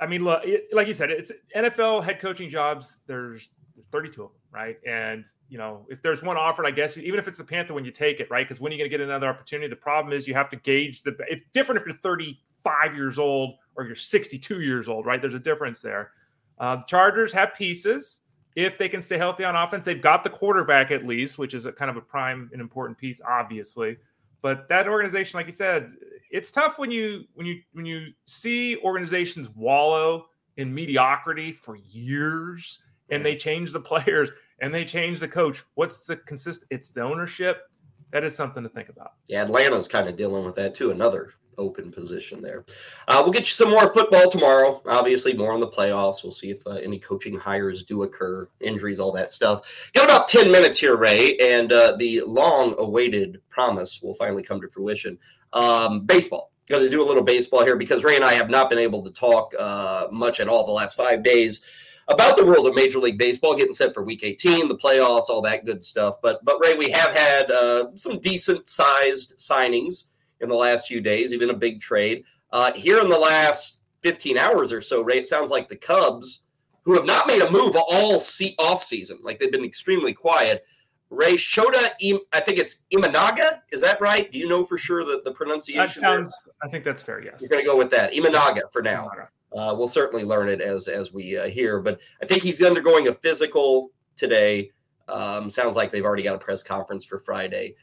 I 0.00 0.06
mean, 0.06 0.24
look, 0.24 0.42
like 0.72 0.86
you 0.86 0.94
said, 0.94 1.10
it's 1.10 1.32
NFL 1.56 2.04
head 2.04 2.20
coaching 2.20 2.50
jobs. 2.50 2.98
There's 3.06 3.50
32 3.90 4.24
of 4.24 4.30
them, 4.30 4.38
right? 4.52 4.76
And 4.86 5.24
you 5.48 5.58
know, 5.58 5.86
if 5.90 6.00
there's 6.00 6.22
one 6.22 6.38
offered, 6.38 6.64
I 6.64 6.70
guess 6.70 6.96
even 6.96 7.20
if 7.20 7.28
it's 7.28 7.36
the 7.36 7.44
Panther, 7.44 7.74
when 7.74 7.84
you 7.84 7.90
take 7.90 8.20
it, 8.20 8.30
right? 8.30 8.42
Because 8.42 8.58
when 8.58 8.72
are 8.72 8.74
you 8.74 8.78
going 8.78 8.90
to 8.90 8.96
get 8.96 9.02
another 9.02 9.28
opportunity? 9.28 9.68
The 9.68 9.76
problem 9.76 10.14
is 10.14 10.26
you 10.26 10.32
have 10.32 10.48
to 10.48 10.56
gauge 10.56 11.02
the. 11.02 11.14
It's 11.28 11.42
different 11.52 11.80
if 11.80 11.86
you're 11.86 11.96
35 11.98 12.94
years 12.94 13.18
old 13.18 13.56
or 13.76 13.84
you're 13.84 13.94
62 13.94 14.60
years 14.62 14.88
old, 14.88 15.04
right? 15.04 15.20
There's 15.20 15.34
a 15.34 15.38
difference 15.38 15.80
there. 15.80 16.12
Uh, 16.58 16.76
the 16.76 16.84
Chargers 16.86 17.32
have 17.32 17.54
pieces 17.54 18.20
if 18.56 18.78
they 18.78 18.88
can 18.88 19.02
stay 19.02 19.18
healthy 19.18 19.44
on 19.44 19.56
offense. 19.56 19.84
They've 19.84 20.00
got 20.00 20.24
the 20.24 20.30
quarterback 20.30 20.90
at 20.90 21.06
least, 21.06 21.38
which 21.38 21.54
is 21.54 21.66
a 21.66 21.72
kind 21.72 21.90
of 21.90 21.96
a 21.96 22.00
prime 22.00 22.50
and 22.52 22.60
important 22.60 22.98
piece, 22.98 23.20
obviously. 23.26 23.96
But 24.42 24.68
that 24.68 24.88
organization, 24.88 25.38
like 25.38 25.46
you 25.46 25.52
said, 25.52 25.92
it's 26.30 26.50
tough 26.50 26.78
when 26.78 26.90
you 26.90 27.24
when 27.34 27.46
you 27.46 27.60
when 27.72 27.86
you 27.86 28.08
see 28.26 28.76
organizations 28.78 29.48
wallow 29.50 30.26
in 30.56 30.74
mediocrity 30.74 31.52
for 31.52 31.76
years 31.76 32.80
and 33.10 33.24
they 33.24 33.36
change 33.36 33.72
the 33.72 33.80
players 33.92 34.30
and 34.60 34.74
they 34.74 34.84
change 34.84 35.20
the 35.20 35.28
coach. 35.28 35.62
What's 35.74 36.04
the 36.04 36.16
consistent? 36.16 36.68
It's 36.70 36.90
the 36.90 37.02
ownership. 37.02 37.62
That 38.10 38.24
is 38.24 38.34
something 38.34 38.62
to 38.62 38.68
think 38.68 38.90
about. 38.90 39.12
Yeah, 39.26 39.42
Atlanta's 39.42 39.88
kind 39.88 40.06
of 40.06 40.16
dealing 40.16 40.44
with 40.44 40.54
that 40.56 40.74
too. 40.74 40.90
Another 40.90 41.32
open 41.58 41.92
position 41.92 42.40
there. 42.40 42.64
Uh, 43.08 43.20
we'll 43.22 43.32
get 43.32 43.42
you 43.42 43.46
some 43.46 43.70
more 43.70 43.92
football 43.92 44.30
tomorrow. 44.30 44.82
Obviously, 44.86 45.34
more 45.34 45.52
on 45.52 45.60
the 45.60 45.68
playoffs. 45.68 46.22
We'll 46.22 46.32
see 46.32 46.50
if 46.50 46.66
uh, 46.66 46.72
any 46.72 46.98
coaching 46.98 47.38
hires 47.38 47.82
do 47.82 48.02
occur, 48.02 48.48
injuries, 48.60 49.00
all 49.00 49.12
that 49.12 49.30
stuff. 49.30 49.90
Got 49.94 50.04
about 50.04 50.28
10 50.28 50.50
minutes 50.50 50.78
here, 50.78 50.96
Ray, 50.96 51.36
and 51.38 51.72
uh, 51.72 51.96
the 51.98 52.22
long 52.22 52.74
awaited 52.78 53.40
promise 53.50 54.00
will 54.02 54.14
finally 54.14 54.42
come 54.42 54.60
to 54.60 54.68
fruition. 54.68 55.18
Um, 55.52 56.06
baseball. 56.06 56.50
Going 56.68 56.84
to 56.84 56.90
do 56.90 57.02
a 57.02 57.04
little 57.04 57.24
baseball 57.24 57.64
here 57.64 57.76
because 57.76 58.04
Ray 58.04 58.14
and 58.14 58.24
I 58.24 58.32
have 58.34 58.48
not 58.48 58.70
been 58.70 58.78
able 58.78 59.02
to 59.02 59.10
talk 59.10 59.52
uh, 59.58 60.06
much 60.12 60.38
at 60.38 60.48
all 60.48 60.64
the 60.64 60.72
last 60.72 60.96
five 60.96 61.24
days 61.24 61.66
about 62.08 62.36
the 62.36 62.44
world 62.44 62.66
of 62.66 62.74
Major 62.74 62.98
League 62.98 63.18
Baseball, 63.18 63.56
getting 63.56 63.72
set 63.72 63.94
for 63.94 64.02
Week 64.02 64.22
18, 64.22 64.68
the 64.68 64.76
playoffs, 64.76 65.28
all 65.28 65.42
that 65.42 65.64
good 65.64 65.82
stuff. 65.82 66.16
But 66.22 66.44
but 66.44 66.58
Ray, 66.64 66.74
we 66.74 66.90
have 66.92 67.16
had 67.16 67.50
uh, 67.50 67.96
some 67.96 68.20
decent 68.20 68.68
sized 68.68 69.34
signings 69.38 70.08
in 70.42 70.48
the 70.48 70.54
last 70.54 70.88
few 70.88 71.00
days, 71.00 71.32
even 71.32 71.50
a 71.50 71.54
big 71.54 71.80
trade. 71.80 72.24
Uh, 72.52 72.72
here 72.72 72.98
in 72.98 73.08
the 73.08 73.18
last 73.18 73.80
15 74.02 74.38
hours 74.38 74.72
or 74.72 74.80
so, 74.80 75.02
Ray, 75.02 75.18
it 75.18 75.26
sounds 75.26 75.50
like 75.50 75.68
the 75.68 75.76
Cubs, 75.76 76.42
who 76.82 76.94
have 76.94 77.06
not 77.06 77.26
made 77.26 77.42
a 77.42 77.50
move 77.50 77.76
all 77.76 78.18
see- 78.18 78.56
off 78.58 78.82
season, 78.82 79.18
like 79.22 79.38
they've 79.38 79.52
been 79.52 79.64
extremely 79.64 80.12
quiet. 80.12 80.64
Ray 81.10 81.34
Shota, 81.34 81.90
I 82.32 82.40
think 82.40 82.58
it's 82.58 82.78
Imanaga. 82.92 83.60
Is 83.70 83.82
that 83.82 84.00
right? 84.00 84.32
Do 84.32 84.38
you 84.38 84.48
know 84.48 84.64
for 84.64 84.78
sure 84.78 85.04
the, 85.04 85.20
the 85.24 85.32
pronunciation? 85.32 85.82
That 85.82 85.92
sounds. 85.92 86.34
There? 86.44 86.54
I 86.62 86.68
think 86.70 86.84
that's 86.84 87.02
fair. 87.02 87.22
Yes. 87.22 87.40
You're 87.40 87.50
going 87.50 87.62
to 87.62 87.66
go 87.66 87.76
with 87.76 87.90
that. 87.90 88.12
Imanaga 88.12 88.62
for 88.72 88.82
now. 88.82 89.10
Uh, 89.54 89.74
we'll 89.76 89.86
certainly 89.86 90.24
learn 90.24 90.48
it 90.48 90.62
as 90.62 90.88
as 90.88 91.12
we 91.12 91.36
uh, 91.36 91.46
hear, 91.46 91.80
but 91.80 92.00
I 92.22 92.26
think 92.26 92.42
he's 92.42 92.62
undergoing 92.62 93.08
a 93.08 93.12
physical 93.12 93.90
today. 94.16 94.70
Um, 95.08 95.50
sounds 95.50 95.76
like 95.76 95.92
they've 95.92 96.04
already 96.04 96.22
got 96.22 96.34
a 96.34 96.38
press 96.38 96.62
conference 96.62 97.04
for 97.04 97.18
Friday. 97.18 97.74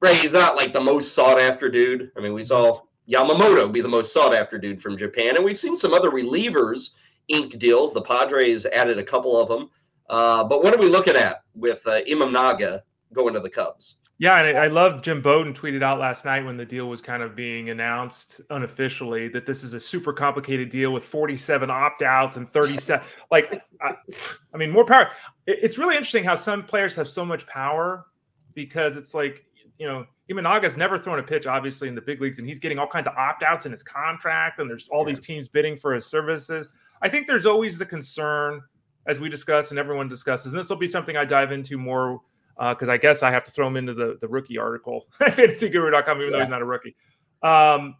Ray, 0.00 0.14
he's 0.14 0.32
not 0.32 0.56
like 0.56 0.72
the 0.72 0.80
most 0.80 1.14
sought 1.14 1.40
after 1.40 1.68
dude. 1.70 2.10
I 2.16 2.20
mean, 2.20 2.32
we 2.32 2.42
saw 2.42 2.82
Yamamoto 3.08 3.70
be 3.70 3.80
the 3.80 3.88
most 3.88 4.12
sought 4.12 4.34
after 4.34 4.58
dude 4.58 4.80
from 4.80 4.96
Japan, 4.96 5.36
and 5.36 5.44
we've 5.44 5.58
seen 5.58 5.76
some 5.76 5.92
other 5.92 6.10
relievers 6.10 6.94
ink 7.28 7.58
deals. 7.58 7.92
The 7.92 8.02
Padres 8.02 8.66
added 8.66 8.98
a 8.98 9.04
couple 9.04 9.38
of 9.38 9.48
them. 9.48 9.70
Uh, 10.08 10.42
but 10.44 10.62
what 10.62 10.74
are 10.74 10.78
we 10.78 10.88
looking 10.88 11.16
at 11.16 11.42
with 11.54 11.86
uh, 11.86 12.02
Imanaga 12.02 12.82
going 13.12 13.34
to 13.34 13.40
the 13.40 13.50
Cubs? 13.50 13.96
Yeah, 14.18 14.38
and 14.38 14.58
I, 14.58 14.64
I 14.64 14.68
love 14.68 15.00
Jim 15.00 15.22
Bowden 15.22 15.54
tweeted 15.54 15.82
out 15.82 15.98
last 15.98 16.26
night 16.26 16.44
when 16.44 16.58
the 16.58 16.64
deal 16.64 16.88
was 16.88 17.00
kind 17.00 17.22
of 17.22 17.34
being 17.34 17.70
announced 17.70 18.40
unofficially 18.50 19.28
that 19.28 19.46
this 19.46 19.64
is 19.64 19.72
a 19.72 19.80
super 19.80 20.12
complicated 20.12 20.68
deal 20.68 20.92
with 20.92 21.04
47 21.04 21.70
opt 21.70 22.02
outs 22.02 22.36
and 22.36 22.52
37. 22.52 23.04
like, 23.30 23.62
I, 23.80 23.94
I, 24.52 24.56
mean, 24.58 24.70
more 24.70 24.84
power. 24.84 25.10
It, 25.46 25.60
it's 25.62 25.78
really 25.78 25.96
interesting 25.96 26.24
how 26.24 26.34
some 26.34 26.64
players 26.64 26.94
have 26.96 27.08
so 27.08 27.24
much 27.24 27.46
power 27.46 28.06
because 28.52 28.96
it's 28.96 29.14
like 29.14 29.46
you 29.80 29.86
know, 29.86 30.04
Imanaga's 30.30 30.76
never 30.76 30.98
thrown 30.98 31.18
a 31.18 31.22
pitch, 31.22 31.46
obviously, 31.46 31.88
in 31.88 31.94
the 31.94 32.02
big 32.02 32.20
leagues, 32.20 32.38
and 32.38 32.46
he's 32.46 32.58
getting 32.58 32.78
all 32.78 32.86
kinds 32.86 33.06
of 33.06 33.14
opt 33.16 33.42
outs 33.42 33.64
in 33.64 33.72
his 33.72 33.82
contract, 33.82 34.60
and 34.60 34.68
there's 34.68 34.86
all 34.90 35.04
these 35.04 35.18
teams 35.18 35.48
bidding 35.48 35.74
for 35.74 35.94
his 35.94 36.04
services. 36.04 36.68
I 37.00 37.08
think 37.08 37.26
there's 37.26 37.46
always 37.46 37.78
the 37.78 37.86
concern, 37.86 38.60
as 39.06 39.18
we 39.18 39.30
discuss 39.30 39.70
and 39.70 39.80
everyone 39.80 40.06
discusses, 40.06 40.52
and 40.52 40.58
this 40.60 40.68
will 40.68 40.76
be 40.76 40.86
something 40.86 41.16
I 41.16 41.24
dive 41.24 41.50
into 41.50 41.78
more 41.78 42.20
because 42.58 42.90
uh, 42.90 42.92
I 42.92 42.98
guess 42.98 43.22
I 43.22 43.30
have 43.30 43.42
to 43.44 43.50
throw 43.50 43.66
him 43.66 43.78
into 43.78 43.94
the, 43.94 44.18
the 44.20 44.28
rookie 44.28 44.58
article, 44.58 45.06
fantasyguru.com, 45.18 46.18
even 46.18 46.30
yeah. 46.30 46.36
though 46.36 46.40
he's 46.40 46.50
not 46.50 46.60
a 46.60 46.66
rookie. 46.66 46.94
Um, 47.42 47.96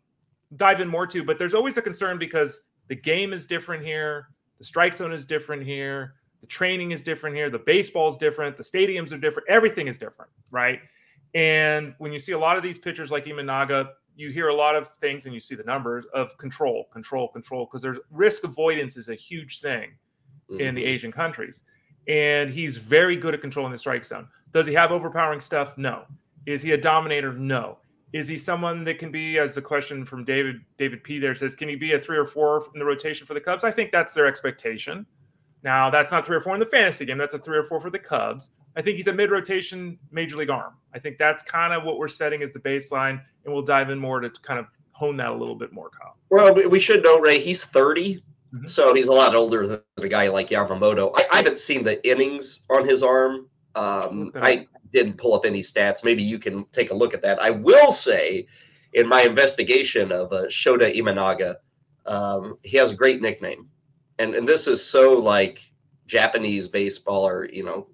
dive 0.54 0.82
in 0.82 0.88
more 0.88 1.06
too, 1.06 1.24
but 1.24 1.38
there's 1.38 1.54
always 1.54 1.78
a 1.78 1.82
concern 1.82 2.18
because 2.18 2.60
the 2.88 2.94
game 2.94 3.32
is 3.32 3.46
different 3.46 3.82
here, 3.82 4.28
the 4.58 4.64
strike 4.64 4.92
zone 4.92 5.14
is 5.14 5.24
different 5.24 5.62
here, 5.62 6.16
the 6.42 6.46
training 6.46 6.90
is 6.90 7.02
different 7.02 7.34
here, 7.34 7.48
the 7.48 7.58
baseball 7.58 8.10
is 8.10 8.18
different, 8.18 8.58
the 8.58 8.62
stadiums 8.62 9.12
are 9.12 9.18
different, 9.18 9.48
everything 9.48 9.86
is 9.86 9.96
different, 9.96 10.30
right? 10.50 10.80
And 11.34 11.94
when 11.98 12.12
you 12.12 12.18
see 12.18 12.32
a 12.32 12.38
lot 12.38 12.56
of 12.56 12.62
these 12.62 12.78
pitchers 12.78 13.10
like 13.10 13.24
Imanaga, 13.26 13.90
you 14.16 14.30
hear 14.30 14.48
a 14.48 14.54
lot 14.54 14.76
of 14.76 14.88
things 15.00 15.24
and 15.26 15.34
you 15.34 15.40
see 15.40 15.54
the 15.54 15.64
numbers 15.64 16.04
of 16.12 16.36
control, 16.38 16.88
control, 16.92 17.28
control, 17.28 17.66
because 17.66 17.82
there's 17.82 17.98
risk 18.10 18.44
avoidance 18.44 18.96
is 18.96 19.08
a 19.08 19.14
huge 19.14 19.60
thing 19.60 19.90
mm-hmm. 20.50 20.60
in 20.60 20.74
the 20.74 20.82
mm-hmm. 20.82 20.90
Asian 20.90 21.12
countries. 21.12 21.62
And 22.08 22.52
he's 22.52 22.76
very 22.76 23.16
good 23.16 23.34
at 23.34 23.40
controlling 23.40 23.72
the 23.72 23.78
strike 23.78 24.04
zone. 24.04 24.28
Does 24.52 24.66
he 24.66 24.74
have 24.74 24.90
overpowering 24.90 25.40
stuff? 25.40 25.78
No. 25.78 26.04
Is 26.46 26.62
he 26.62 26.72
a 26.72 26.78
dominator? 26.78 27.32
No. 27.32 27.78
Is 28.12 28.26
he 28.26 28.36
someone 28.36 28.82
that 28.84 28.98
can 28.98 29.12
be, 29.12 29.38
as 29.38 29.54
the 29.54 29.62
question 29.62 30.04
from 30.04 30.24
David 30.24 30.56
David 30.76 31.04
P 31.04 31.20
there 31.20 31.34
says, 31.36 31.54
can 31.54 31.68
he 31.68 31.76
be 31.76 31.92
a 31.92 31.98
three 31.98 32.18
or 32.18 32.26
four 32.26 32.66
in 32.74 32.80
the 32.80 32.84
rotation 32.84 33.26
for 33.26 33.34
the 33.34 33.40
Cubs? 33.40 33.62
I 33.62 33.70
think 33.70 33.92
that's 33.92 34.12
their 34.12 34.26
expectation. 34.26 35.06
Now, 35.62 35.90
that's 35.90 36.10
not 36.10 36.26
three 36.26 36.36
or 36.36 36.40
four 36.40 36.54
in 36.54 36.60
the 36.60 36.66
fantasy 36.66 37.04
game. 37.04 37.18
That's 37.18 37.34
a 37.34 37.38
three 37.38 37.56
or 37.56 37.62
four 37.62 37.78
for 37.78 37.90
the 37.90 37.98
Cubs. 37.98 38.50
I 38.76 38.82
think 38.82 38.96
he's 38.96 39.06
a 39.06 39.12
mid 39.12 39.30
rotation 39.30 39.98
major 40.10 40.36
league 40.36 40.50
arm. 40.50 40.74
I 40.94 40.98
think 40.98 41.18
that's 41.18 41.42
kind 41.42 41.72
of 41.72 41.84
what 41.84 41.98
we're 41.98 42.08
setting 42.08 42.42
as 42.42 42.52
the 42.52 42.60
baseline, 42.60 43.20
and 43.44 43.52
we'll 43.52 43.62
dive 43.62 43.90
in 43.90 43.98
more 43.98 44.20
to 44.20 44.30
kind 44.42 44.58
of 44.58 44.66
hone 44.92 45.16
that 45.16 45.30
a 45.30 45.34
little 45.34 45.54
bit 45.54 45.72
more, 45.72 45.90
Kyle. 45.90 46.16
Well, 46.30 46.54
we 46.68 46.78
should 46.78 47.02
know, 47.02 47.18
Ray, 47.18 47.40
he's 47.40 47.64
30, 47.64 48.16
mm-hmm. 48.16 48.66
so 48.66 48.94
he's 48.94 49.08
a 49.08 49.12
lot 49.12 49.34
older 49.34 49.66
than 49.66 49.80
a 49.98 50.08
guy 50.08 50.28
like 50.28 50.50
Yamamoto. 50.50 51.10
I, 51.16 51.24
I 51.32 51.36
haven't 51.38 51.58
seen 51.58 51.82
the 51.82 52.06
innings 52.08 52.62
on 52.70 52.86
his 52.86 53.02
arm. 53.02 53.48
Um, 53.74 54.32
I 54.36 54.66
didn't 54.92 55.16
pull 55.16 55.34
up 55.34 55.44
any 55.44 55.60
stats. 55.60 56.04
Maybe 56.04 56.22
you 56.22 56.38
can 56.38 56.64
take 56.72 56.90
a 56.90 56.94
look 56.94 57.14
at 57.14 57.22
that. 57.22 57.40
I 57.40 57.50
will 57.50 57.90
say, 57.90 58.46
in 58.92 59.08
my 59.08 59.22
investigation 59.22 60.12
of 60.12 60.32
uh, 60.32 60.44
Shota 60.44 60.94
Imanaga, 60.94 61.56
um, 62.06 62.58
he 62.62 62.76
has 62.76 62.90
a 62.90 62.94
great 62.94 63.22
nickname 63.22 63.68
and 64.20 64.34
and 64.34 64.46
this 64.46 64.68
is 64.68 64.84
so 64.84 65.14
like 65.14 65.64
Japanese 66.06 66.68
baseball 66.68 67.26
or 67.26 67.48
you 67.50 67.64
know 67.64 67.86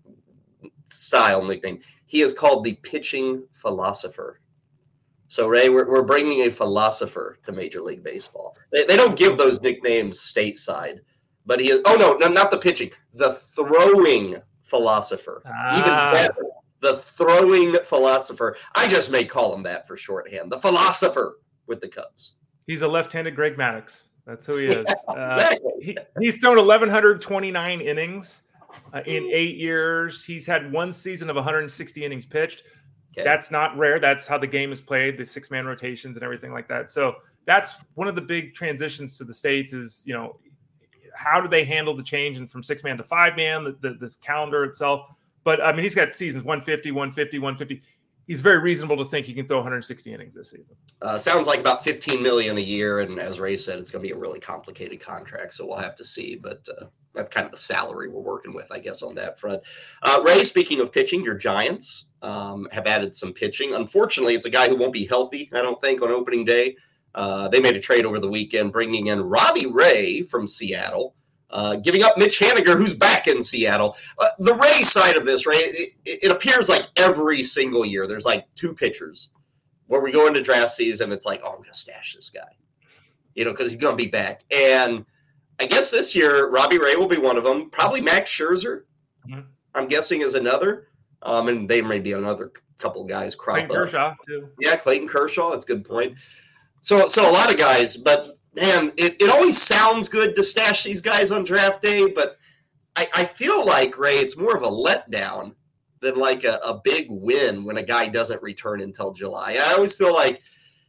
style 0.89 1.45
nickname. 1.45 1.81
He 2.07 2.23
is 2.23 2.35
called 2.35 2.65
the 2.65 2.79
pitching 2.83 3.45
philosopher. 3.53 4.41
So 5.29 5.49
Ray, 5.49 5.69
we're, 5.69 5.91
we're 5.91 6.03
bringing 6.03 6.47
a 6.47 6.51
philosopher 6.51 7.39
to 7.45 7.53
Major 7.53 7.81
League 7.81 8.05
Baseball. 8.05 8.57
They, 8.73 8.85
they 8.85 8.97
don't 8.97 9.17
give 9.19 9.37
those 9.37 9.61
nicknames 9.61 10.19
stateside, 10.19 11.01
but 11.47 11.61
he 11.61 11.71
is. 11.71 11.81
Oh 11.85 11.97
no, 11.97 12.15
no, 12.15 12.29
not 12.33 12.51
the 12.51 12.59
pitching, 12.59 12.91
the 13.15 13.35
throwing 13.35 14.41
philosopher. 14.63 15.43
Ah. 15.47 15.81
Even 15.81 16.13
better, 16.13 16.47
the 16.81 16.99
throwing 16.99 17.77
philosopher. 17.85 18.57
I 18.75 18.87
just 18.87 19.11
may 19.11 19.25
call 19.25 19.53
him 19.55 19.63
that 19.65 19.89
for 19.89 19.97
shorthand. 19.97 20.53
The 20.53 20.61
philosopher 20.61 21.41
with 21.67 21.81
the 21.81 21.89
Cubs. 21.89 22.35
He's 22.67 22.83
a 22.83 22.89
left-handed 22.89 23.35
Greg 23.35 23.57
Maddux. 23.57 24.05
That's 24.27 24.45
who 24.47 24.57
he 24.57 24.67
is. 24.67 24.87
Yeah, 25.15 25.37
exactly. 25.37 25.71
uh, 25.73 25.81
he, 25.81 25.99
he's 26.21 26.39
thrown 26.39 26.57
1,129 26.57 27.81
innings 27.81 28.43
uh, 28.93 29.03
in 29.07 29.29
eight 29.33 29.57
years. 29.57 30.25
He's 30.25 30.47
had 30.47 30.73
one 30.73 30.93
season 30.93 31.31
of 31.31 31.37
160 31.37 32.05
innings 32.05 32.27
pitched. 32.27 32.63
Okay. 33.13 33.25
That's 33.25 33.51
not 33.51 33.77
rare. 33.77 33.99
That's 33.99 34.27
how 34.27 34.39
the 34.39 34.47
game 34.47 34.73
is 34.73 34.81
played, 34.81 35.19
the 35.19 35.25
six 35.25 35.51
man 35.51 35.67
rotations 35.67 36.17
and 36.17 36.25
everything 36.25 36.53
like 36.53 36.69
that. 36.69 36.91
So 36.91 37.17
that's 37.47 37.73
one 37.95 38.09
of 38.09 38.15
the 38.15 38.21
big 38.21 38.55
transitions 38.55 39.17
to 39.19 39.25
the 39.25 39.35
States 39.35 39.73
is, 39.73 40.05
you 40.07 40.15
know, 40.15 40.39
how 41.15 41.41
do 41.41 41.49
they 41.49 41.65
handle 41.65 41.97
the 41.97 42.03
change 42.03 42.37
and 42.37 42.51
from 42.51 42.63
six 42.63 42.85
man 42.85 42.99
to 42.99 43.05
five 43.05 43.37
man, 43.37 43.65
the, 43.65 43.77
the, 43.81 43.95
this 43.95 44.17
calendar 44.17 44.65
itself. 44.65 45.07
But 45.45 45.63
I 45.63 45.73
mean, 45.73 45.83
he's 45.83 45.95
got 45.95 46.15
seasons 46.15 46.45
150, 46.45 46.91
150, 46.91 47.39
150 47.39 47.83
he's 48.27 48.41
very 48.41 48.59
reasonable 48.59 48.97
to 48.97 49.05
think 49.05 49.27
he 49.27 49.33
can 49.33 49.47
throw 49.47 49.59
160 49.59 50.13
innings 50.13 50.35
this 50.35 50.51
season. 50.51 50.77
Uh, 51.03 51.17
sounds 51.17 51.47
like 51.47 51.61
about 51.61 51.85
15 51.85 52.23
million 52.23 52.59
a 52.59 52.61
year, 52.61 53.01
and 53.01 53.19
as 53.19 53.41
Ray 53.41 53.57
said, 53.57 53.79
it's 53.79 53.91
going 53.91 54.03
to 54.03 54.09
be 54.09 54.15
a 54.15 54.19
really 54.19 54.41
complicated 54.41 55.01
contract, 55.01 55.55
so 55.55 55.67
we'll 55.67 55.79
have 55.79 55.97
to 55.97 56.05
see. 56.05 56.37
But 56.37 56.67
uh, 56.81 56.87
that's 57.17 57.31
kind 57.31 57.47
of 57.47 57.51
the 57.51 57.59
salary 57.59 58.09
we're 58.09 58.21
working 58.21 58.55
with, 58.55 58.71
I 58.71 58.79
guess, 58.79 59.03
on 59.03 59.15
that 59.17 59.39
front. 59.39 59.63
Uh, 60.03 60.23
Ray, 60.25 60.45
speaking 60.45 60.81
of 60.81 60.93
pitching, 60.93 61.25
your 61.25 61.35
Giants 61.35 62.07
um, 62.23 62.69
have 62.71 62.87
added 62.87 63.15
some 63.15 63.33
pitching. 63.33 63.75
Unfortunately, 63.75 64.35
it's 64.35 64.47
a 64.47 64.51
guy 64.51 64.69
who 64.69 64.77
won't 64.77 64.93
be 64.93 65.07
healthy, 65.07 65.51
I 65.53 65.63
don't 65.63 65.81
think, 65.81 66.03
on 66.03 66.11
opening 66.11 66.45
day. 66.45 66.77
Uh, 67.15 67.49
they 67.49 67.61
made 67.61 67.75
a 67.75 67.81
trade 67.81 68.05
over 68.05 68.21
the 68.21 68.29
weekend, 68.29 68.73
bringing 68.73 69.07
in 69.07 69.21
Robbie 69.21 69.67
Ray 69.67 70.23
from 70.23 70.47
Seattle. 70.47 71.15
Uh, 71.49 71.77
giving 71.77 72.03
up 72.03 72.19
Mitch 72.19 72.41
Haniger, 72.41 72.77
who's 72.77 72.93
back 72.93 73.29
in 73.29 73.41
Seattle. 73.41 73.97
Uh, 74.19 74.27
the 74.41 74.55
Ray 74.55 74.83
side 74.83 75.17
of 75.17 75.25
this, 75.25 75.47
right? 75.47 75.63
It, 75.63 75.93
it, 76.05 76.31
appears 76.33 76.69
like 76.69 76.89
every 76.97 77.43
single 77.45 77.87
year 77.87 78.09
there's 78.09 78.27
like 78.27 78.47
two 78.57 78.75
pitchers 78.75 79.31
where 79.87 80.01
we 80.01 80.11
go 80.11 80.27
into 80.27 80.43
draft 80.43 80.73
season. 80.73 81.13
It's 81.13 81.25
like, 81.25 81.41
oh, 81.45 81.51
I'm 81.51 81.59
going 81.59 81.73
to 81.73 81.79
stash 81.79 82.17
this 82.17 82.31
guy, 82.31 82.51
you 83.37 83.45
know, 83.45 83.53
because 83.53 83.69
he's 83.69 83.81
going 83.81 83.97
to 83.97 84.03
be 84.03 84.11
back. 84.11 84.43
And 84.51 85.07
I 85.61 85.67
guess 85.67 85.91
this 85.91 86.15
year 86.15 86.49
Robbie 86.51 86.79
Ray 86.79 86.95
will 86.97 87.09
be 87.09 87.19
one 87.19 87.37
of 87.37 87.45
them. 87.45 87.71
Probably 87.71 88.01
Max 88.01 88.31
Scherzer, 88.31 88.83
mm-hmm. 89.29 89.41
I'm 89.75 89.89
guessing, 89.89 90.21
is 90.21 90.35
another. 90.35 90.89
Um, 91.23 91.49
and 91.49 91.69
they 91.69 91.81
may 91.81 91.99
be 91.99 92.13
another 92.13 92.53
couple 92.79 93.03
guys 93.05 93.35
crop 93.35 93.57
Clayton 93.57 93.71
up. 93.71 93.83
Kershaw 93.85 94.15
too. 94.27 94.49
Yeah, 94.61 94.77
Clayton 94.77 95.09
Kershaw. 95.09 95.51
That's 95.51 95.65
a 95.65 95.69
good 95.69 95.85
point. 95.85 96.15
So, 96.83 97.09
so 97.09 97.29
a 97.29 97.33
lot 97.33 97.51
of 97.51 97.57
guys, 97.57 97.97
but 97.97 98.39
man, 98.55 98.93
it, 98.97 99.17
it 99.21 99.31
always 99.31 99.61
sounds 99.61 100.09
good 100.09 100.37
to 100.37 100.43
stash 100.43 100.85
these 100.85 101.01
guys 101.01 101.33
on 101.33 101.43
draft 101.43 101.83
day, 101.83 102.11
but 102.11 102.37
I, 102.95 103.09
I 103.15 103.25
feel 103.25 103.65
like, 103.65 103.99
Ray, 103.99 104.17
it's 104.17 104.37
more 104.37 104.57
of 104.57 104.63
a 104.63 104.69
letdown 104.69 105.55
than 106.01 106.17
like 106.17 106.45
a, 106.45 106.61
a 106.63 106.81
big 106.85 107.07
win 107.11 107.65
when 107.65 107.79
a 107.79 107.83
guy 107.83 108.07
doesn't 108.09 108.43
return 108.43 108.83
until 108.83 109.13
July. 109.13 109.57
I 109.59 109.73
always 109.73 109.95
feel 109.95 110.13
like, 110.13 110.43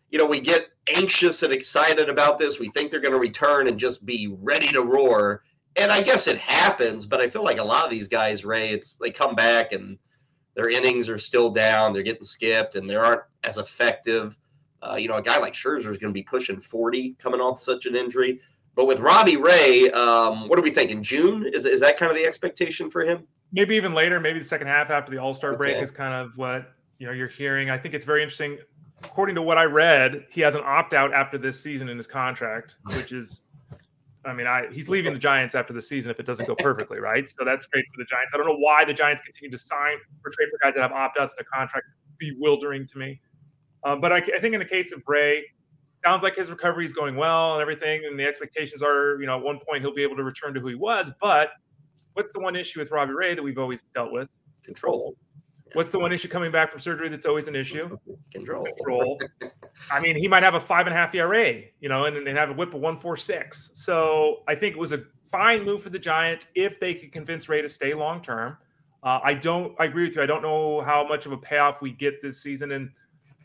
you 0.10 0.18
know, 0.18 0.26
we 0.26 0.40
get 0.40 0.68
anxious 0.96 1.44
and 1.44 1.54
excited 1.54 2.10
about 2.10 2.40
this. 2.40 2.60
We 2.60 2.70
think 2.70 2.92
they're 2.92 3.00
going 3.00 3.14
to 3.14 3.20
return 3.20 3.68
and 3.68 3.78
just 3.78 4.06
be 4.06 4.36
ready 4.42 4.68
to 4.70 4.82
roar. 4.82 5.44
And 5.76 5.92
I 5.92 6.02
guess 6.02 6.28
it 6.28 6.38
happens, 6.38 7.06
but 7.06 7.24
I 7.24 7.30
feel 7.30 7.44
like 7.44 7.60
a 7.60 7.64
lot 7.64 7.84
of 7.84 7.92
these 7.92 8.08
guys, 8.08 8.46
Ray, 8.46 8.70
it's 8.70 8.98
they 8.98 9.12
come 9.12 9.36
back 9.36 9.74
and 9.74 9.98
their 10.56 10.70
innings 10.70 11.08
are 11.08 11.20
still 11.20 11.52
down. 11.52 11.94
They're 11.94 12.04
getting 12.04 12.24
skipped 12.24 12.76
and 12.76 12.90
they 12.90 12.96
aren't 12.96 13.22
as 13.44 13.58
effective. 13.58 14.38
Uh, 14.82 14.96
you 14.96 15.08
know, 15.08 15.16
a 15.16 15.22
guy 15.22 15.38
like 15.38 15.54
Scherzer 15.54 15.90
is 15.90 15.98
going 15.98 16.12
to 16.12 16.18
be 16.18 16.24
pushing 16.24 16.60
40 16.60 17.16
coming 17.20 17.42
off 17.42 17.60
such 17.60 17.86
an 17.86 17.96
injury. 17.96 18.40
But 18.76 18.86
with 18.86 19.00
Robbie 19.00 19.38
Ray, 19.38 19.90
um, 19.92 20.48
what 20.48 20.58
are 20.58 20.62
we 20.62 20.72
thinking? 20.72 20.98
In 20.98 21.04
June? 21.04 21.50
Is, 21.54 21.66
is 21.66 21.80
that 21.80 21.98
kind 21.98 22.12
of 22.12 22.18
the 22.18 22.26
expectation 22.26 22.90
for 22.90 23.04
him? 23.04 23.28
Maybe 23.52 23.76
even 23.76 23.94
later, 23.94 24.20
maybe 24.20 24.40
the 24.40 24.46
second 24.46 24.68
half 24.68 24.90
after 24.92 25.12
the 25.12 25.18
All 25.18 25.34
Star 25.34 25.52
okay. 25.52 25.58
break 25.58 25.82
is 25.82 25.90
kind 25.90 26.14
of 26.14 26.38
what 26.38 26.74
you 27.00 27.08
know 27.08 27.14
you're 27.14 27.28
hearing. 27.28 27.70
I 27.70 27.78
think 27.78 27.94
it's 27.94 28.06
very 28.06 28.22
interesting. 28.22 28.60
According 29.04 29.36
to 29.36 29.42
what 29.42 29.58
I 29.58 29.64
read, 29.64 30.26
he 30.30 30.42
has 30.42 30.56
an 30.56 30.62
opt 30.64 30.94
out 30.94 31.14
after 31.14 31.38
this 31.38 31.62
season 31.62 31.90
in 31.90 31.98
his 31.98 32.08
contract, 32.08 32.76
which 32.96 33.12
is, 33.12 33.44
I 34.26 34.34
mean, 34.34 34.48
I 34.48 34.68
he's 34.72 34.90
leaving 34.90 35.14
the 35.14 35.20
Giants 35.20 35.54
after 35.56 35.72
the 35.72 35.82
season 35.82 36.10
if 36.10 36.20
it 36.20 36.26
doesn't 36.26 36.48
go 36.48 36.56
perfectly, 36.56 37.00
right? 37.00 37.28
So 37.30 37.46
that's 37.46 37.66
great 37.68 37.86
for 37.86 38.04
the 38.04 38.06
Giants. 38.06 38.32
I 38.34 38.38
don't 38.38 38.48
know 38.48 38.58
why 38.58 38.86
the 38.86 38.94
Giants 38.94 39.22
continue 39.22 39.52
to 39.52 39.58
sign 39.58 39.98
or 40.26 40.32
trade 40.32 40.50
for 40.50 40.60
guys 40.64 40.74
that 40.76 40.82
have 40.82 40.92
opt 40.92 41.20
outs. 41.20 41.36
The 41.36 41.44
contract 41.44 41.94
bewildering 42.18 42.88
to 42.88 42.98
me. 42.98 43.22
Uh, 43.84 43.96
but 43.96 44.12
I, 44.12 44.18
I 44.18 44.40
think 44.40 44.54
in 44.54 44.60
the 44.60 44.66
case 44.66 44.92
of 44.92 45.02
Ray, 45.08 45.44
sounds 46.04 46.24
like 46.24 46.36
his 46.36 46.50
recovery 46.50 46.86
is 46.86 46.94
going 46.94 47.16
well 47.16 47.54
and 47.54 47.62
everything, 47.62 48.04
and 48.06 48.20
the 48.20 48.26
expectations 48.26 48.82
are, 48.82 49.20
you 49.20 49.28
know, 49.28 49.38
at 49.38 49.44
one 49.44 49.60
point 49.68 49.82
he'll 49.82 49.94
be 49.94 50.04
able 50.04 50.16
to 50.16 50.24
return 50.24 50.54
to 50.54 50.60
who 50.60 50.68
he 50.68 50.76
was. 50.76 51.12
But 51.22 51.52
what's 52.14 52.34
the 52.34 52.40
one 52.40 52.56
issue 52.56 52.80
with 52.80 52.92
Robbie 52.92 53.14
Ray 53.14 53.36
that 53.36 53.44
we've 53.44 53.58
always 53.58 53.84
dealt 53.94 54.12
with? 54.12 54.30
Control. 54.64 55.16
What's 55.74 55.92
the 55.92 56.00
one 56.00 56.12
issue 56.12 56.28
coming 56.28 56.52
back 56.52 56.72
from 56.72 56.80
surgery 56.80 57.10
that's 57.10 57.26
always 57.26 57.48
an 57.48 57.56
issue? 57.56 57.98
Control. 58.34 58.66
Control. 58.66 59.20
I 59.92 60.00
mean, 60.00 60.16
he 60.16 60.28
might 60.28 60.44
have 60.44 60.56
a 60.56 60.60
five 60.60 60.88
and 60.88 60.94
a 60.94 60.98
half 60.98 61.14
ERA, 61.14 61.62
you 61.80 61.90
know, 61.90 62.06
and, 62.06 62.16
and 62.28 62.38
have 62.38 62.50
a 62.50 62.54
whip 62.54 62.74
of 62.74 62.82
one 62.82 62.98
four 62.98 63.18
six. 63.18 63.72
So 63.74 64.44
I 64.48 64.56
think 64.56 64.76
it 64.76 64.80
was 64.80 64.94
a 64.94 65.04
fine 65.32 65.64
move 65.64 65.84
for 65.84 65.90
the 65.90 66.00
Giants 66.00 66.48
if 66.56 66.80
they 66.80 66.94
could 66.94 67.12
convince 67.12 67.50
Ray 67.50 67.62
to 67.62 67.70
stay 67.70 67.94
long 67.94 68.22
term. 68.22 68.58
Uh, 69.04 69.20
I 69.24 69.34
don't. 69.34 69.76
I 69.80 69.86
agree 69.86 70.06
with 70.06 70.16
you. 70.16 70.22
I 70.22 70.26
don't 70.26 70.42
know 70.42 70.82
how 70.82 71.08
much 71.08 71.26
of 71.26 71.32
a 71.32 71.38
payoff 71.38 71.82
we 71.82 71.92
get 71.92 72.22
this 72.22 72.42
season, 72.42 72.72
and 72.72 72.90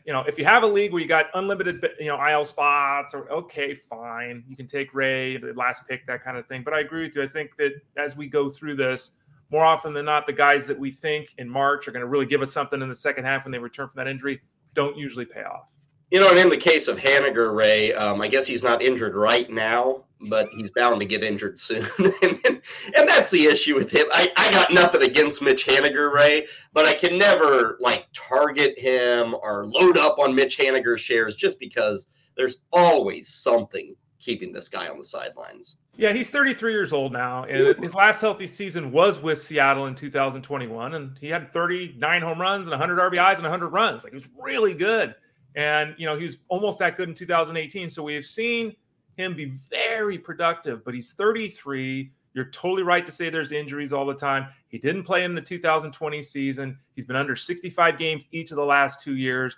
you 0.05 0.11
know, 0.11 0.21
if 0.21 0.37
you 0.37 0.45
have 0.45 0.63
a 0.63 0.67
league 0.67 0.91
where 0.91 1.01
you 1.01 1.07
got 1.07 1.27
unlimited, 1.33 1.85
you 1.99 2.07
know, 2.07 2.27
IL 2.27 2.43
spots, 2.43 3.13
or 3.13 3.31
okay, 3.31 3.73
fine, 3.73 4.43
you 4.47 4.55
can 4.55 4.67
take 4.67 4.93
Ray, 4.93 5.37
the 5.37 5.53
last 5.53 5.87
pick, 5.87 6.05
that 6.07 6.23
kind 6.23 6.37
of 6.37 6.45
thing. 6.47 6.63
But 6.63 6.73
I 6.73 6.81
agree 6.81 7.03
with 7.03 7.15
you. 7.15 7.23
I 7.23 7.27
think 7.27 7.55
that 7.57 7.73
as 7.95 8.17
we 8.17 8.27
go 8.27 8.49
through 8.49 8.75
this, 8.75 9.11
more 9.53 9.63
often 9.63 9.93
than 9.93 10.05
not, 10.05 10.25
the 10.25 10.33
guys 10.33 10.65
that 10.65 10.77
we 10.77 10.89
think 10.89 11.35
in 11.37 11.47
March 11.47 11.87
are 11.87 11.91
going 11.91 12.01
to 12.01 12.07
really 12.07 12.25
give 12.25 12.41
us 12.41 12.51
something 12.51 12.81
in 12.81 12.89
the 12.89 12.95
second 12.95 13.23
half 13.23 13.45
when 13.45 13.51
they 13.51 13.59
return 13.59 13.87
from 13.87 13.97
that 13.97 14.07
injury 14.07 14.41
don't 14.73 14.97
usually 14.97 15.25
pay 15.25 15.43
off. 15.43 15.67
You 16.09 16.19
know, 16.19 16.29
and 16.31 16.39
in 16.39 16.49
the 16.49 16.57
case 16.57 16.87
of 16.87 16.97
Haniger, 16.97 17.55
Ray, 17.55 17.93
um, 17.93 18.19
I 18.19 18.27
guess 18.27 18.47
he's 18.47 18.63
not 18.63 18.81
injured 18.81 19.15
right 19.15 19.47
now, 19.51 20.05
but 20.27 20.49
he's 20.49 20.71
bound 20.71 20.99
to 21.01 21.05
get 21.05 21.23
injured 21.23 21.59
soon. 21.59 21.85
and, 21.99 22.61
and, 22.95 23.07
that's 23.07 23.29
the 23.29 23.45
issue 23.45 23.75
with 23.75 23.91
him. 23.91 24.05
I, 24.11 24.27
I 24.37 24.51
got 24.51 24.73
nothing 24.73 25.03
against 25.03 25.43
Mitch 25.43 25.67
Haniger, 25.67 26.11
Ray, 26.11 26.47
but 26.73 26.87
I 26.87 26.93
can 26.95 27.19
never 27.19 27.77
like 27.79 28.07
target 28.11 28.77
him 28.79 29.35
or 29.35 29.67
load 29.67 29.99
up 29.99 30.17
on 30.17 30.33
Mitch 30.33 30.57
Haniger 30.57 30.97
shares 30.97 31.35
just 31.35 31.59
because 31.59 32.07
there's 32.35 32.57
always 32.71 33.29
something 33.29 33.95
keeping 34.19 34.51
this 34.51 34.67
guy 34.67 34.87
on 34.87 34.97
the 34.97 35.03
sidelines. 35.03 35.77
Yeah, 35.95 36.11
he's 36.11 36.31
33 36.31 36.71
years 36.71 36.91
old 36.91 37.13
now, 37.13 37.43
and 37.43 37.77
his 37.83 37.93
last 37.93 38.19
healthy 38.19 38.47
season 38.47 38.91
was 38.91 39.19
with 39.19 39.37
Seattle 39.37 39.85
in 39.85 39.93
2021, 39.93 40.95
and 40.95 41.17
he 41.19 41.27
had 41.27 41.53
39 41.53 42.21
home 42.21 42.41
runs 42.41 42.65
and 42.65 42.71
100 42.71 43.11
RBIs 43.11 43.35
and 43.35 43.43
100 43.43 43.67
runs. 43.69 44.03
Like 44.03 44.11
it 44.11 44.15
was 44.15 44.27
really 44.39 44.73
good, 44.73 45.13
and 45.55 45.93
you 45.99 46.07
know 46.07 46.15
he 46.15 46.23
was 46.23 46.37
almost 46.47 46.79
that 46.79 46.97
good 46.97 47.09
in 47.09 47.15
2018. 47.15 47.91
So 47.91 48.01
we 48.01 48.15
have 48.15 48.25
seen 48.25 48.75
him 49.17 49.35
be 49.35 49.53
very 49.69 50.17
productive, 50.17 50.83
but 50.83 50.95
he's 50.95 51.11
33. 51.11 52.11
You're 52.33 52.45
totally 52.45 52.81
right 52.81 53.05
to 53.05 53.11
say 53.11 53.29
there's 53.29 53.51
injuries 53.51 53.93
all 53.93 54.07
the 54.07 54.15
time. 54.15 54.47
He 54.69 54.79
didn't 54.79 55.03
play 55.03 55.23
in 55.23 55.35
the 55.35 55.41
2020 55.41 56.23
season. 56.23 56.79
He's 56.95 57.05
been 57.05 57.15
under 57.15 57.35
65 57.35 57.99
games 57.99 58.25
each 58.31 58.49
of 58.49 58.57
the 58.57 58.65
last 58.65 58.99
two 58.99 59.15
years. 59.15 59.55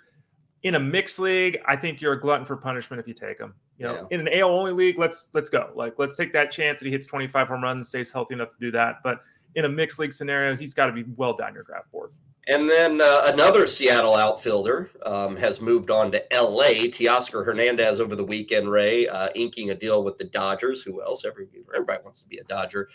In 0.62 0.74
a 0.74 0.80
mixed 0.80 1.18
league, 1.18 1.58
I 1.66 1.76
think 1.76 2.02
you're 2.02 2.12
a 2.12 2.20
glutton 2.20 2.44
for 2.44 2.56
punishment 2.56 3.00
if 3.00 3.08
you 3.08 3.14
take 3.14 3.38
him. 3.40 3.54
You 3.78 3.86
know, 3.86 4.06
yeah. 4.10 4.18
in 4.18 4.26
an 4.26 4.40
AL 4.40 4.48
only 4.48 4.72
league, 4.72 4.98
let's 4.98 5.28
let's 5.34 5.50
go. 5.50 5.70
Like 5.74 5.94
let's 5.98 6.16
take 6.16 6.32
that 6.32 6.50
chance 6.50 6.80
that 6.80 6.86
he 6.86 6.92
hits 6.92 7.06
25 7.06 7.48
home 7.48 7.62
runs 7.62 7.76
and 7.76 7.86
stays 7.86 8.12
healthy 8.12 8.34
enough 8.34 8.50
to 8.52 8.58
do 8.60 8.70
that. 8.70 9.02
But 9.02 9.20
in 9.54 9.64
a 9.64 9.68
mixed 9.68 9.98
league 9.98 10.12
scenario, 10.12 10.56
he's 10.56 10.74
got 10.74 10.86
to 10.86 10.92
be 10.92 11.04
well 11.16 11.34
down 11.34 11.54
your 11.54 11.64
draft 11.64 11.90
board. 11.92 12.10
And 12.48 12.70
then 12.70 13.00
uh, 13.00 13.22
another 13.32 13.66
Seattle 13.66 14.14
outfielder 14.14 14.90
um, 15.04 15.34
has 15.36 15.60
moved 15.60 15.90
on 15.90 16.12
to 16.12 16.22
LA. 16.32 16.86
Teoscar 16.86 17.44
Hernandez 17.44 17.98
over 17.98 18.14
the 18.14 18.24
weekend, 18.24 18.70
Ray, 18.70 19.08
uh, 19.08 19.30
inking 19.34 19.70
a 19.70 19.74
deal 19.74 20.04
with 20.04 20.16
the 20.16 20.24
Dodgers. 20.24 20.80
Who 20.80 21.02
else? 21.02 21.24
Every, 21.24 21.48
everybody 21.74 21.98
wants 22.04 22.20
to 22.22 22.28
be 22.28 22.38
a 22.38 22.44
Dodger. 22.44 22.88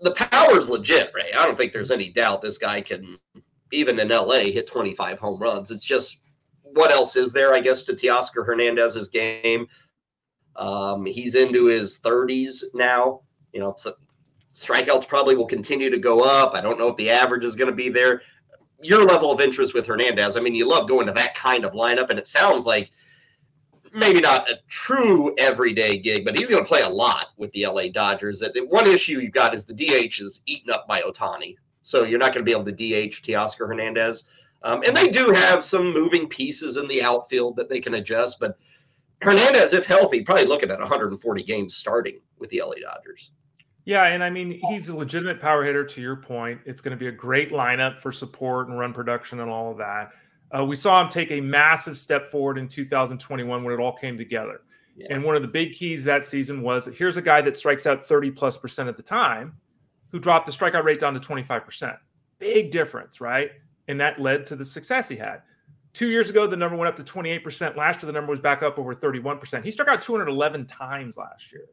The 0.00 0.12
power's 0.12 0.68
legit, 0.68 1.10
Ray. 1.14 1.32
I 1.38 1.44
don't 1.44 1.56
think 1.56 1.72
there's 1.72 1.90
any 1.90 2.10
doubt 2.10 2.42
this 2.42 2.58
guy 2.58 2.82
can, 2.82 3.18
even 3.72 3.98
in 3.98 4.08
LA, 4.10 4.40
hit 4.40 4.66
25 4.66 5.18
home 5.18 5.40
runs. 5.40 5.70
It's 5.70 5.84
just 5.84 6.20
what 6.74 6.92
else 6.92 7.16
is 7.16 7.32
there, 7.32 7.54
I 7.54 7.60
guess, 7.60 7.82
to 7.84 7.92
Teoscar 7.92 8.44
Hernandez's 8.44 9.08
game? 9.08 9.66
Um, 10.56 11.06
he's 11.06 11.34
into 11.34 11.66
his 11.66 12.00
30s 12.00 12.64
now. 12.74 13.22
You 13.52 13.60
know, 13.60 13.74
so 13.76 13.92
strikeouts 14.52 15.06
probably 15.06 15.36
will 15.36 15.46
continue 15.46 15.90
to 15.90 15.98
go 15.98 16.20
up. 16.20 16.54
I 16.54 16.60
don't 16.60 16.78
know 16.78 16.88
if 16.88 16.96
the 16.96 17.10
average 17.10 17.44
is 17.44 17.56
going 17.56 17.70
to 17.70 17.76
be 17.76 17.88
there. 17.88 18.22
Your 18.80 19.04
level 19.04 19.32
of 19.32 19.40
interest 19.40 19.74
with 19.74 19.86
Hernandez, 19.86 20.36
I 20.36 20.40
mean, 20.40 20.54
you 20.54 20.66
love 20.66 20.88
going 20.88 21.06
to 21.06 21.12
that 21.12 21.34
kind 21.34 21.64
of 21.64 21.72
lineup, 21.72 22.10
and 22.10 22.18
it 22.18 22.28
sounds 22.28 22.64
like 22.64 22.90
maybe 23.92 24.20
not 24.20 24.48
a 24.48 24.58
true 24.68 25.34
everyday 25.38 25.98
gig, 25.98 26.24
but 26.24 26.38
he's 26.38 26.48
going 26.48 26.62
to 26.62 26.68
play 26.68 26.82
a 26.82 26.88
lot 26.88 27.28
with 27.36 27.50
the 27.52 27.66
LA 27.66 27.88
Dodgers. 27.92 28.42
One 28.68 28.86
issue 28.86 29.18
you've 29.18 29.32
got 29.32 29.54
is 29.54 29.64
the 29.64 29.74
DH 29.74 30.20
is 30.20 30.40
eaten 30.46 30.72
up 30.72 30.86
by 30.86 31.00
Ohtani. 31.00 31.56
So 31.82 32.04
you're 32.04 32.18
not 32.18 32.32
going 32.34 32.44
to 32.44 32.48
be 32.48 32.52
able 32.52 32.64
to 32.64 32.72
DH 32.72 33.22
Teoscar 33.22 33.66
Hernandez. 33.66 34.24
Um, 34.62 34.82
and 34.82 34.96
they 34.96 35.08
do 35.08 35.30
have 35.30 35.62
some 35.62 35.92
moving 35.92 36.28
pieces 36.28 36.76
in 36.76 36.88
the 36.88 37.02
outfield 37.02 37.56
that 37.56 37.68
they 37.68 37.80
can 37.80 37.94
adjust, 37.94 38.40
but 38.40 38.58
Hernandez, 39.22 39.72
if 39.72 39.86
healthy, 39.86 40.22
probably 40.22 40.44
looking 40.44 40.70
at 40.70 40.78
140 40.78 41.42
games 41.42 41.76
starting 41.76 42.20
with 42.38 42.50
the 42.50 42.62
LA 42.64 42.74
Dodgers. 42.82 43.32
Yeah, 43.84 44.04
and 44.04 44.22
I 44.22 44.28
mean 44.28 44.60
he's 44.68 44.88
a 44.88 44.96
legitimate 44.96 45.40
power 45.40 45.64
hitter. 45.64 45.82
To 45.82 46.00
your 46.02 46.16
point, 46.16 46.60
it's 46.66 46.82
going 46.82 46.90
to 46.90 46.98
be 46.98 47.06
a 47.06 47.12
great 47.12 47.50
lineup 47.50 47.98
for 48.00 48.12
support 48.12 48.68
and 48.68 48.78
run 48.78 48.92
production 48.92 49.40
and 49.40 49.50
all 49.50 49.70
of 49.70 49.78
that. 49.78 50.10
Uh, 50.56 50.64
we 50.64 50.76
saw 50.76 51.00
him 51.00 51.08
take 51.08 51.30
a 51.30 51.40
massive 51.40 51.96
step 51.96 52.28
forward 52.28 52.58
in 52.58 52.68
2021 52.68 53.64
when 53.64 53.74
it 53.74 53.80
all 53.80 53.96
came 53.96 54.18
together. 54.18 54.60
Yeah. 54.94 55.06
And 55.10 55.24
one 55.24 55.36
of 55.36 55.42
the 55.42 55.48
big 55.48 55.72
keys 55.72 56.04
that 56.04 56.24
season 56.24 56.60
was 56.60 56.86
here's 56.86 57.16
a 57.16 57.22
guy 57.22 57.40
that 57.40 57.56
strikes 57.56 57.86
out 57.86 58.06
30 58.06 58.30
plus 58.32 58.56
percent 58.56 58.90
at 58.90 58.96
the 58.96 59.02
time, 59.02 59.56
who 60.10 60.18
dropped 60.18 60.46
the 60.46 60.52
strikeout 60.52 60.84
rate 60.84 61.00
down 61.00 61.14
to 61.14 61.20
25 61.20 61.64
percent. 61.64 61.96
Big 62.38 62.70
difference, 62.70 63.20
right? 63.22 63.52
And 63.88 64.00
that 64.00 64.20
led 64.20 64.46
to 64.46 64.56
the 64.56 64.64
success 64.64 65.08
he 65.08 65.16
had. 65.16 65.42
Two 65.94 66.08
years 66.08 66.30
ago, 66.30 66.46
the 66.46 66.56
number 66.56 66.76
went 66.76 66.88
up 66.88 67.04
to 67.04 67.12
28%. 67.12 67.76
Last 67.76 68.02
year, 68.02 68.06
the 68.06 68.12
number 68.12 68.30
was 68.30 68.40
back 68.40 68.62
up 68.62 68.78
over 68.78 68.94
31%. 68.94 69.64
He 69.64 69.70
struck 69.70 69.88
out 69.88 70.00
211 70.00 70.66
times 70.66 71.16
last 71.16 71.50
year. 71.50 71.64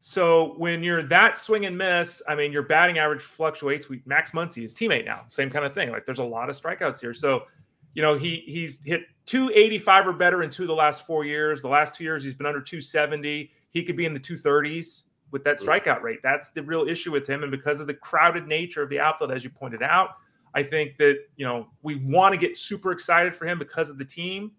So 0.00 0.54
when 0.56 0.82
you're 0.82 1.02
that 1.04 1.38
swing 1.38 1.66
and 1.66 1.76
miss, 1.76 2.22
I 2.28 2.34
mean, 2.34 2.52
your 2.52 2.62
batting 2.62 2.98
average 2.98 3.22
fluctuates. 3.22 3.88
We 3.88 4.02
Max 4.06 4.30
Muncy, 4.30 4.62
his 4.62 4.74
teammate 4.74 5.04
now, 5.04 5.22
same 5.28 5.50
kind 5.50 5.64
of 5.64 5.74
thing. 5.74 5.90
Like 5.90 6.06
there's 6.06 6.18
a 6.18 6.24
lot 6.24 6.48
of 6.48 6.60
strikeouts 6.60 7.00
here. 7.00 7.14
So, 7.14 7.44
you 7.94 8.02
know, 8.02 8.16
he 8.16 8.44
he's 8.46 8.80
hit 8.84 9.02
285 9.26 10.06
or 10.06 10.12
better 10.12 10.42
in 10.42 10.50
two 10.50 10.62
of 10.62 10.68
the 10.68 10.74
last 10.74 11.06
four 11.06 11.24
years. 11.24 11.62
The 11.62 11.68
last 11.68 11.94
two 11.94 12.04
years, 12.04 12.22
he's 12.22 12.34
been 12.34 12.46
under 12.46 12.60
270. 12.60 13.50
He 13.70 13.82
could 13.82 13.96
be 13.96 14.04
in 14.04 14.14
the 14.14 14.20
230s 14.20 15.02
with 15.32 15.44
that 15.44 15.58
mm. 15.58 15.66
strikeout 15.66 16.02
rate. 16.02 16.20
That's 16.22 16.50
the 16.50 16.62
real 16.62 16.86
issue 16.86 17.10
with 17.10 17.26
him. 17.26 17.42
And 17.42 17.50
because 17.50 17.80
of 17.80 17.86
the 17.86 17.94
crowded 17.94 18.46
nature 18.46 18.82
of 18.82 18.90
the 18.90 19.00
outfield, 19.00 19.32
as 19.32 19.44
you 19.44 19.50
pointed 19.50 19.82
out, 19.82 20.10
I 20.56 20.62
think 20.62 20.96
that 20.96 21.18
you 21.36 21.44
know 21.44 21.68
we 21.82 21.96
want 21.96 22.32
to 22.32 22.38
get 22.40 22.56
super 22.56 22.90
excited 22.90 23.36
for 23.36 23.46
him 23.46 23.58
because 23.58 23.90
of 23.90 23.98
the 23.98 24.04
team 24.04 24.52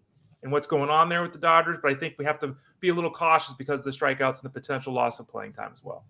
and 0.44 0.52
what's 0.52 0.68
going 0.68 0.90
on 0.90 1.08
there 1.08 1.22
with 1.22 1.32
the 1.32 1.40
Dodgers. 1.40 1.78
But 1.82 1.90
I 1.90 1.94
think 1.96 2.14
we 2.18 2.24
have 2.24 2.38
to 2.38 2.54
be 2.78 2.90
a 2.90 2.94
little 2.94 3.10
cautious 3.10 3.52
because 3.54 3.80
of 3.80 3.84
the 3.84 3.90
strikeouts 3.90 4.42
and 4.42 4.44
the 4.44 4.60
potential 4.60 4.92
loss 4.94 5.18
of 5.18 5.26
playing 5.28 5.54
time 5.54 5.72
as 5.72 5.82
well. 5.82 6.04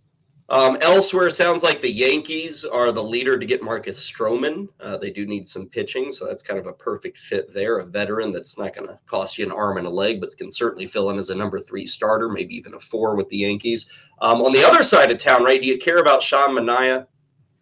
Um, 0.50 0.78
elsewhere, 0.82 1.28
it 1.28 1.34
sounds 1.34 1.62
like 1.62 1.80
the 1.80 1.90
Yankees 1.90 2.64
are 2.66 2.92
the 2.92 3.02
leader 3.02 3.38
to 3.38 3.46
get 3.46 3.62
Marcus 3.62 3.98
Stroman. 3.98 4.68
Uh, 4.80 4.96
they 4.96 5.10
do 5.10 5.26
need 5.26 5.46
some 5.46 5.68
pitching, 5.68 6.10
so 6.10 6.26
that's 6.26 6.42
kind 6.42 6.58
of 6.58 6.66
a 6.66 6.72
perfect 6.72 7.18
fit 7.18 7.52
there. 7.52 7.78
A 7.78 7.84
veteran 7.84 8.32
that's 8.32 8.58
not 8.58 8.74
going 8.74 8.88
to 8.88 8.98
cost 9.06 9.36
you 9.36 9.44
an 9.44 9.52
arm 9.52 9.76
and 9.78 9.86
a 9.86 9.90
leg, 9.90 10.20
but 10.20 10.36
can 10.36 10.50
certainly 10.50 10.86
fill 10.86 11.10
in 11.10 11.18
as 11.18 11.28
a 11.30 11.34
number 11.34 11.60
three 11.60 11.84
starter, 11.84 12.30
maybe 12.30 12.54
even 12.54 12.74
a 12.74 12.80
four 12.80 13.14
with 13.14 13.28
the 13.28 13.38
Yankees. 13.38 13.90
Um, 14.20 14.40
on 14.40 14.52
the 14.52 14.64
other 14.64 14.82
side 14.82 15.10
of 15.10 15.18
town, 15.18 15.44
Ray, 15.44 15.58
do 15.58 15.66
you 15.66 15.78
care 15.78 15.98
about 15.98 16.22
Sean 16.22 16.50
Manaea 16.50 17.06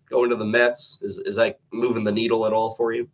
going 0.09 0.31
to 0.31 0.37
the 0.37 0.45
Mets? 0.45 0.99
Is 1.03 1.19
is 1.19 1.37
that 1.37 1.61
moving 1.73 2.05
the 2.05 2.13
needle 2.13 2.47
at 2.47 2.53
all 2.53 2.75
for 2.75 2.93
you? 2.93 3.09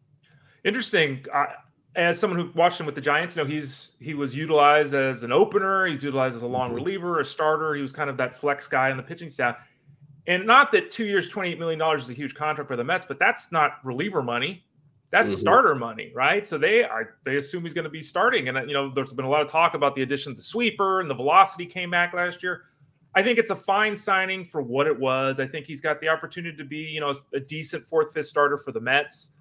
Interesting. 0.65 1.25
I, 1.35 1.55
as 1.95 2.19
someone 2.19 2.39
who 2.39 2.51
watched 2.55 2.81
him 2.81 2.87
with 2.87 2.95
the 2.95 3.01
Giants, 3.01 3.37
you 3.37 3.43
know, 3.43 3.49
he's 3.49 3.93
he 4.01 4.15
was 4.15 4.35
utilized 4.35 4.95
as 4.95 5.23
an 5.23 5.33
opener, 5.33 5.87
he's 5.87 6.03
utilized 6.03 6.37
as 6.37 6.43
a 6.43 6.47
long 6.47 6.69
mm-hmm. 6.69 6.77
reliever, 6.77 7.21
a 7.21 7.25
starter. 7.25 7.75
He 7.75 7.83
was 7.83 7.93
kind 7.93 8.09
of 8.09 8.17
that 8.17 8.39
flex 8.39 8.69
guy 8.69 8.91
in 8.91 8.97
the 8.97 9.03
pitching 9.03 9.29
staff. 9.29 9.57
And 10.27 10.47
not 10.47 10.71
that 10.73 10.93
two 10.93 11.05
years, 11.05 11.29
$28 11.29 11.59
million 11.59 11.99
is 11.99 12.09
a 12.09 12.13
huge 12.13 12.35
contract 12.35 12.69
for 12.69 12.77
the 12.77 12.85
Mets, 12.85 13.05
but 13.05 13.19
that's 13.19 13.51
not 13.51 13.79
reliever 13.83 14.23
money. 14.23 14.65
That's 15.11 15.31
mm-hmm. 15.31 15.41
starter 15.41 15.75
money, 15.75 16.13
right? 16.15 16.47
So 16.47 16.57
they 16.57 16.85
are 16.85 17.17
they 17.25 17.37
assume 17.37 17.65
he's 17.65 17.75
going 17.75 17.85
to 17.85 17.91
be 17.91 18.03
starting. 18.03 18.49
And 18.49 18.69
you 18.69 18.75
know, 18.75 18.91
there's 18.95 19.13
been 19.13 19.27
a 19.27 19.31
lot 19.31 19.43
of 19.43 19.49
talk 19.49 19.75
about 19.75 19.95
the 19.95 20.03
addition 20.03 20.31
of 20.31 20.37
the 20.37 20.43
sweeper 20.43 21.01
and 21.01 21.11
the 21.11 21.15
velocity 21.15 21.67
came 21.67 21.91
back 21.91 22.15
last 22.15 22.43
year. 22.43 22.63
I 23.15 23.23
think 23.23 23.39
it's 23.39 23.51
a 23.51 23.57
fine 23.57 23.97
signing 23.97 24.45
for 24.45 24.63
what 24.63 24.87
it 24.87 24.99
was. 24.99 25.39
I 25.39 25.47
think 25.47 25.67
he's 25.67 25.81
got 25.81 26.01
the 26.01 26.09
opportunity 26.09 26.57
to 26.57 26.65
be, 26.65 26.79
you 26.79 27.01
know, 27.01 27.13
a 27.35 27.41
decent 27.41 27.87
fourth, 27.87 28.13
fifth 28.13 28.27
starter 28.27 28.57
for 28.57 28.73
the 28.73 28.81
Mets. 28.81 29.35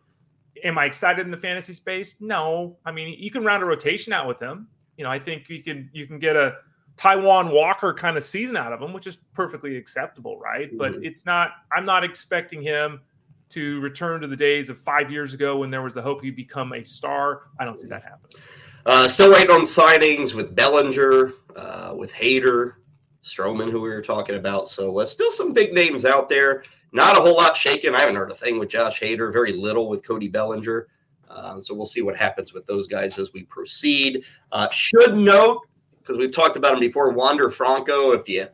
Am 0.64 0.78
I 0.78 0.86
excited 0.86 1.26
in 1.26 1.32
the 1.32 1.38
fantasy 1.38 1.74
space? 1.74 2.16
No. 2.20 2.78
I 2.86 2.92
mean, 2.92 3.16
you 3.18 3.32
can 3.32 3.44
round 3.44 3.64
a 3.64 3.66
rotation 3.66 4.12
out 4.12 4.28
with 4.28 4.40
him. 4.42 4.68
You 4.98 5.06
know, 5.06 5.10
I 5.10 5.20
think 5.20 5.50
you 5.50 5.64
can 5.64 5.90
you 5.94 6.06
can 6.06 6.20
get 6.20 6.36
a 6.36 6.56
Taijuan 6.98 7.52
Walker 7.52 7.94
kind 7.94 8.18
of 8.18 8.24
season 8.24 8.58
out 8.58 8.74
of 8.74 8.82
him, 8.82 8.94
which 8.94 9.08
is 9.08 9.16
perfectly 9.34 9.78
acceptable, 9.78 10.38
right? 10.38 10.68
Mm-hmm. 10.68 10.78
But 10.78 10.96
it's 11.02 11.26
not. 11.26 11.52
I'm 11.72 11.86
not 11.86 12.04
expecting 12.04 12.62
him 12.62 13.02
to 13.50 13.80
return 13.82 14.22
to 14.22 14.28
the 14.28 14.36
days 14.36 14.70
of 14.70 14.78
five 14.78 15.12
years 15.12 15.34
ago 15.34 15.58
when 15.58 15.70
there 15.70 15.82
was 15.82 15.94
the 15.94 16.02
hope 16.02 16.22
he'd 16.22 16.36
become 16.36 16.74
a 16.74 16.84
star. 16.84 17.44
I 17.60 17.66
don't 17.66 17.80
see 17.80 17.88
that 17.88 18.04
happening. 18.04 18.42
Uh, 18.86 19.08
still 19.08 19.32
waiting 19.32 19.52
on 19.52 19.62
signings 19.62 20.34
with 20.34 20.56
Bellinger, 20.56 21.34
uh, 21.56 21.94
with 21.96 22.12
Hader, 22.14 22.76
Stroman, 23.24 23.72
who 23.72 23.82
we 23.82 23.90
were 23.90 24.02
talking 24.02 24.36
about. 24.36 24.70
So 24.70 25.00
uh, 25.00 25.06
still 25.06 25.32
some 25.32 25.54
big 25.54 25.74
names 25.74 26.06
out 26.06 26.30
there. 26.30 26.64
Not 26.92 27.18
a 27.18 27.22
whole 27.22 27.36
lot 27.36 27.56
shaken. 27.56 27.96
I 27.96 28.02
haven't 28.02 28.16
heard 28.16 28.32
a 28.32 28.36
thing 28.36 28.60
with 28.60 28.70
Josh 28.70 29.00
Hader. 29.00 29.32
Very 29.32 29.54
little 29.54 29.90
with 29.90 30.06
Cody 30.06 30.28
Bellinger. 30.28 30.88
Uh, 31.30 31.60
so 31.60 31.74
we'll 31.74 31.86
see 31.86 32.02
what 32.02 32.18
happens 32.18 32.54
with 32.54 32.66
those 32.66 32.88
guys 32.88 33.18
as 33.18 33.32
we 33.32 33.44
proceed. 33.44 34.26
Uh, 34.52 34.70
should 34.70 35.16
note 35.16 35.62
because 36.00 36.18
we've 36.18 36.32
talked 36.32 36.58
about 36.58 36.74
him 36.74 36.80
before. 36.80 37.12
Wander 37.12 37.50
Franco, 37.50 38.12
if 38.12 38.28
you 38.28 38.48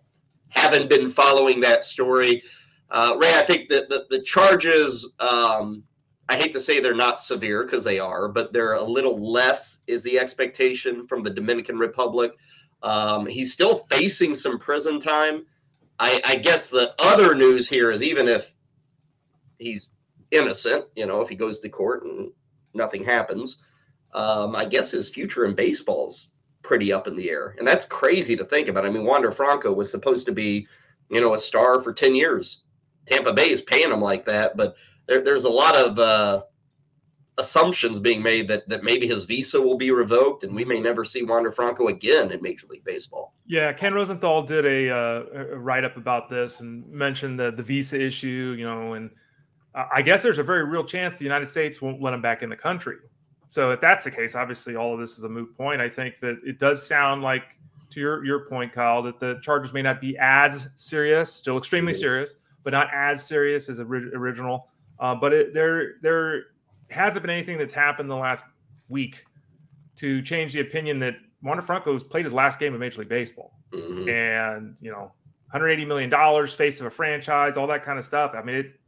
haven't 0.50 0.90
been 0.90 1.10
following 1.10 1.60
that 1.62 1.84
story, 1.84 2.44
uh, 2.92 3.16
Ray, 3.20 3.34
I 3.34 3.42
think 3.42 3.70
that 3.70 3.90
the, 3.90 4.06
the 4.10 4.22
charges, 4.22 5.16
um, 5.20 5.84
I 6.30 6.36
hate 6.36 6.54
to 6.54 6.60
say 6.60 6.80
they're 6.80 6.94
not 6.94 7.20
severe 7.20 7.64
because 7.64 7.84
they 7.84 8.00
are, 8.00 8.28
but 8.28 8.54
they're 8.54 8.74
a 8.74 8.84
little 8.84 9.18
less, 9.18 9.80
is 9.88 10.04
the 10.04 10.20
expectation 10.20 11.08
from 11.08 11.24
the 11.24 11.30
Dominican 11.30 11.78
Republic. 11.80 12.34
Um, 12.84 13.26
he's 13.26 13.54
still 13.54 13.76
facing 13.76 14.36
some 14.36 14.60
prison 14.60 15.00
time. 15.00 15.46
I, 16.00 16.22
I 16.26 16.36
guess 16.36 16.70
the 16.70 16.94
other 17.00 17.34
news 17.34 17.68
here 17.68 17.90
is 17.92 18.04
even 18.04 18.28
if 18.28 18.54
he's 19.58 19.90
innocent, 20.32 20.86
you 20.96 21.06
know, 21.06 21.22
if 21.22 21.30
he 21.30 21.36
goes 21.36 21.60
to 21.60 21.70
court 21.70 22.04
and 22.04 22.32
nothing 22.74 23.04
happens, 23.04 23.58
um, 24.14 24.56
I 24.56 24.66
guess 24.66 24.92
his 24.92 25.10
future 25.10 25.46
in 25.46 25.56
baseball's 25.56 26.32
pretty 26.64 26.92
up 26.94 27.08
in 27.08 27.16
the 27.16 27.30
air. 27.30 27.56
And 27.58 27.68
that's 27.68 27.86
crazy 27.86 28.36
to 28.36 28.46
think 28.46 28.68
about. 28.68 28.86
I 28.86 28.90
mean, 28.90 29.06
Wander 29.06 29.32
Franco 29.32 29.74
was 29.74 29.90
supposed 29.90 30.26
to 30.28 30.32
be, 30.32 30.68
you 31.10 31.22
know, 31.22 31.34
a 31.34 31.38
star 31.40 31.82
for 31.82 31.94
10 31.94 32.14
years. 32.14 32.64
Tampa 33.06 33.34
Bay 33.34 33.50
is 33.50 33.62
paying 33.62 33.92
him 33.92 34.02
like 34.02 34.26
that, 34.26 34.58
but 34.58 34.76
there, 35.08 35.22
there's 35.24 35.46
a 35.46 35.50
lot 35.50 35.76
of 35.78 35.98
uh, 35.98 36.44
assumptions 37.38 38.00
being 38.00 38.22
made 38.22 38.48
that 38.48 38.68
that 38.68 38.84
maybe 38.84 39.08
his 39.08 39.26
visa 39.26 39.62
will 39.62 39.78
be 39.78 39.92
revoked 39.92 40.44
and 40.44 40.56
we 40.56 40.66
may 40.66 40.80
never 40.80 41.04
see 41.04 41.24
Wander 41.24 41.52
Franco 41.52 41.88
again 41.88 42.32
in 42.32 42.42
Major 42.42 42.66
League 42.68 42.84
Baseball. 42.84 43.34
Yeah, 43.46 43.72
Ken 43.74 43.94
Rosenthal 43.94 44.42
did 44.42 44.66
a, 44.66 44.90
uh, 44.90 45.24
a 45.34 45.58
write 45.58 45.84
up 45.84 45.98
about 45.98 46.30
this 46.30 46.62
and 46.62 46.88
mentioned 46.88 47.40
the 47.40 47.52
the 47.52 47.64
visa 47.64 48.02
issue, 48.02 48.56
you 48.58 48.66
know, 48.66 48.94
and 48.94 49.12
I 49.76 50.02
guess 50.02 50.24
there's 50.24 50.40
a 50.40 50.44
very 50.44 50.66
real 50.66 50.84
chance 50.84 51.20
the 51.20 51.24
United 51.26 51.48
States 51.48 51.82
won't 51.82 52.02
let 52.02 52.14
him 52.14 52.22
back 52.22 52.42
in 52.42 52.50
the 52.50 52.56
country. 52.56 52.98
So 53.50 53.72
if 53.72 53.80
that's 53.80 54.04
the 54.04 54.12
case, 54.12 54.34
obviously 54.34 54.76
all 54.76 54.94
of 54.94 55.00
this 55.00 55.18
is 55.18 55.24
a 55.24 55.30
moot 55.30 55.56
point. 55.56 55.80
I 55.80 55.88
think 55.88 56.20
that 56.20 56.40
it 56.44 56.60
does 56.60 56.86
sound 56.86 57.22
like, 57.22 57.44
to 57.92 58.00
your 58.00 58.26
your 58.26 58.50
point, 58.50 58.74
Kyle, 58.74 59.02
that 59.04 59.20
the 59.20 59.40
charges 59.42 59.72
may 59.74 59.82
not 59.82 60.02
be 60.02 60.18
as 60.18 60.68
serious, 60.76 61.32
still 61.32 61.58
extremely 61.58 61.94
serious, 61.94 62.36
but 62.64 62.74
not 62.74 62.88
as 62.94 63.24
serious 63.24 63.70
as 63.70 63.80
original. 63.80 64.68
Uh, 65.00 65.16
but 65.16 65.32
it, 65.32 65.54
there 65.54 65.94
there 66.02 66.46
hasn't 66.90 67.22
been 67.24 67.30
anything 67.30 67.58
that's 67.58 67.74
happened 67.74 68.10
the 68.10 68.16
last 68.16 68.44
week 68.90 69.26
to 69.98 70.22
change 70.22 70.54
the 70.54 70.62
opinion 70.62 71.00
that 71.00 71.16
Wander 71.42 71.62
Franco's 71.62 72.04
played 72.04 72.26
his 72.26 72.34
last 72.34 72.60
game 72.60 72.74
of 72.74 72.80
Major 72.80 73.00
League 73.00 73.10
Baseball, 73.10 73.54
mm-hmm. 73.72 74.10
and 74.10 74.78
you 74.82 74.92
know, 74.92 75.12
180 75.52 75.86
million 75.86 76.10
dollars, 76.10 76.54
face 76.54 76.80
of 76.80 76.86
a 76.86 76.92
franchise, 76.92 77.58
all 77.58 77.68
that 77.68 77.84
kind 77.84 77.98
of 77.98 78.06
stuff. 78.06 78.34
I 78.36 78.42
mean, 78.42 78.56
it, 78.56 78.80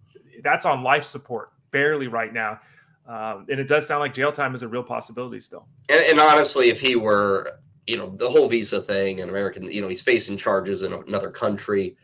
that's 0.43 0.65
on 0.65 0.83
life 0.83 1.03
support 1.03 1.51
barely 1.71 2.07
right 2.07 2.33
now. 2.33 2.59
Um, 3.07 3.47
and 3.49 3.59
it 3.59 3.67
does 3.67 3.87
sound 3.87 4.01
like 4.01 4.13
jail 4.13 4.31
time 4.31 4.53
is 4.53 4.61
a 4.61 4.67
real 4.67 4.83
possibility 4.83 5.39
still. 5.39 5.67
And, 5.89 6.03
and, 6.03 6.19
honestly, 6.19 6.69
if 6.69 6.79
he 6.79 6.95
were, 6.95 7.59
you 7.87 7.97
know, 7.97 8.15
the 8.15 8.29
whole 8.29 8.47
visa 8.47 8.81
thing 8.81 9.19
and 9.19 9.31
American, 9.31 9.63
you 9.63 9.81
know, 9.81 9.87
he's 9.87 10.01
facing 10.01 10.37
charges 10.37 10.83
in 10.83 10.93
another 10.93 11.31
country. 11.31 11.97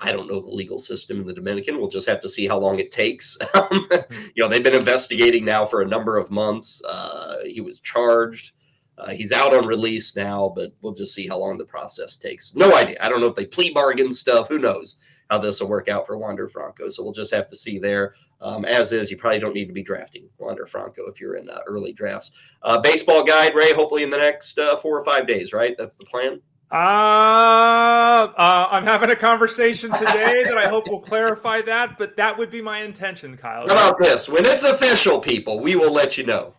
I 0.00 0.12
don't 0.12 0.28
know 0.28 0.40
the 0.40 0.48
legal 0.48 0.78
system 0.78 1.20
in 1.20 1.26
the 1.26 1.32
Dominican. 1.32 1.78
We'll 1.78 1.88
just 1.88 2.08
have 2.08 2.20
to 2.20 2.28
see 2.28 2.46
how 2.46 2.58
long 2.58 2.78
it 2.78 2.92
takes. 2.92 3.36
Um, 3.54 3.88
you 4.34 4.42
know, 4.42 4.48
they've 4.48 4.62
been 4.62 4.74
investigating 4.74 5.44
now 5.44 5.64
for 5.64 5.80
a 5.80 5.86
number 5.86 6.18
of 6.18 6.30
months. 6.30 6.82
Uh, 6.84 7.36
he 7.46 7.60
was 7.60 7.80
charged. 7.80 8.52
Uh, 8.98 9.10
he's 9.10 9.32
out 9.32 9.54
on 9.54 9.66
release 9.66 10.14
now, 10.14 10.52
but 10.54 10.72
we'll 10.82 10.92
just 10.92 11.14
see 11.14 11.26
how 11.26 11.38
long 11.38 11.58
the 11.58 11.64
process 11.64 12.16
takes. 12.16 12.54
No 12.54 12.74
idea. 12.74 12.96
I 13.00 13.08
don't 13.08 13.20
know 13.20 13.26
if 13.26 13.34
they 13.34 13.46
plea 13.46 13.72
bargain 13.72 14.12
stuff. 14.12 14.48
Who 14.48 14.58
knows 14.58 14.98
how 15.30 15.38
this 15.38 15.60
will 15.60 15.68
work 15.68 15.88
out 15.88 16.06
for 16.06 16.16
Wander 16.18 16.48
Franco? 16.48 16.88
So 16.88 17.02
we'll 17.02 17.12
just 17.12 17.34
have 17.34 17.48
to 17.48 17.56
see 17.56 17.78
there. 17.78 18.14
Um, 18.40 18.64
as 18.64 18.92
is, 18.92 19.10
you 19.10 19.16
probably 19.16 19.38
don't 19.38 19.54
need 19.54 19.66
to 19.66 19.72
be 19.72 19.82
drafting 19.82 20.28
Wander 20.38 20.66
Franco 20.66 21.08
if 21.08 21.20
you're 21.20 21.36
in 21.36 21.48
uh, 21.48 21.60
early 21.66 21.92
drafts. 21.92 22.32
Uh, 22.62 22.78
baseball 22.80 23.24
guide, 23.24 23.54
Ray, 23.54 23.72
hopefully 23.72 24.02
in 24.02 24.10
the 24.10 24.18
next 24.18 24.58
uh, 24.58 24.76
four 24.76 24.98
or 24.98 25.04
five 25.04 25.26
days, 25.26 25.52
right? 25.52 25.74
That's 25.78 25.96
the 25.96 26.04
plan. 26.04 26.40
Uh, 26.70 26.74
uh, 26.74 28.68
I'm 28.70 28.84
having 28.84 29.10
a 29.10 29.16
conversation 29.16 29.90
today 29.92 30.42
that 30.44 30.58
I 30.58 30.68
hope 30.68 30.88
will 30.88 31.00
clarify 31.00 31.62
that, 31.62 31.96
but 31.96 32.16
that 32.16 32.36
would 32.36 32.50
be 32.50 32.60
my 32.60 32.82
intention, 32.82 33.36
Kyle. 33.36 33.66
How 33.68 33.88
about 33.88 33.98
this? 33.98 34.28
When 34.28 34.44
it's 34.44 34.64
official, 34.64 35.20
people, 35.20 35.60
we 35.60 35.76
will 35.76 35.92
let 35.92 36.18
you 36.18 36.26
know 36.26 36.54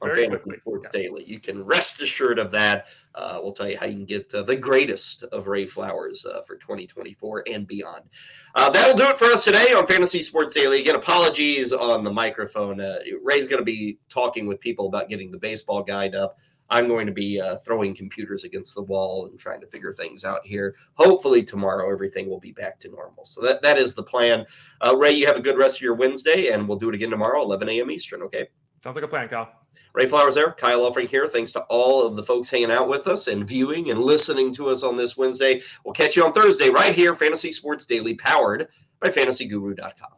on 0.00 0.10
Very 0.10 0.24
Fantasy 0.24 0.42
quickly. 0.42 0.60
Sports 0.60 0.88
yeah. 0.92 1.00
Daily. 1.00 1.24
You 1.24 1.40
can 1.40 1.64
rest 1.64 2.00
assured 2.00 2.38
of 2.38 2.50
that. 2.52 2.86
Uh, 3.14 3.40
we'll 3.42 3.52
tell 3.52 3.68
you 3.68 3.76
how 3.76 3.86
you 3.86 3.94
can 3.94 4.04
get 4.04 4.32
uh, 4.32 4.42
the 4.42 4.54
greatest 4.54 5.24
of 5.24 5.48
Ray 5.48 5.66
Flowers 5.66 6.24
uh, 6.24 6.42
for 6.42 6.56
2024 6.56 7.44
and 7.50 7.66
beyond. 7.66 8.04
Uh, 8.54 8.70
that'll 8.70 8.96
do 8.96 9.08
it 9.08 9.18
for 9.18 9.26
us 9.26 9.44
today 9.44 9.66
on 9.76 9.86
Fantasy 9.86 10.22
Sports 10.22 10.54
Daily. 10.54 10.80
Again, 10.80 10.94
apologies 10.94 11.72
on 11.72 12.04
the 12.04 12.12
microphone. 12.12 12.80
Uh, 12.80 12.98
Ray's 13.22 13.48
going 13.48 13.60
to 13.60 13.64
be 13.64 13.98
talking 14.08 14.46
with 14.46 14.60
people 14.60 14.86
about 14.86 15.08
getting 15.08 15.32
the 15.32 15.38
baseball 15.38 15.82
guide 15.82 16.14
up. 16.14 16.38
I'm 16.70 16.88
going 16.88 17.06
to 17.06 17.12
be 17.12 17.40
uh, 17.40 17.56
throwing 17.58 17.94
computers 17.94 18.44
against 18.44 18.74
the 18.74 18.82
wall 18.82 19.26
and 19.26 19.38
trying 19.38 19.60
to 19.60 19.66
figure 19.66 19.92
things 19.92 20.24
out 20.24 20.44
here. 20.44 20.74
Hopefully 20.94 21.42
tomorrow 21.42 21.90
everything 21.92 22.28
will 22.28 22.40
be 22.40 22.52
back 22.52 22.78
to 22.80 22.90
normal. 22.90 23.24
So 23.24 23.40
that, 23.42 23.62
that 23.62 23.78
is 23.78 23.94
the 23.94 24.02
plan. 24.02 24.46
Ray, 24.96 25.12
you 25.12 25.26
have 25.26 25.36
a 25.36 25.42
good 25.42 25.56
rest 25.56 25.76
of 25.76 25.82
your 25.82 25.94
Wednesday, 25.94 26.48
and 26.48 26.68
we'll 26.68 26.78
do 26.78 26.88
it 26.88 26.94
again 26.94 27.10
tomorrow, 27.10 27.42
11 27.42 27.68
a.m. 27.68 27.90
Eastern. 27.90 28.22
Okay. 28.22 28.48
Sounds 28.82 28.96
like 28.96 29.04
a 29.04 29.08
plan, 29.08 29.28
Kyle. 29.28 29.50
Ray 29.94 30.06
Flowers 30.06 30.34
there, 30.34 30.52
Kyle 30.52 30.88
Elfrink 30.88 31.10
here. 31.10 31.26
Thanks 31.26 31.50
to 31.52 31.60
all 31.62 32.06
of 32.06 32.14
the 32.14 32.22
folks 32.22 32.48
hanging 32.48 32.70
out 32.70 32.88
with 32.88 33.08
us 33.08 33.26
and 33.26 33.46
viewing 33.48 33.90
and 33.90 34.00
listening 34.00 34.52
to 34.52 34.68
us 34.68 34.82
on 34.82 34.96
this 34.96 35.16
Wednesday. 35.16 35.60
We'll 35.84 35.94
catch 35.94 36.14
you 36.14 36.24
on 36.24 36.32
Thursday 36.32 36.68
right 36.68 36.94
here, 36.94 37.14
Fantasy 37.14 37.50
Sports 37.50 37.86
Daily, 37.86 38.14
powered 38.14 38.68
by 39.00 39.08
fantasyguru.com. 39.08 40.10